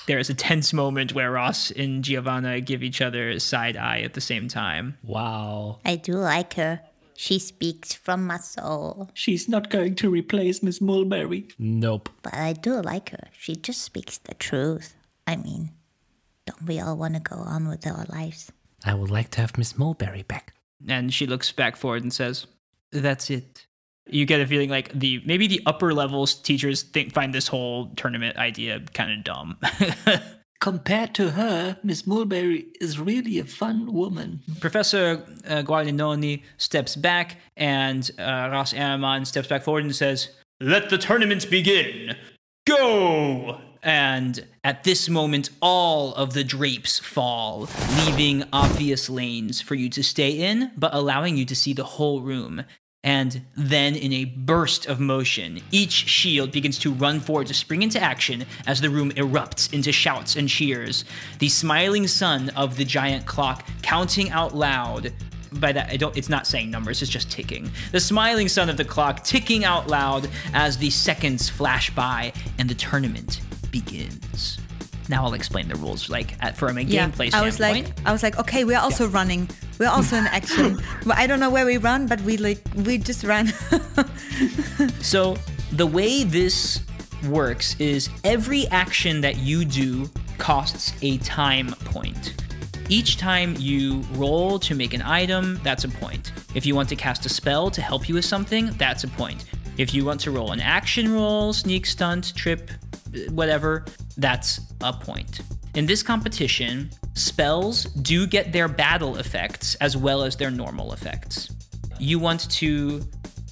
there 0.07 0.19
is 0.19 0.31
a 0.31 0.35
tense 0.35 0.73
moment 0.73 1.15
where 1.15 1.31
Ross 1.31 1.71
and 1.71 2.03
Giovanna 2.05 2.61
give 2.61 2.83
each 2.83 3.01
other 3.01 3.31
a 3.31 3.41
side 3.41 3.77
eye 3.77 4.01
at 4.01 4.15
the 4.15 4.21
same 4.21 4.49
time. 4.49 4.97
Wow. 5.03 5.79
I 5.85 5.97
do 5.97 6.15
like 6.15 6.55
her. 6.55 6.81
She 7.17 7.39
speaks 7.39 7.93
from 7.93 8.27
my 8.27 8.39
soul. 8.39 9.11
She's 9.13 9.47
not 9.49 9.69
going 9.69 9.95
to 9.97 10.09
replace 10.09 10.63
Miss 10.63 10.81
Mulberry. 10.81 11.49
Nope. 11.59 12.09
But 12.23 12.35
I 12.35 12.55
do 12.55 12.81
like 12.81 13.11
her. 13.11 13.29
She 13.39 13.55
just 13.57 13.83
speaks 13.83 14.17
the 14.19 14.35
truth. 14.35 14.95
I 15.27 15.37
mean, 15.37 15.73
don't 16.47 16.63
we 16.67 16.81
all 16.81 16.97
want 16.97 17.15
to 17.15 17.21
go 17.21 17.37
on 17.37 17.69
with 17.69 17.87
our 17.87 18.07
lives? 18.09 18.51
I 18.87 18.95
would 18.95 19.11
like 19.11 19.31
to 19.33 19.43
have 19.43 19.59
Miss 19.59 19.77
Mulberry 19.77 20.23
back. 20.23 20.55
and 20.89 21.13
she 21.13 21.27
looks 21.27 21.53
back 21.53 21.77
forward 21.77 22.03
and 22.03 22.13
says, 22.13 22.47
"That's 22.91 23.29
it." 23.29 23.67
You 24.07 24.27
get 24.27 24.41
a 24.41 24.47
feeling 24.47 24.71
like 24.71 24.93
the 24.99 25.23
maybe 25.25 25.47
the 25.47 25.63
upper 25.67 25.95
levels 25.95 26.35
teachers 26.35 26.83
think 26.83 27.13
find 27.13 27.33
this 27.33 27.49
whole 27.49 27.91
tournament 27.97 28.37
idea 28.37 28.81
kind 28.93 29.13
of 29.13 29.25
dumb. 29.25 29.59
Compared 30.61 31.15
to 31.15 31.31
her, 31.31 31.79
Miss 31.83 32.07
Mulberry 32.07 32.67
is 32.83 32.99
really 32.99 33.39
a 33.39 33.45
fun 33.45 33.95
woman. 33.95 34.43
Professor 34.61 35.25
uh, 35.49 35.63
Guadagnoni 35.63 36.43
steps 36.59 36.97
back, 36.97 37.39
and 37.57 38.11
uh, 38.19 38.51
Ross 38.53 38.75
Ehrenmann 38.75 39.27
steps 39.27 39.49
back 39.49 39.63
forward 39.63 39.85
and 39.85 39.97
says, 39.97 40.29
"Let 40.61 40.91
the 40.91 40.99
tournament 40.99 41.49
begin. 41.49 42.15
Go!" 42.67 43.59
And 43.83 44.47
at 44.63 44.85
this 44.85 45.09
moment, 45.09 45.49
all 45.63 46.15
of 46.15 46.35
the 46.35 46.45
drapes 46.45 46.99
fall, 46.99 47.69
leaving 48.05 48.45
obvious 48.53 49.09
lanes 49.09 49.63
for 49.63 49.75
you 49.75 49.89
to 49.89 50.03
stay 50.03 50.31
in, 50.31 50.73
but 50.77 50.95
allowing 50.95 51.39
you 51.39 51.47
to 51.47 51.57
see 51.57 51.73
the 51.73 51.85
whole 51.85 52.21
room. 52.21 52.65
And 53.03 53.47
then, 53.57 53.97
in 53.97 54.13
a 54.13 54.27
burst 54.27 54.85
of 54.85 55.01
motion, 55.01 55.61
each 55.71 55.93
shield 55.93 56.53
begins 56.53 56.79
to 56.81 56.93
run 56.93 57.21
forward 57.21 57.47
to 57.47 57.55
spring 57.55 57.83
into 57.83 57.99
action 57.99 58.45
as 58.67 58.83
the 58.83 58.91
room 58.91 59.11
erupts 59.13 59.73
into 59.73 59.91
shouts 59.91 60.37
and 60.37 60.49
cheers. 60.49 61.07
The 61.39 61.49
smiling 61.49 62.07
sun 62.07 62.51
of 62.51 62.77
the 62.77 62.85
giant 62.85 63.25
clock 63.25 63.67
counting 63.81 64.31
out 64.31 64.55
loud. 64.55 65.15
By 65.53 65.73
that, 65.73 65.91
I 65.91 65.97
don't. 65.97 66.17
It's 66.17 66.29
not 66.29 66.47
saying 66.47 66.71
numbers. 66.71 67.01
It's 67.01 67.11
just 67.11 67.31
ticking. 67.31 67.71
The 67.91 68.01
smiling 68.01 68.49
sun 68.49 68.69
of 68.69 68.77
the 68.77 68.85
clock 68.85 69.25
ticking 69.25 69.65
out 69.65 69.89
loud 69.89 70.29
as 70.53 70.77
the 70.77 70.91
seconds 70.91 71.49
flash 71.49 71.93
by 71.95 72.35
and 72.59 72.69
the 72.69 72.75
tournament 72.75 73.41
begins. 73.71 74.59
Now 75.11 75.25
I'll 75.25 75.35
explain 75.35 75.67
the 75.67 75.75
rules, 75.75 76.09
like 76.09 76.37
at, 76.41 76.57
from 76.57 76.79
a 76.79 76.83
Yeah, 76.83 77.09
gameplay 77.09 77.35
I 77.35 77.43
was 77.43 77.59
like, 77.59 77.87
I 78.07 78.13
was 78.13 78.23
like, 78.23 78.39
okay, 78.39 78.63
we're 78.65 78.79
also 78.79 79.09
running. 79.09 79.51
We're 79.81 79.89
also 79.89 80.17
in 80.17 80.27
action. 80.29 80.81
I 81.11 81.27
don't 81.27 81.41
know 81.41 81.51
where 81.51 81.67
we 81.67 81.79
run, 81.79 82.07
but 82.07 82.21
we 82.21 82.37
like 82.37 82.63
we 82.77 82.97
just 82.97 83.25
ran. 83.25 83.53
So, 85.03 85.37
the 85.73 85.87
way 85.87 86.25
this 86.25 86.81
works 87.29 87.77
is 87.79 88.09
every 88.25 88.67
action 88.69 89.21
that 89.21 89.37
you 89.37 89.67
do 89.67 90.09
costs 90.39 90.95
a 91.03 91.19
time 91.19 91.75
point. 91.85 92.43
Each 92.89 93.19
time 93.19 93.55
you 93.59 94.01
roll 94.15 94.59
to 94.61 94.75
make 94.75 94.95
an 94.95 95.03
item, 95.03 95.61
that's 95.63 95.85
a 95.85 95.89
point. 95.89 96.33
If 96.55 96.65
you 96.65 96.75
want 96.75 96.89
to 96.89 96.97
cast 96.97 97.27
a 97.27 97.29
spell 97.29 97.71
to 97.71 97.83
help 97.83 98.09
you 98.09 98.15
with 98.15 98.25
something, 98.25 98.71
that's 98.79 99.05
a 99.05 99.09
point. 99.09 99.45
If 99.77 99.93
you 99.93 100.05
want 100.05 100.21
to 100.23 100.31
roll 100.31 100.53
an 100.53 100.61
action 100.61 101.13
roll, 101.13 101.53
sneak, 101.53 101.85
stunt, 101.85 102.35
trip, 102.35 102.71
whatever, 103.31 103.85
that's 104.17 104.61
a 104.83 104.93
point. 104.93 105.41
In 105.75 105.87
this 105.87 106.03
competition, 106.03 106.91
spells 107.15 107.85
do 107.85 108.27
get 108.27 108.53
their 108.53 108.69
battle 108.69 109.17
effects 109.19 109.75
as 109.77 109.97
well 109.97 110.23
as 110.23 110.37
their 110.37 110.51
normal 110.51 110.93
effects. 110.93 111.51
You 111.99 112.19
want 112.19 112.51
to 112.51 113.03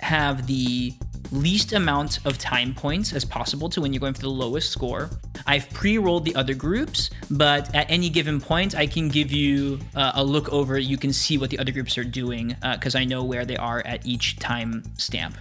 have 0.00 0.46
the 0.46 0.92
least 1.30 1.72
amount 1.72 2.24
of 2.24 2.38
time 2.38 2.74
points 2.74 3.12
as 3.12 3.24
possible 3.24 3.68
to 3.68 3.80
when 3.80 3.92
you're 3.92 4.00
going 4.00 4.14
for 4.14 4.22
the 4.22 4.30
lowest 4.30 4.70
score. 4.70 5.11
I've 5.46 5.68
pre-rolled 5.70 6.24
the 6.24 6.34
other 6.34 6.54
groups, 6.54 7.11
but 7.30 7.74
at 7.74 7.90
any 7.90 8.09
given 8.09 8.40
point, 8.40 8.74
I 8.74 8.86
can 8.86 9.09
give 9.09 9.30
you 9.30 9.78
uh, 9.94 10.12
a 10.14 10.24
look 10.24 10.48
over. 10.50 10.78
You 10.78 10.96
can 10.96 11.12
see 11.12 11.38
what 11.38 11.50
the 11.50 11.59
other 11.59 11.72
groups 11.72 11.98
are 11.98 12.04
doing 12.04 12.56
because 12.72 12.94
I 12.94 13.04
know 13.04 13.24
where 13.24 13.44
they 13.44 13.56
are 13.56 13.82
at 13.84 14.06
each 14.06 14.38
time 14.38 14.82
stamp. 14.96 15.36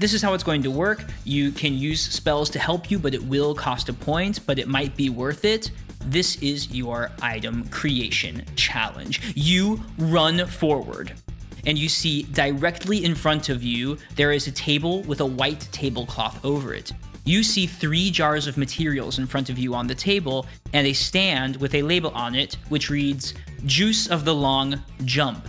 This 0.00 0.14
is 0.14 0.22
how 0.22 0.32
it's 0.32 0.42
going 0.42 0.62
to 0.62 0.70
work. 0.70 1.04
You 1.24 1.52
can 1.52 1.74
use 1.74 2.00
spells 2.00 2.48
to 2.50 2.58
help 2.58 2.90
you, 2.90 2.98
but 2.98 3.12
it 3.12 3.22
will 3.22 3.54
cost 3.54 3.90
a 3.90 3.92
point, 3.92 4.40
but 4.46 4.58
it 4.58 4.66
might 4.66 4.96
be 4.96 5.10
worth 5.10 5.44
it. 5.44 5.72
This 6.06 6.36
is 6.36 6.70
your 6.70 7.10
item 7.20 7.68
creation 7.68 8.42
challenge. 8.56 9.34
You 9.36 9.78
run 9.98 10.46
forward 10.46 11.12
and 11.66 11.76
you 11.76 11.90
see 11.90 12.22
directly 12.22 13.04
in 13.04 13.14
front 13.14 13.50
of 13.50 13.62
you 13.62 13.98
there 14.16 14.32
is 14.32 14.46
a 14.46 14.52
table 14.52 15.02
with 15.02 15.20
a 15.20 15.26
white 15.26 15.68
tablecloth 15.70 16.42
over 16.46 16.72
it. 16.72 16.92
You 17.26 17.42
see 17.42 17.66
three 17.66 18.10
jars 18.10 18.46
of 18.46 18.56
materials 18.56 19.18
in 19.18 19.26
front 19.26 19.50
of 19.50 19.58
you 19.58 19.74
on 19.74 19.86
the 19.86 19.94
table 19.94 20.46
and 20.72 20.86
a 20.86 20.94
stand 20.94 21.56
with 21.56 21.74
a 21.74 21.82
label 21.82 22.10
on 22.12 22.34
it 22.34 22.56
which 22.70 22.88
reads 22.88 23.34
Juice 23.66 24.06
of 24.06 24.24
the 24.24 24.34
Long 24.34 24.82
Jump. 25.04 25.46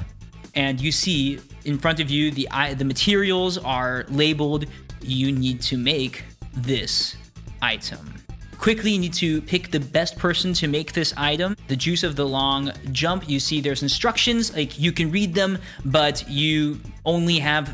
And 0.55 0.81
you 0.81 0.91
see 0.91 1.39
in 1.65 1.77
front 1.77 1.99
of 1.99 2.09
you 2.09 2.31
the 2.31 2.47
the 2.77 2.85
materials 2.85 3.57
are 3.57 4.05
labeled 4.09 4.65
you 5.03 5.31
need 5.31 5.61
to 5.61 5.77
make 5.77 6.23
this 6.53 7.15
item. 7.61 8.15
Quickly, 8.57 8.91
you 8.91 8.99
need 8.99 9.13
to 9.13 9.41
pick 9.41 9.71
the 9.71 9.79
best 9.79 10.19
person 10.19 10.53
to 10.53 10.67
make 10.67 10.93
this 10.93 11.15
item. 11.17 11.57
The 11.67 11.75
juice 11.75 12.03
of 12.03 12.15
the 12.15 12.27
long 12.27 12.71
jump, 12.91 13.27
you 13.27 13.39
see 13.39 13.59
there's 13.59 13.81
instructions, 13.81 14.55
like 14.55 14.79
you 14.79 14.91
can 14.91 15.09
read 15.09 15.33
them, 15.33 15.57
but 15.83 16.29
you 16.29 16.79
only 17.03 17.39
have 17.39 17.73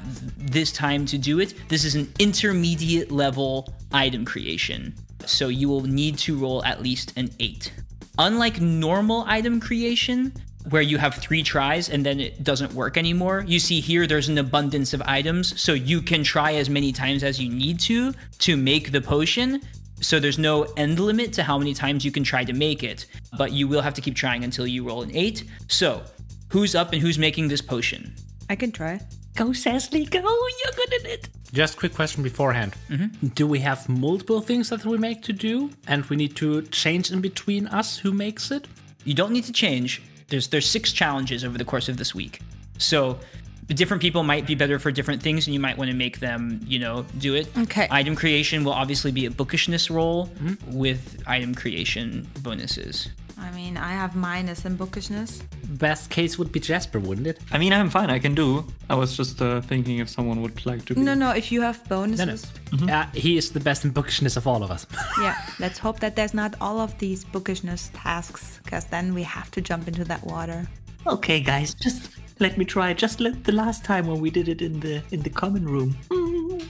this 0.49 0.71
time 0.71 1.05
to 1.07 1.17
do 1.17 1.41
it. 1.41 1.55
This 1.67 1.83
is 1.83 1.95
an 1.95 2.09
intermediate 2.19 3.11
level 3.11 3.67
item 3.91 4.23
creation. 4.23 4.95
So 5.25 5.49
you 5.49 5.67
will 5.67 5.81
need 5.81 6.17
to 6.19 6.37
roll 6.37 6.63
at 6.63 6.81
least 6.81 7.11
an 7.17 7.31
8. 7.37 7.73
Unlike 8.19 8.61
normal 8.61 9.25
item 9.27 9.59
creation, 9.59 10.31
where 10.69 10.81
you 10.81 10.97
have 10.97 11.15
three 11.15 11.43
tries 11.43 11.89
and 11.89 12.05
then 12.05 12.19
it 12.19 12.43
doesn't 12.43 12.73
work 12.73 12.97
anymore. 12.97 13.43
You 13.47 13.59
see 13.59 13.79
here 13.79 14.07
there's 14.07 14.29
an 14.29 14.37
abundance 14.37 14.93
of 14.93 15.01
items, 15.05 15.59
so 15.59 15.73
you 15.73 16.01
can 16.01 16.23
try 16.23 16.53
as 16.53 16.69
many 16.69 16.91
times 16.91 17.23
as 17.23 17.39
you 17.39 17.49
need 17.49 17.79
to 17.81 18.13
to 18.39 18.57
make 18.57 18.91
the 18.91 19.01
potion. 19.01 19.61
So 19.99 20.19
there's 20.19 20.37
no 20.37 20.63
end 20.77 20.99
limit 20.99 21.33
to 21.33 21.43
how 21.43 21.57
many 21.57 21.73
times 21.73 22.05
you 22.05 22.11
can 22.11 22.23
try 22.23 22.43
to 22.43 22.53
make 22.53 22.83
it, 22.83 23.07
but 23.37 23.51
you 23.51 23.67
will 23.67 23.81
have 23.81 23.93
to 23.95 24.01
keep 24.01 24.15
trying 24.15 24.43
until 24.43 24.67
you 24.67 24.87
roll 24.87 25.01
an 25.01 25.15
8. 25.15 25.43
So, 25.69 26.03
who's 26.49 26.75
up 26.75 26.93
and 26.93 27.01
who's 27.01 27.17
making 27.17 27.47
this 27.47 27.61
potion? 27.61 28.13
I 28.49 28.55
can 28.55 28.71
try. 28.71 28.99
Go, 29.35 29.53
Cecily, 29.53 30.05
go. 30.05 30.19
You're 30.19 30.73
good 30.75 30.93
at 30.93 31.05
it. 31.05 31.29
Just 31.53 31.77
quick 31.77 31.93
question 31.93 32.23
beforehand. 32.23 32.75
Mm-hmm. 32.89 33.27
Do 33.27 33.47
we 33.47 33.59
have 33.59 33.87
multiple 33.87 34.41
things 34.41 34.69
that 34.69 34.85
we 34.85 34.97
make 34.97 35.23
to 35.23 35.33
do, 35.33 35.69
and 35.87 36.05
we 36.05 36.15
need 36.15 36.35
to 36.37 36.61
change 36.63 37.11
in 37.11 37.21
between 37.21 37.67
us 37.67 37.97
who 37.97 38.11
makes 38.11 38.51
it? 38.51 38.67
You 39.03 39.13
don't 39.13 39.31
need 39.31 39.45
to 39.45 39.53
change. 39.53 40.01
There's 40.27 40.47
there's 40.47 40.69
6 40.69 40.91
challenges 40.91 41.43
over 41.43 41.57
the 41.57 41.65
course 41.65 41.89
of 41.89 41.97
this 41.97 42.13
week. 42.13 42.41
So, 42.77 43.19
different 43.67 44.01
people 44.01 44.23
might 44.23 44.45
be 44.45 44.55
better 44.55 44.79
for 44.79 44.91
different 44.91 45.21
things 45.21 45.47
and 45.47 45.53
you 45.53 45.59
might 45.59 45.77
want 45.77 45.89
to 45.89 45.95
make 45.95 46.19
them, 46.19 46.61
you 46.65 46.79
know, 46.79 47.05
do 47.17 47.35
it. 47.35 47.47
Okay. 47.57 47.87
Item 47.89 48.15
creation 48.15 48.63
will 48.63 48.73
obviously 48.73 49.11
be 49.11 49.25
a 49.25 49.31
bookishness 49.31 49.89
roll 49.89 50.27
mm-hmm. 50.27 50.73
with 50.73 51.21
item 51.27 51.55
creation 51.55 52.27
bonuses. 52.41 53.09
I 53.39 53.51
mean, 53.51 53.77
I 53.77 53.91
have 53.91 54.15
minus 54.15 54.65
in 54.65 54.75
bookishness. 54.75 55.41
Best 55.69 56.09
case 56.09 56.39
would 56.39 56.51
be 56.51 56.59
Jasper, 56.59 56.99
wouldn't 56.99 57.27
it? 57.27 57.39
I 57.51 57.57
mean, 57.57 57.71
I'm 57.71 57.89
fine. 57.89 58.09
I 58.09 58.19
can 58.19 58.33
do. 58.33 58.65
I 58.89 58.95
was 58.95 59.15
just 59.15 59.41
uh, 59.41 59.61
thinking 59.61 59.99
if 59.99 60.09
someone 60.09 60.41
would 60.41 60.65
like 60.65 60.85
to. 60.85 60.95
Be. 60.95 61.01
No, 61.01 61.13
no. 61.13 61.31
If 61.31 61.51
you 61.51 61.61
have 61.61 61.77
No, 61.89 62.05
no. 62.05 62.15
bonuses, 62.15 62.51
Uh, 62.89 63.05
he 63.13 63.37
is 63.37 63.51
the 63.51 63.59
best 63.59 63.85
in 63.85 63.91
bookishness 63.91 64.37
of 64.37 64.47
all 64.47 64.63
of 64.63 64.71
us. 64.71 64.87
yeah. 65.21 65.35
Let's 65.59 65.77
hope 65.77 65.99
that 65.99 66.15
there's 66.15 66.33
not 66.33 66.55
all 66.59 66.79
of 66.79 66.97
these 66.97 67.23
bookishness 67.25 67.91
tasks, 67.93 68.59
because 68.63 68.85
then 68.85 69.13
we 69.13 69.23
have 69.23 69.51
to 69.51 69.61
jump 69.61 69.87
into 69.87 70.03
that 70.05 70.23
water. 70.25 70.67
Okay, 71.05 71.39
guys, 71.39 71.73
just 71.75 72.09
let 72.39 72.57
me 72.57 72.65
try. 72.65 72.93
Just 72.93 73.19
like 73.19 73.43
the 73.43 73.51
last 73.53 73.83
time 73.85 74.07
when 74.07 74.19
we 74.19 74.29
did 74.31 74.47
it 74.49 74.61
in 74.61 74.79
the 74.79 75.01
in 75.11 75.21
the 75.21 75.29
common 75.29 75.65
room. 75.65 75.95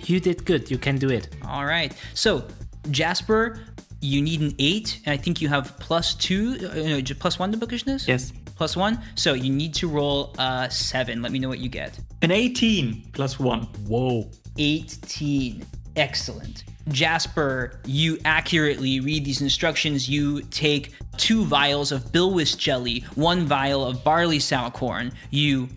you 0.06 0.20
did 0.20 0.44
good. 0.46 0.70
You 0.70 0.78
can 0.78 0.98
do 0.98 1.10
it. 1.10 1.30
All 1.48 1.66
right. 1.66 1.94
So, 2.14 2.44
Jasper, 2.92 3.60
you 4.02 4.22
need 4.22 4.42
an 4.42 4.54
8 4.60 5.02
and 5.06 5.14
I 5.14 5.18
think 5.18 5.42
you 5.42 5.48
have 5.50 5.78
plus 5.80 6.14
2 6.16 6.58
uh, 6.60 6.76
no, 6.76 7.02
plus 7.20 7.40
1 7.40 7.52
to 7.52 7.58
bookishness? 7.58 8.08
Yes. 8.08 8.34
Plus 8.56 8.76
1. 8.76 9.00
So, 9.16 9.34
you 9.34 9.54
need 9.54 9.74
to 9.76 9.88
roll 9.88 10.34
uh 10.38 10.68
7. 10.70 11.22
Let 11.22 11.32
me 11.32 11.40
know 11.40 11.50
what 11.50 11.60
you 11.60 11.70
get. 11.70 12.00
An 12.22 12.32
18 12.32 13.10
plus 13.14 13.40
one. 13.40 13.64
Whoa. 13.88 14.30
18. 14.58 15.64
Excellent. 15.96 16.64
Jasper, 16.90 17.80
you 17.86 18.18
accurately 18.24 19.00
read 19.00 19.26
these 19.26 19.42
instructions. 19.42 20.10
You 20.10 20.42
take 20.44 20.94
two 21.18 21.44
vials 21.44 21.92
of 21.92 22.06
bilwis 22.06 22.58
jelly, 22.58 23.02
one 23.16 23.46
vial 23.46 23.86
of 23.86 24.04
barley 24.04 24.40
sour 24.40 24.72
corn. 24.72 25.12
You 25.32 25.68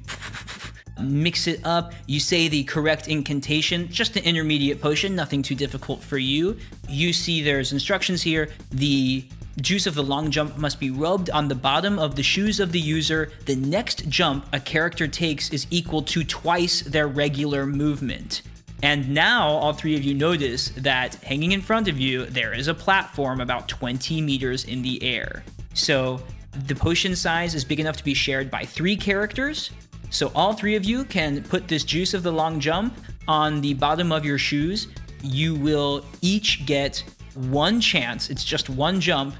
mix 1.02 1.46
it 1.46 1.64
up. 1.64 1.92
You 2.06 2.20
say 2.20 2.48
the 2.48 2.64
correct 2.64 3.08
incantation, 3.08 3.88
just 3.88 4.16
an 4.16 4.24
intermediate 4.24 4.80
potion, 4.80 5.14
nothing 5.14 5.42
too 5.42 5.54
difficult 5.54 6.02
for 6.02 6.18
you. 6.18 6.56
You 6.88 7.12
see 7.12 7.42
there's 7.42 7.72
instructions 7.72 8.22
here. 8.22 8.48
The 8.70 9.24
juice 9.60 9.86
of 9.86 9.94
the 9.94 10.02
long 10.02 10.30
jump 10.30 10.56
must 10.56 10.80
be 10.80 10.90
rubbed 10.90 11.30
on 11.30 11.48
the 11.48 11.54
bottom 11.54 11.98
of 11.98 12.16
the 12.16 12.22
shoes 12.22 12.60
of 12.60 12.72
the 12.72 12.80
user. 12.80 13.30
The 13.46 13.56
next 13.56 14.08
jump 14.08 14.46
a 14.52 14.60
character 14.60 15.06
takes 15.08 15.50
is 15.50 15.66
equal 15.70 16.02
to 16.02 16.24
twice 16.24 16.82
their 16.82 17.08
regular 17.08 17.66
movement. 17.66 18.42
And 18.82 19.10
now 19.10 19.48
all 19.48 19.74
three 19.74 19.94
of 19.96 20.02
you 20.02 20.14
notice 20.14 20.70
that 20.70 21.16
hanging 21.16 21.52
in 21.52 21.60
front 21.60 21.86
of 21.88 21.98
you, 21.98 22.24
there 22.26 22.54
is 22.54 22.68
a 22.68 22.74
platform 22.74 23.40
about 23.40 23.68
20 23.68 24.22
meters 24.22 24.64
in 24.64 24.80
the 24.80 25.02
air. 25.02 25.44
So 25.74 26.22
the 26.66 26.74
potion 26.74 27.14
size 27.14 27.54
is 27.54 27.64
big 27.64 27.80
enough 27.80 27.96
to 27.98 28.04
be 28.04 28.14
shared 28.14 28.50
by 28.50 28.64
three 28.64 28.96
characters. 28.96 29.70
So 30.10 30.30
all 30.34 30.52
three 30.52 30.74
of 30.76 30.84
you 30.84 31.04
can 31.04 31.42
put 31.42 31.68
this 31.68 31.84
juice 31.84 32.14
of 32.14 32.22
the 32.22 32.32
long 32.32 32.60
jump 32.60 32.96
on 33.28 33.60
the 33.60 33.74
bottom 33.74 34.12
of 34.12 34.24
your 34.24 34.38
shoes. 34.38 34.88
You 35.22 35.54
will 35.54 36.04
each 36.20 36.66
get 36.66 37.02
one 37.34 37.80
chance, 37.80 38.28
it's 38.28 38.44
just 38.44 38.68
one 38.68 39.00
jump 39.00 39.34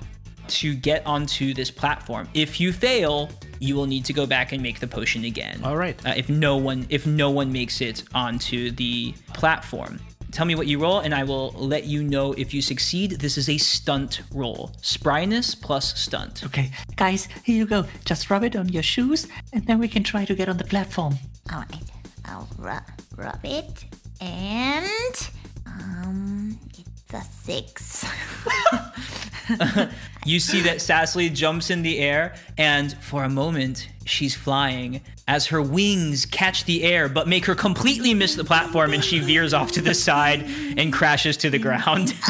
to 0.48 0.74
get 0.74 1.06
onto 1.06 1.54
this 1.54 1.70
platform. 1.70 2.28
If 2.34 2.60
you 2.60 2.72
fail, 2.72 3.30
you 3.60 3.74
will 3.74 3.86
need 3.86 4.04
to 4.06 4.12
go 4.12 4.26
back 4.26 4.52
and 4.52 4.62
make 4.62 4.80
the 4.80 4.86
potion 4.86 5.24
again. 5.24 5.60
All 5.62 5.76
right. 5.76 5.98
Uh, 6.04 6.14
if 6.16 6.28
no 6.28 6.56
one 6.56 6.86
if 6.88 7.06
no 7.06 7.30
one 7.30 7.52
makes 7.52 7.80
it 7.80 8.04
onto 8.14 8.70
the 8.70 9.14
platform. 9.34 10.00
Tell 10.32 10.46
me 10.46 10.54
what 10.54 10.66
you 10.66 10.78
roll, 10.78 11.00
and 11.00 11.14
I 11.14 11.24
will 11.24 11.52
let 11.52 11.84
you 11.84 12.02
know 12.02 12.32
if 12.34 12.54
you 12.54 12.62
succeed. 12.62 13.12
This 13.12 13.36
is 13.36 13.48
a 13.48 13.58
stunt 13.58 14.22
roll. 14.32 14.72
Spryness 14.80 15.60
plus 15.60 15.98
stunt. 15.98 16.44
Okay, 16.44 16.70
guys, 16.96 17.28
here 17.44 17.56
you 17.56 17.66
go. 17.66 17.84
Just 18.04 18.30
rub 18.30 18.44
it 18.44 18.54
on 18.54 18.68
your 18.68 18.82
shoes, 18.82 19.26
and 19.52 19.66
then 19.66 19.78
we 19.78 19.88
can 19.88 20.02
try 20.02 20.24
to 20.24 20.34
get 20.34 20.48
on 20.48 20.56
the 20.56 20.64
platform. 20.64 21.18
All 21.52 21.58
right, 21.58 21.90
I'll 22.26 22.48
rub, 22.58 22.82
rub 23.16 23.40
it, 23.44 23.84
and 24.20 25.30
um, 25.66 26.58
it's 26.78 27.14
a 27.14 27.22
six. 27.22 28.06
you 30.24 30.38
see 30.38 30.60
that 30.60 30.76
Sassly 30.76 31.32
jumps 31.32 31.70
in 31.70 31.82
the 31.82 31.98
air, 31.98 32.34
and 32.56 32.92
for 32.98 33.24
a 33.24 33.28
moment, 33.28 33.88
she's 34.04 34.34
flying 34.34 35.00
as 35.30 35.46
her 35.46 35.62
wings 35.62 36.26
catch 36.26 36.64
the 36.64 36.82
air 36.82 37.08
but 37.08 37.28
make 37.28 37.44
her 37.46 37.54
completely 37.54 38.12
miss 38.12 38.34
the 38.34 38.42
platform 38.42 38.92
and 38.92 39.04
she 39.04 39.20
veers 39.20 39.54
off 39.54 39.70
to 39.70 39.80
the 39.80 39.94
side 39.94 40.42
and 40.76 40.92
crashes 40.92 41.36
to 41.36 41.48
the 41.48 41.58
ground. 41.58 42.14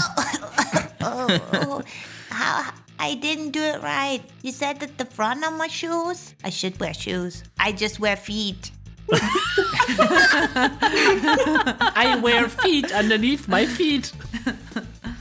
Oh, 1.03 1.83
how, 2.29 2.71
I 2.99 3.15
didn't 3.15 3.53
do 3.53 3.63
it 3.63 3.81
right. 3.83 4.21
You 4.43 4.53
said 4.53 4.81
that 4.81 4.99
the 4.99 5.07
front 5.07 5.43
of 5.47 5.55
my 5.55 5.67
shoes? 5.67 6.35
I 6.45 6.51
should 6.51 6.79
wear 6.79 6.93
shoes. 6.93 7.43
I 7.59 7.73
just 7.73 8.01
wear 8.01 8.17
feet. 8.17 8.71
I 11.93 12.21
wear 12.23 12.51
feet 12.51 12.93
underneath 12.93 13.49
my 13.49 13.65
feet. 13.65 14.13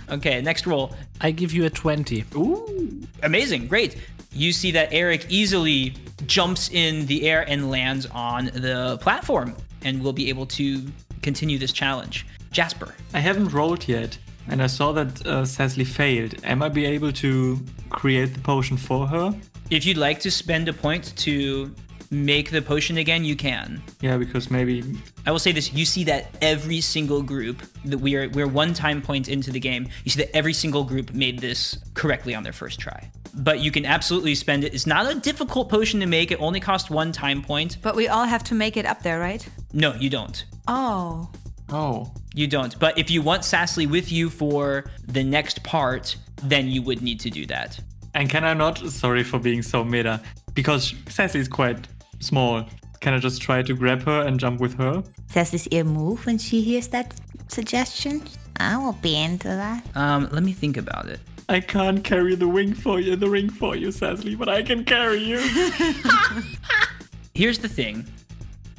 okay, 0.10 0.42
next 0.42 0.68
roll. 0.68 0.94
I 1.22 1.32
give 1.32 1.54
you 1.54 1.64
a 1.64 1.70
20. 1.70 2.26
Ooh, 2.36 3.08
amazing, 3.24 3.68
great. 3.68 3.96
You 4.34 4.52
see 4.52 4.72
that 4.72 4.90
Eric 4.92 5.28
easily 5.30 5.96
jumps 6.28 6.70
in 6.70 7.06
the 7.06 7.28
air 7.28 7.46
and 7.48 7.70
lands 7.70 8.06
on 8.08 8.46
the 8.46 8.98
platform 9.02 9.56
and 9.84 10.02
will 10.04 10.14
be 10.14 10.30
able 10.30 10.46
to 10.46 10.82
continue 11.22 11.58
this 11.58 11.72
challenge. 11.72 12.26
Jasper. 12.52 12.96
I 13.14 13.20
haven't 13.20 13.50
rolled 13.50 13.88
yet, 13.88 14.18
and 14.48 14.62
I 14.62 14.68
saw 14.68 14.92
that 14.94 15.26
uh, 15.26 15.46
Cecily 15.46 15.86
failed. 15.86 16.36
Am 16.44 16.64
I 16.64 16.70
be 16.70 16.86
able 16.86 17.12
to 17.14 17.60
create 17.90 18.34
the 18.34 18.40
potion 18.40 18.78
for 18.78 19.08
her? 19.08 19.34
If 19.70 19.86
you'd 19.86 19.98
like 19.98 20.20
to 20.22 20.32
spend 20.32 20.68
a 20.68 20.74
point 20.74 21.16
to 21.18 21.74
make 22.12 22.52
the 22.52 22.62
potion 22.62 22.98
again, 22.98 23.24
you 23.24 23.36
can. 23.36 23.82
Yeah, 24.02 24.18
because 24.18 24.50
maybe 24.50 24.84
I 25.26 25.32
will 25.32 25.40
say 25.40 25.52
this: 25.52 25.74
you 25.74 25.86
see 25.86 26.04
that 26.06 26.36
every 26.42 26.82
single 26.82 27.22
group 27.22 27.62
that 27.86 27.98
we 27.98 28.16
are 28.16 28.30
we're 28.30 28.48
one 28.48 28.74
time 28.74 29.02
point 29.02 29.28
into 29.30 29.52
the 29.52 29.60
game. 29.60 29.88
You 30.04 30.12
see 30.12 30.22
that 30.22 30.36
every 30.36 30.54
single 30.54 30.84
group 30.84 31.14
made 31.14 31.40
this 31.40 31.78
correctly 31.94 32.36
on 32.36 32.44
their 32.44 32.54
first 32.54 32.80
try. 32.80 33.12
But 33.36 33.60
you 33.60 33.72
can 33.72 33.86
absolutely 33.86 34.34
spend 34.36 34.64
it. 34.64 34.74
It's 34.74 34.88
not 34.88 35.10
a 35.12 35.20
difficult 35.20 35.70
potion 35.70 36.00
to 36.00 36.08
make. 36.08 36.32
It 36.32 36.42
only 36.42 36.60
costs 36.60 36.90
one 36.90 37.12
time 37.12 37.42
point. 37.44 37.78
But 37.82 37.96
we 37.96 38.08
all 38.08 38.26
have 38.26 38.44
to 38.46 38.56
make 38.56 38.76
it 38.76 38.86
up 38.86 39.04
there, 39.04 39.20
right? 39.20 39.48
No, 39.72 39.94
you 39.94 40.10
don't. 40.10 40.44
Oh. 40.68 41.30
oh, 41.70 42.12
You 42.34 42.48
don't. 42.48 42.78
But 42.80 42.98
if 42.98 43.12
you 43.12 43.22
want 43.22 43.44
Sassly 43.44 43.86
with 43.86 44.12
you 44.12 44.30
for 44.32 44.86
the 45.08 45.24
next 45.24 45.64
part, 45.64 46.16
then 46.44 46.68
you 46.68 46.82
would 46.82 47.02
need 47.04 47.20
to 47.22 47.30
do 47.30 47.46
that. 47.46 47.80
and 48.16 48.30
can 48.30 48.44
I 48.44 48.54
not? 48.56 48.80
Sorry 48.80 49.24
for 49.24 49.38
being 49.40 49.62
so 49.62 49.84
meta, 49.84 50.22
because 50.56 50.96
Cecily 51.08 51.42
is 51.42 51.48
quite 51.48 51.88
small. 52.20 52.66
Can 53.00 53.14
I 53.14 53.20
just 53.20 53.42
try 53.42 53.62
to 53.62 53.74
grab 53.74 54.04
her 54.04 54.22
and 54.28 54.40
jump 54.40 54.60
with 54.60 54.76
her? 54.78 55.04
Does 55.34 55.52
this 55.52 55.68
ear 55.72 55.84
move 55.84 56.26
when 56.26 56.38
she 56.38 56.62
hears 56.62 56.88
that 56.90 57.14
suggestion? 57.48 58.24
I 58.58 58.78
will 58.78 58.94
be 58.94 59.16
into 59.16 59.48
that. 59.48 59.86
Um, 59.96 60.28
let 60.32 60.44
me 60.44 60.52
think 60.52 60.76
about 60.78 61.08
it. 61.08 61.20
I 61.48 61.62
can't 61.62 62.04
carry 62.04 62.36
the 62.36 62.48
wing 62.48 62.74
for 62.74 63.00
you, 63.00 63.16
the 63.16 63.30
ring 63.30 63.50
for 63.50 63.76
you, 63.76 63.92
Cecily, 63.92 64.36
but 64.36 64.50
I 64.50 64.62
can 64.62 64.84
carry 64.86 65.18
you. 65.18 65.40
Here's 67.34 67.58
the 67.58 67.70
thing 67.70 68.06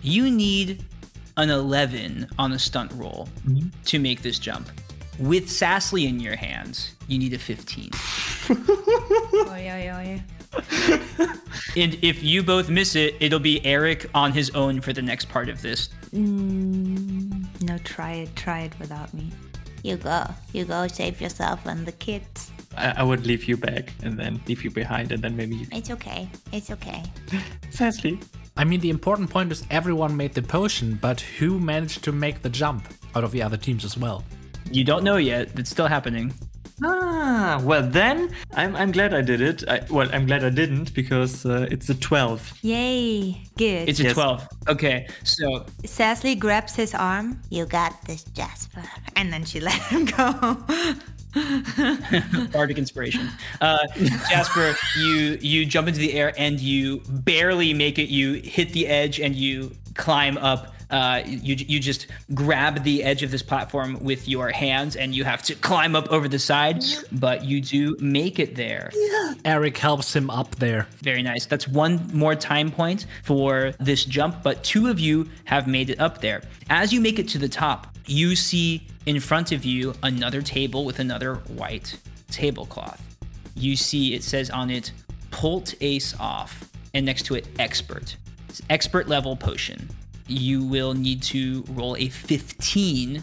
you 0.02 0.30
need 0.30 0.84
an 1.36 1.50
11 1.50 2.28
on 2.38 2.52
a 2.52 2.58
stunt 2.58 2.92
roll 2.92 3.28
to 3.86 3.98
make 3.98 4.22
this 4.22 4.38
jump. 4.38 4.68
With 5.18 5.48
Sassly 5.48 6.06
in 6.06 6.20
your 6.20 6.36
hands, 6.36 6.94
you 7.08 7.18
need 7.18 7.32
a 7.32 7.38
15. 7.38 7.90
Oi, 8.50 8.56
oi, 9.48 9.90
oi. 9.92 10.22
And 11.76 11.96
if 12.02 12.22
you 12.22 12.42
both 12.42 12.68
miss 12.68 12.96
it, 12.96 13.14
it'll 13.20 13.38
be 13.38 13.64
Eric 13.64 14.10
on 14.12 14.32
his 14.32 14.50
own 14.50 14.80
for 14.80 14.92
the 14.92 15.02
next 15.02 15.28
part 15.28 15.48
of 15.48 15.62
this. 15.62 15.90
Mm, 16.12 17.62
no, 17.62 17.78
try 17.78 18.12
it. 18.12 18.34
Try 18.34 18.60
it 18.62 18.78
without 18.80 19.14
me. 19.14 19.30
You 19.82 19.96
go. 19.96 20.24
You 20.52 20.64
go 20.64 20.88
save 20.88 21.20
yourself 21.20 21.64
and 21.66 21.86
the 21.86 21.92
kids. 21.92 22.50
I, 22.76 22.94
I 22.98 23.02
would 23.02 23.24
leave 23.24 23.44
you 23.44 23.56
back 23.56 23.92
and 24.02 24.18
then 24.18 24.40
leave 24.48 24.64
you 24.64 24.70
behind, 24.70 25.12
and 25.12 25.22
then 25.22 25.36
maybe 25.36 25.56
you... 25.56 25.66
It's 25.72 25.90
okay. 25.90 26.28
It's 26.52 26.70
okay. 26.70 27.04
Cecily. 27.70 28.18
I 28.56 28.64
mean, 28.64 28.80
the 28.80 28.90
important 28.90 29.30
point 29.30 29.52
is 29.52 29.64
everyone 29.70 30.16
made 30.16 30.34
the 30.34 30.42
potion, 30.42 30.98
but 31.00 31.20
who 31.20 31.60
managed 31.60 32.02
to 32.04 32.12
make 32.12 32.42
the 32.42 32.50
jump 32.50 32.88
out 33.14 33.22
of 33.22 33.30
the 33.30 33.42
other 33.42 33.56
teams 33.56 33.84
as 33.84 33.96
well? 33.96 34.24
You 34.70 34.84
don't 34.84 35.04
know 35.04 35.16
yet, 35.16 35.58
it's 35.58 35.70
still 35.70 35.86
happening. 35.86 36.34
Ah, 36.82 37.60
well 37.62 37.82
then, 37.82 38.30
I'm, 38.54 38.74
I'm 38.76 38.90
glad 38.92 39.12
I 39.12 39.20
did 39.20 39.40
it. 39.40 39.68
I, 39.68 39.80
well, 39.90 40.08
I'm 40.12 40.26
glad 40.26 40.44
I 40.44 40.50
didn't 40.50 40.94
because 40.94 41.44
uh, 41.44 41.66
it's 41.70 41.88
a 41.90 41.94
12. 41.94 42.54
Yay. 42.62 43.42
Good. 43.56 43.88
It's 43.88 44.00
a 44.00 44.12
12. 44.14 44.48
Okay, 44.68 45.06
so 45.24 45.66
Sassly 45.84 46.34
grabs 46.38 46.74
his 46.74 46.94
arm 46.94 47.40
You 47.50 47.66
got 47.66 48.02
this, 48.06 48.24
Jasper. 48.24 48.82
and 49.16 49.32
then 49.32 49.44
she 49.44 49.60
let 49.68 49.74
him 49.74 50.06
go. 50.06 50.56
bardic 52.52 52.78
inspiration. 52.78 53.28
Uh, 53.60 53.78
Jasper, 54.28 54.74
you 54.98 55.38
you 55.40 55.64
jump 55.64 55.86
into 55.86 56.00
the 56.00 56.14
air 56.14 56.32
and 56.36 56.58
you 56.58 57.02
barely 57.08 57.72
make 57.72 57.98
it. 57.98 58.08
You 58.08 58.34
hit 58.34 58.72
the 58.72 58.86
edge 58.88 59.20
and 59.20 59.36
you 59.36 59.70
climb 59.94 60.38
up. 60.38 60.74
Uh, 60.90 61.22
you 61.24 61.54
you 61.54 61.78
just 61.80 62.06
grab 62.34 62.82
the 62.82 63.02
edge 63.04 63.22
of 63.22 63.30
this 63.30 63.42
platform 63.42 64.02
with 64.02 64.28
your 64.28 64.50
hands 64.50 64.96
and 64.96 65.14
you 65.14 65.24
have 65.24 65.42
to 65.42 65.54
climb 65.54 65.94
up 65.94 66.08
over 66.10 66.28
the 66.28 66.38
side, 66.38 66.82
but 67.12 67.44
you 67.44 67.60
do 67.60 67.96
make 68.00 68.38
it 68.38 68.56
there. 68.56 68.90
Eric 69.44 69.78
helps 69.78 70.14
him 70.14 70.30
up 70.30 70.56
there. 70.56 70.86
Very 71.02 71.22
nice. 71.22 71.46
That's 71.46 71.68
one 71.68 72.10
more 72.12 72.34
time 72.34 72.70
point 72.70 73.06
for 73.22 73.72
this 73.78 74.04
jump, 74.04 74.42
but 74.42 74.64
two 74.64 74.88
of 74.88 74.98
you 74.98 75.28
have 75.44 75.66
made 75.66 75.90
it 75.90 76.00
up 76.00 76.20
there. 76.20 76.42
As 76.68 76.92
you 76.92 77.00
make 77.00 77.18
it 77.18 77.28
to 77.28 77.38
the 77.38 77.48
top, 77.48 77.86
you 78.06 78.34
see 78.34 78.86
in 79.06 79.20
front 79.20 79.52
of 79.52 79.64
you 79.64 79.94
another 80.02 80.42
table 80.42 80.84
with 80.84 80.98
another 80.98 81.36
white 81.56 81.96
tablecloth. 82.30 83.00
You 83.54 83.76
see 83.76 84.14
it 84.14 84.22
says 84.22 84.50
on 84.50 84.70
it, 84.70 84.92
Poultice 85.30 86.18
Off, 86.18 86.68
and 86.94 87.06
next 87.06 87.24
to 87.26 87.34
it, 87.36 87.46
Expert. 87.58 88.16
It's 88.48 88.62
expert 88.68 89.06
level 89.08 89.36
potion. 89.36 89.88
You 90.30 90.64
will 90.64 90.94
need 90.94 91.22
to 91.24 91.64
roll 91.70 91.96
a 91.96 92.08
15 92.08 93.22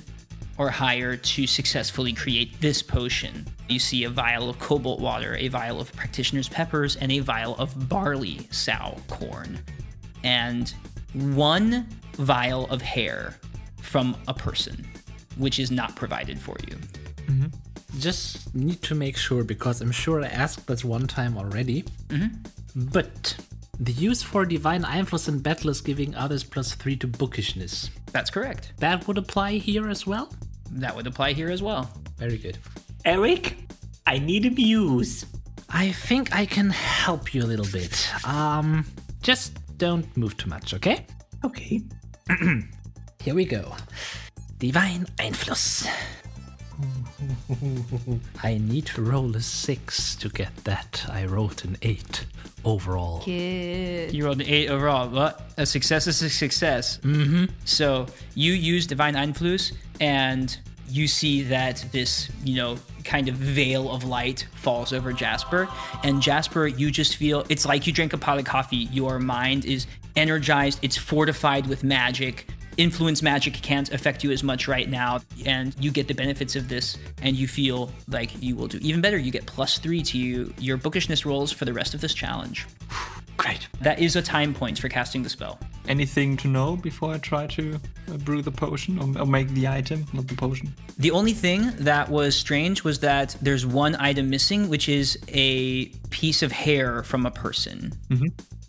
or 0.58 0.70
higher 0.70 1.16
to 1.16 1.47
successfully 1.47 2.12
create 2.12 2.60
this 2.60 2.82
potion. 2.82 3.45
You 3.70 3.80
see 3.80 4.03
a 4.03 4.10
vial 4.10 4.49
of 4.49 4.60
cobalt 4.60 4.99
water, 4.99 5.36
a 5.38 5.47
vial 5.47 5.80
of 5.80 5.93
practitioner's 5.93 6.49
peppers, 6.49 6.95
and 6.97 7.12
a 7.12 7.20
vial 7.20 7.55
of 7.58 7.88
barley 7.88 8.47
sow 8.51 8.97
corn. 9.08 9.60
And 10.24 10.74
one 11.14 11.88
vial 12.14 12.66
of 12.70 12.82
hair 12.82 13.36
from 13.82 14.18
a 14.28 14.34
person, 14.34 14.86
which 15.38 15.60
is 15.60 15.72
not 15.72 15.95
provided 15.95 16.39
for 16.39 16.58
you. 16.68 16.76
Mm-hmm. 17.28 17.99
Just 17.99 18.53
need 18.53 18.82
to 18.82 18.95
make 18.95 19.16
sure 19.16 19.43
because 19.43 19.80
I'm 19.82 19.91
sure 19.91 20.24
I 20.24 20.28
asked 20.28 20.68
this 20.68 20.84
one 20.84 21.08
time 21.08 21.38
already. 21.38 21.84
Mm-hmm. 22.10 22.89
But 22.91 23.38
the 23.80 23.91
use 23.91 24.23
for 24.23 24.45
divine 24.45 24.84
influence 24.84 25.28
in 25.28 25.39
battle 25.39 25.69
is 25.69 25.82
giving 25.82 26.15
others 26.15 26.43
plus 26.43 26.73
three 26.73 26.95
to 26.97 27.07
bookishness. 27.07 27.89
That's 28.11 28.30
correct. 28.30 28.73
That 28.78 29.07
would 29.07 29.17
apply 29.17 29.53
here 29.53 29.89
as 29.89 30.07
well? 30.07 30.34
That 30.71 30.95
would 30.95 31.07
apply 31.07 31.34
here 31.34 31.49
as 31.49 31.61
well. 31.61 31.91
Very 32.17 32.38
good. 32.38 32.57
Eric, 33.05 33.57
I 34.05 34.17
need 34.17 34.45
a 34.45 34.49
muse. 34.49 35.25
I 35.69 35.91
think 35.91 36.34
I 36.34 36.45
can 36.45 36.69
help 36.69 37.34
you 37.34 37.43
a 37.43 37.45
little 37.45 37.67
bit. 37.71 38.09
Um, 38.25 38.86
just 39.21 39.59
don't 39.78 40.05
move 40.17 40.36
too 40.38 40.49
much, 40.49 40.73
okay? 40.73 41.05
Okay. 41.43 41.82
Here 43.21 43.36
we 43.36 43.45
go. 43.45 43.73
Divine 44.57 45.05
Einfluss. 45.17 45.88
I 48.43 48.57
need 48.57 48.86
to 48.88 49.01
roll 49.01 49.36
a 49.36 49.41
six 49.41 50.15
to 50.18 50.30
get 50.30 50.55
that. 50.63 51.05
I 51.09 51.26
wrote 51.26 51.63
an 51.63 51.78
eight 51.82 52.26
overall. 52.63 53.24
Good. 53.24 54.13
You 54.13 54.26
rolled 54.26 54.41
an 54.41 54.47
eight 54.47 54.70
overall. 54.70 55.09
What? 55.09 55.51
A 55.57 55.65
success 55.65 56.07
is 56.07 56.22
a 56.22 56.30
success. 56.30 56.97
Mm-hmm. 56.99 57.45
So 57.65 58.07
you 58.36 58.53
use 58.53 58.86
Divine 58.88 59.15
Einfluss, 59.15 59.74
and 59.99 60.57
you 60.89 61.07
see 61.07 61.43
that 61.43 61.86
this, 61.91 62.30
you 62.43 62.55
know, 62.55 62.78
kind 63.03 63.30
of 63.30 63.36
veil 63.36 63.89
of 63.91 64.03
light 64.03 64.47
falls 64.55 64.93
over 64.93 65.13
Jasper. 65.13 65.68
And 66.03 66.22
Jasper, 66.22 66.68
you 66.68 66.91
just 66.91 67.15
feel 67.15 67.45
it's 67.49 67.65
like 67.65 67.88
you 67.88 67.93
drink 67.93 68.13
a 68.13 68.18
pot 68.18 68.38
of 68.38 68.45
coffee. 68.45 68.88
Your 68.91 69.20
mind 69.20 69.65
is 69.65 69.88
energized, 70.15 70.80
it's 70.82 70.97
fortified 70.97 71.68
with 71.68 71.84
magic. 71.84 72.47
Influence 72.78 73.23
magic 73.23 73.55
can't 73.55 73.91
affect 73.91 74.23
you 74.23 74.32
as 74.32 74.43
much 74.43 74.67
right 74.67 74.88
now, 74.88 75.19
and 75.45 75.75
you 75.80 75.89
get 75.89 76.07
the 76.07 76.13
benefits 76.13 76.55
of 76.55 76.69
this, 76.69 76.95
and 77.23 77.36
you 77.36 77.47
feel 77.47 77.91
like 78.07 78.32
you 78.41 78.55
will 78.55 78.67
do 78.67 78.78
even 78.82 79.01
better. 79.01 79.17
You 79.17 79.32
get 79.32 79.47
plus 79.47 79.80
three 79.80 80.03
to 80.03 80.17
you, 80.17 80.53
your 80.59 80.78
bookishness 80.78 81.25
rolls 81.25 81.51
for 81.51 81.65
the 81.65 81.73
rest 81.73 81.95
of 81.95 82.01
this 82.01 82.13
challenge. 82.13 82.67
Great. 83.38 83.67
That 83.82 83.99
is 83.99 84.15
a 84.15 84.21
time 84.21 84.53
point 84.53 84.78
for 84.78 84.89
casting 84.89 85.23
the 85.23 85.30
spell. 85.30 85.59
Anything 85.88 86.38
to 86.38 86.47
know 86.47 86.75
before 86.75 87.13
I 87.13 87.17
try 87.17 87.47
to 87.47 87.80
uh, 88.11 88.17
brew 88.17 88.41
the 88.41 88.51
potion 88.51 88.99
or, 88.99 89.21
or 89.21 89.25
make 89.25 89.49
the 89.49 89.67
item, 89.67 90.05
not 90.13 90.28
the 90.28 90.36
potion? 90.36 90.73
The 90.97 91.11
only 91.11 91.34
thing 91.34 91.71
that 91.78 92.09
was 92.09 92.36
strange 92.36 92.84
was 92.84 92.99
that 92.99 93.36
there's 93.41 93.65
one 93.65 93.95
item 93.95 94.30
missing, 94.30 94.69
which 94.69 94.89
is 94.89 95.17
a 95.30 95.86
piece 96.09 96.43
of 96.43 96.51
hair 96.51 97.03
from 97.03 97.25
a 97.25 97.32
person. 97.32 97.93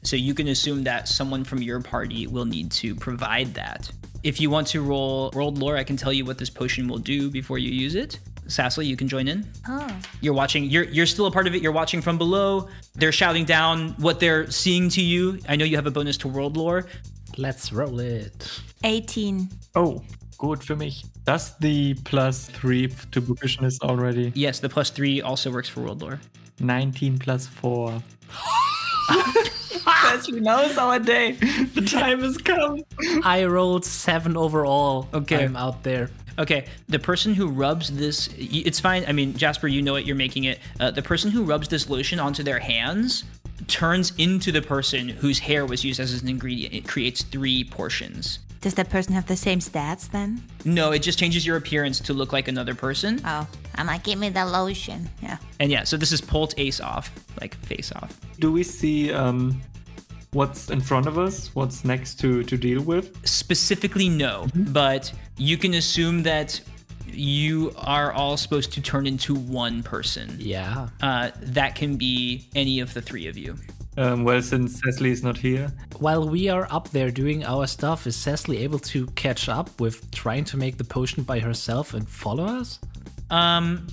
So 0.03 0.17
you 0.17 0.33
can 0.33 0.49
assume 0.49 0.85
that 0.85 1.09
someone 1.09 1.45
from 1.45 1.61
your 1.61 1.81
party 1.81 2.27
will 2.27 2.45
need 2.45 2.71
to 2.73 2.95
provide 2.95 3.55
that. 3.55 3.91
If 4.23 4.41
you 4.41 4.51
want 4.51 4.67
to 4.69 4.83
roll 4.83 5.31
World 5.35 5.59
lore, 5.59 5.77
I 5.77 5.85
can 5.85 5.97
tell 5.97 6.13
you 6.13 6.25
what 6.25 6.39
this 6.39 6.51
potion 6.51 6.89
will 6.89 6.99
do 6.99 7.31
before 7.31 7.59
you 7.59 7.71
use 7.71 7.95
it. 7.95 8.19
Sassly, 8.49 8.87
you 8.87 8.97
can 8.97 9.09
join 9.09 9.29
in. 9.29 9.47
Oh. 9.69 9.95
You're 10.21 10.35
watching. 10.35 10.65
You're 10.65 10.85
you're 10.85 11.07
still 11.07 11.27
a 11.27 11.31
part 11.31 11.47
of 11.47 11.55
it. 11.55 11.63
You're 11.63 11.73
watching 11.73 12.01
from 12.01 12.17
below. 12.17 12.69
They're 12.95 13.13
shouting 13.13 13.45
down 13.45 13.91
what 13.99 14.21
they're 14.21 14.51
seeing 14.51 14.89
to 14.91 15.03
you. 15.03 15.39
I 15.49 15.57
know 15.57 15.65
you 15.65 15.77
have 15.77 15.87
a 15.87 15.91
bonus 15.91 16.17
to 16.19 16.29
world 16.29 16.57
lore. 16.57 16.87
Let's 17.37 17.73
roll 17.73 18.01
it. 18.01 18.61
18. 18.85 19.49
Oh, 19.75 20.03
good 20.39 20.63
for 20.63 20.77
me. 20.77 20.95
Does 21.25 21.57
the 21.59 21.95
plus 22.05 22.47
three 22.47 22.89
to 22.89 23.21
boogishness 23.21 23.81
already? 23.83 24.33
Yes, 24.35 24.61
the 24.61 24.69
plus 24.69 24.91
three 24.91 25.21
also 25.21 25.51
works 25.51 25.69
for 25.69 25.83
world 25.83 26.01
lore. 26.01 26.21
19 26.61 27.19
plus 27.19 27.47
4. 29.69 29.93
Actually, 29.95 30.41
now 30.41 30.63
is 30.63 30.79
our 30.79 30.99
day. 30.99 31.37
The 31.75 31.83
time 31.83 32.21
has 32.21 32.39
come. 32.39 32.83
I 33.23 33.45
rolled 33.45 33.85
seven 33.85 34.37
overall. 34.37 35.09
Okay. 35.15 35.45
I'm 35.45 35.57
out 35.57 35.83
there. 35.83 36.11
Okay, 36.39 36.67
the 36.89 36.99
person 36.99 37.35
who 37.35 37.49
rubs 37.49 37.91
this, 37.91 38.29
it's 38.37 38.79
fine. 38.79 39.05
I 39.09 39.13
mean, 39.13 39.37
Jasper, 39.37 39.67
you 39.67 39.83
know 39.83 39.97
it, 39.97 40.07
you're 40.07 40.17
making 40.17 40.45
it. 40.45 40.61
Uh, 40.79 40.91
the 40.91 41.03
person 41.03 41.31
who 41.31 41.43
rubs 41.43 41.69
this 41.69 41.91
lotion 41.91 42.21
onto 42.21 42.45
their 42.45 42.61
hands 42.61 43.25
turns 43.67 44.13
into 44.19 44.53
the 44.53 44.63
person 44.63 45.09
whose 45.09 45.41
hair 45.41 45.67
was 45.67 45.85
used 45.85 45.99
as 45.99 46.23
an 46.23 46.29
ingredient. 46.29 46.75
It 46.75 46.87
creates 46.87 47.23
three 47.23 47.65
portions. 47.65 48.39
Does 48.61 48.75
that 48.75 48.91
person 48.91 49.15
have 49.15 49.27
the 49.27 49.37
same 49.37 49.61
stats 49.61 50.11
then? 50.11 50.43
No, 50.65 50.91
it 50.91 50.99
just 51.01 51.19
changes 51.19 51.47
your 51.47 51.57
appearance 51.57 52.01
to 52.01 52.13
look 52.13 52.33
like 52.33 52.49
another 52.49 52.75
person. 52.75 53.21
Oh, 53.25 53.47
I'm 53.77 53.87
like, 53.87 54.03
give 54.03 54.19
me 54.19 54.31
the 54.31 54.45
lotion. 54.45 55.09
yeah. 55.23 55.39
And 55.61 55.71
yeah, 55.71 55.85
so 55.85 55.97
this 55.97 56.11
is 56.13 56.21
Poultice 56.21 56.81
Off, 56.81 57.13
like 57.41 57.55
face 57.67 57.93
off. 57.93 58.19
Do 58.41 58.51
we 58.51 58.65
see 58.65 59.13
um, 59.13 59.61
what's 60.33 60.71
in 60.71 60.81
front 60.81 61.07
of 61.07 61.19
us? 61.19 61.55
What's 61.55 61.85
next 61.85 62.17
to, 62.21 62.43
to 62.43 62.57
deal 62.57 62.83
with? 62.83 63.17
Specifically, 63.27 64.09
no, 64.09 64.49
but 64.55 65.13
you 65.37 65.57
can 65.57 65.75
assume 65.75 66.25
that 66.25 66.61
you 67.11 67.73
are 67.77 68.13
all 68.13 68.37
supposed 68.37 68.73
to 68.73 68.81
turn 68.83 69.07
into 69.07 69.35
one 69.35 69.83
person. 69.83 70.37
Yeah. 70.39 70.89
Uh, 71.01 71.31
that 71.41 71.75
can 71.75 71.97
be 71.97 72.49
any 72.55 72.81
of 72.81 72.93
the 72.93 73.01
three 73.01 73.29
of 73.29 73.39
you. 73.39 73.57
Um, 73.99 74.23
well, 74.23 74.41
since 74.41 74.81
Cecily 74.81 75.11
is 75.11 75.23
not 75.25 75.37
here, 75.37 75.73
While 75.99 76.29
we 76.29 76.49
are 76.49 76.69
up 76.71 76.89
there 76.91 77.11
doing 77.11 77.45
our 77.45 77.67
stuff, 77.67 78.07
is 78.07 78.15
Cecily 78.15 78.59
able 78.59 78.79
to 78.81 79.07
catch 79.09 79.49
up 79.49 79.81
with 79.81 80.09
trying 80.13 80.45
to 80.45 80.57
make 80.57 80.77
the 80.79 80.85
potion 80.85 81.25
by 81.25 81.41
herself 81.41 81.95
and 81.95 82.09
follow 82.09 82.45
us? 82.45 82.79
Um, 83.31 83.89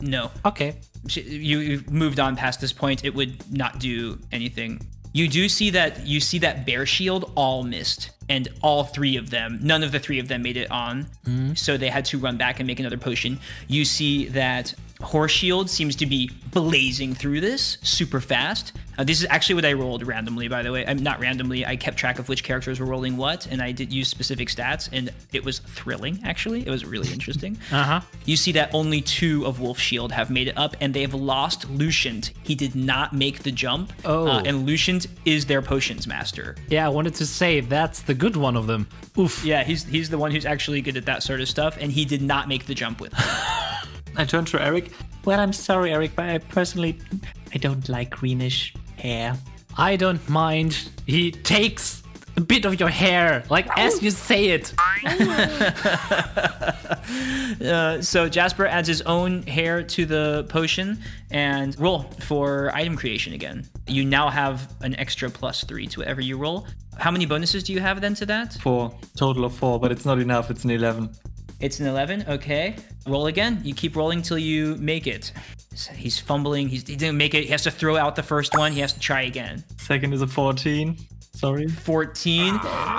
no. 0.00 0.30
Okay. 0.46 0.76
She- 1.08 1.20
You, 1.22 1.58
you've 1.58 1.90
moved 1.90 2.18
on 2.20 2.36
past 2.36 2.60
this 2.60 2.72
point. 2.72 3.04
It 3.04 3.14
would 3.14 3.34
not 3.52 3.78
do 3.78 4.18
anything. 4.32 4.80
You 5.12 5.28
do 5.28 5.48
see 5.48 5.70
that 5.70 6.06
you 6.06 6.20
see 6.20 6.38
that 6.40 6.64
bear 6.66 6.86
shield 6.86 7.30
all 7.34 7.62
missed, 7.64 8.10
and 8.28 8.48
all 8.62 8.84
three 8.84 9.16
of 9.16 9.30
them, 9.30 9.58
none 9.62 9.82
of 9.82 9.90
the 9.92 9.98
three 9.98 10.18
of 10.20 10.28
them 10.28 10.42
made 10.42 10.56
it 10.56 10.70
on. 10.70 11.06
So 11.54 11.76
they 11.76 11.88
had 11.88 12.04
to 12.06 12.18
run 12.18 12.36
back 12.36 12.60
and 12.60 12.66
make 12.66 12.78
another 12.80 12.98
potion. 12.98 13.38
You 13.68 13.84
see 13.84 14.26
that 14.28 14.74
horse 15.00 15.32
shield 15.32 15.70
seems 15.70 15.96
to 15.96 16.06
be 16.06 16.30
blazing 16.50 17.14
through 17.14 17.40
this 17.40 17.78
super 17.82 18.20
fast. 18.20 18.72
Uh, 18.98 19.04
this 19.04 19.20
is 19.20 19.26
actually 19.30 19.54
what 19.54 19.64
I 19.64 19.74
rolled 19.74 20.04
randomly, 20.04 20.48
by 20.48 20.62
the 20.64 20.72
way. 20.72 20.84
I'm 20.84 20.98
not 20.98 21.20
randomly. 21.20 21.64
I 21.64 21.76
kept 21.76 21.96
track 21.96 22.18
of 22.18 22.28
which 22.28 22.42
characters 22.42 22.80
were 22.80 22.86
rolling 22.86 23.16
what, 23.16 23.46
and 23.46 23.62
I 23.62 23.70
did 23.70 23.92
use 23.92 24.08
specific 24.08 24.48
stats, 24.48 24.88
and 24.92 25.12
it 25.32 25.44
was 25.44 25.60
thrilling. 25.60 26.18
Actually, 26.24 26.66
it 26.66 26.70
was 26.70 26.84
really 26.84 27.12
interesting. 27.12 27.56
Uh 27.70 27.82
huh. 27.84 28.00
You 28.24 28.36
see 28.36 28.50
that 28.52 28.74
only 28.74 29.00
two 29.00 29.44
of 29.46 29.60
Wolf 29.60 29.78
Shield 29.78 30.10
have 30.10 30.30
made 30.30 30.48
it 30.48 30.56
up, 30.56 30.74
and 30.80 30.92
they've 30.92 31.12
lost 31.12 31.68
Lucian. 31.70 32.22
He 32.42 32.54
did 32.54 32.74
not 32.74 33.12
make 33.12 33.42
the 33.42 33.52
jump. 33.52 33.92
Oh. 34.04 34.26
Uh, 34.26 34.42
and 34.44 34.66
Lucian 34.66 35.00
is 35.24 35.46
their 35.46 35.62
potions 35.62 36.06
master. 36.06 36.56
Yeah, 36.68 36.86
I 36.86 36.88
wanted 36.88 37.14
to 37.16 37.26
say 37.26 37.60
that's 37.60 38.02
the 38.02 38.14
good 38.14 38.36
one 38.36 38.56
of 38.56 38.66
them. 38.66 38.88
Oof. 39.18 39.44
Yeah, 39.44 39.62
he's 39.64 39.84
he's 39.84 40.08
the 40.10 40.18
one 40.18 40.30
who's 40.32 40.46
actually 40.46 40.80
good 40.80 40.96
at 40.96 41.04
that 41.06 41.22
sort 41.22 41.40
of 41.40 41.48
stuff, 41.48 41.76
and 41.78 41.92
he 41.92 42.04
did 42.04 42.22
not 42.22 42.48
make 42.48 42.66
the 42.66 42.74
jump 42.74 43.00
with. 43.00 43.12
them. 44.08 44.20
I 44.20 44.24
turn 44.24 44.44
to 44.46 44.62
Eric. 44.62 44.90
Well, 45.24 45.40
I'm 45.40 45.52
sorry, 45.52 45.92
Eric, 45.92 46.12
but 46.16 46.28
I 46.28 46.38
personally 46.38 46.98
I 47.54 47.58
don't 47.58 47.88
like 47.88 48.10
greenish 48.10 48.74
hair. 48.96 49.36
I 49.76 49.96
don't 49.96 50.26
mind. 50.28 50.90
He 51.06 51.30
takes 51.30 52.02
a 52.36 52.40
bit 52.40 52.64
of 52.64 52.78
your 52.78 52.88
hair, 52.88 53.44
like 53.50 53.66
as 53.76 54.02
you 54.02 54.10
say 54.10 54.48
it. 54.50 54.74
Uh, 57.64 58.00
so 58.00 58.28
Jasper 58.28 58.66
adds 58.66 58.86
his 58.86 59.02
own 59.02 59.42
hair 59.42 59.82
to 59.82 60.06
the 60.06 60.46
potion 60.48 60.98
and 61.30 61.78
roll 61.80 62.02
for 62.20 62.70
item 62.74 62.94
creation 62.94 63.32
again. 63.32 63.66
You 63.86 64.04
now 64.04 64.28
have 64.28 64.72
an 64.82 64.94
extra 64.96 65.28
plus 65.28 65.64
three 65.64 65.86
to 65.88 66.00
whatever 66.00 66.20
you 66.20 66.36
roll. 66.36 66.66
How 66.98 67.10
many 67.10 67.26
bonuses 67.26 67.64
do 67.64 67.72
you 67.72 67.80
have 67.80 68.00
then 68.00 68.14
to 68.14 68.26
that? 68.26 68.54
Four. 68.54 68.94
Total 69.16 69.44
of 69.44 69.54
four, 69.54 69.80
but 69.80 69.90
it's 69.90 70.04
not 70.04 70.20
enough. 70.20 70.50
It's 70.50 70.64
an 70.64 70.70
11. 70.70 71.10
It's 71.60 71.80
an 71.80 71.86
11. 71.86 72.24
Okay. 72.28 72.76
Roll 73.06 73.26
again. 73.26 73.60
You 73.64 73.74
keep 73.74 73.96
rolling 73.96 74.22
till 74.22 74.38
you 74.38 74.76
make 74.76 75.06
it. 75.06 75.32
So 75.74 75.92
He's 75.92 76.18
fumbling. 76.18 76.68
He's, 76.68 76.86
he 76.86 76.96
didn't 76.96 77.16
make 77.16 77.34
it. 77.34 77.44
He 77.44 77.50
has 77.50 77.62
to 77.64 77.70
throw 77.70 77.96
out 77.96 78.14
the 78.16 78.22
first 78.22 78.56
one. 78.56 78.72
He 78.72 78.80
has 78.80 78.92
to 78.92 79.00
try 79.00 79.22
again. 79.22 79.64
Second 79.76 80.12
is 80.12 80.22
a 80.22 80.26
14. 80.26 80.96
Sorry. 81.34 81.68
14. 81.68 82.54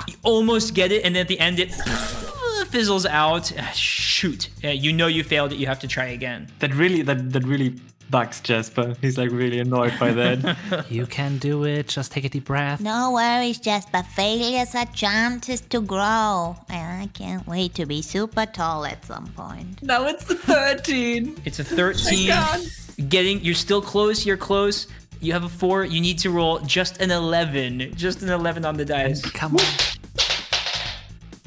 You 0.08 0.14
almost 0.22 0.74
get 0.74 0.92
it. 0.92 1.04
And 1.04 1.14
then 1.14 1.22
at 1.22 1.28
the 1.28 1.38
end, 1.40 1.58
it 1.58 1.72
fizzles 2.68 3.06
out. 3.06 3.52
Shoot. 3.74 4.48
You 4.62 4.92
know 4.92 5.06
you 5.06 5.24
failed 5.24 5.52
it. 5.52 5.56
You 5.56 5.66
have 5.66 5.80
to 5.80 5.88
try 5.88 6.06
again. 6.06 6.48
That 6.58 6.74
really 6.74 7.02
that 7.02 7.32
that 7.32 7.44
really 7.44 7.76
bugs 8.10 8.40
Jasper. 8.40 8.94
He's 9.00 9.16
like 9.18 9.30
really 9.30 9.60
annoyed 9.60 9.94
by 9.98 10.12
that. 10.12 10.56
You 10.90 11.06
can 11.06 11.38
do 11.38 11.64
it. 11.64 11.88
Just 11.88 12.12
take 12.12 12.24
a 12.24 12.28
deep 12.28 12.44
breath. 12.46 12.80
No 12.80 13.12
worries, 13.12 13.58
Jasper. 13.58 14.02
Failures 14.02 14.74
are 14.74 14.86
chances 14.86 15.60
to 15.62 15.80
grow. 15.80 16.56
And 16.68 17.02
I 17.02 17.06
can't 17.12 17.46
wait 17.46 17.74
to 17.74 17.86
be 17.86 18.02
super 18.02 18.46
tall 18.46 18.84
at 18.84 19.04
some 19.04 19.26
point. 19.36 19.82
now 19.82 20.06
it's 20.06 20.24
the 20.24 20.34
13. 20.34 21.36
It's 21.44 21.58
a 21.60 21.64
13. 21.80 23.08
Getting, 23.08 23.40
you're 23.40 23.54
still 23.54 23.80
close. 23.82 24.26
You're 24.26 24.36
close. 24.36 24.86
You 25.20 25.32
have 25.32 25.44
a 25.44 25.48
four. 25.48 25.84
You 25.84 26.00
need 26.00 26.18
to 26.20 26.30
roll 26.30 26.58
just 26.60 27.00
an 27.00 27.10
11. 27.10 27.92
Just 27.94 28.22
an 28.22 28.30
11 28.30 28.64
on 28.64 28.76
the 28.76 28.84
dice. 28.84 29.22
Come 29.22 29.56
on. 29.56 29.64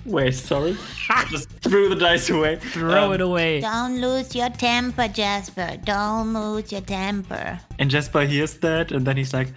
Wait, 0.05 0.33
sorry. 0.33 0.75
Just 1.29 1.49
threw 1.61 1.87
the 1.89 1.95
dice 1.95 2.29
away. 2.29 2.57
Throw 2.57 3.05
Um, 3.07 3.13
it 3.13 3.21
away. 3.21 3.61
Don't 3.61 4.01
lose 4.01 4.35
your 4.35 4.49
temper, 4.49 5.07
Jasper. 5.07 5.77
Don't 5.83 6.33
lose 6.33 6.71
your 6.71 6.81
temper. 6.81 7.59
And 7.79 7.89
Jasper 7.89 8.25
hears 8.25 8.55
that, 8.57 8.91
and 8.91 9.05
then 9.07 9.15
he's 9.17 9.33
like, 9.33 9.47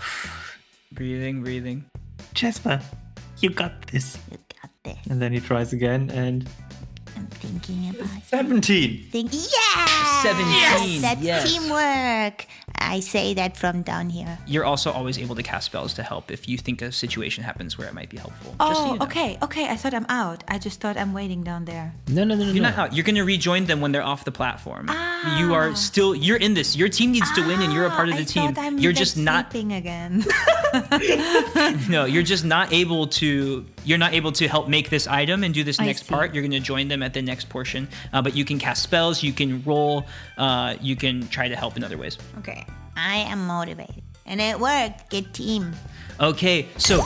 Breathing, 0.92 1.42
breathing. 1.42 1.84
Jasper, 2.34 2.80
you 3.40 3.50
got 3.50 3.86
this. 3.88 4.16
You 4.30 4.38
got 4.62 4.70
this. 4.84 5.06
And 5.10 5.20
then 5.20 5.32
he 5.32 5.40
tries 5.40 5.72
again, 5.72 6.10
and 6.10 6.48
I'm 7.24 7.30
thinking 7.40 7.88
about 7.90 8.22
17. 8.24 9.06
think 9.10 9.32
yeah 9.32 10.20
17, 10.22 11.00
that's 11.02 11.20
yes. 11.22 11.50
teamwork 11.52 12.46
i 12.78 13.00
say 13.00 13.32
that 13.34 13.56
from 13.56 13.82
down 13.82 14.10
here 14.10 14.38
You're 14.46 14.64
also 14.64 14.90
always 14.92 15.18
able 15.18 15.34
to 15.36 15.42
cast 15.42 15.66
spells 15.66 15.94
to 15.94 16.02
help 16.02 16.30
if 16.30 16.48
you 16.48 16.58
think 16.58 16.82
a 16.82 16.92
situation 16.92 17.44
happens 17.44 17.78
where 17.78 17.88
it 17.88 17.94
might 17.94 18.10
be 18.10 18.18
helpful. 18.18 18.54
Just 18.60 18.80
so 18.80 18.84
Oh, 18.84 18.92
you 18.92 18.98
know. 18.98 19.04
okay, 19.06 19.38
okay. 19.42 19.68
I 19.68 19.76
thought 19.76 19.94
I'm 19.94 20.06
out. 20.08 20.44
I 20.48 20.58
just 20.58 20.80
thought 20.80 20.96
I'm 20.96 21.12
waiting 21.14 21.42
down 21.42 21.64
there. 21.64 21.94
No, 22.08 22.24
no, 22.24 22.34
no, 22.34 22.44
no. 22.44 22.52
You're 22.52 22.62
no. 22.62 22.68
not 22.70 22.78
out. 22.78 22.92
You're 22.94 23.04
going 23.04 23.14
to 23.16 23.24
rejoin 23.24 23.64
them 23.66 23.80
when 23.80 23.92
they're 23.92 24.02
off 24.12 24.24
the 24.24 24.32
platform. 24.32 24.86
Ah. 24.90 25.38
You 25.40 25.54
are 25.54 25.74
still. 25.74 26.14
You're 26.14 26.36
in 26.36 26.52
this. 26.54 26.76
Your 26.76 26.88
team 26.88 27.12
needs 27.12 27.30
to 27.34 27.46
win, 27.46 27.62
and 27.62 27.72
you're 27.72 27.86
a 27.86 27.90
part 27.90 28.08
of 28.08 28.14
Ah, 28.14 28.18
the 28.18 28.22
I 28.22 28.34
team. 28.34 28.54
thought 28.54 28.64
I'm 28.64 28.78
You're 28.78 28.92
just 28.92 29.16
not. 29.16 29.50
sleeping 29.50 29.72
again. 29.72 30.24
No, 31.88 32.04
you're 32.04 32.22
just 32.22 32.44
not 32.44 32.72
able 32.72 33.06
to. 33.20 33.64
You're 33.84 33.98
not 33.98 34.12
able 34.14 34.32
to 34.32 34.48
help 34.48 34.68
make 34.68 34.90
this 34.90 35.06
item 35.06 35.44
and 35.44 35.54
do 35.54 35.62
this 35.64 35.78
I 35.80 35.86
next 35.86 36.02
see. 36.06 36.14
part. 36.14 36.34
You're 36.34 36.42
going 36.42 36.50
to 36.52 36.60
join 36.60 36.88
them 36.88 37.02
at 37.02 37.13
the 37.14 37.22
next 37.22 37.48
portion. 37.48 37.88
Uh, 38.12 38.20
but 38.20 38.36
you 38.36 38.44
can 38.44 38.58
cast 38.58 38.82
spells. 38.82 39.22
You 39.22 39.32
can 39.32 39.62
roll. 39.64 40.04
Uh, 40.36 40.76
you 40.80 40.96
can 40.96 41.26
try 41.28 41.48
to 41.48 41.56
help 41.56 41.76
in 41.76 41.84
other 41.84 41.96
ways. 41.96 42.18
okay. 42.38 42.66
i 42.96 43.16
am 43.16 43.46
motivated 43.46 44.02
and 44.26 44.40
it 44.40 44.58
worked 44.58 45.10
good 45.10 45.32
team 45.34 45.72
Okay, 46.20 46.68
so 46.76 47.04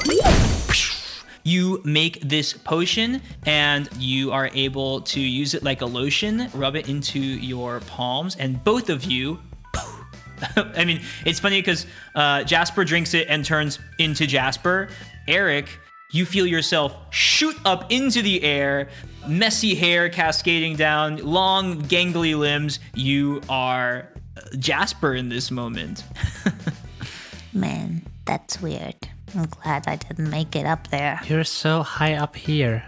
you 1.42 1.80
make 1.82 2.20
this 2.20 2.52
potion 2.52 3.22
and 3.46 3.88
you 3.98 4.32
are 4.32 4.50
able 4.52 5.00
to 5.00 5.20
use 5.20 5.54
it 5.54 5.62
like 5.62 5.80
a 5.80 5.86
lotion, 5.86 6.50
rub 6.52 6.76
it 6.76 6.90
into 6.90 7.18
your 7.18 7.80
palms, 7.80 8.36
and 8.36 8.62
both 8.64 8.90
of 8.90 9.04
you. 9.04 9.38
I 10.56 10.84
mean, 10.84 11.00
it's 11.24 11.40
funny 11.40 11.62
because 11.62 11.86
uh, 12.14 12.44
Jasper 12.44 12.84
drinks 12.84 13.14
it 13.14 13.28
and 13.30 13.44
turns 13.46 13.78
into 13.98 14.26
Jasper. 14.26 14.90
Eric, 15.26 15.70
you 16.10 16.26
feel 16.26 16.46
yourself 16.46 16.94
shoot 17.10 17.56
up 17.64 17.90
into 17.90 18.20
the 18.20 18.42
air, 18.42 18.90
messy 19.28 19.74
hair 19.74 20.08
cascading 20.08 20.76
down, 20.76 21.18
long, 21.18 21.82
gangly 21.82 22.36
limbs. 22.38 22.80
You 22.94 23.40
are 23.48 24.08
uh, 24.36 24.40
Jasper 24.58 25.14
in 25.14 25.28
this 25.28 25.50
moment. 25.50 26.04
man 27.54 28.02
that's 28.26 28.60
weird 28.60 28.94
i'm 29.34 29.46
glad 29.46 29.82
i 29.88 29.96
didn't 29.96 30.28
make 30.28 30.54
it 30.54 30.66
up 30.66 30.86
there 30.88 31.18
You're 31.26 31.44
so 31.44 31.82
high 31.82 32.14
up 32.14 32.36
here. 32.36 32.84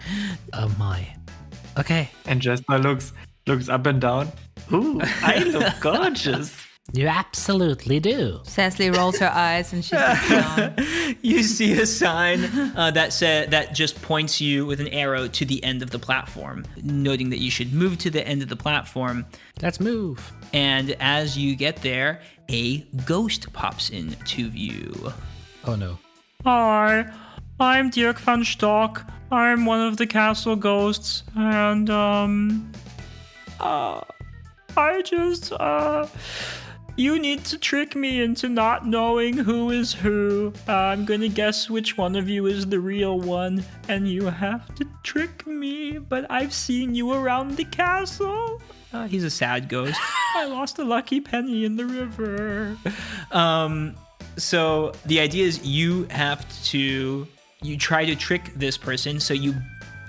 Oh 0.53 0.69
my. 0.79 1.07
Okay. 1.79 2.11
And 2.27 2.41
Jasper 2.41 2.79
looks 2.79 3.13
looks 3.47 3.69
up 3.69 3.87
and 3.87 4.01
down. 4.01 4.29
Ooh, 4.73 5.01
I 5.03 5.39
look 5.45 5.73
gorgeous. 5.81 6.55
You 6.93 7.07
absolutely 7.07 8.01
do. 8.01 8.41
Cecily 8.45 8.91
rolls 8.91 9.19
her 9.19 9.31
eyes 9.33 9.73
and 9.73 9.85
she 9.85 9.97
sits 9.97 10.29
down. 10.29 10.75
you 11.23 11.43
see 11.43 11.81
a 11.81 11.87
sign 11.87 12.45
uh, 12.77 12.91
that 12.93 13.13
said 13.13 13.53
that 13.53 13.75
just 13.75 14.03
points 14.03 14.41
you 14.41 14.67
with 14.67 14.81
an 14.81 14.89
arrow 14.89 15.29
to 15.29 15.45
the 15.45 15.63
end 15.63 15.83
of 15.83 15.91
the 15.91 16.01
platform, 16.01 16.65
noting 16.83 17.31
that 17.31 17.39
you 17.39 17.51
should 17.51 17.73
move 17.73 17.99
to 17.99 18.11
the 18.11 18.27
end 18.27 18.43
of 18.43 18.49
the 18.49 18.57
platform. 18.57 19.25
Let's 19.63 19.79
move. 19.79 20.33
And 20.53 20.97
as 20.99 21.39
you 21.39 21.55
get 21.55 21.77
there, 21.77 22.23
a 22.49 22.79
ghost 23.07 23.53
pops 23.53 23.91
into 23.91 24.51
view. 24.51 25.13
Oh 25.65 25.77
no. 25.77 25.97
Hi, 26.45 27.09
I'm 27.61 27.91
Dirk 27.91 28.19
van 28.19 28.45
Stock. 28.45 29.09
I'm 29.31 29.65
one 29.65 29.81
of 29.81 29.97
the 29.97 30.09
castle 30.09 30.57
ghosts, 30.57 31.23
and 31.37 31.89
um, 31.89 32.73
uh, 33.61 34.01
I 34.77 35.03
just 35.03 35.53
uh, 35.53 36.09
you 37.01 37.19
need 37.19 37.43
to 37.47 37.57
trick 37.57 37.97
me 37.97 38.21
into 38.21 38.47
not 38.47 38.87
knowing 38.87 39.35
who 39.35 39.71
is 39.71 39.95
who. 39.95 40.53
I'm 40.69 41.07
gonna 41.07 41.29
guess 41.29 41.71
which 41.71 41.97
one 41.97 42.15
of 42.15 42.29
you 42.29 42.45
is 42.45 42.67
the 42.67 42.79
real 42.79 43.19
one, 43.19 43.65
and 43.89 44.07
you 44.07 44.27
have 44.27 44.75
to 44.75 44.87
trick 45.03 45.47
me. 45.47 45.97
But 45.97 46.31
I've 46.31 46.53
seen 46.53 46.95
you 46.95 47.13
around 47.13 47.57
the 47.57 47.65
castle. 47.65 48.61
Uh, 48.93 49.09
he's 49.09 49.25
a 49.25 49.31
sad 49.31 49.71
ghost. 49.71 49.99
I 50.37 50.45
lost 50.45 50.79
a 50.79 50.85
lucky 50.85 51.23
penny 51.23 51.65
in 51.65 51.77
the 51.77 51.87
river. 51.87 52.77
Um, 53.33 53.95
so 54.37 54.93
the 55.07 55.21
idea 55.21 55.47
is 55.47 55.65
you 55.65 56.05
have 56.11 56.45
to 56.65 57.27
you 57.63 57.77
try 57.79 58.05
to 58.05 58.15
trick 58.15 58.53
this 58.57 58.77
person. 58.77 59.21
So 59.21 59.33
you, 59.33 59.55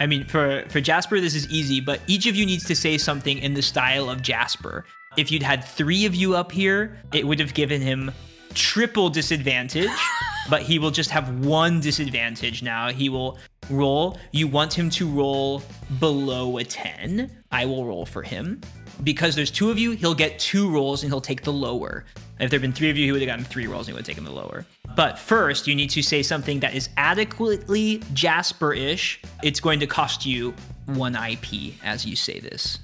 I 0.01 0.07
mean, 0.07 0.25
for 0.25 0.65
for 0.67 0.81
Jasper 0.81 1.21
this 1.21 1.35
is 1.35 1.49
easy, 1.49 1.79
but 1.79 2.01
each 2.07 2.25
of 2.27 2.35
you 2.35 2.45
needs 2.45 2.65
to 2.65 2.75
say 2.75 2.97
something 2.97 3.37
in 3.37 3.53
the 3.53 3.61
style 3.61 4.09
of 4.09 4.21
Jasper. 4.21 4.83
If 5.17 5.29
you'd 5.29 5.43
had 5.43 5.65
three 5.65 6.05
of 6.05 6.15
you 6.15 6.35
up 6.35 6.53
here, 6.53 6.97
it 7.13 7.27
would 7.27 7.39
have 7.39 7.53
given 7.53 7.81
him 7.81 8.11
triple 8.53 9.09
disadvantage, 9.09 9.89
but 10.49 10.61
he 10.61 10.79
will 10.79 10.91
just 10.91 11.09
have 11.09 11.45
one 11.45 11.81
disadvantage 11.81 12.63
now. 12.63 12.89
He 12.91 13.09
will 13.09 13.37
roll. 13.69 14.17
You 14.31 14.47
want 14.47 14.73
him 14.73 14.89
to 14.91 15.09
roll 15.09 15.63
below 15.99 16.57
a 16.59 16.63
10. 16.63 17.29
I 17.51 17.65
will 17.65 17.85
roll 17.85 18.05
for 18.05 18.23
him. 18.23 18.61
Because 19.03 19.35
there's 19.35 19.51
two 19.51 19.69
of 19.69 19.77
you, 19.77 19.91
he'll 19.91 20.15
get 20.15 20.39
two 20.39 20.69
rolls 20.69 21.03
and 21.03 21.11
he'll 21.11 21.19
take 21.19 21.43
the 21.43 21.51
lower. 21.51 22.05
If 22.39 22.49
there 22.49 22.57
had 22.57 22.61
been 22.61 22.71
three 22.71 22.89
of 22.89 22.97
you, 22.97 23.05
he 23.05 23.11
would 23.11 23.21
have 23.21 23.27
gotten 23.27 23.43
three 23.43 23.67
rolls 23.67 23.87
and 23.87 23.93
he 23.93 23.93
would 23.93 24.07
have 24.07 24.15
taken 24.15 24.23
the 24.23 24.31
lower. 24.31 24.65
But 24.95 25.19
first, 25.19 25.67
you 25.67 25.75
need 25.75 25.89
to 25.89 26.01
say 26.01 26.23
something 26.23 26.61
that 26.61 26.73
is 26.73 26.89
adequately 26.95 28.01
Jasper 28.13 28.73
ish. 28.73 29.21
It's 29.43 29.59
going 29.59 29.79
to 29.81 29.87
cost 29.87 30.25
you 30.25 30.53
one 30.85 31.15
IP 31.15 31.73
as 31.83 32.05
you 32.05 32.15
say 32.15 32.39
this. 32.39 32.79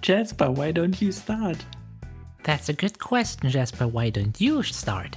Jasper, 0.00 0.50
why 0.50 0.72
don't 0.72 1.00
you 1.00 1.12
start? 1.12 1.64
That's 2.42 2.68
a 2.68 2.72
good 2.72 2.98
question, 2.98 3.50
Jasper. 3.50 3.86
Why 3.86 4.10
don't 4.10 4.40
you 4.40 4.62
start? 4.62 5.16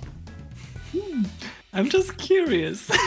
I'm 1.74 1.90
just 1.90 2.18
curious. 2.18 2.90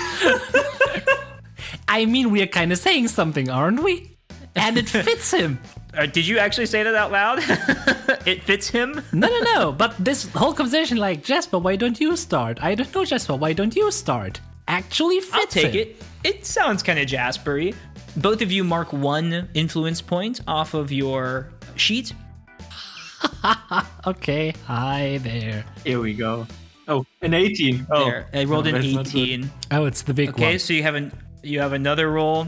I 1.88 2.04
mean, 2.06 2.30
we 2.30 2.42
are 2.42 2.46
kind 2.46 2.72
of 2.72 2.78
saying 2.78 3.08
something, 3.08 3.50
aren't 3.50 3.82
we? 3.82 4.16
And 4.54 4.78
it 4.78 4.88
fits 4.88 5.32
him. 5.32 5.58
Uh, 5.96 6.04
did 6.04 6.26
you 6.26 6.36
actually 6.36 6.66
say 6.66 6.82
that 6.82 6.94
out 6.94 7.10
loud? 7.10 7.38
it 8.26 8.42
fits 8.42 8.68
him? 8.68 9.02
No, 9.14 9.28
no, 9.28 9.40
no. 9.54 9.72
But 9.72 9.94
this 9.98 10.28
whole 10.28 10.52
conversation, 10.52 10.98
like, 10.98 11.24
Jasper, 11.24 11.58
why 11.58 11.76
don't 11.76 11.98
you 11.98 12.16
start? 12.16 12.62
I 12.62 12.74
don't 12.74 12.94
know, 12.94 13.02
Jasper, 13.06 13.34
why 13.34 13.54
don't 13.54 13.74
you 13.74 13.90
start? 13.90 14.38
Actually 14.68 15.20
fits 15.20 15.32
I'll 15.32 15.46
take 15.46 15.72
him. 15.72 15.80
it. 15.80 16.02
It 16.22 16.44
sounds 16.44 16.82
kind 16.82 16.98
of 16.98 17.06
Jaspery. 17.06 17.72
Both 18.16 18.40
of 18.40 18.50
you 18.50 18.64
mark 18.64 18.92
one 18.92 19.48
influence 19.54 20.00
point 20.00 20.40
off 20.46 20.74
of 20.74 20.90
your 20.92 21.50
sheet. 21.76 22.12
Okay, 24.06 24.52
hi 24.66 25.18
there. 25.22 25.64
Here 25.84 26.00
we 26.00 26.14
go. 26.14 26.46
Oh, 26.86 27.04
an 27.22 27.34
18. 27.34 27.86
Oh, 27.90 28.04
there, 28.04 28.28
I 28.32 28.44
rolled 28.44 28.64
no, 28.64 28.74
an 28.74 28.80
that's 28.80 28.94
not 28.94 29.04
good. 29.06 29.16
18. 29.16 29.50
Oh, 29.72 29.86
it's 29.86 30.02
the 30.02 30.14
big 30.14 30.30
Okay, 30.30 30.42
one. 30.42 30.48
Okay, 30.50 30.58
so 30.58 30.72
you 30.72 30.82
have 30.82 30.94
an 30.94 31.12
you 31.42 31.60
have 31.60 31.72
another 31.72 32.10
roll. 32.10 32.46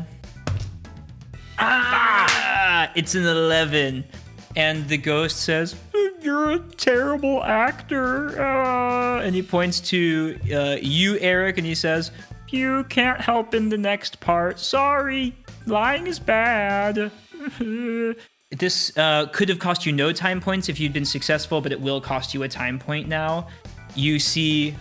Ah, 1.58 2.90
it's 2.94 3.14
an 3.14 3.26
11. 3.26 4.04
And 4.56 4.88
the 4.88 4.98
ghost 4.98 5.38
says, 5.38 5.76
You're 6.20 6.52
a 6.52 6.58
terrible 6.58 7.42
actor. 7.44 8.40
Uh, 8.40 9.20
and 9.20 9.34
he 9.34 9.42
points 9.42 9.80
to 9.80 10.38
uh, 10.52 10.76
you, 10.80 11.18
Eric, 11.18 11.58
and 11.58 11.66
he 11.66 11.74
says, 11.74 12.12
you 12.50 12.84
can't 12.84 13.20
help 13.20 13.54
in 13.54 13.68
the 13.68 13.76
next 13.78 14.20
part. 14.20 14.58
Sorry. 14.58 15.34
Lying 15.68 16.06
is 16.06 16.18
bad. 16.18 17.10
This 18.50 18.96
uh, 18.96 19.26
could 19.26 19.50
have 19.50 19.58
cost 19.58 19.84
you 19.84 19.92
no 19.92 20.10
time 20.10 20.40
points 20.40 20.70
if 20.70 20.80
you'd 20.80 20.94
been 20.94 21.04
successful, 21.04 21.60
but 21.60 21.70
it 21.70 21.78
will 21.78 22.00
cost 22.00 22.32
you 22.32 22.44
a 22.44 22.48
time 22.48 22.78
point 22.78 23.06
now. 23.06 23.46
You 23.94 24.18
see 24.18 24.74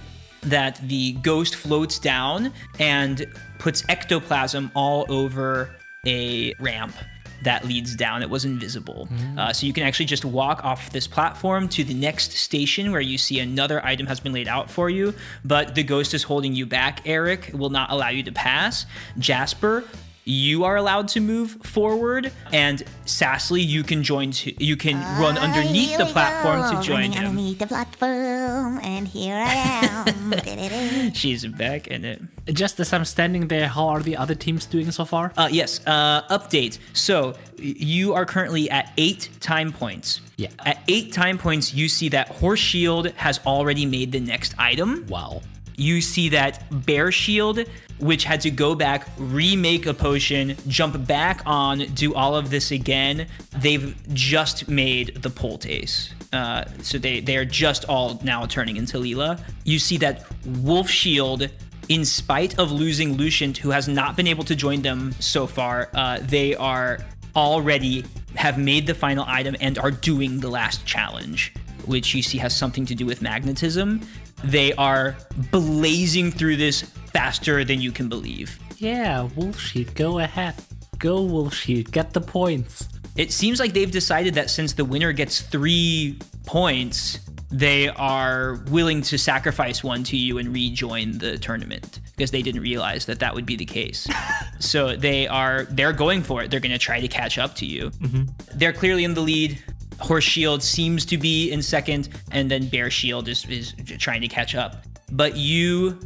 that 0.44 0.80
the 0.88 1.14
ghost 1.22 1.56
floats 1.56 2.00
down 2.00 2.54
and 2.80 3.26
puts 3.60 3.84
ectoplasm 3.90 4.72
all 4.74 5.06
over 5.10 5.76
a 6.06 6.54
ramp 6.62 6.96
that 7.44 7.66
leads 7.66 7.96
down. 7.96 8.22
It 8.22 8.30
was 8.30 8.46
invisible. 8.46 9.10
Uh, 9.38 9.52
so 9.52 9.66
you 9.68 9.74
can 9.74 9.84
actually 9.84 10.06
just 10.06 10.24
walk 10.24 10.64
off 10.64 10.90
this 10.92 11.06
platform 11.06 11.68
to 11.70 11.84
the 11.84 11.94
next 11.94 12.32
station 12.32 12.92
where 12.92 13.02
you 13.02 13.18
see 13.18 13.40
another 13.40 13.84
item 13.86 14.08
has 14.08 14.20
been 14.20 14.34
laid 14.34 14.48
out 14.48 14.72
for 14.72 14.90
you, 14.90 15.14
but 15.44 15.76
the 15.76 15.84
ghost 15.84 16.14
is 16.14 16.24
holding 16.24 16.56
you 16.56 16.66
back. 16.66 17.02
Eric 17.06 17.52
will 17.54 17.70
not 17.70 17.92
allow 17.92 18.10
you 18.10 18.24
to 18.24 18.32
pass. 18.32 18.86
Jasper, 19.20 19.84
you 20.28 20.66
are 20.66 20.76
allowed 20.76 21.08
to 21.10 21.20
move 21.20 21.52
forward, 21.64 22.32
and 22.52 22.84
Sassly, 23.06 23.66
you 23.66 23.84
can 23.84 24.04
join. 24.04 24.32
To, 24.32 24.64
you 24.64 24.76
can 24.76 24.96
run 25.22 25.38
underneath 25.38 25.98
the 25.98 26.06
platform 26.06 26.60
go, 26.62 26.76
to 26.76 26.86
join 26.86 26.96
running 26.96 27.12
him. 27.14 27.26
Underneath 27.28 27.60
the 27.60 27.68
platform, 27.68 28.80
and 28.84 29.08
here 29.08 29.36
I 29.36 29.54
am. 29.54 31.14
She's 31.14 31.46
back 31.46 31.88
in 31.88 32.04
it. 32.04 32.22
Just 32.48 32.80
as 32.80 32.92
I'm 32.92 33.06
standing 33.06 33.48
there, 33.48 33.68
how 33.68 33.88
are 33.88 34.02
the 34.02 34.18
other 34.18 34.36
teams 34.36 34.66
doing 34.66 34.92
so 34.92 35.06
far? 35.06 35.32
Uh, 35.38 35.48
yes. 35.52 35.80
Uh, 35.88 36.24
update. 36.30 36.80
So 36.94 37.36
you 37.58 38.14
are 38.14 38.26
currently 38.26 38.70
at 38.70 38.92
eight 38.98 39.30
time 39.40 39.72
points. 39.72 40.22
Yeah. 40.36 40.50
At 40.66 40.84
eight 40.88 41.14
time 41.14 41.38
points, 41.38 41.74
you 41.74 41.88
see 41.88 42.10
that 42.10 42.28
Horse 42.28 42.60
Shield 42.60 43.08
has 43.14 43.40
already 43.46 43.86
made 43.86 44.12
the 44.12 44.20
next 44.20 44.54
item. 44.58 45.06
Wow. 45.08 45.42
You 45.78 46.02
see 46.02 46.30
that 46.30 46.86
Bear 46.86 47.12
Shield, 47.12 47.60
which 48.00 48.24
had 48.24 48.42
to 48.42 48.52
go 48.52 48.76
back, 48.76 49.08
remake 49.18 49.86
a 49.86 49.94
potion, 49.94 50.56
jump 50.68 51.08
back 51.08 51.42
on, 51.46 51.80
do 51.94 52.14
all 52.16 52.36
of 52.36 52.50
this 52.50 52.72
again. 52.72 53.28
They've 53.56 53.96
just 54.14 54.68
made 54.68 55.22
the 55.22 55.30
Poultice. 55.30 56.10
Uh, 56.34 56.66
so 56.82 56.98
they, 56.98 57.20
they 57.20 57.38
are 57.38 57.46
just 57.46 57.86
all 57.86 58.20
now 58.24 58.46
turning 58.48 58.78
into 58.78 58.98
Leela. 58.98 59.40
You 59.64 59.78
see 59.78 59.98
that 59.98 60.26
Wolf 60.46 60.90
Shield, 60.90 61.48
in 61.90 62.04
spite 62.04 62.58
of 62.60 62.72
losing 62.72 63.14
Lucian, 63.14 63.54
who 63.54 63.70
has 63.70 63.88
not 63.88 64.18
been 64.18 64.28
able 64.28 64.44
to 64.46 64.56
join 64.56 64.82
them 64.82 65.14
so 65.20 65.46
far, 65.46 65.90
uh, 65.94 66.20
they 66.24 66.56
are 66.56 67.00
already 67.36 68.04
have 68.36 68.58
made 68.58 68.88
the 68.88 68.96
final 68.96 69.24
item 69.28 69.56
and 69.62 69.78
are 69.78 69.92
doing 69.92 70.40
the 70.40 70.50
last 70.50 70.86
challenge, 70.86 71.54
which 71.86 72.16
you 72.16 72.22
see 72.22 72.38
has 72.40 72.56
something 72.56 72.86
to 72.86 72.96
do 72.96 73.06
with 73.06 73.22
magnetism. 73.22 74.02
They 74.44 74.74
are 74.74 75.18
blazing 75.52 76.32
through 76.32 76.58
this 76.58 76.82
faster 77.14 77.64
than 77.64 77.82
you 77.82 77.92
can 77.92 78.10
believe. 78.10 78.60
Yeah, 78.78 79.24
Wolf 79.36 79.60
Sheet, 79.60 79.96
go 79.96 80.20
ahead. 80.20 80.56
Go, 81.00 81.24
Wolf 81.24 81.54
Sheet, 81.54 81.92
get 81.92 82.14
the 82.14 82.22
points. 82.22 82.88
It 83.16 83.32
seems 83.32 83.60
like 83.60 83.74
they've 83.74 83.90
decided 83.90 84.36
that 84.36 84.50
since 84.50 84.74
the 84.74 84.86
winner 84.86 85.12
gets 85.12 85.42
three 85.42 86.20
points, 86.46 87.20
they 87.50 87.88
are 87.90 88.60
willing 88.70 89.02
to 89.04 89.18
sacrifice 89.18 89.84
one 89.84 90.04
to 90.06 90.18
you 90.18 90.38
and 90.38 90.54
rejoin 90.54 91.18
the 91.18 91.38
tournament 91.38 92.02
because 92.16 92.32
they 92.32 92.42
didn't 92.42 92.62
realize 92.62 93.06
that 93.06 93.20
that 93.20 93.34
would 93.34 93.46
be 93.46 93.56
the 93.56 93.66
case. 93.66 94.08
so 94.60 94.96
they 94.96 95.28
are 95.28 95.64
they're 95.72 95.94
going 95.94 96.24
for 96.24 96.44
it. 96.44 96.52
They're 96.52 96.60
going 96.60 96.72
to 96.72 96.78
try 96.78 97.00
to 97.00 97.08
catch 97.08 97.38
up 97.38 97.56
to 97.56 97.66
you. 97.66 97.90
Mm-hmm. 97.90 98.58
They're 98.58 98.74
clearly 98.74 99.04
in 99.04 99.14
the 99.14 99.22
lead. 99.22 99.58
Horse 100.00 100.24
Shield 100.24 100.64
seems 100.64 101.06
to 101.06 101.18
be 101.18 101.52
in 101.52 101.62
second, 101.62 102.10
and 102.32 102.50
then 102.50 102.68
Bear 102.68 102.90
Shield 102.90 103.28
is, 103.28 103.46
is 103.46 103.74
trying 103.98 104.22
to 104.22 104.28
catch 104.28 104.56
up. 104.56 104.84
But 105.12 105.36
you 105.36 106.00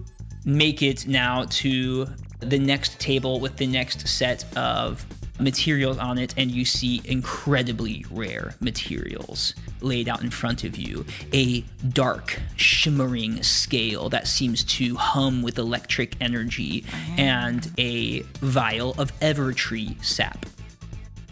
make 0.46 0.82
it 0.82 1.08
now 1.08 1.46
to 1.50 2.08
the 2.40 2.60
next 2.60 3.00
table 3.00 3.40
with 3.40 3.58
the 3.58 3.68
next 3.68 4.08
set 4.08 4.46
of 4.58 5.06
materials 5.40 5.98
on 5.98 6.18
it, 6.18 6.34
and 6.38 6.52
you 6.52 6.66
see 6.66 7.02
incredibly 7.06 8.06
rare 8.12 8.56
materials 8.60 9.54
laid 9.82 10.08
out 10.08 10.22
in 10.22 10.30
front 10.30 10.64
of 10.64 10.78
you. 10.78 11.06
A 11.34 11.62
dark, 11.90 12.40
shimmering 12.56 13.42
scale 13.44 14.10
that 14.10 14.28
seems 14.28 14.64
to 14.64 14.96
hum 14.96 15.42
with 15.42 15.58
electric 15.58 16.16
energy, 16.22 16.86
and 17.18 17.72
a 17.78 18.22
vial 18.40 18.92
of 18.98 19.18
Evertree 19.20 20.04
sap. 20.04 20.46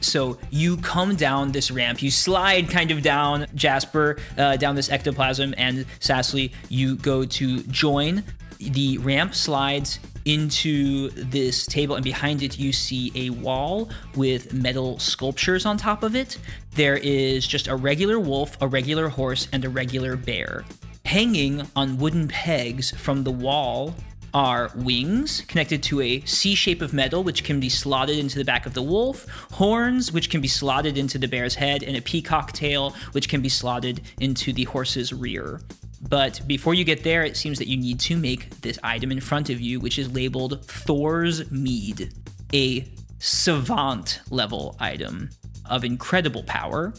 So 0.02 0.38
you 0.50 0.78
come 0.78 1.16
down 1.16 1.52
this 1.52 1.72
ramp, 1.72 2.02
you 2.02 2.12
slide 2.12 2.70
kind 2.70 2.92
of 2.92 3.02
down 3.02 3.48
Jasper, 3.56 4.18
uh, 4.38 4.58
down 4.58 4.76
this 4.76 4.90
ectoplasm, 4.90 5.54
and 5.58 5.86
Sassly, 6.00 6.52
you 6.70 6.96
go 6.96 7.26
to 7.26 7.64
join. 7.64 8.24
The 8.60 8.98
ramp 9.00 9.36
slides 9.36 10.00
into 10.26 11.10
this 11.12 11.66
table, 11.66 11.96
and 11.96 12.04
behind 12.04 12.44
it, 12.44 12.60
you 12.60 12.72
see 12.72 13.12
a 13.16 13.30
wall 13.32 13.90
with 14.16 14.54
metal 14.54 15.00
sculptures 15.00 15.66
on 15.66 15.78
top 15.78 16.04
of 16.04 16.16
it. 16.16 16.38
There 16.76 16.98
is 16.98 17.48
just 17.48 17.68
a 17.68 17.76
regular 17.76 18.20
wolf, 18.20 18.58
a 18.62 18.68
regular 18.68 19.10
horse, 19.10 19.48
and 19.52 19.64
a 19.66 19.70
regular 19.70 20.16
bear. 20.16 20.66
Hanging 21.06 21.68
on 21.76 21.98
wooden 21.98 22.28
pegs 22.28 22.92
from 22.92 23.24
the 23.24 23.32
wall 23.32 23.96
are 24.34 24.72
wings 24.76 25.42
connected 25.42 25.82
to 25.84 26.02
a 26.02 26.22
C 26.22 26.56
shape 26.56 26.82
of 26.82 26.94
metal, 26.94 27.24
which 27.24 27.44
can 27.44 27.60
be 27.60 27.70
slotted 27.70 28.18
into 28.18 28.38
the 28.38 28.46
back 28.46 28.66
of 28.66 28.74
the 28.74 28.82
wolf, 28.82 29.28
horns, 29.52 30.12
which 30.12 30.30
can 30.30 30.42
be 30.42 30.48
slotted 30.48 30.98
into 30.98 31.18
the 31.18 31.28
bear's 31.28 31.56
head, 31.56 31.84
and 31.84 31.96
a 31.96 32.02
peacock 32.02 32.52
tail, 32.52 32.96
which 33.12 33.30
can 33.30 33.42
be 33.42 33.50
slotted 33.50 34.02
into 34.20 34.54
the 34.54 34.66
horse's 34.66 35.14
rear. 35.14 35.62
But 36.08 36.42
before 36.48 36.74
you 36.74 36.84
get 36.84 37.04
there, 37.04 37.24
it 37.24 37.36
seems 37.36 37.58
that 37.60 37.68
you 37.68 37.78
need 37.78 38.00
to 38.02 38.16
make 38.16 38.62
this 38.62 38.80
item 38.84 39.12
in 39.12 39.20
front 39.20 39.50
of 39.50 39.60
you, 39.60 39.80
which 39.80 40.00
is 40.00 40.12
labeled 40.14 40.66
Thor's 40.66 41.50
Mead, 41.52 42.14
a 42.54 42.88
savant 43.20 44.22
level 44.30 44.78
item 44.80 45.30
of 45.66 45.84
incredible 45.84 46.44
power. 46.44 46.94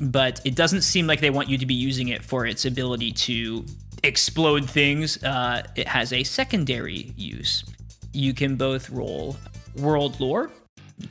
But 0.00 0.40
it 0.44 0.56
doesn't 0.56 0.82
seem 0.82 1.06
like 1.06 1.20
they 1.20 1.30
want 1.30 1.48
you 1.48 1.58
to 1.58 1.66
be 1.66 1.74
using 1.74 2.08
it 2.08 2.24
for 2.24 2.46
its 2.46 2.64
ability 2.64 3.12
to 3.12 3.64
explode 4.02 4.68
things. 4.68 5.22
Uh, 5.22 5.62
it 5.76 5.88
has 5.88 6.12
a 6.12 6.24
secondary 6.24 7.12
use. 7.16 7.64
You 8.12 8.34
can 8.34 8.56
both 8.56 8.90
roll 8.90 9.36
world 9.76 10.20
lore. 10.20 10.50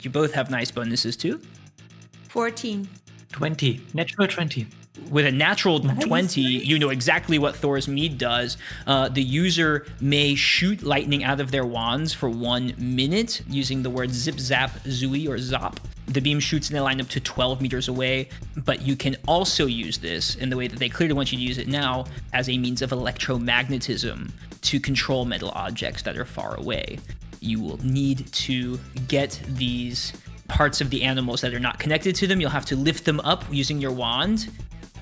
You 0.02 0.10
both 0.10 0.32
have 0.32 0.50
nice 0.50 0.70
bonuses 0.70 1.16
too. 1.16 1.40
14. 2.28 2.88
20. 3.32 3.80
Natural 3.94 4.28
20. 4.28 4.66
With 5.10 5.26
a 5.26 5.32
natural 5.32 5.80
20, 5.80 6.40
you 6.40 6.78
know 6.78 6.90
exactly 6.90 7.38
what 7.38 7.56
Thor's 7.56 7.88
Mead 7.88 8.18
does. 8.18 8.56
Uh, 8.86 9.08
the 9.08 9.22
user 9.22 9.86
may 10.00 10.34
shoot 10.34 10.82
lightning 10.82 11.24
out 11.24 11.40
of 11.40 11.50
their 11.50 11.64
wands 11.64 12.12
for 12.12 12.28
one 12.28 12.74
minute 12.78 13.42
using 13.48 13.82
the 13.82 13.90
word 13.90 14.10
zip, 14.10 14.38
zap, 14.38 14.70
zooey, 14.84 15.28
or 15.28 15.36
zop. 15.36 15.76
The 16.06 16.20
beam 16.20 16.40
shoots 16.40 16.70
in 16.70 16.76
a 16.76 16.82
line 16.82 17.00
up 17.00 17.08
to 17.08 17.20
12 17.20 17.60
meters 17.60 17.88
away, 17.88 18.28
but 18.56 18.82
you 18.82 18.96
can 18.96 19.16
also 19.28 19.66
use 19.66 19.98
this 19.98 20.34
in 20.34 20.50
the 20.50 20.56
way 20.56 20.66
that 20.66 20.78
they 20.78 20.88
clearly 20.88 21.14
want 21.14 21.30
you 21.30 21.38
to 21.38 21.44
use 21.44 21.58
it 21.58 21.68
now 21.68 22.06
as 22.32 22.48
a 22.48 22.58
means 22.58 22.82
of 22.82 22.90
electromagnetism 22.90 24.30
to 24.62 24.80
control 24.80 25.24
metal 25.24 25.50
objects 25.54 26.02
that 26.02 26.18
are 26.18 26.24
far 26.24 26.56
away. 26.56 26.98
You 27.40 27.60
will 27.60 27.78
need 27.84 28.30
to 28.32 28.78
get 29.08 29.40
these 29.46 30.12
parts 30.48 30.80
of 30.80 30.90
the 30.90 31.02
animals 31.02 31.40
that 31.40 31.54
are 31.54 31.60
not 31.60 31.78
connected 31.78 32.14
to 32.16 32.26
them. 32.26 32.40
You'll 32.40 32.50
have 32.50 32.66
to 32.66 32.76
lift 32.76 33.04
them 33.04 33.20
up 33.20 33.44
using 33.50 33.80
your 33.80 33.92
wand 33.92 34.50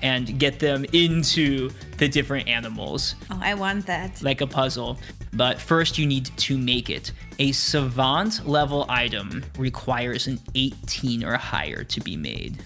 and 0.01 0.39
get 0.39 0.59
them 0.59 0.85
into 0.93 1.69
the 1.97 2.07
different 2.07 2.47
animals 2.47 3.15
Oh, 3.29 3.39
I 3.41 3.53
want 3.53 3.85
that. 3.87 4.21
like 4.21 4.41
a 4.41 4.47
puzzle. 4.47 4.97
But 5.33 5.59
first, 5.59 5.97
you 5.97 6.05
need 6.07 6.25
to 6.37 6.57
make 6.57 6.89
it. 6.89 7.11
A 7.37 7.51
savant 7.51 8.47
level 8.47 8.85
item 8.89 9.43
requires 9.57 10.27
an 10.27 10.39
18 10.55 11.23
or 11.23 11.37
higher 11.37 11.83
to 11.83 12.01
be 12.01 12.15
made. 12.17 12.57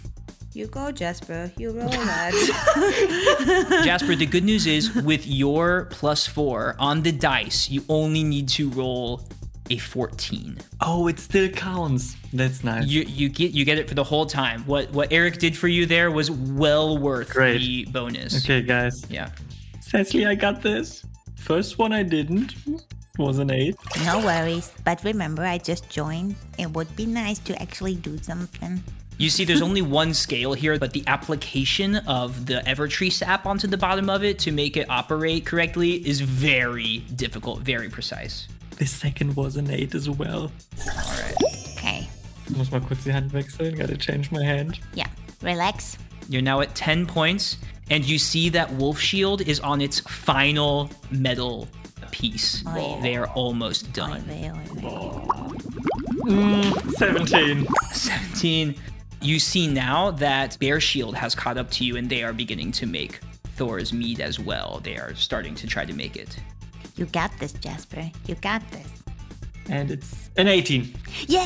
You 0.54 0.68
go, 0.68 0.92
Jasper. 0.92 1.52
You 1.58 1.72
roll 1.72 1.90
that. 2.12 2.32
Jasper, 3.86 4.16
the 4.16 4.26
good 4.26 4.44
news 4.44 4.68
is 4.68 4.94
with 4.96 5.26
your 5.28 5.88
plus 5.92 6.28
four 6.28 6.76
on 6.80 7.02
the 7.02 7.12
dice, 7.12 7.70
you 7.70 7.84
only 7.90 8.24
need 8.24 8.48
to 8.50 8.70
roll 8.70 9.24
a 9.70 9.78
14. 9.78 10.58
Oh, 10.82 11.08
it 11.08 11.20
still 11.20 11.50
counts. 11.50 12.16
That's 12.34 12.64
nice. 12.64 12.88
You 12.88 13.04
you 13.04 13.30
get 13.30 13.52
you 13.52 13.66
get 13.66 13.78
it 13.78 13.88
for 13.88 13.96
the 13.96 14.04
whole 14.04 14.26
time. 14.26 14.64
What 14.66 14.92
what 14.92 15.12
Eric 15.12 15.40
did 15.40 15.56
for 15.58 15.68
you 15.68 15.86
there 15.86 16.12
was 16.12 16.30
well 16.30 16.98
worth 16.98 17.30
Great. 17.30 17.60
the 17.60 17.86
bonus. 17.92 18.44
okay, 18.44 18.62
guys. 18.62 19.06
Yeah. 19.10 19.30
Cecily, 19.82 20.26
I 20.26 20.36
got 20.36 20.62
this. 20.62 21.06
First 21.36 21.78
one 21.78 21.92
I 21.94 22.04
didn't 22.04 22.56
was 23.18 23.38
an 23.38 23.52
8. 23.52 23.76
No 24.06 24.20
worries. 24.20 24.72
But 24.84 25.04
remember, 25.04 25.44
I 25.44 25.58
just 25.60 25.90
joined. 25.90 26.36
It 26.58 26.70
would 26.72 26.94
be 26.96 27.06
nice 27.06 27.40
to 27.40 27.62
actually 27.62 27.96
do 27.96 28.18
something. 28.18 28.82
You 29.20 29.30
see, 29.30 29.46
there's 29.46 29.62
only 29.62 29.84
one 29.84 30.14
scale 30.14 30.54
here, 30.54 30.80
but 30.80 30.92
the 30.92 31.04
application 31.06 31.98
of 32.08 32.48
the 32.48 32.64
Evertree 32.66 33.12
sap 33.12 33.46
onto 33.46 33.68
the 33.68 33.78
bottom 33.78 34.10
of 34.10 34.24
it 34.24 34.40
to 34.40 34.52
make 34.52 34.76
it 34.76 34.90
operate 34.90 35.46
correctly 35.46 36.06
is 36.08 36.20
very 36.22 37.00
difficult, 37.16 37.60
very 37.60 37.90
precise. 37.90 38.48
The 38.84 38.90
second 38.90 39.38
was 39.38 39.56
an 39.56 39.72
8 39.72 39.96
as 39.96 40.10
well. 40.10 40.52
Okay. 41.78 42.06
Ich 42.50 42.58
muss 42.58 42.70
mal 42.70 42.82
kurz 42.82 43.06
die 43.06 43.14
Hand 43.14 43.32
wechseln. 43.32 43.78
Gotta 43.78 43.96
change 43.96 44.30
my 44.30 44.44
hand. 44.44 44.78
Yeah. 44.94 45.08
Relax. 45.42 45.98
You're 46.28 46.42
now 46.42 46.60
at 46.60 46.76
10 46.76 47.06
points, 47.06 47.60
and 47.90 48.04
you 48.04 48.20
see 48.20 48.50
that 48.50 48.74
Wolf 48.74 49.00
Shield 49.00 49.40
is 49.40 49.62
on 49.62 49.80
its 49.80 50.02
final 50.02 50.90
metal 51.12 51.70
piece. 52.12 52.62
Oh, 52.68 52.76
yeah. 52.76 53.02
They 53.02 53.16
are 53.16 53.28
almost 53.28 53.94
done. 53.94 54.22
Wait, 54.28 54.52
wait, 54.52 54.70
wait. 56.26 56.74
17. 56.98 57.66
17. 57.94 58.76
You 59.22 59.40
see 59.40 59.68
now 59.68 60.12
that 60.12 60.60
Bear 60.60 60.82
Shield 60.82 61.16
has 61.16 61.34
caught 61.36 61.58
up 61.58 61.72
to 61.72 61.86
you, 61.86 61.96
and 61.96 62.10
they 62.10 62.22
are 62.22 62.34
beginning 62.34 62.74
to 62.74 62.86
make 62.86 63.22
Thor's 63.56 63.94
mead 63.94 64.20
as 64.20 64.42
well. 64.42 64.82
They 64.84 64.98
are 64.98 65.16
starting 65.16 65.56
to 65.56 65.68
try 65.68 65.86
to 65.86 65.94
make 65.94 66.18
it. 66.18 66.38
You 66.96 67.06
got 67.08 67.32
this, 67.40 67.54
Jasper. 67.54 68.10
You 68.28 68.36
got 68.36 68.62
this. 68.72 68.88
And 69.70 69.90
it's 69.90 70.30
an 70.38 70.48
18. 70.48 70.94
Yay! 71.28 71.38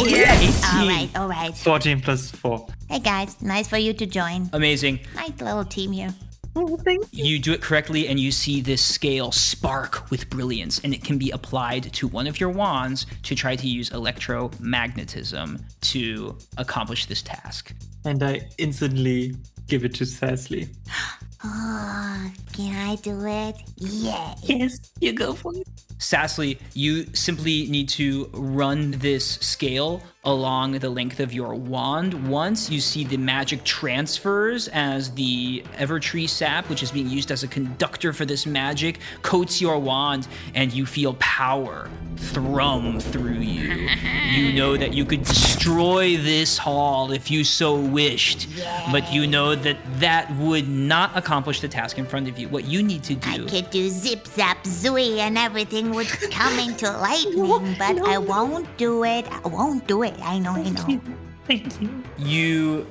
Yeah, 0.00 0.38
18. 0.38 0.80
All 0.80 0.88
right, 0.88 1.10
all 1.16 1.28
right. 1.28 1.56
14 1.56 2.00
plus 2.00 2.30
4. 2.30 2.66
Hey 2.88 2.98
guys, 2.98 3.40
nice 3.40 3.68
for 3.68 3.78
you 3.78 3.92
to 3.94 4.04
join. 4.04 4.50
Amazing. 4.52 5.00
Nice 5.14 5.40
little 5.40 5.64
team 5.64 5.92
here. 5.92 6.12
Oh, 6.54 6.76
thank 6.76 7.06
You 7.12 7.38
do 7.38 7.52
it 7.52 7.62
correctly, 7.62 8.08
and 8.08 8.20
you 8.20 8.30
see 8.30 8.60
this 8.60 8.84
scale 8.84 9.32
spark 9.32 10.10
with 10.10 10.28
brilliance, 10.28 10.80
and 10.84 10.92
it 10.92 11.02
can 11.02 11.16
be 11.16 11.30
applied 11.30 11.84
to 11.94 12.06
one 12.06 12.26
of 12.26 12.38
your 12.38 12.50
wands 12.50 13.06
to 13.22 13.34
try 13.34 13.56
to 13.56 13.66
use 13.66 13.88
electromagnetism 13.90 15.62
to 15.80 16.36
accomplish 16.58 17.06
this 17.06 17.22
task. 17.22 17.72
And 18.04 18.22
I 18.22 18.42
instantly 18.58 19.34
give 19.66 19.84
it 19.86 19.94
to 19.94 20.04
Cecily. 20.04 20.68
Oh, 21.44 22.32
can 22.52 22.88
I 22.88 22.96
do 22.96 23.26
it? 23.26 23.56
Yeah. 23.76 24.34
Yes, 24.42 24.92
you 25.00 25.12
go 25.12 25.34
for 25.34 25.54
it. 25.56 25.66
Sassly, 25.98 26.58
you 26.74 27.06
simply 27.14 27.66
need 27.68 27.88
to 27.90 28.28
run 28.32 28.92
this 28.92 29.24
scale 29.36 30.02
along 30.24 30.78
the 30.78 30.88
length 30.88 31.18
of 31.18 31.32
your 31.32 31.54
wand. 31.54 32.28
Once 32.28 32.70
you 32.70 32.80
see 32.80 33.02
the 33.02 33.16
magic 33.16 33.64
transfers 33.64 34.68
as 34.68 35.10
the 35.12 35.64
Evertree 35.78 36.28
sap, 36.28 36.68
which 36.68 36.82
is 36.82 36.92
being 36.92 37.08
used 37.08 37.32
as 37.32 37.42
a 37.42 37.48
conductor 37.48 38.12
for 38.12 38.24
this 38.24 38.46
magic, 38.46 39.00
coats 39.22 39.60
your 39.60 39.80
wand, 39.80 40.28
and 40.54 40.72
you 40.72 40.86
feel 40.86 41.14
power 41.14 41.90
thrum 42.16 43.00
through 43.00 43.40
you. 43.40 43.88
You 44.32 44.50
know 44.54 44.78
that 44.78 44.94
you 44.94 45.04
could 45.04 45.24
destroy 45.24 46.16
this 46.16 46.56
hall 46.56 47.12
if 47.12 47.30
you 47.30 47.44
so 47.44 47.78
wished, 47.78 48.48
but 48.90 49.12
you 49.12 49.26
know 49.26 49.54
that 49.54 49.76
that 50.00 50.34
would 50.36 50.66
not 50.66 51.14
accomplish 51.14 51.60
the 51.60 51.68
task 51.68 51.98
in 51.98 52.06
front 52.06 52.28
of 52.28 52.38
you. 52.38 52.48
What 52.48 52.64
you 52.64 52.82
need 52.82 53.02
to 53.04 53.14
do. 53.14 53.28
I 53.28 53.50
could 53.50 53.68
do 53.68 53.90
zip 53.90 54.26
zap 54.26 54.64
zooey 54.64 55.18
and 55.18 55.36
everything 55.36 55.90
would 55.90 56.08
come 56.08 56.58
into 56.58 56.90
lightning, 56.98 57.76
but 57.78 58.08
I 58.08 58.16
won't 58.16 58.74
do 58.78 59.04
it. 59.04 59.26
I 59.30 59.48
won't 59.48 59.86
do 59.86 60.02
it. 60.02 60.11
I 60.22 60.38
know, 60.38 60.52
I 60.52 60.62
know. 60.70 61.00
Thank 61.46 61.80
you. 61.80 62.02
you 62.18 62.86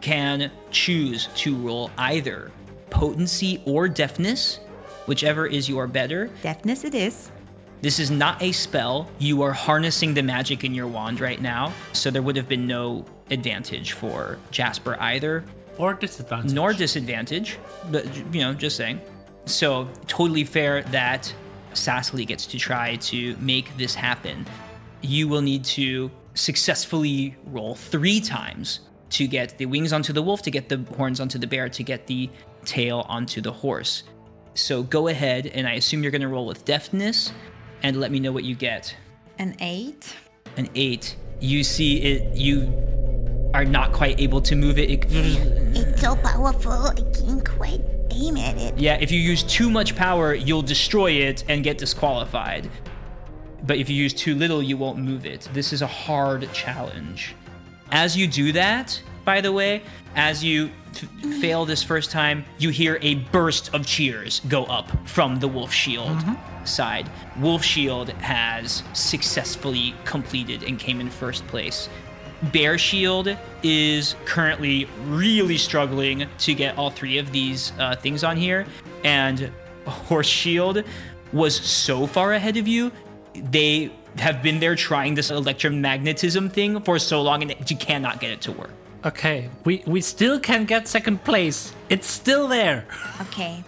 can 0.00 0.50
choose 0.70 1.28
to 1.36 1.56
roll 1.56 1.90
either 1.98 2.50
potency 2.90 3.62
or 3.64 3.88
deftness, 3.88 4.60
whichever 5.06 5.46
is 5.46 5.68
your 5.68 5.86
better. 5.86 6.30
Deftness 6.42 6.84
it 6.84 6.94
is. 6.94 7.30
This 7.80 7.98
is 7.98 8.10
not 8.10 8.40
a 8.42 8.52
spell. 8.52 9.10
You 9.18 9.42
are 9.42 9.52
harnessing 9.52 10.14
the 10.14 10.22
magic 10.22 10.64
in 10.64 10.74
your 10.74 10.86
wand 10.86 11.20
right 11.20 11.40
now, 11.40 11.72
so 11.92 12.10
there 12.10 12.22
would 12.22 12.36
have 12.36 12.48
been 12.48 12.66
no 12.66 13.04
advantage 13.30 13.92
for 13.92 14.38
Jasper 14.50 14.96
either, 15.00 15.44
Or 15.78 15.94
disadvantage. 15.94 16.52
nor 16.52 16.72
disadvantage, 16.72 17.58
but 17.90 18.06
you 18.34 18.40
know, 18.42 18.54
just 18.54 18.76
saying. 18.76 19.00
So, 19.46 19.88
totally 20.06 20.44
fair 20.44 20.82
that 20.84 21.32
Sassly 21.74 22.24
gets 22.26 22.46
to 22.46 22.58
try 22.58 22.96
to 22.96 23.36
make 23.40 23.76
this 23.76 23.94
happen. 23.94 24.46
You 25.02 25.28
will 25.28 25.42
need 25.42 25.64
to 25.64 26.10
successfully 26.34 27.36
roll 27.46 27.74
three 27.74 28.20
times 28.20 28.80
to 29.10 29.26
get 29.26 29.56
the 29.58 29.66
wings 29.66 29.92
onto 29.92 30.12
the 30.12 30.22
wolf, 30.22 30.42
to 30.42 30.50
get 30.50 30.68
the 30.68 30.78
horns 30.96 31.20
onto 31.20 31.38
the 31.38 31.46
bear, 31.46 31.68
to 31.68 31.82
get 31.82 32.06
the 32.06 32.28
tail 32.64 33.04
onto 33.08 33.40
the 33.40 33.52
horse. 33.52 34.02
So, 34.54 34.82
go 34.82 35.08
ahead, 35.08 35.46
and 35.48 35.66
I 35.66 35.72
assume 35.74 36.02
you're 36.02 36.12
going 36.12 36.22
to 36.22 36.28
roll 36.28 36.46
with 36.46 36.64
deftness, 36.64 37.32
and 37.82 37.98
let 38.00 38.10
me 38.10 38.20
know 38.20 38.32
what 38.32 38.44
you 38.44 38.54
get 38.54 38.94
An 39.38 39.56
eight. 39.60 40.14
an 40.56 40.68
eight, 40.74 41.16
you 41.40 41.64
see 41.64 41.98
it, 42.02 42.36
you 42.36 42.72
are 43.52 43.64
not 43.64 43.92
quite 43.92 44.18
able 44.20 44.40
to 44.42 44.56
move 44.56 44.78
it. 44.78 44.90
it. 44.90 45.06
It's 45.10 46.00
so 46.00 46.16
powerful, 46.16 46.72
I 46.72 46.94
can't 47.12 47.44
quite 47.48 47.80
aim 48.10 48.36
at 48.36 48.56
it. 48.58 48.78
Yeah, 48.78 48.94
if 49.00 49.10
you 49.12 49.18
use 49.20 49.42
too 49.42 49.70
much 49.70 49.94
power, 49.96 50.34
you'll 50.34 50.62
destroy 50.62 51.10
it 51.12 51.44
and 51.48 51.62
get 51.64 51.78
disqualified. 51.78 52.70
But 53.66 53.78
if 53.78 53.88
you 53.88 53.96
use 53.96 54.12
too 54.12 54.34
little, 54.34 54.62
you 54.62 54.76
won't 54.76 54.98
move 54.98 55.26
it. 55.26 55.48
This 55.52 55.72
is 55.72 55.82
a 55.82 55.86
hard 55.86 56.50
challenge. 56.52 57.34
As 57.90 58.16
you 58.16 58.26
do 58.26 58.52
that, 58.52 59.00
by 59.24 59.40
the 59.40 59.52
way, 59.52 59.82
as 60.16 60.44
you 60.44 60.70
t- 60.92 61.06
fail 61.40 61.64
this 61.64 61.82
first 61.82 62.10
time, 62.10 62.44
you 62.58 62.70
hear 62.70 62.98
a 63.00 63.16
burst 63.32 63.74
of 63.74 63.86
cheers 63.86 64.40
go 64.48 64.64
up 64.64 64.90
from 65.08 65.40
the 65.40 65.48
Wolf 65.48 65.72
Shield 65.72 66.18
side. 66.64 67.10
Wolf 67.38 67.64
Shield 67.64 68.10
has 68.10 68.82
successfully 68.92 69.94
completed 70.04 70.62
and 70.62 70.78
came 70.78 71.00
in 71.00 71.10
first 71.10 71.46
place. 71.46 71.88
Bear 72.52 72.76
Shield 72.76 73.34
is 73.62 74.16
currently 74.26 74.86
really 75.06 75.56
struggling 75.56 76.26
to 76.38 76.54
get 76.54 76.76
all 76.76 76.90
three 76.90 77.16
of 77.18 77.32
these 77.32 77.72
uh, 77.78 77.96
things 77.96 78.22
on 78.22 78.36
here, 78.36 78.66
and 79.04 79.50
Horse 79.86 80.26
Shield 80.26 80.82
was 81.32 81.54
so 81.56 82.06
far 82.06 82.34
ahead 82.34 82.56
of 82.56 82.68
you. 82.68 82.92
They 83.34 83.92
have 84.18 84.42
been 84.42 84.60
there 84.60 84.76
trying 84.76 85.14
this 85.14 85.30
electromagnetism 85.30 86.52
thing 86.52 86.80
for 86.82 86.98
so 86.98 87.20
long, 87.22 87.42
and 87.42 87.70
you 87.70 87.76
cannot 87.76 88.20
get 88.20 88.30
it 88.30 88.40
to 88.42 88.52
work. 88.52 88.70
Okay, 89.04 89.50
we 89.64 89.82
we 89.86 90.00
still 90.00 90.40
can 90.40 90.64
get 90.64 90.88
second 90.88 91.22
place. 91.24 91.72
It's 91.90 92.06
still 92.06 92.48
there. 92.48 92.86
Okay. 93.20 93.62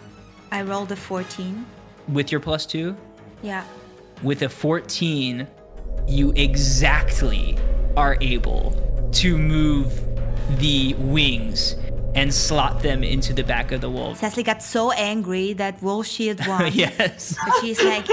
I 0.52 0.62
rolled 0.62 0.92
a 0.92 0.96
14. 0.96 1.66
With 2.08 2.30
your 2.30 2.40
plus 2.40 2.64
two, 2.66 2.96
Yeah. 3.42 3.64
with 4.22 4.42
a 4.42 4.48
14, 4.48 5.46
you 6.06 6.32
exactly 6.36 7.58
are 7.96 8.16
able 8.20 8.72
to 9.12 9.36
move 9.36 9.92
the 10.58 10.94
wings 10.94 11.74
and 12.16 12.32
slot 12.32 12.82
them 12.82 13.04
into 13.04 13.32
the 13.32 13.44
back 13.44 13.72
of 13.72 13.80
the 13.80 13.90
wolf. 13.90 14.18
Cecily 14.18 14.42
got 14.42 14.62
so 14.62 14.90
angry 14.92 15.52
that 15.54 15.80
Wolf 15.82 16.06
Shield 16.06 16.44
won. 16.46 16.72
yes. 16.72 17.36
But 17.44 17.60
she's 17.60 17.82
like, 17.82 18.06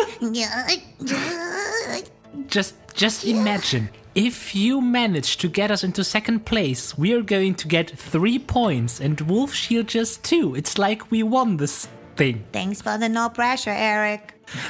Just 2.47 2.75
just 2.93 3.25
imagine 3.25 3.89
if 4.15 4.53
you 4.53 4.79
manage 4.81 5.37
to 5.37 5.47
get 5.47 5.71
us 5.71 5.83
into 5.83 6.03
second 6.03 6.45
place, 6.45 6.95
we 6.97 7.13
are 7.13 7.21
going 7.23 7.55
to 7.55 7.67
get 7.67 7.89
three 7.89 8.37
points, 8.37 8.99
and 8.99 9.19
Wolf 9.21 9.53
Shield 9.53 9.87
just 9.87 10.23
two. 10.23 10.53
It's 10.55 10.77
like 10.77 11.09
we 11.09 11.23
won 11.23 11.57
this 11.57 11.87
thing. 12.15 12.43
Thanks 12.51 12.81
for 12.81 12.97
the 12.97 13.09
no 13.09 13.29
pressure, 13.29 13.71
Eric. 13.71 14.33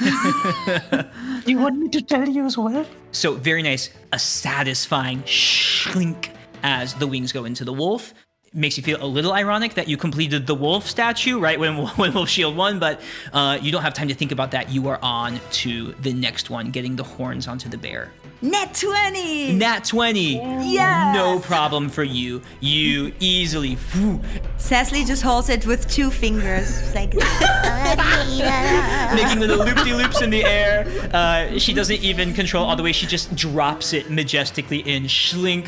You 1.46 1.58
want 1.58 1.76
me 1.76 1.88
to 1.90 2.00
tell 2.00 2.26
you 2.26 2.46
as 2.46 2.56
well? 2.56 2.86
So 3.12 3.34
very 3.34 3.62
nice. 3.62 3.90
A 4.12 4.18
satisfying 4.18 5.22
shlink 5.24 6.30
as 6.62 6.94
the 6.94 7.06
wings 7.06 7.32
go 7.32 7.44
into 7.44 7.64
the 7.66 7.72
wolf. 7.72 8.14
Makes 8.56 8.76
you 8.76 8.84
feel 8.84 9.02
a 9.02 9.06
little 9.06 9.32
ironic 9.32 9.74
that 9.74 9.88
you 9.88 9.96
completed 9.96 10.46
the 10.46 10.54
wolf 10.54 10.88
statue 10.88 11.40
right 11.40 11.58
when 11.58 11.86
when 11.96 12.14
Wolf 12.14 12.28
Shield 12.28 12.56
won, 12.56 12.78
but 12.78 13.00
uh, 13.32 13.58
you 13.60 13.72
don't 13.72 13.82
have 13.82 13.94
time 13.94 14.06
to 14.06 14.14
think 14.14 14.30
about 14.30 14.52
that. 14.52 14.70
You 14.70 14.86
are 14.86 15.00
on 15.02 15.40
to 15.62 15.92
the 16.02 16.12
next 16.12 16.50
one, 16.50 16.70
getting 16.70 16.94
the 16.94 17.02
horns 17.02 17.48
onto 17.48 17.68
the 17.68 17.76
bear. 17.76 18.12
Nat 18.42 18.74
20! 18.74 19.54
Nat 19.54 19.84
20. 19.84 20.34
Yes! 20.70 21.16
No 21.16 21.40
problem 21.40 21.88
for 21.88 22.04
you. 22.04 22.42
You 22.60 23.12
easily. 23.18 23.74
whew, 23.74 24.20
Cecily 24.58 25.04
just 25.04 25.22
holds 25.22 25.48
it 25.48 25.66
with 25.66 25.90
two 25.90 26.10
fingers. 26.10 26.94
Like, 26.94 27.14
making 29.14 29.40
little 29.40 29.64
loopy 29.64 29.94
loops 29.94 30.20
in 30.20 30.30
the 30.30 30.44
air. 30.44 30.86
Uh, 31.12 31.58
she 31.58 31.72
doesn't 31.72 32.02
even 32.02 32.34
control 32.34 32.64
all 32.66 32.76
the 32.76 32.82
way. 32.82 32.92
She 32.92 33.06
just 33.06 33.34
drops 33.34 33.94
it 33.94 34.10
majestically 34.10 34.80
in. 34.80 35.04
Schlink. 35.04 35.66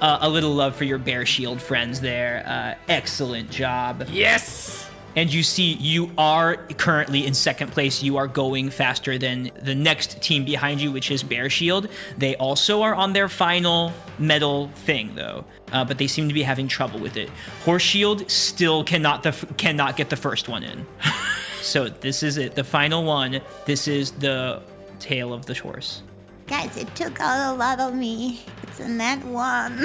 Uh, 0.00 0.18
a 0.20 0.28
little 0.28 0.52
love 0.54 0.76
for 0.76 0.84
your 0.84 0.98
bear 0.98 1.26
shield 1.26 1.60
friends 1.60 2.00
there. 2.00 2.44
Uh, 2.46 2.74
excellent 2.88 3.50
job. 3.50 4.06
Yes. 4.08 4.88
And 5.16 5.32
you 5.32 5.42
see, 5.42 5.72
you 5.72 6.12
are 6.16 6.56
currently 6.56 7.26
in 7.26 7.34
second 7.34 7.72
place. 7.72 8.04
You 8.04 8.18
are 8.18 8.28
going 8.28 8.70
faster 8.70 9.18
than 9.18 9.50
the 9.60 9.74
next 9.74 10.22
team 10.22 10.44
behind 10.44 10.80
you, 10.80 10.92
which 10.92 11.10
is 11.10 11.24
Bear 11.24 11.50
Shield. 11.50 11.88
They 12.16 12.36
also 12.36 12.82
are 12.82 12.94
on 12.94 13.14
their 13.14 13.28
final 13.28 13.92
metal 14.20 14.68
thing, 14.68 15.16
though, 15.16 15.44
uh, 15.72 15.84
but 15.84 15.98
they 15.98 16.06
seem 16.06 16.28
to 16.28 16.34
be 16.34 16.42
having 16.44 16.68
trouble 16.68 17.00
with 17.00 17.16
it. 17.16 17.30
Horse 17.64 17.82
Shield 17.82 18.30
still 18.30 18.84
cannot 18.84 19.24
the 19.24 19.30
f- 19.30 19.56
cannot 19.56 19.96
get 19.96 20.08
the 20.10 20.16
first 20.16 20.48
one 20.48 20.62
in. 20.62 20.86
so 21.62 21.88
this 21.88 22.22
is 22.22 22.36
it, 22.36 22.54
the 22.54 22.62
final 22.62 23.02
one. 23.02 23.40
This 23.64 23.88
is 23.88 24.12
the 24.12 24.62
tail 25.00 25.32
of 25.32 25.46
the 25.46 25.54
horse. 25.54 26.02
Guys, 26.48 26.78
it 26.78 26.94
took 26.96 27.20
out 27.20 27.54
a 27.54 27.56
lot 27.58 27.78
of 27.78 27.94
me. 27.94 28.40
It's 28.62 28.80
a 28.80 28.88
nat 28.88 29.22
one. 29.24 29.78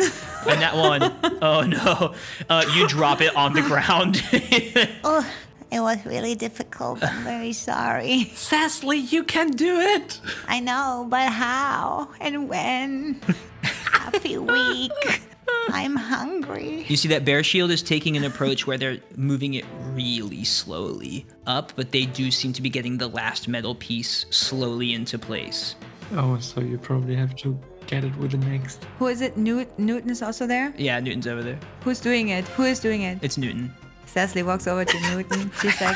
And 0.48 0.62
that 0.62 0.74
one, 0.74 1.04
oh 1.42 1.62
no, 1.62 2.16
uh, 2.50 2.66
you 2.74 2.88
drop 2.88 3.20
it 3.20 3.36
on 3.36 3.52
the 3.52 3.62
ground. 3.62 4.24
oh, 5.04 5.30
it 5.72 5.82
was 5.82 6.06
really 6.06 6.36
difficult. 6.36 7.04
I'm 7.04 7.24
very 7.26 7.52
sorry. 7.52 8.32
Cecily, 8.36 9.00
you 9.00 9.26
can 9.26 9.52
do 9.52 9.78
it. 9.78 10.22
I 10.48 10.62
know, 10.62 11.06
but 11.10 11.30
how 11.34 12.10
and 12.22 12.48
when? 12.48 13.20
Happy 13.64 14.38
week. 14.38 15.22
I'm 15.70 15.98
hungry. 15.98 16.86
You 16.88 16.96
see 16.96 17.10
that 17.10 17.26
Bear 17.26 17.44
Shield 17.44 17.72
is 17.72 17.82
taking 17.82 18.16
an 18.16 18.24
approach 18.24 18.66
where 18.66 18.78
they're 18.78 19.00
moving 19.18 19.56
it 19.56 19.66
really 19.92 20.46
slowly 20.46 21.26
up, 21.46 21.74
but 21.76 21.92
they 21.92 22.06
do 22.06 22.32
seem 22.32 22.54
to 22.54 22.62
be 22.62 22.70
getting 22.70 22.98
the 22.98 23.08
last 23.10 23.50
metal 23.50 23.76
piece 23.76 24.26
slowly 24.30 24.94
into 24.94 25.20
place. 25.20 25.76
Oh, 26.16 26.38
so 26.40 26.62
you 26.62 26.78
probably 26.78 27.16
have 27.16 27.36
to 27.38 27.60
get 27.88 28.04
it 28.04 28.16
with 28.18 28.32
the 28.32 28.38
next. 28.38 28.86
who 29.00 29.08
is 29.08 29.22
it? 29.22 29.36
Newt- 29.38 29.78
Newton 29.80 30.10
is 30.12 30.22
also 30.22 30.46
there? 30.48 30.74
Yeah, 30.78 31.00
Newton's 31.00 31.28
over 31.28 31.42
there. 31.44 31.60
Who's 31.84 32.00
doing 32.00 32.30
it? 32.30 32.46
Who 32.50 32.64
is 32.64 32.80
doing 32.80 33.02
it? 33.02 33.18
It's 33.22 33.38
Newton. 33.38 33.74
Cecily 34.06 34.44
walks 34.44 34.68
over 34.68 34.86
to 34.86 35.00
Newton. 35.10 35.52
She's 35.62 35.80
like, 35.82 35.96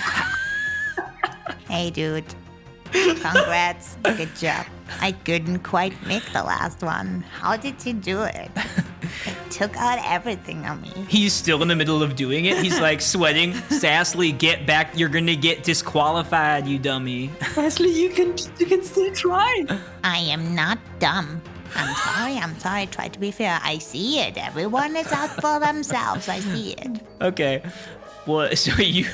Hey, 1.69 1.89
dude. 1.91 2.23
Congrats. 2.91 3.97
Good 4.03 4.33
job. 4.35 4.65
I 5.01 5.11
couldn't 5.11 5.59
quite 5.59 5.93
make 6.07 6.23
the 6.33 6.41
last 6.43 6.81
one. 6.81 7.21
How 7.39 7.57
did 7.57 7.85
you 7.85 7.93
do 7.93 8.23
it? 8.23 8.49
It 9.25 9.51
took 9.51 9.75
out 9.77 9.99
everything 10.05 10.65
on 10.65 10.81
me. 10.81 10.91
He's 11.07 11.33
still 11.33 11.61
in 11.61 11.67
the 11.67 11.75
middle 11.75 12.03
of 12.03 12.15
doing 12.15 12.45
it. 12.45 12.57
He's 12.59 12.79
like 12.79 13.01
sweating. 13.13 13.53
Sassly, 13.69 14.31
get 14.31 14.65
back. 14.65 14.97
You're 14.97 15.09
gonna 15.09 15.35
get 15.35 15.63
disqualified, 15.63 16.67
you 16.67 16.77
dummy. 16.79 17.29
Wesley, 17.55 17.91
you 17.91 18.09
can 18.09 18.35
you 18.59 18.65
can 18.65 18.83
still 18.83 19.13
try. 19.13 19.65
I 20.03 20.17
am 20.19 20.55
not 20.55 20.79
dumb. 20.99 21.41
I'm 21.75 21.95
sorry, 21.95 22.37
I'm 22.37 22.57
sorry. 22.59 22.85
Try 22.87 23.07
to 23.09 23.19
be 23.19 23.31
fair. 23.31 23.59
I 23.61 23.77
see 23.77 24.19
it. 24.19 24.37
Everyone 24.37 24.95
is 24.95 25.11
out 25.11 25.29
for 25.41 25.59
themselves. 25.59 26.29
I 26.29 26.39
see 26.39 26.73
it. 26.73 27.01
Okay. 27.21 27.61
Well, 28.25 28.55
so 28.55 28.73
you 28.81 29.05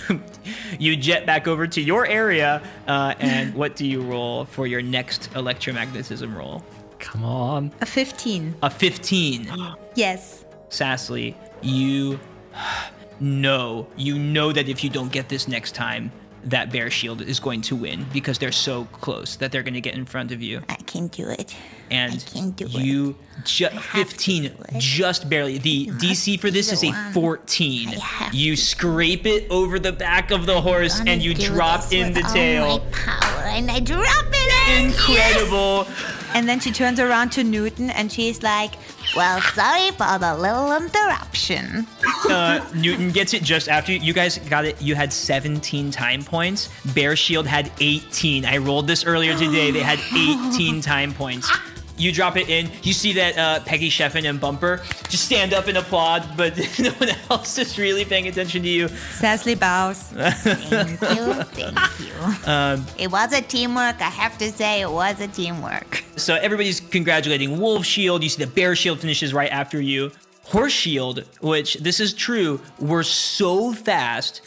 you 0.79 0.95
jet 0.95 1.25
back 1.25 1.47
over 1.47 1.67
to 1.67 1.81
your 1.81 2.05
area, 2.05 2.61
uh, 2.87 3.13
and 3.19 3.53
what 3.53 3.75
do 3.75 3.85
you 3.87 4.01
roll 4.01 4.45
for 4.45 4.67
your 4.67 4.81
next 4.81 5.31
electromagnetism 5.33 6.35
roll? 6.35 6.63
Come 7.03 7.23
on. 7.25 7.71
a 7.81 7.85
15. 7.85 8.55
A 8.63 8.69
15. 8.69 9.51
Yes. 9.95 10.43
Sassly, 10.69 11.35
you 11.61 12.19
know, 13.19 13.85
you 13.95 14.17
know 14.17 14.51
that 14.51 14.67
if 14.69 14.83
you 14.83 14.89
don't 14.89 15.11
get 15.11 15.29
this 15.29 15.47
next 15.47 15.75
time, 15.75 16.11
that 16.45 16.71
Bear 16.71 16.89
Shield 16.89 17.21
is 17.21 17.39
going 17.39 17.61
to 17.61 17.75
win 17.75 18.05
because 18.11 18.37
they're 18.39 18.51
so 18.51 18.85
close 18.85 19.35
that 19.37 19.51
they're 19.51 19.63
going 19.63 19.75
to 19.75 19.81
get 19.81 19.93
in 19.95 20.05
front 20.05 20.31
of 20.31 20.41
you. 20.41 20.61
I 20.67 20.75
can 20.75 21.07
do 21.07 21.29
it. 21.29 21.55
And 21.91 22.13
I 22.13 22.17
can 22.31 22.49
do 22.51 22.65
you 22.65 23.15
ju- 23.45 23.69
to 23.69 23.79
15, 23.79 24.43
do 24.43 24.49
it. 24.49 24.79
just 24.79 25.29
barely. 25.29 25.57
The 25.59 25.87
DC 25.87 26.39
for 26.39 26.49
this 26.51 26.71
is 26.71 26.83
a 26.83 26.91
14. 27.13 27.93
You 28.33 28.55
scrape 28.55 29.25
it 29.25 29.49
over 29.51 29.77
the 29.79 29.91
back 29.93 30.31
of 30.31 30.45
the 30.45 30.59
horse 30.59 30.99
and 31.05 31.21
you 31.21 31.33
drop 31.33 31.93
in 31.93 32.13
the 32.13 32.23
tail. 32.33 32.79
my 32.79 32.85
power, 32.91 33.43
and 33.47 33.69
I 33.71 33.79
drop 33.79 34.25
it 34.31 34.79
in. 34.81 34.87
Incredible. 34.87 35.87
And 36.33 36.49
then 36.49 36.59
she 36.59 36.71
turns 36.71 36.99
around 36.99 37.31
to 37.33 37.43
Newton 37.43 37.89
and 37.91 38.11
she's 38.11 38.41
like, 38.41 38.73
Well, 39.15 39.39
sorry 39.41 39.91
for 39.91 40.17
the 40.19 40.35
little 40.37 40.75
interruption. 40.75 41.87
uh, 42.29 42.65
Newton 42.75 43.11
gets 43.11 43.33
it 43.33 43.43
just 43.43 43.69
after 43.69 43.91
you. 43.91 43.99
You 43.99 44.13
guys 44.13 44.37
got 44.39 44.65
it. 44.65 44.81
You 44.81 44.95
had 44.95 45.13
17 45.13 45.91
time 45.91 46.23
points. 46.23 46.69
Bear 46.93 47.15
Shield 47.15 47.45
had 47.47 47.71
18. 47.79 48.45
I 48.45 48.57
rolled 48.57 48.87
this 48.87 49.05
earlier 49.05 49.37
today. 49.37 49.71
They 49.71 49.81
had 49.81 49.99
18 50.53 50.81
time 50.81 51.13
points. 51.13 51.51
You 51.97 52.11
drop 52.11 52.37
it 52.37 52.49
in. 52.49 52.71
You 52.81 52.93
see 52.93 53.13
that 53.13 53.37
uh, 53.37 53.59
Peggy 53.63 53.89
Sheffin 53.89 54.27
and 54.27 54.39
Bumper 54.39 54.81
just 55.09 55.25
stand 55.25 55.53
up 55.53 55.67
and 55.67 55.77
applaud, 55.77 56.27
but 56.35 56.57
no 56.79 56.91
one 56.91 57.09
else 57.29 57.57
is 57.57 57.77
really 57.77 58.05
paying 58.05 58.27
attention 58.27 58.63
to 58.63 58.69
you. 58.69 58.87
Cecily 58.87 59.55
bows. 59.55 60.01
Thank 60.13 61.01
you. 61.01 61.33
Thank 61.43 61.99
you. 61.99 62.51
Um, 62.51 62.85
it 62.97 63.11
was 63.11 63.31
a 63.33 63.41
teamwork. 63.41 64.01
I 64.01 64.09
have 64.09 64.37
to 64.39 64.51
say, 64.51 64.81
it 64.81 64.91
was 64.91 65.19
a 65.21 65.27
teamwork. 65.27 66.03
So 66.15 66.35
everybody's 66.35 66.79
congratulating 66.79 67.59
Wolf 67.59 67.85
Shield. 67.85 68.23
You 68.23 68.29
see 68.29 68.43
the 68.43 68.51
Bear 68.51 68.75
Shield 68.75 68.99
finishes 68.99 69.33
right 69.33 69.51
after 69.51 69.79
you. 69.79 70.11
Horse 70.45 70.73
Shield, 70.73 71.25
which 71.41 71.75
this 71.75 71.99
is 71.99 72.13
true, 72.13 72.59
were 72.79 73.03
so 73.03 73.71
fast. 73.71 74.41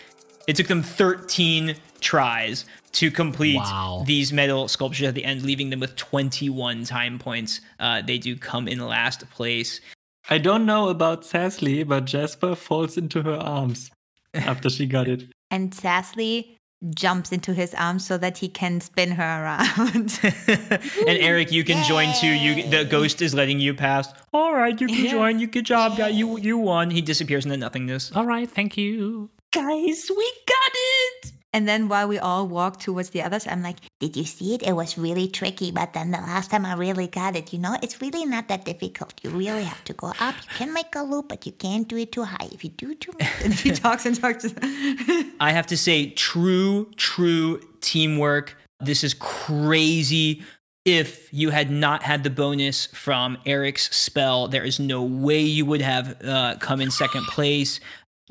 It 0.47 0.57
took 0.57 0.67
them 0.67 0.83
13 0.83 1.77
tries 2.01 2.67
to 2.97 3.11
complete 3.11 3.57
Wow. 3.57 4.05
these 4.07 4.33
metal 4.33 4.69
sculptures 4.69 5.07
at 5.09 5.15
the 5.15 5.25
end, 5.25 5.43
leaving 5.43 5.71
them 5.71 5.81
with 5.81 5.97
21 5.97 6.85
time 6.85 7.19
points. 7.19 7.61
Uh, 7.79 8.03
they 8.03 8.19
do 8.19 8.37
come 8.37 8.67
in 8.69 8.79
last 8.81 9.29
place. 9.31 9.81
I 10.31 10.39
don't 10.39 10.67
know 10.67 10.89
about 10.89 11.23
Sassly, 11.25 11.87
but 11.87 12.05
Jasper 12.07 12.55
falls 12.55 12.97
into 12.97 13.23
her 13.23 13.37
arms 13.37 13.91
after 14.35 14.69
she 14.71 14.87
got 14.87 15.09
it. 15.09 15.25
And 15.51 15.73
Cecily 15.73 16.59
jumps 16.95 17.31
into 17.33 17.55
his 17.55 17.73
arms 17.75 18.05
so 18.05 18.19
that 18.19 18.37
he 18.39 18.49
can 18.49 18.81
spin 18.81 19.13
her 19.13 19.23
around. 19.45 20.19
and 20.49 21.19
Eric, 21.31 21.53
you 21.53 21.63
can 21.65 21.85
join 21.85 22.13
too. 22.21 22.27
You 22.45 22.69
the 22.69 22.85
ghost 22.85 23.23
is 23.23 23.33
letting 23.33 23.61
you 23.61 23.73
pass. 23.73 24.13
All 24.33 24.53
right, 24.55 24.79
you 24.81 24.89
can 24.89 25.05
Yeah. 25.05 25.11
join. 25.13 25.39
You 25.39 25.47
good 25.47 25.65
job, 25.65 25.97
guy. 25.97 26.09
You 26.09 26.37
you 26.39 26.59
won. 26.59 26.91
He 26.91 27.01
disappears 27.01 27.45
into 27.47 27.57
nothingness. 27.59 28.11
All 28.17 28.27
right, 28.27 28.51
thank 28.51 28.77
you. 28.77 29.31
Guys, 29.55 30.11
we 30.11 30.33
got 30.47 30.73
it. 30.75 31.33
And 31.53 31.67
then 31.67 31.89
while 31.89 32.09
we 32.09 32.19
all 32.19 32.47
walk 32.47 32.81
towards 32.81 33.11
the 33.11 33.23
others, 33.23 33.47
I'm 33.47 33.63
like, 33.63 33.79
Did 34.01 34.17
you 34.17 34.25
see 34.25 34.55
it? 34.55 34.63
It 34.63 34.75
was 34.75 34.99
really 34.99 35.29
tricky, 35.29 35.71
but 35.71 35.93
then 35.93 36.11
the 36.11 36.19
last 36.19 36.51
time 36.51 36.67
I 36.67 36.75
really 36.75 37.07
got 37.07 37.37
it, 37.37 37.53
you 37.53 37.59
know, 37.59 37.77
it's 37.83 38.01
really 38.01 38.25
not 38.27 38.49
that 38.49 38.65
difficult. 38.65 39.15
You 39.23 39.31
really 39.31 39.65
have 39.65 39.83
to 39.85 39.93
go 39.93 40.13
up. 40.21 40.35
You 40.35 40.57
can 40.57 40.73
make 40.73 40.95
a 40.95 41.03
loop, 41.03 41.29
but 41.29 41.47
you 41.47 41.53
can't 41.53 41.89
do 41.89 41.97
it 41.97 42.13
too 42.13 42.25
high. 42.25 42.49
If 42.53 42.65
you 42.65 42.71
do 42.71 42.95
too 42.95 43.13
much, 43.19 43.31
and 43.43 43.55
he 43.55 43.71
talks 43.85 44.07
and 44.07 44.21
talks. 44.21 44.45
I 45.41 45.53
have 45.53 45.67
to 45.69 45.77
say, 45.77 46.11
true, 46.11 46.91
true 46.97 47.61
teamwork. 47.81 48.57
This 48.81 49.03
is 49.03 49.15
crazy. 49.15 50.43
If 50.85 51.33
you 51.33 51.51
had 51.51 51.71
not 51.71 52.03
had 52.03 52.23
the 52.23 52.31
bonus 52.31 52.87
from 52.87 53.39
Eric's 53.45 53.95
spell, 53.97 54.47
there 54.47 54.63
is 54.63 54.79
no 54.79 55.03
way 55.03 55.41
you 55.41 55.67
would 55.67 55.81
have 55.81 56.23
uh, 56.23 56.57
come 56.61 56.81
in 56.81 56.91
second 56.91 57.25
place. 57.25 57.81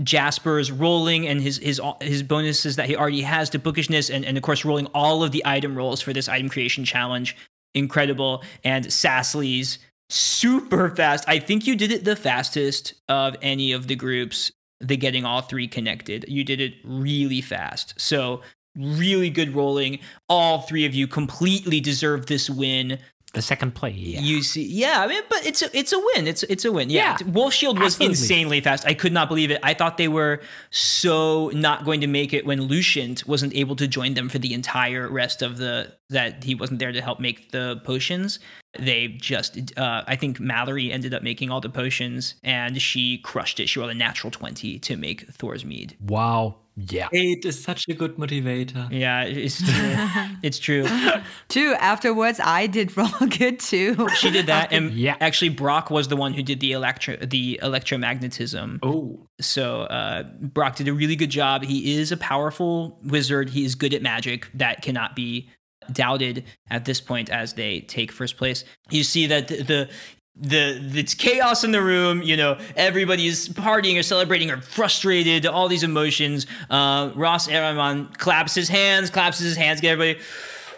Jasper 0.03 0.59
is 0.59 0.71
rolling, 0.71 1.27
and 1.27 1.41
his 1.41 1.57
his 1.57 1.79
his 2.01 2.23
bonuses 2.23 2.75
that 2.75 2.87
he 2.87 2.95
already 2.95 3.21
has 3.21 3.49
to 3.51 3.59
bookishness, 3.59 4.09
and, 4.09 4.25
and 4.25 4.37
of 4.37 4.43
course 4.43 4.65
rolling 4.65 4.87
all 4.87 5.23
of 5.23 5.31
the 5.31 5.41
item 5.45 5.75
rolls 5.75 6.01
for 6.01 6.11
this 6.11 6.27
item 6.27 6.49
creation 6.49 6.83
challenge, 6.83 7.35
incredible. 7.73 8.43
And 8.63 8.85
Sassly's 8.85 9.79
super 10.09 10.89
fast. 10.95 11.23
I 11.27 11.39
think 11.39 11.65
you 11.65 11.75
did 11.75 11.91
it 11.91 12.03
the 12.03 12.15
fastest 12.15 12.95
of 13.07 13.35
any 13.41 13.71
of 13.71 13.87
the 13.87 13.95
groups. 13.95 14.51
The 14.81 14.97
getting 14.97 15.23
all 15.23 15.41
three 15.41 15.69
connected. 15.69 16.25
You 16.27 16.43
did 16.43 16.59
it 16.59 16.73
really 16.83 17.39
fast. 17.39 17.93
So 17.97 18.41
really 18.75 19.29
good 19.29 19.55
rolling. 19.55 19.99
All 20.27 20.61
three 20.61 20.85
of 20.85 20.93
you 20.93 21.07
completely 21.07 21.79
deserve 21.79 22.25
this 22.25 22.49
win. 22.49 22.99
The 23.35 23.41
second 23.41 23.75
play. 23.75 23.91
Yeah. 23.91 24.21
You 24.21 24.41
see, 24.41 24.63
yeah, 24.63 25.01
I 25.01 25.07
mean, 25.07 25.21
but 25.29 25.45
it's 25.45 25.61
a, 25.61 25.77
it's 25.77 25.93
a 25.93 25.99
win. 25.99 26.27
It's 26.27 26.43
it's 26.43 26.65
a 26.65 26.71
win. 26.71 26.89
Yeah, 26.89 27.17
Yeah, 27.19 27.27
Wolf 27.27 27.53
Shield 27.53 27.77
was 27.79 27.93
absolutely. 27.93 28.11
insanely 28.13 28.61
fast. 28.61 28.85
I 28.87 28.93
could 28.93 29.13
not 29.13 29.27
believe 29.27 29.51
it. 29.51 29.59
I 29.61 29.73
thought 29.73 29.97
they 29.97 30.07
were 30.07 30.41
so 30.71 31.49
not 31.53 31.85
going 31.85 32.01
to 32.01 32.07
make 32.07 32.33
it 32.33 32.45
when 32.45 32.61
Lucient 32.63 33.27
wasn't 33.27 33.53
able 33.53 33.75
to 33.75 33.87
join 33.87 34.13
them 34.13 34.29
for 34.29 34.39
the 34.39 34.53
entire 34.53 35.07
rest 35.09 35.41
of 35.41 35.57
the 35.57 35.93
that 36.09 36.43
he 36.43 36.55
wasn't 36.55 36.79
there 36.79 36.91
to 36.91 37.01
help 37.01 37.19
make 37.19 37.51
the 37.51 37.81
potions. 37.83 38.39
They 38.77 39.07
just, 39.07 39.57
uh, 39.77 40.03
I 40.05 40.15
think 40.15 40.39
Mallory 40.39 40.91
ended 40.91 41.13
up 41.13 41.23
making 41.23 41.49
all 41.49 41.61
the 41.61 41.69
potions, 41.69 42.35
and 42.43 42.81
she 42.81 43.17
crushed 43.19 43.59
it. 43.59 43.69
She 43.69 43.79
rolled 43.79 43.91
a 43.91 43.95
natural 43.95 44.31
twenty 44.31 44.79
to 44.79 44.97
make 44.97 45.27
Thor's 45.29 45.63
mead. 45.65 45.95
Wow. 45.99 46.55
Yeah. 46.77 47.07
Eight 47.13 47.45
is 47.45 47.61
such 47.63 47.87
a 47.87 47.93
good 47.93 48.17
motivator. 48.17 48.91
Yeah, 48.91 49.23
it's 49.23 49.59
true. 49.63 49.95
it's 50.43 50.59
true. 50.59 50.85
Too. 51.47 51.73
Afterwards, 51.79 52.39
I 52.43 52.67
did 52.67 52.95
roll 52.97 53.07
good 53.39 53.59
too. 53.59 54.09
She 54.17 54.29
did 54.29 54.47
that, 54.47 54.73
and 54.73 54.91
Yeah. 54.91 55.15
actually, 55.21 55.49
Brock 55.49 55.89
was 55.89 56.09
the 56.09 56.17
one 56.17 56.33
who 56.33 56.43
did 56.43 56.59
the 56.59 56.73
electro 56.73 57.15
the 57.17 57.59
electromagnetism. 57.63 58.79
Oh, 58.83 59.25
So 59.39 59.81
uh, 59.83 60.23
Brock 60.41 60.75
did 60.75 60.87
a 60.87 60.93
really 60.93 61.15
good 61.15 61.29
job. 61.31 61.63
He 61.63 61.97
is 61.99 62.11
a 62.11 62.17
powerful 62.17 62.99
wizard. 63.03 63.49
He 63.49 63.63
is 63.63 63.75
good 63.75 63.93
at 63.93 64.01
magic. 64.01 64.49
That 64.53 64.81
cannot 64.81 65.15
be 65.15 65.49
doubted 65.91 66.43
at 66.71 66.85
this 66.85 66.99
point 66.99 67.29
as 67.29 67.53
they 67.53 67.81
take 67.81 68.11
first 68.11 68.37
place. 68.37 68.63
You 68.89 69.03
see 69.03 69.27
that 69.27 69.47
the. 69.47 69.63
the 69.63 69.89
the 70.37 70.81
it's 70.93 71.13
chaos 71.13 71.63
in 71.63 71.71
the 71.71 71.81
room 71.81 72.21
you 72.21 72.35
know 72.35 72.57
everybody's 72.75 73.47
partying 73.49 73.97
or 73.97 74.03
celebrating 74.03 74.51
or 74.51 74.59
frustrated 74.59 75.45
all 75.45 75.69
these 75.69 75.83
emotions 75.83 76.45
uh 76.69 77.09
ross 77.15 77.47
Ehrenmann 77.47 78.13
claps 78.17 78.53
his 78.53 78.67
hands 78.67 79.09
claps 79.09 79.39
his 79.39 79.55
hands 79.55 79.79
get 79.79 79.93
everybody 79.93 80.21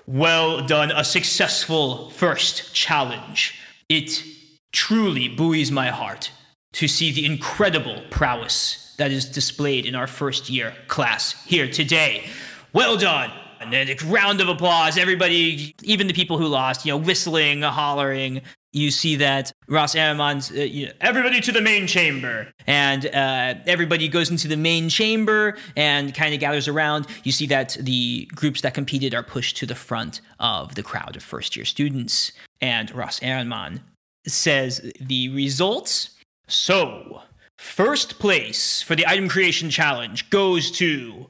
well 0.05 0.65
done 0.67 0.91
a 0.91 1.03
successful 1.03 2.11
first 2.11 2.71
challenge 2.75 3.59
it 3.89 4.23
truly 4.71 5.27
buoys 5.27 5.71
my 5.71 5.87
heart 5.87 6.29
to 6.73 6.87
see 6.87 7.11
the 7.11 7.25
incredible 7.25 7.99
prowess 8.11 8.93
that 8.97 9.11
is 9.11 9.25
displayed 9.25 9.85
in 9.85 9.95
our 9.95 10.07
first 10.07 10.49
year 10.49 10.75
class 10.87 11.43
here 11.45 11.67
today. 11.67 12.27
Well 12.73 12.97
done! 12.97 13.31
And 13.59 13.73
then 13.73 13.89
a 13.89 13.95
round 14.05 14.39
of 14.41 14.49
applause. 14.49 14.97
Everybody, 14.97 15.73
even 15.81 16.05
the 16.05 16.13
people 16.13 16.37
who 16.37 16.45
lost, 16.45 16.85
you 16.85 16.91
know, 16.91 16.97
whistling, 16.97 17.63
hollering. 17.63 18.41
You 18.77 18.91
see 18.91 19.15
that 19.15 19.51
Ross 19.67 19.95
Ehrenmann's, 19.95 20.51
uh, 20.51 20.55
you 20.55 20.85
know, 20.85 20.91
everybody 21.01 21.41
to 21.41 21.51
the 21.51 21.61
main 21.61 21.87
chamber. 21.87 22.47
And 22.67 23.07
uh, 23.07 23.55
everybody 23.65 24.07
goes 24.07 24.29
into 24.29 24.47
the 24.47 24.57
main 24.57 24.87
chamber 24.89 25.57
and 25.75 26.13
kind 26.13 26.33
of 26.33 26.39
gathers 26.39 26.67
around. 26.67 27.07
You 27.23 27.31
see 27.31 27.47
that 27.47 27.77
the 27.79 28.29
groups 28.35 28.61
that 28.61 28.73
competed 28.73 29.15
are 29.15 29.23
pushed 29.23 29.57
to 29.57 29.65
the 29.65 29.75
front 29.75 30.21
of 30.39 30.75
the 30.75 30.83
crowd 30.83 31.15
of 31.15 31.23
first 31.23 31.55
year 31.55 31.65
students. 31.65 32.31
And 32.61 32.93
Ross 32.93 33.19
Ehrenmann 33.21 33.81
says 34.27 34.91
the 34.99 35.29
results. 35.29 36.11
So, 36.47 37.23
first 37.57 38.19
place 38.19 38.81
for 38.81 38.95
the 38.95 39.07
item 39.07 39.27
creation 39.27 39.69
challenge 39.69 40.29
goes 40.29 40.69
to 40.71 41.27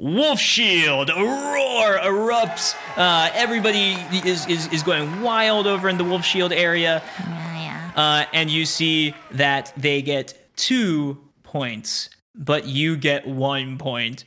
Wolf 0.00 0.40
Shield. 0.40 1.10
A 1.10 1.14
roar 1.14 1.98
erupts. 1.98 2.74
Uh, 2.96 3.28
everybody 3.34 3.98
is, 4.24 4.46
is, 4.46 4.66
is 4.72 4.82
going 4.82 5.20
wild 5.20 5.66
over 5.66 5.90
in 5.90 5.98
the 5.98 6.04
Wolf 6.04 6.24
Shield 6.24 6.52
area. 6.54 7.02
yeah, 7.18 7.92
yeah. 7.94 8.02
Uh, 8.02 8.24
and 8.32 8.48
you 8.48 8.64
see 8.64 9.14
that 9.32 9.74
they 9.76 10.00
get 10.00 10.56
two 10.56 11.18
points, 11.42 12.08
but 12.34 12.64
you 12.66 12.96
get 12.96 13.26
one 13.26 13.76
point. 13.76 14.24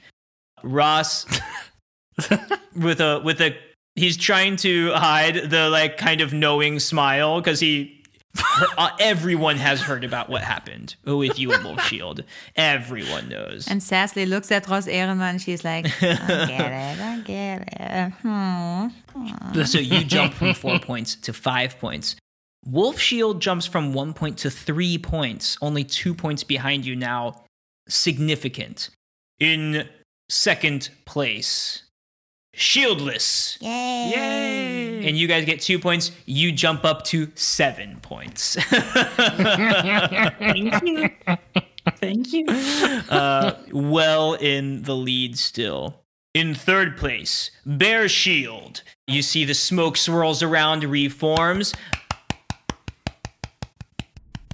Ross, 0.61 1.25
with 2.75 3.01
a 3.01 3.21
with 3.23 3.41
a, 3.41 3.57
he's 3.95 4.15
trying 4.15 4.57
to 4.57 4.91
hide 4.93 5.49
the 5.49 5.69
like 5.69 5.97
kind 5.97 6.21
of 6.21 6.33
knowing 6.33 6.79
smile 6.79 7.41
because 7.41 7.59
he. 7.59 8.02
Uh, 8.77 8.89
everyone 8.99 9.57
has 9.57 9.81
heard 9.81 10.03
about 10.03 10.29
what 10.29 10.41
happened 10.41 10.95
with 11.05 11.37
you 11.37 11.53
and 11.53 11.63
Wolf 11.63 11.81
Shield. 11.87 12.23
Everyone 12.55 13.29
knows. 13.29 13.67
And 13.67 13.81
Sassly 13.81 14.27
looks 14.27 14.51
at 14.51 14.67
Ross 14.67 14.87
Ehrenmann. 14.87 15.39
She's 15.39 15.63
like, 15.63 15.85
I 15.85 16.45
get 16.47 16.59
it. 16.59 16.99
I 17.01 17.21
get 17.25 17.69
it. 17.71 18.13
Hmm. 18.21 19.63
so 19.63 19.79
you 19.79 20.03
jump 20.03 20.33
from 20.33 20.53
four 20.53 20.79
points 20.79 21.15
to 21.15 21.33
five 21.33 21.79
points. 21.79 22.15
Wolf 22.65 22.99
Shield 22.99 23.41
jumps 23.41 23.65
from 23.65 23.93
one 23.93 24.13
point 24.13 24.37
to 24.39 24.49
three 24.49 24.97
points, 24.97 25.57
only 25.61 25.83
two 25.83 26.13
points 26.13 26.43
behind 26.43 26.85
you 26.85 26.95
now. 26.95 27.43
Significant. 27.89 28.89
In 29.39 29.89
second 30.29 30.89
place, 31.05 31.83
Shieldless. 32.55 33.59
Yay! 33.61 34.11
Yay. 34.15 34.62
And 35.03 35.17
you 35.17 35.27
guys 35.27 35.45
get 35.45 35.61
two 35.61 35.79
points. 35.79 36.11
You 36.25 36.51
jump 36.51 36.85
up 36.85 37.03
to 37.05 37.29
seven 37.35 37.99
points. 38.01 38.55
thank 40.39 40.83
you. 40.83 41.09
thank 41.97 42.33
you. 42.33 42.45
uh, 43.09 43.57
well 43.71 44.33
in 44.33 44.83
the 44.83 44.95
lead 44.95 45.37
still. 45.37 46.01
In 46.33 46.55
third 46.55 46.97
place, 46.97 47.51
Bear 47.65 48.09
Shield. 48.09 48.81
You 49.05 49.21
see 49.21 49.45
the 49.45 49.53
smoke 49.53 49.97
swirls 49.97 50.41
around, 50.41 50.83
reforms. 50.83 51.73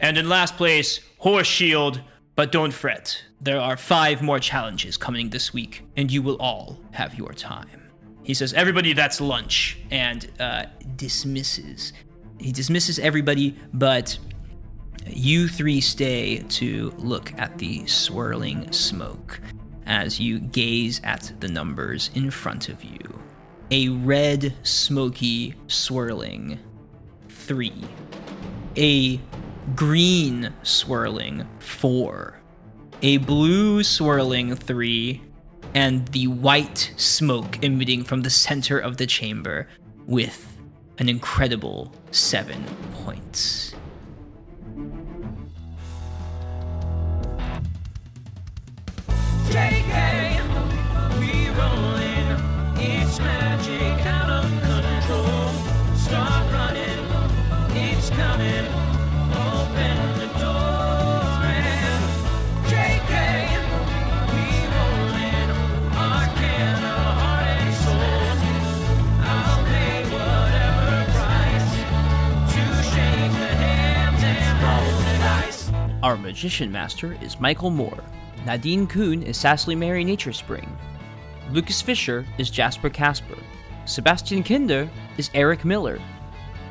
And 0.02 0.18
in 0.18 0.28
last 0.28 0.58
place, 0.58 1.00
Horse 1.20 1.48
Shield. 1.48 2.02
But 2.36 2.52
don't 2.52 2.72
fret, 2.72 3.24
there 3.42 3.60
are 3.60 3.76
five 3.78 4.22
more 4.22 4.40
challenges 4.40 4.98
coming 4.98 5.30
this 5.30 5.54
week, 5.54 5.84
and 5.98 6.10
you 6.10 6.22
will 6.22 6.38
all 6.38 6.80
have 6.92 7.16
your 7.16 7.34
time. 7.34 7.89
He 8.24 8.34
says, 8.34 8.54
Everybody, 8.54 8.94
that's 8.94 9.22
lunch, 9.22 9.80
and 9.92 10.30
uh, 10.40 10.66
dismisses. 10.96 11.94
He 12.40 12.52
dismisses 12.52 13.00
everybody, 13.00 13.56
but 13.74 14.18
you 15.08 15.48
three 15.48 15.82
stay 15.82 16.44
to 16.50 16.94
look 16.98 17.34
at 17.38 17.58
the 17.58 17.86
swirling 17.88 18.72
smoke 18.72 19.40
as 19.86 20.20
you 20.20 20.40
gaze 20.40 21.02
at 21.04 21.34
the 21.40 21.48
numbers 21.48 22.12
in 22.14 22.30
front 22.30 22.70
of 22.70 22.84
you. 22.84 23.00
A 23.72 23.90
red, 23.90 24.54
smoky, 24.64 25.56
swirling 25.68 26.60
three. 27.30 27.84
A 28.78 29.20
green, 29.76 30.54
swirling 30.64 31.48
four. 31.60 32.40
A 33.02 33.18
blue, 33.18 33.84
swirling 33.84 34.56
three. 34.56 35.22
And 35.74 36.08
the 36.10 36.28
white 36.28 36.92
smoke 36.98 37.64
emitting 37.64 38.04
from 38.04 38.22
the 38.22 38.30
center 38.30 38.80
of 38.80 38.98
the 38.98 39.06
chamber 39.06 39.68
with 40.08 40.58
an 40.98 41.08
incredible 41.08 41.94
seven 42.12 42.64
points. 43.04 43.74
Our 76.10 76.18
magician 76.18 76.72
master 76.72 77.16
is 77.22 77.40
Michael 77.40 77.70
Moore. 77.70 78.04
Nadine 78.44 78.88
Kühn 78.88 79.22
is 79.22 79.38
Sassly 79.38 79.78
Mary 79.78 80.04
Nature 80.04 80.34
Spring. 80.34 80.76
Lukas 81.52 81.84
Fischer 81.84 82.26
is 82.40 82.50
Jasper 82.50 82.90
Kasper. 82.90 83.38
Sebastian 83.86 84.42
Kinder 84.42 84.90
is 85.20 85.30
Erich 85.36 85.64
Miller. 85.64 86.00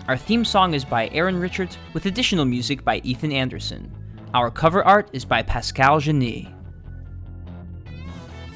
Our 0.08 0.16
theme 0.16 0.44
song 0.44 0.74
is 0.74 0.84
by 0.84 1.06
Aaron 1.10 1.36
Richert 1.36 1.76
with 1.92 2.06
additional 2.06 2.46
music 2.46 2.84
by 2.84 2.96
Ethan 3.04 3.30
Andersen. 3.30 3.88
Our 4.34 4.50
cover 4.50 4.82
art 4.84 5.08
is 5.12 5.24
by 5.24 5.42
Pascal 5.42 6.00
Jounais. 6.00 6.52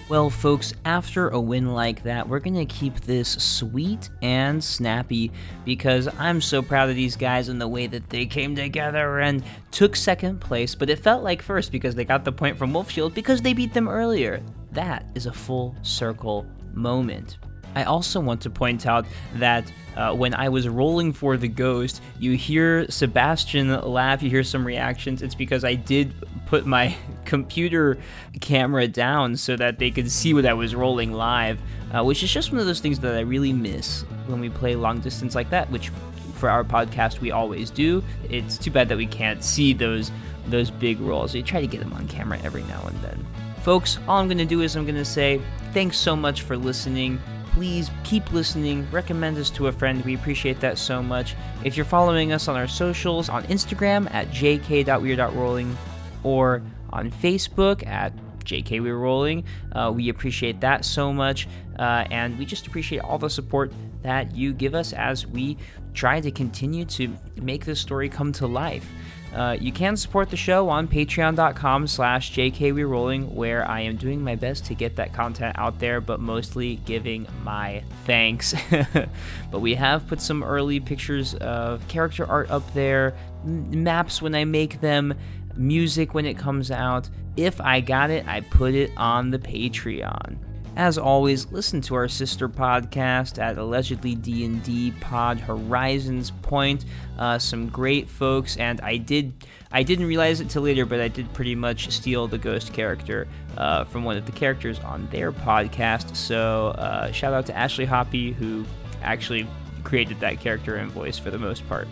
Well, 0.08 0.28
folks, 0.28 0.74
after 0.84 1.30
a 1.30 1.40
win 1.40 1.72
like 1.72 2.02
that, 2.02 2.28
we're 2.28 2.40
going 2.40 2.56
to 2.56 2.66
keep 2.66 3.00
this 3.00 3.30
sweet 3.30 4.10
and 4.20 4.62
snappy 4.62 5.30
because 5.64 6.08
I'm 6.18 6.40
so 6.40 6.60
proud 6.60 6.90
of 6.90 6.96
these 6.96 7.16
guys 7.16 7.48
and 7.48 7.60
the 7.60 7.68
way 7.68 7.86
that 7.86 8.10
they 8.10 8.26
came 8.26 8.54
together 8.54 9.20
and 9.20 9.42
took 9.70 9.96
second 9.96 10.40
place, 10.40 10.74
but 10.74 10.90
it 10.90 10.98
felt 10.98 11.22
like 11.22 11.40
first 11.40 11.72
because 11.72 11.94
they 11.94 12.04
got 12.04 12.24
the 12.24 12.32
point 12.32 12.58
from 12.58 12.74
Wolf 12.74 12.90
Shield 12.90 13.14
because 13.14 13.40
they 13.40 13.54
beat 13.54 13.72
them 13.72 13.88
earlier. 13.88 14.42
That 14.72 15.06
is 15.14 15.26
a 15.26 15.32
full 15.32 15.74
circle 15.82 16.46
moment. 16.74 17.38
I 17.74 17.84
also 17.84 18.20
want 18.20 18.42
to 18.42 18.50
point 18.50 18.86
out 18.86 19.06
that 19.36 19.72
uh, 19.96 20.14
when 20.14 20.34
I 20.34 20.48
was 20.48 20.68
rolling 20.68 21.12
for 21.12 21.36
the 21.36 21.48
ghost, 21.48 22.02
you 22.18 22.36
hear 22.36 22.90
Sebastian 22.90 23.80
laugh, 23.80 24.22
you 24.22 24.28
hear 24.28 24.44
some 24.44 24.66
reactions. 24.66 25.22
It's 25.22 25.34
because 25.34 25.64
I 25.64 25.74
did 25.74 26.14
put 26.52 26.66
my 26.66 26.94
computer 27.24 27.96
camera 28.42 28.86
down 28.86 29.34
so 29.34 29.56
that 29.56 29.78
they 29.78 29.90
could 29.90 30.10
see 30.10 30.34
what 30.34 30.44
I 30.44 30.52
was 30.52 30.74
rolling 30.74 31.14
live, 31.14 31.58
uh, 31.94 32.04
which 32.04 32.22
is 32.22 32.30
just 32.30 32.52
one 32.52 32.60
of 32.60 32.66
those 32.66 32.80
things 32.80 33.00
that 33.00 33.14
I 33.14 33.20
really 33.20 33.54
miss 33.54 34.02
when 34.26 34.38
we 34.38 34.50
play 34.50 34.76
long 34.76 35.00
distance 35.00 35.34
like 35.34 35.48
that, 35.48 35.70
which 35.70 35.88
for 36.34 36.50
our 36.50 36.62
podcast 36.62 37.20
we 37.20 37.30
always 37.30 37.70
do. 37.70 38.04
It's 38.28 38.58
too 38.58 38.70
bad 38.70 38.90
that 38.90 38.98
we 38.98 39.06
can't 39.06 39.42
see 39.42 39.72
those 39.72 40.12
those 40.48 40.70
big 40.70 41.00
rolls. 41.00 41.32
We 41.32 41.42
try 41.42 41.62
to 41.62 41.66
get 41.66 41.80
them 41.80 41.94
on 41.94 42.06
camera 42.06 42.38
every 42.44 42.64
now 42.64 42.82
and 42.86 43.00
then. 43.00 43.26
Folks, 43.62 43.98
all 44.06 44.18
I'm 44.18 44.26
going 44.26 44.36
to 44.36 44.44
do 44.44 44.60
is 44.60 44.76
I'm 44.76 44.84
going 44.84 44.96
to 44.96 45.06
say 45.06 45.40
thanks 45.72 45.96
so 45.96 46.14
much 46.14 46.42
for 46.42 46.58
listening 46.58 47.18
please 47.52 47.90
keep 48.02 48.32
listening. 48.32 48.90
Recommend 48.90 49.36
us 49.36 49.50
to 49.50 49.66
a 49.66 49.72
friend. 49.72 50.02
We 50.06 50.14
appreciate 50.14 50.58
that 50.60 50.78
so 50.78 51.02
much. 51.02 51.36
If 51.64 51.76
you're 51.76 51.84
following 51.84 52.32
us 52.32 52.48
on 52.48 52.56
our 52.56 52.66
socials, 52.66 53.28
on 53.28 53.44
Instagram 53.44 54.10
at 54.14 54.28
jk.weir.rolling 54.30 55.76
or 56.22 56.62
on 56.90 57.10
Facebook 57.10 57.86
at 57.86 58.12
JK 58.44 58.82
We're 58.82 58.96
Rolling. 58.96 59.44
Uh, 59.72 59.92
we 59.94 60.08
appreciate 60.08 60.60
that 60.60 60.84
so 60.84 61.12
much, 61.12 61.48
uh, 61.78 62.04
and 62.10 62.38
we 62.38 62.44
just 62.44 62.66
appreciate 62.66 63.00
all 63.00 63.18
the 63.18 63.30
support 63.30 63.72
that 64.02 64.34
you 64.34 64.52
give 64.52 64.74
us 64.74 64.92
as 64.92 65.26
we 65.26 65.56
try 65.94 66.20
to 66.20 66.30
continue 66.30 66.84
to 66.84 67.14
make 67.40 67.64
this 67.64 67.80
story 67.80 68.08
come 68.08 68.32
to 68.32 68.46
life. 68.46 68.88
Uh, 69.34 69.56
you 69.58 69.72
can 69.72 69.96
support 69.96 70.28
the 70.28 70.36
show 70.36 70.68
on 70.68 70.86
patreon.com 70.86 71.86
slash 71.86 72.34
jkwrolling 72.34 73.32
where 73.32 73.66
i 73.66 73.80
am 73.80 73.96
doing 73.96 74.22
my 74.22 74.34
best 74.34 74.66
to 74.66 74.74
get 74.74 74.94
that 74.96 75.14
content 75.14 75.56
out 75.58 75.78
there 75.78 76.02
but 76.02 76.20
mostly 76.20 76.76
giving 76.84 77.26
my 77.42 77.82
thanks 78.04 78.54
but 79.50 79.60
we 79.60 79.74
have 79.74 80.06
put 80.06 80.20
some 80.20 80.42
early 80.42 80.78
pictures 80.80 81.34
of 81.36 81.86
character 81.88 82.26
art 82.26 82.50
up 82.50 82.74
there 82.74 83.14
maps 83.44 84.20
when 84.20 84.34
i 84.34 84.44
make 84.44 84.82
them 84.82 85.14
music 85.56 86.14
when 86.14 86.26
it 86.26 86.36
comes 86.36 86.70
out 86.70 87.08
if 87.36 87.60
i 87.60 87.80
got 87.80 88.10
it 88.10 88.26
i 88.26 88.40
put 88.40 88.74
it 88.74 88.90
on 88.96 89.30
the 89.30 89.38
patreon 89.38 90.36
as 90.74 90.96
always, 90.96 91.52
listen 91.52 91.82
to 91.82 91.94
our 91.94 92.08
sister 92.08 92.48
podcast 92.48 93.38
at 93.38 93.58
allegedly 93.58 94.14
D&D 94.14 94.94
Pod 95.00 95.38
Horizons 95.38 96.30
Point. 96.40 96.86
Uh, 97.18 97.38
some 97.38 97.68
great 97.68 98.08
folks, 98.08 98.56
and 98.56 98.80
I 98.80 98.96
did 98.96 99.34
I 99.70 99.82
didn't 99.82 100.06
realize 100.06 100.40
it 100.40 100.50
till 100.50 100.62
later, 100.62 100.84
but 100.86 101.00
I 101.00 101.08
did 101.08 101.32
pretty 101.32 101.54
much 101.54 101.90
steal 101.90 102.26
the 102.26 102.38
ghost 102.38 102.72
character 102.72 103.26
uh, 103.56 103.84
from 103.84 104.04
one 104.04 104.16
of 104.16 104.26
the 104.26 104.32
characters 104.32 104.78
on 104.80 105.08
their 105.10 105.32
podcast. 105.32 106.14
So 106.16 106.68
uh, 106.78 107.10
shout 107.12 107.32
out 107.32 107.46
to 107.46 107.56
Ashley 107.56 107.84
Hoppy 107.84 108.32
who 108.32 108.64
actually 109.02 109.46
created 109.82 110.20
that 110.20 110.40
character 110.40 110.76
and 110.76 110.90
voice 110.90 111.18
for 111.18 111.30
the 111.30 111.38
most 111.38 111.66
part. 111.68 111.88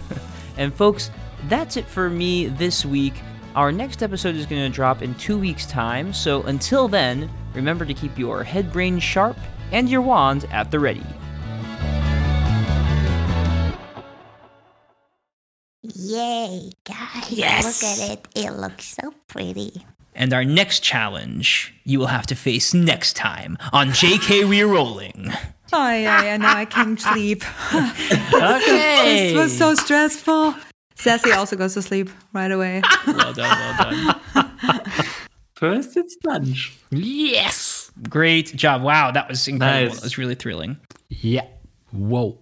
and 0.58 0.74
folks, 0.74 1.10
that's 1.48 1.76
it 1.76 1.84
for 1.86 2.10
me 2.10 2.46
this 2.46 2.84
week. 2.84 3.14
Our 3.54 3.72
next 3.72 4.02
episode 4.02 4.34
is 4.36 4.46
going 4.46 4.62
to 4.62 4.74
drop 4.74 5.02
in 5.02 5.14
two 5.14 5.38
weeks' 5.38 5.66
time, 5.66 6.12
so 6.12 6.42
until 6.44 6.88
then, 6.88 7.30
remember 7.54 7.84
to 7.84 7.94
keep 7.94 8.18
your 8.18 8.42
head 8.44 8.72
brain 8.72 8.98
sharp 8.98 9.36
and 9.72 9.88
your 9.88 10.00
wand 10.02 10.46
at 10.50 10.70
the 10.70 10.78
ready. 10.78 11.04
Yay, 15.82 16.70
guys. 16.84 17.30
Yes. 17.30 17.82
Look 17.82 17.90
at 17.90 18.10
it. 18.18 18.28
It 18.34 18.50
looks 18.52 18.84
so 19.00 19.14
pretty. 19.28 19.84
And 20.14 20.32
our 20.32 20.44
next 20.44 20.80
challenge 20.80 21.74
you 21.84 21.98
will 21.98 22.08
have 22.08 22.26
to 22.26 22.34
face 22.34 22.74
next 22.74 23.14
time 23.14 23.56
on 23.72 23.88
JK 23.90 24.48
We're 24.48 24.66
Rolling. 24.66 25.30
Oh, 25.72 25.90
yeah, 25.90 26.24
yeah, 26.24 26.36
now 26.38 26.56
I 26.56 26.64
can't 26.64 27.00
sleep. 27.00 27.42
Okay. 28.34 29.32
This 29.32 29.36
was 29.36 29.56
so 29.56 29.74
stressful. 29.74 30.54
Sassy 30.98 31.32
also 31.32 31.56
goes 31.56 31.74
to 31.74 31.82
sleep 31.82 32.10
right 32.32 32.50
away. 32.50 32.82
well 33.06 33.32
done, 33.32 33.58
well 33.58 33.90
done. 34.34 34.84
First, 35.54 35.96
it's 35.96 36.16
lunch. 36.24 36.76
Yes. 36.90 37.90
Great 38.08 38.54
job. 38.54 38.82
Wow, 38.82 39.10
that 39.12 39.28
was 39.28 39.46
incredible. 39.48 39.88
Nice. 39.88 39.96
That 39.96 40.04
was 40.04 40.18
really 40.18 40.34
thrilling. 40.34 40.76
Yeah. 41.08 41.46
Whoa. 41.92 42.38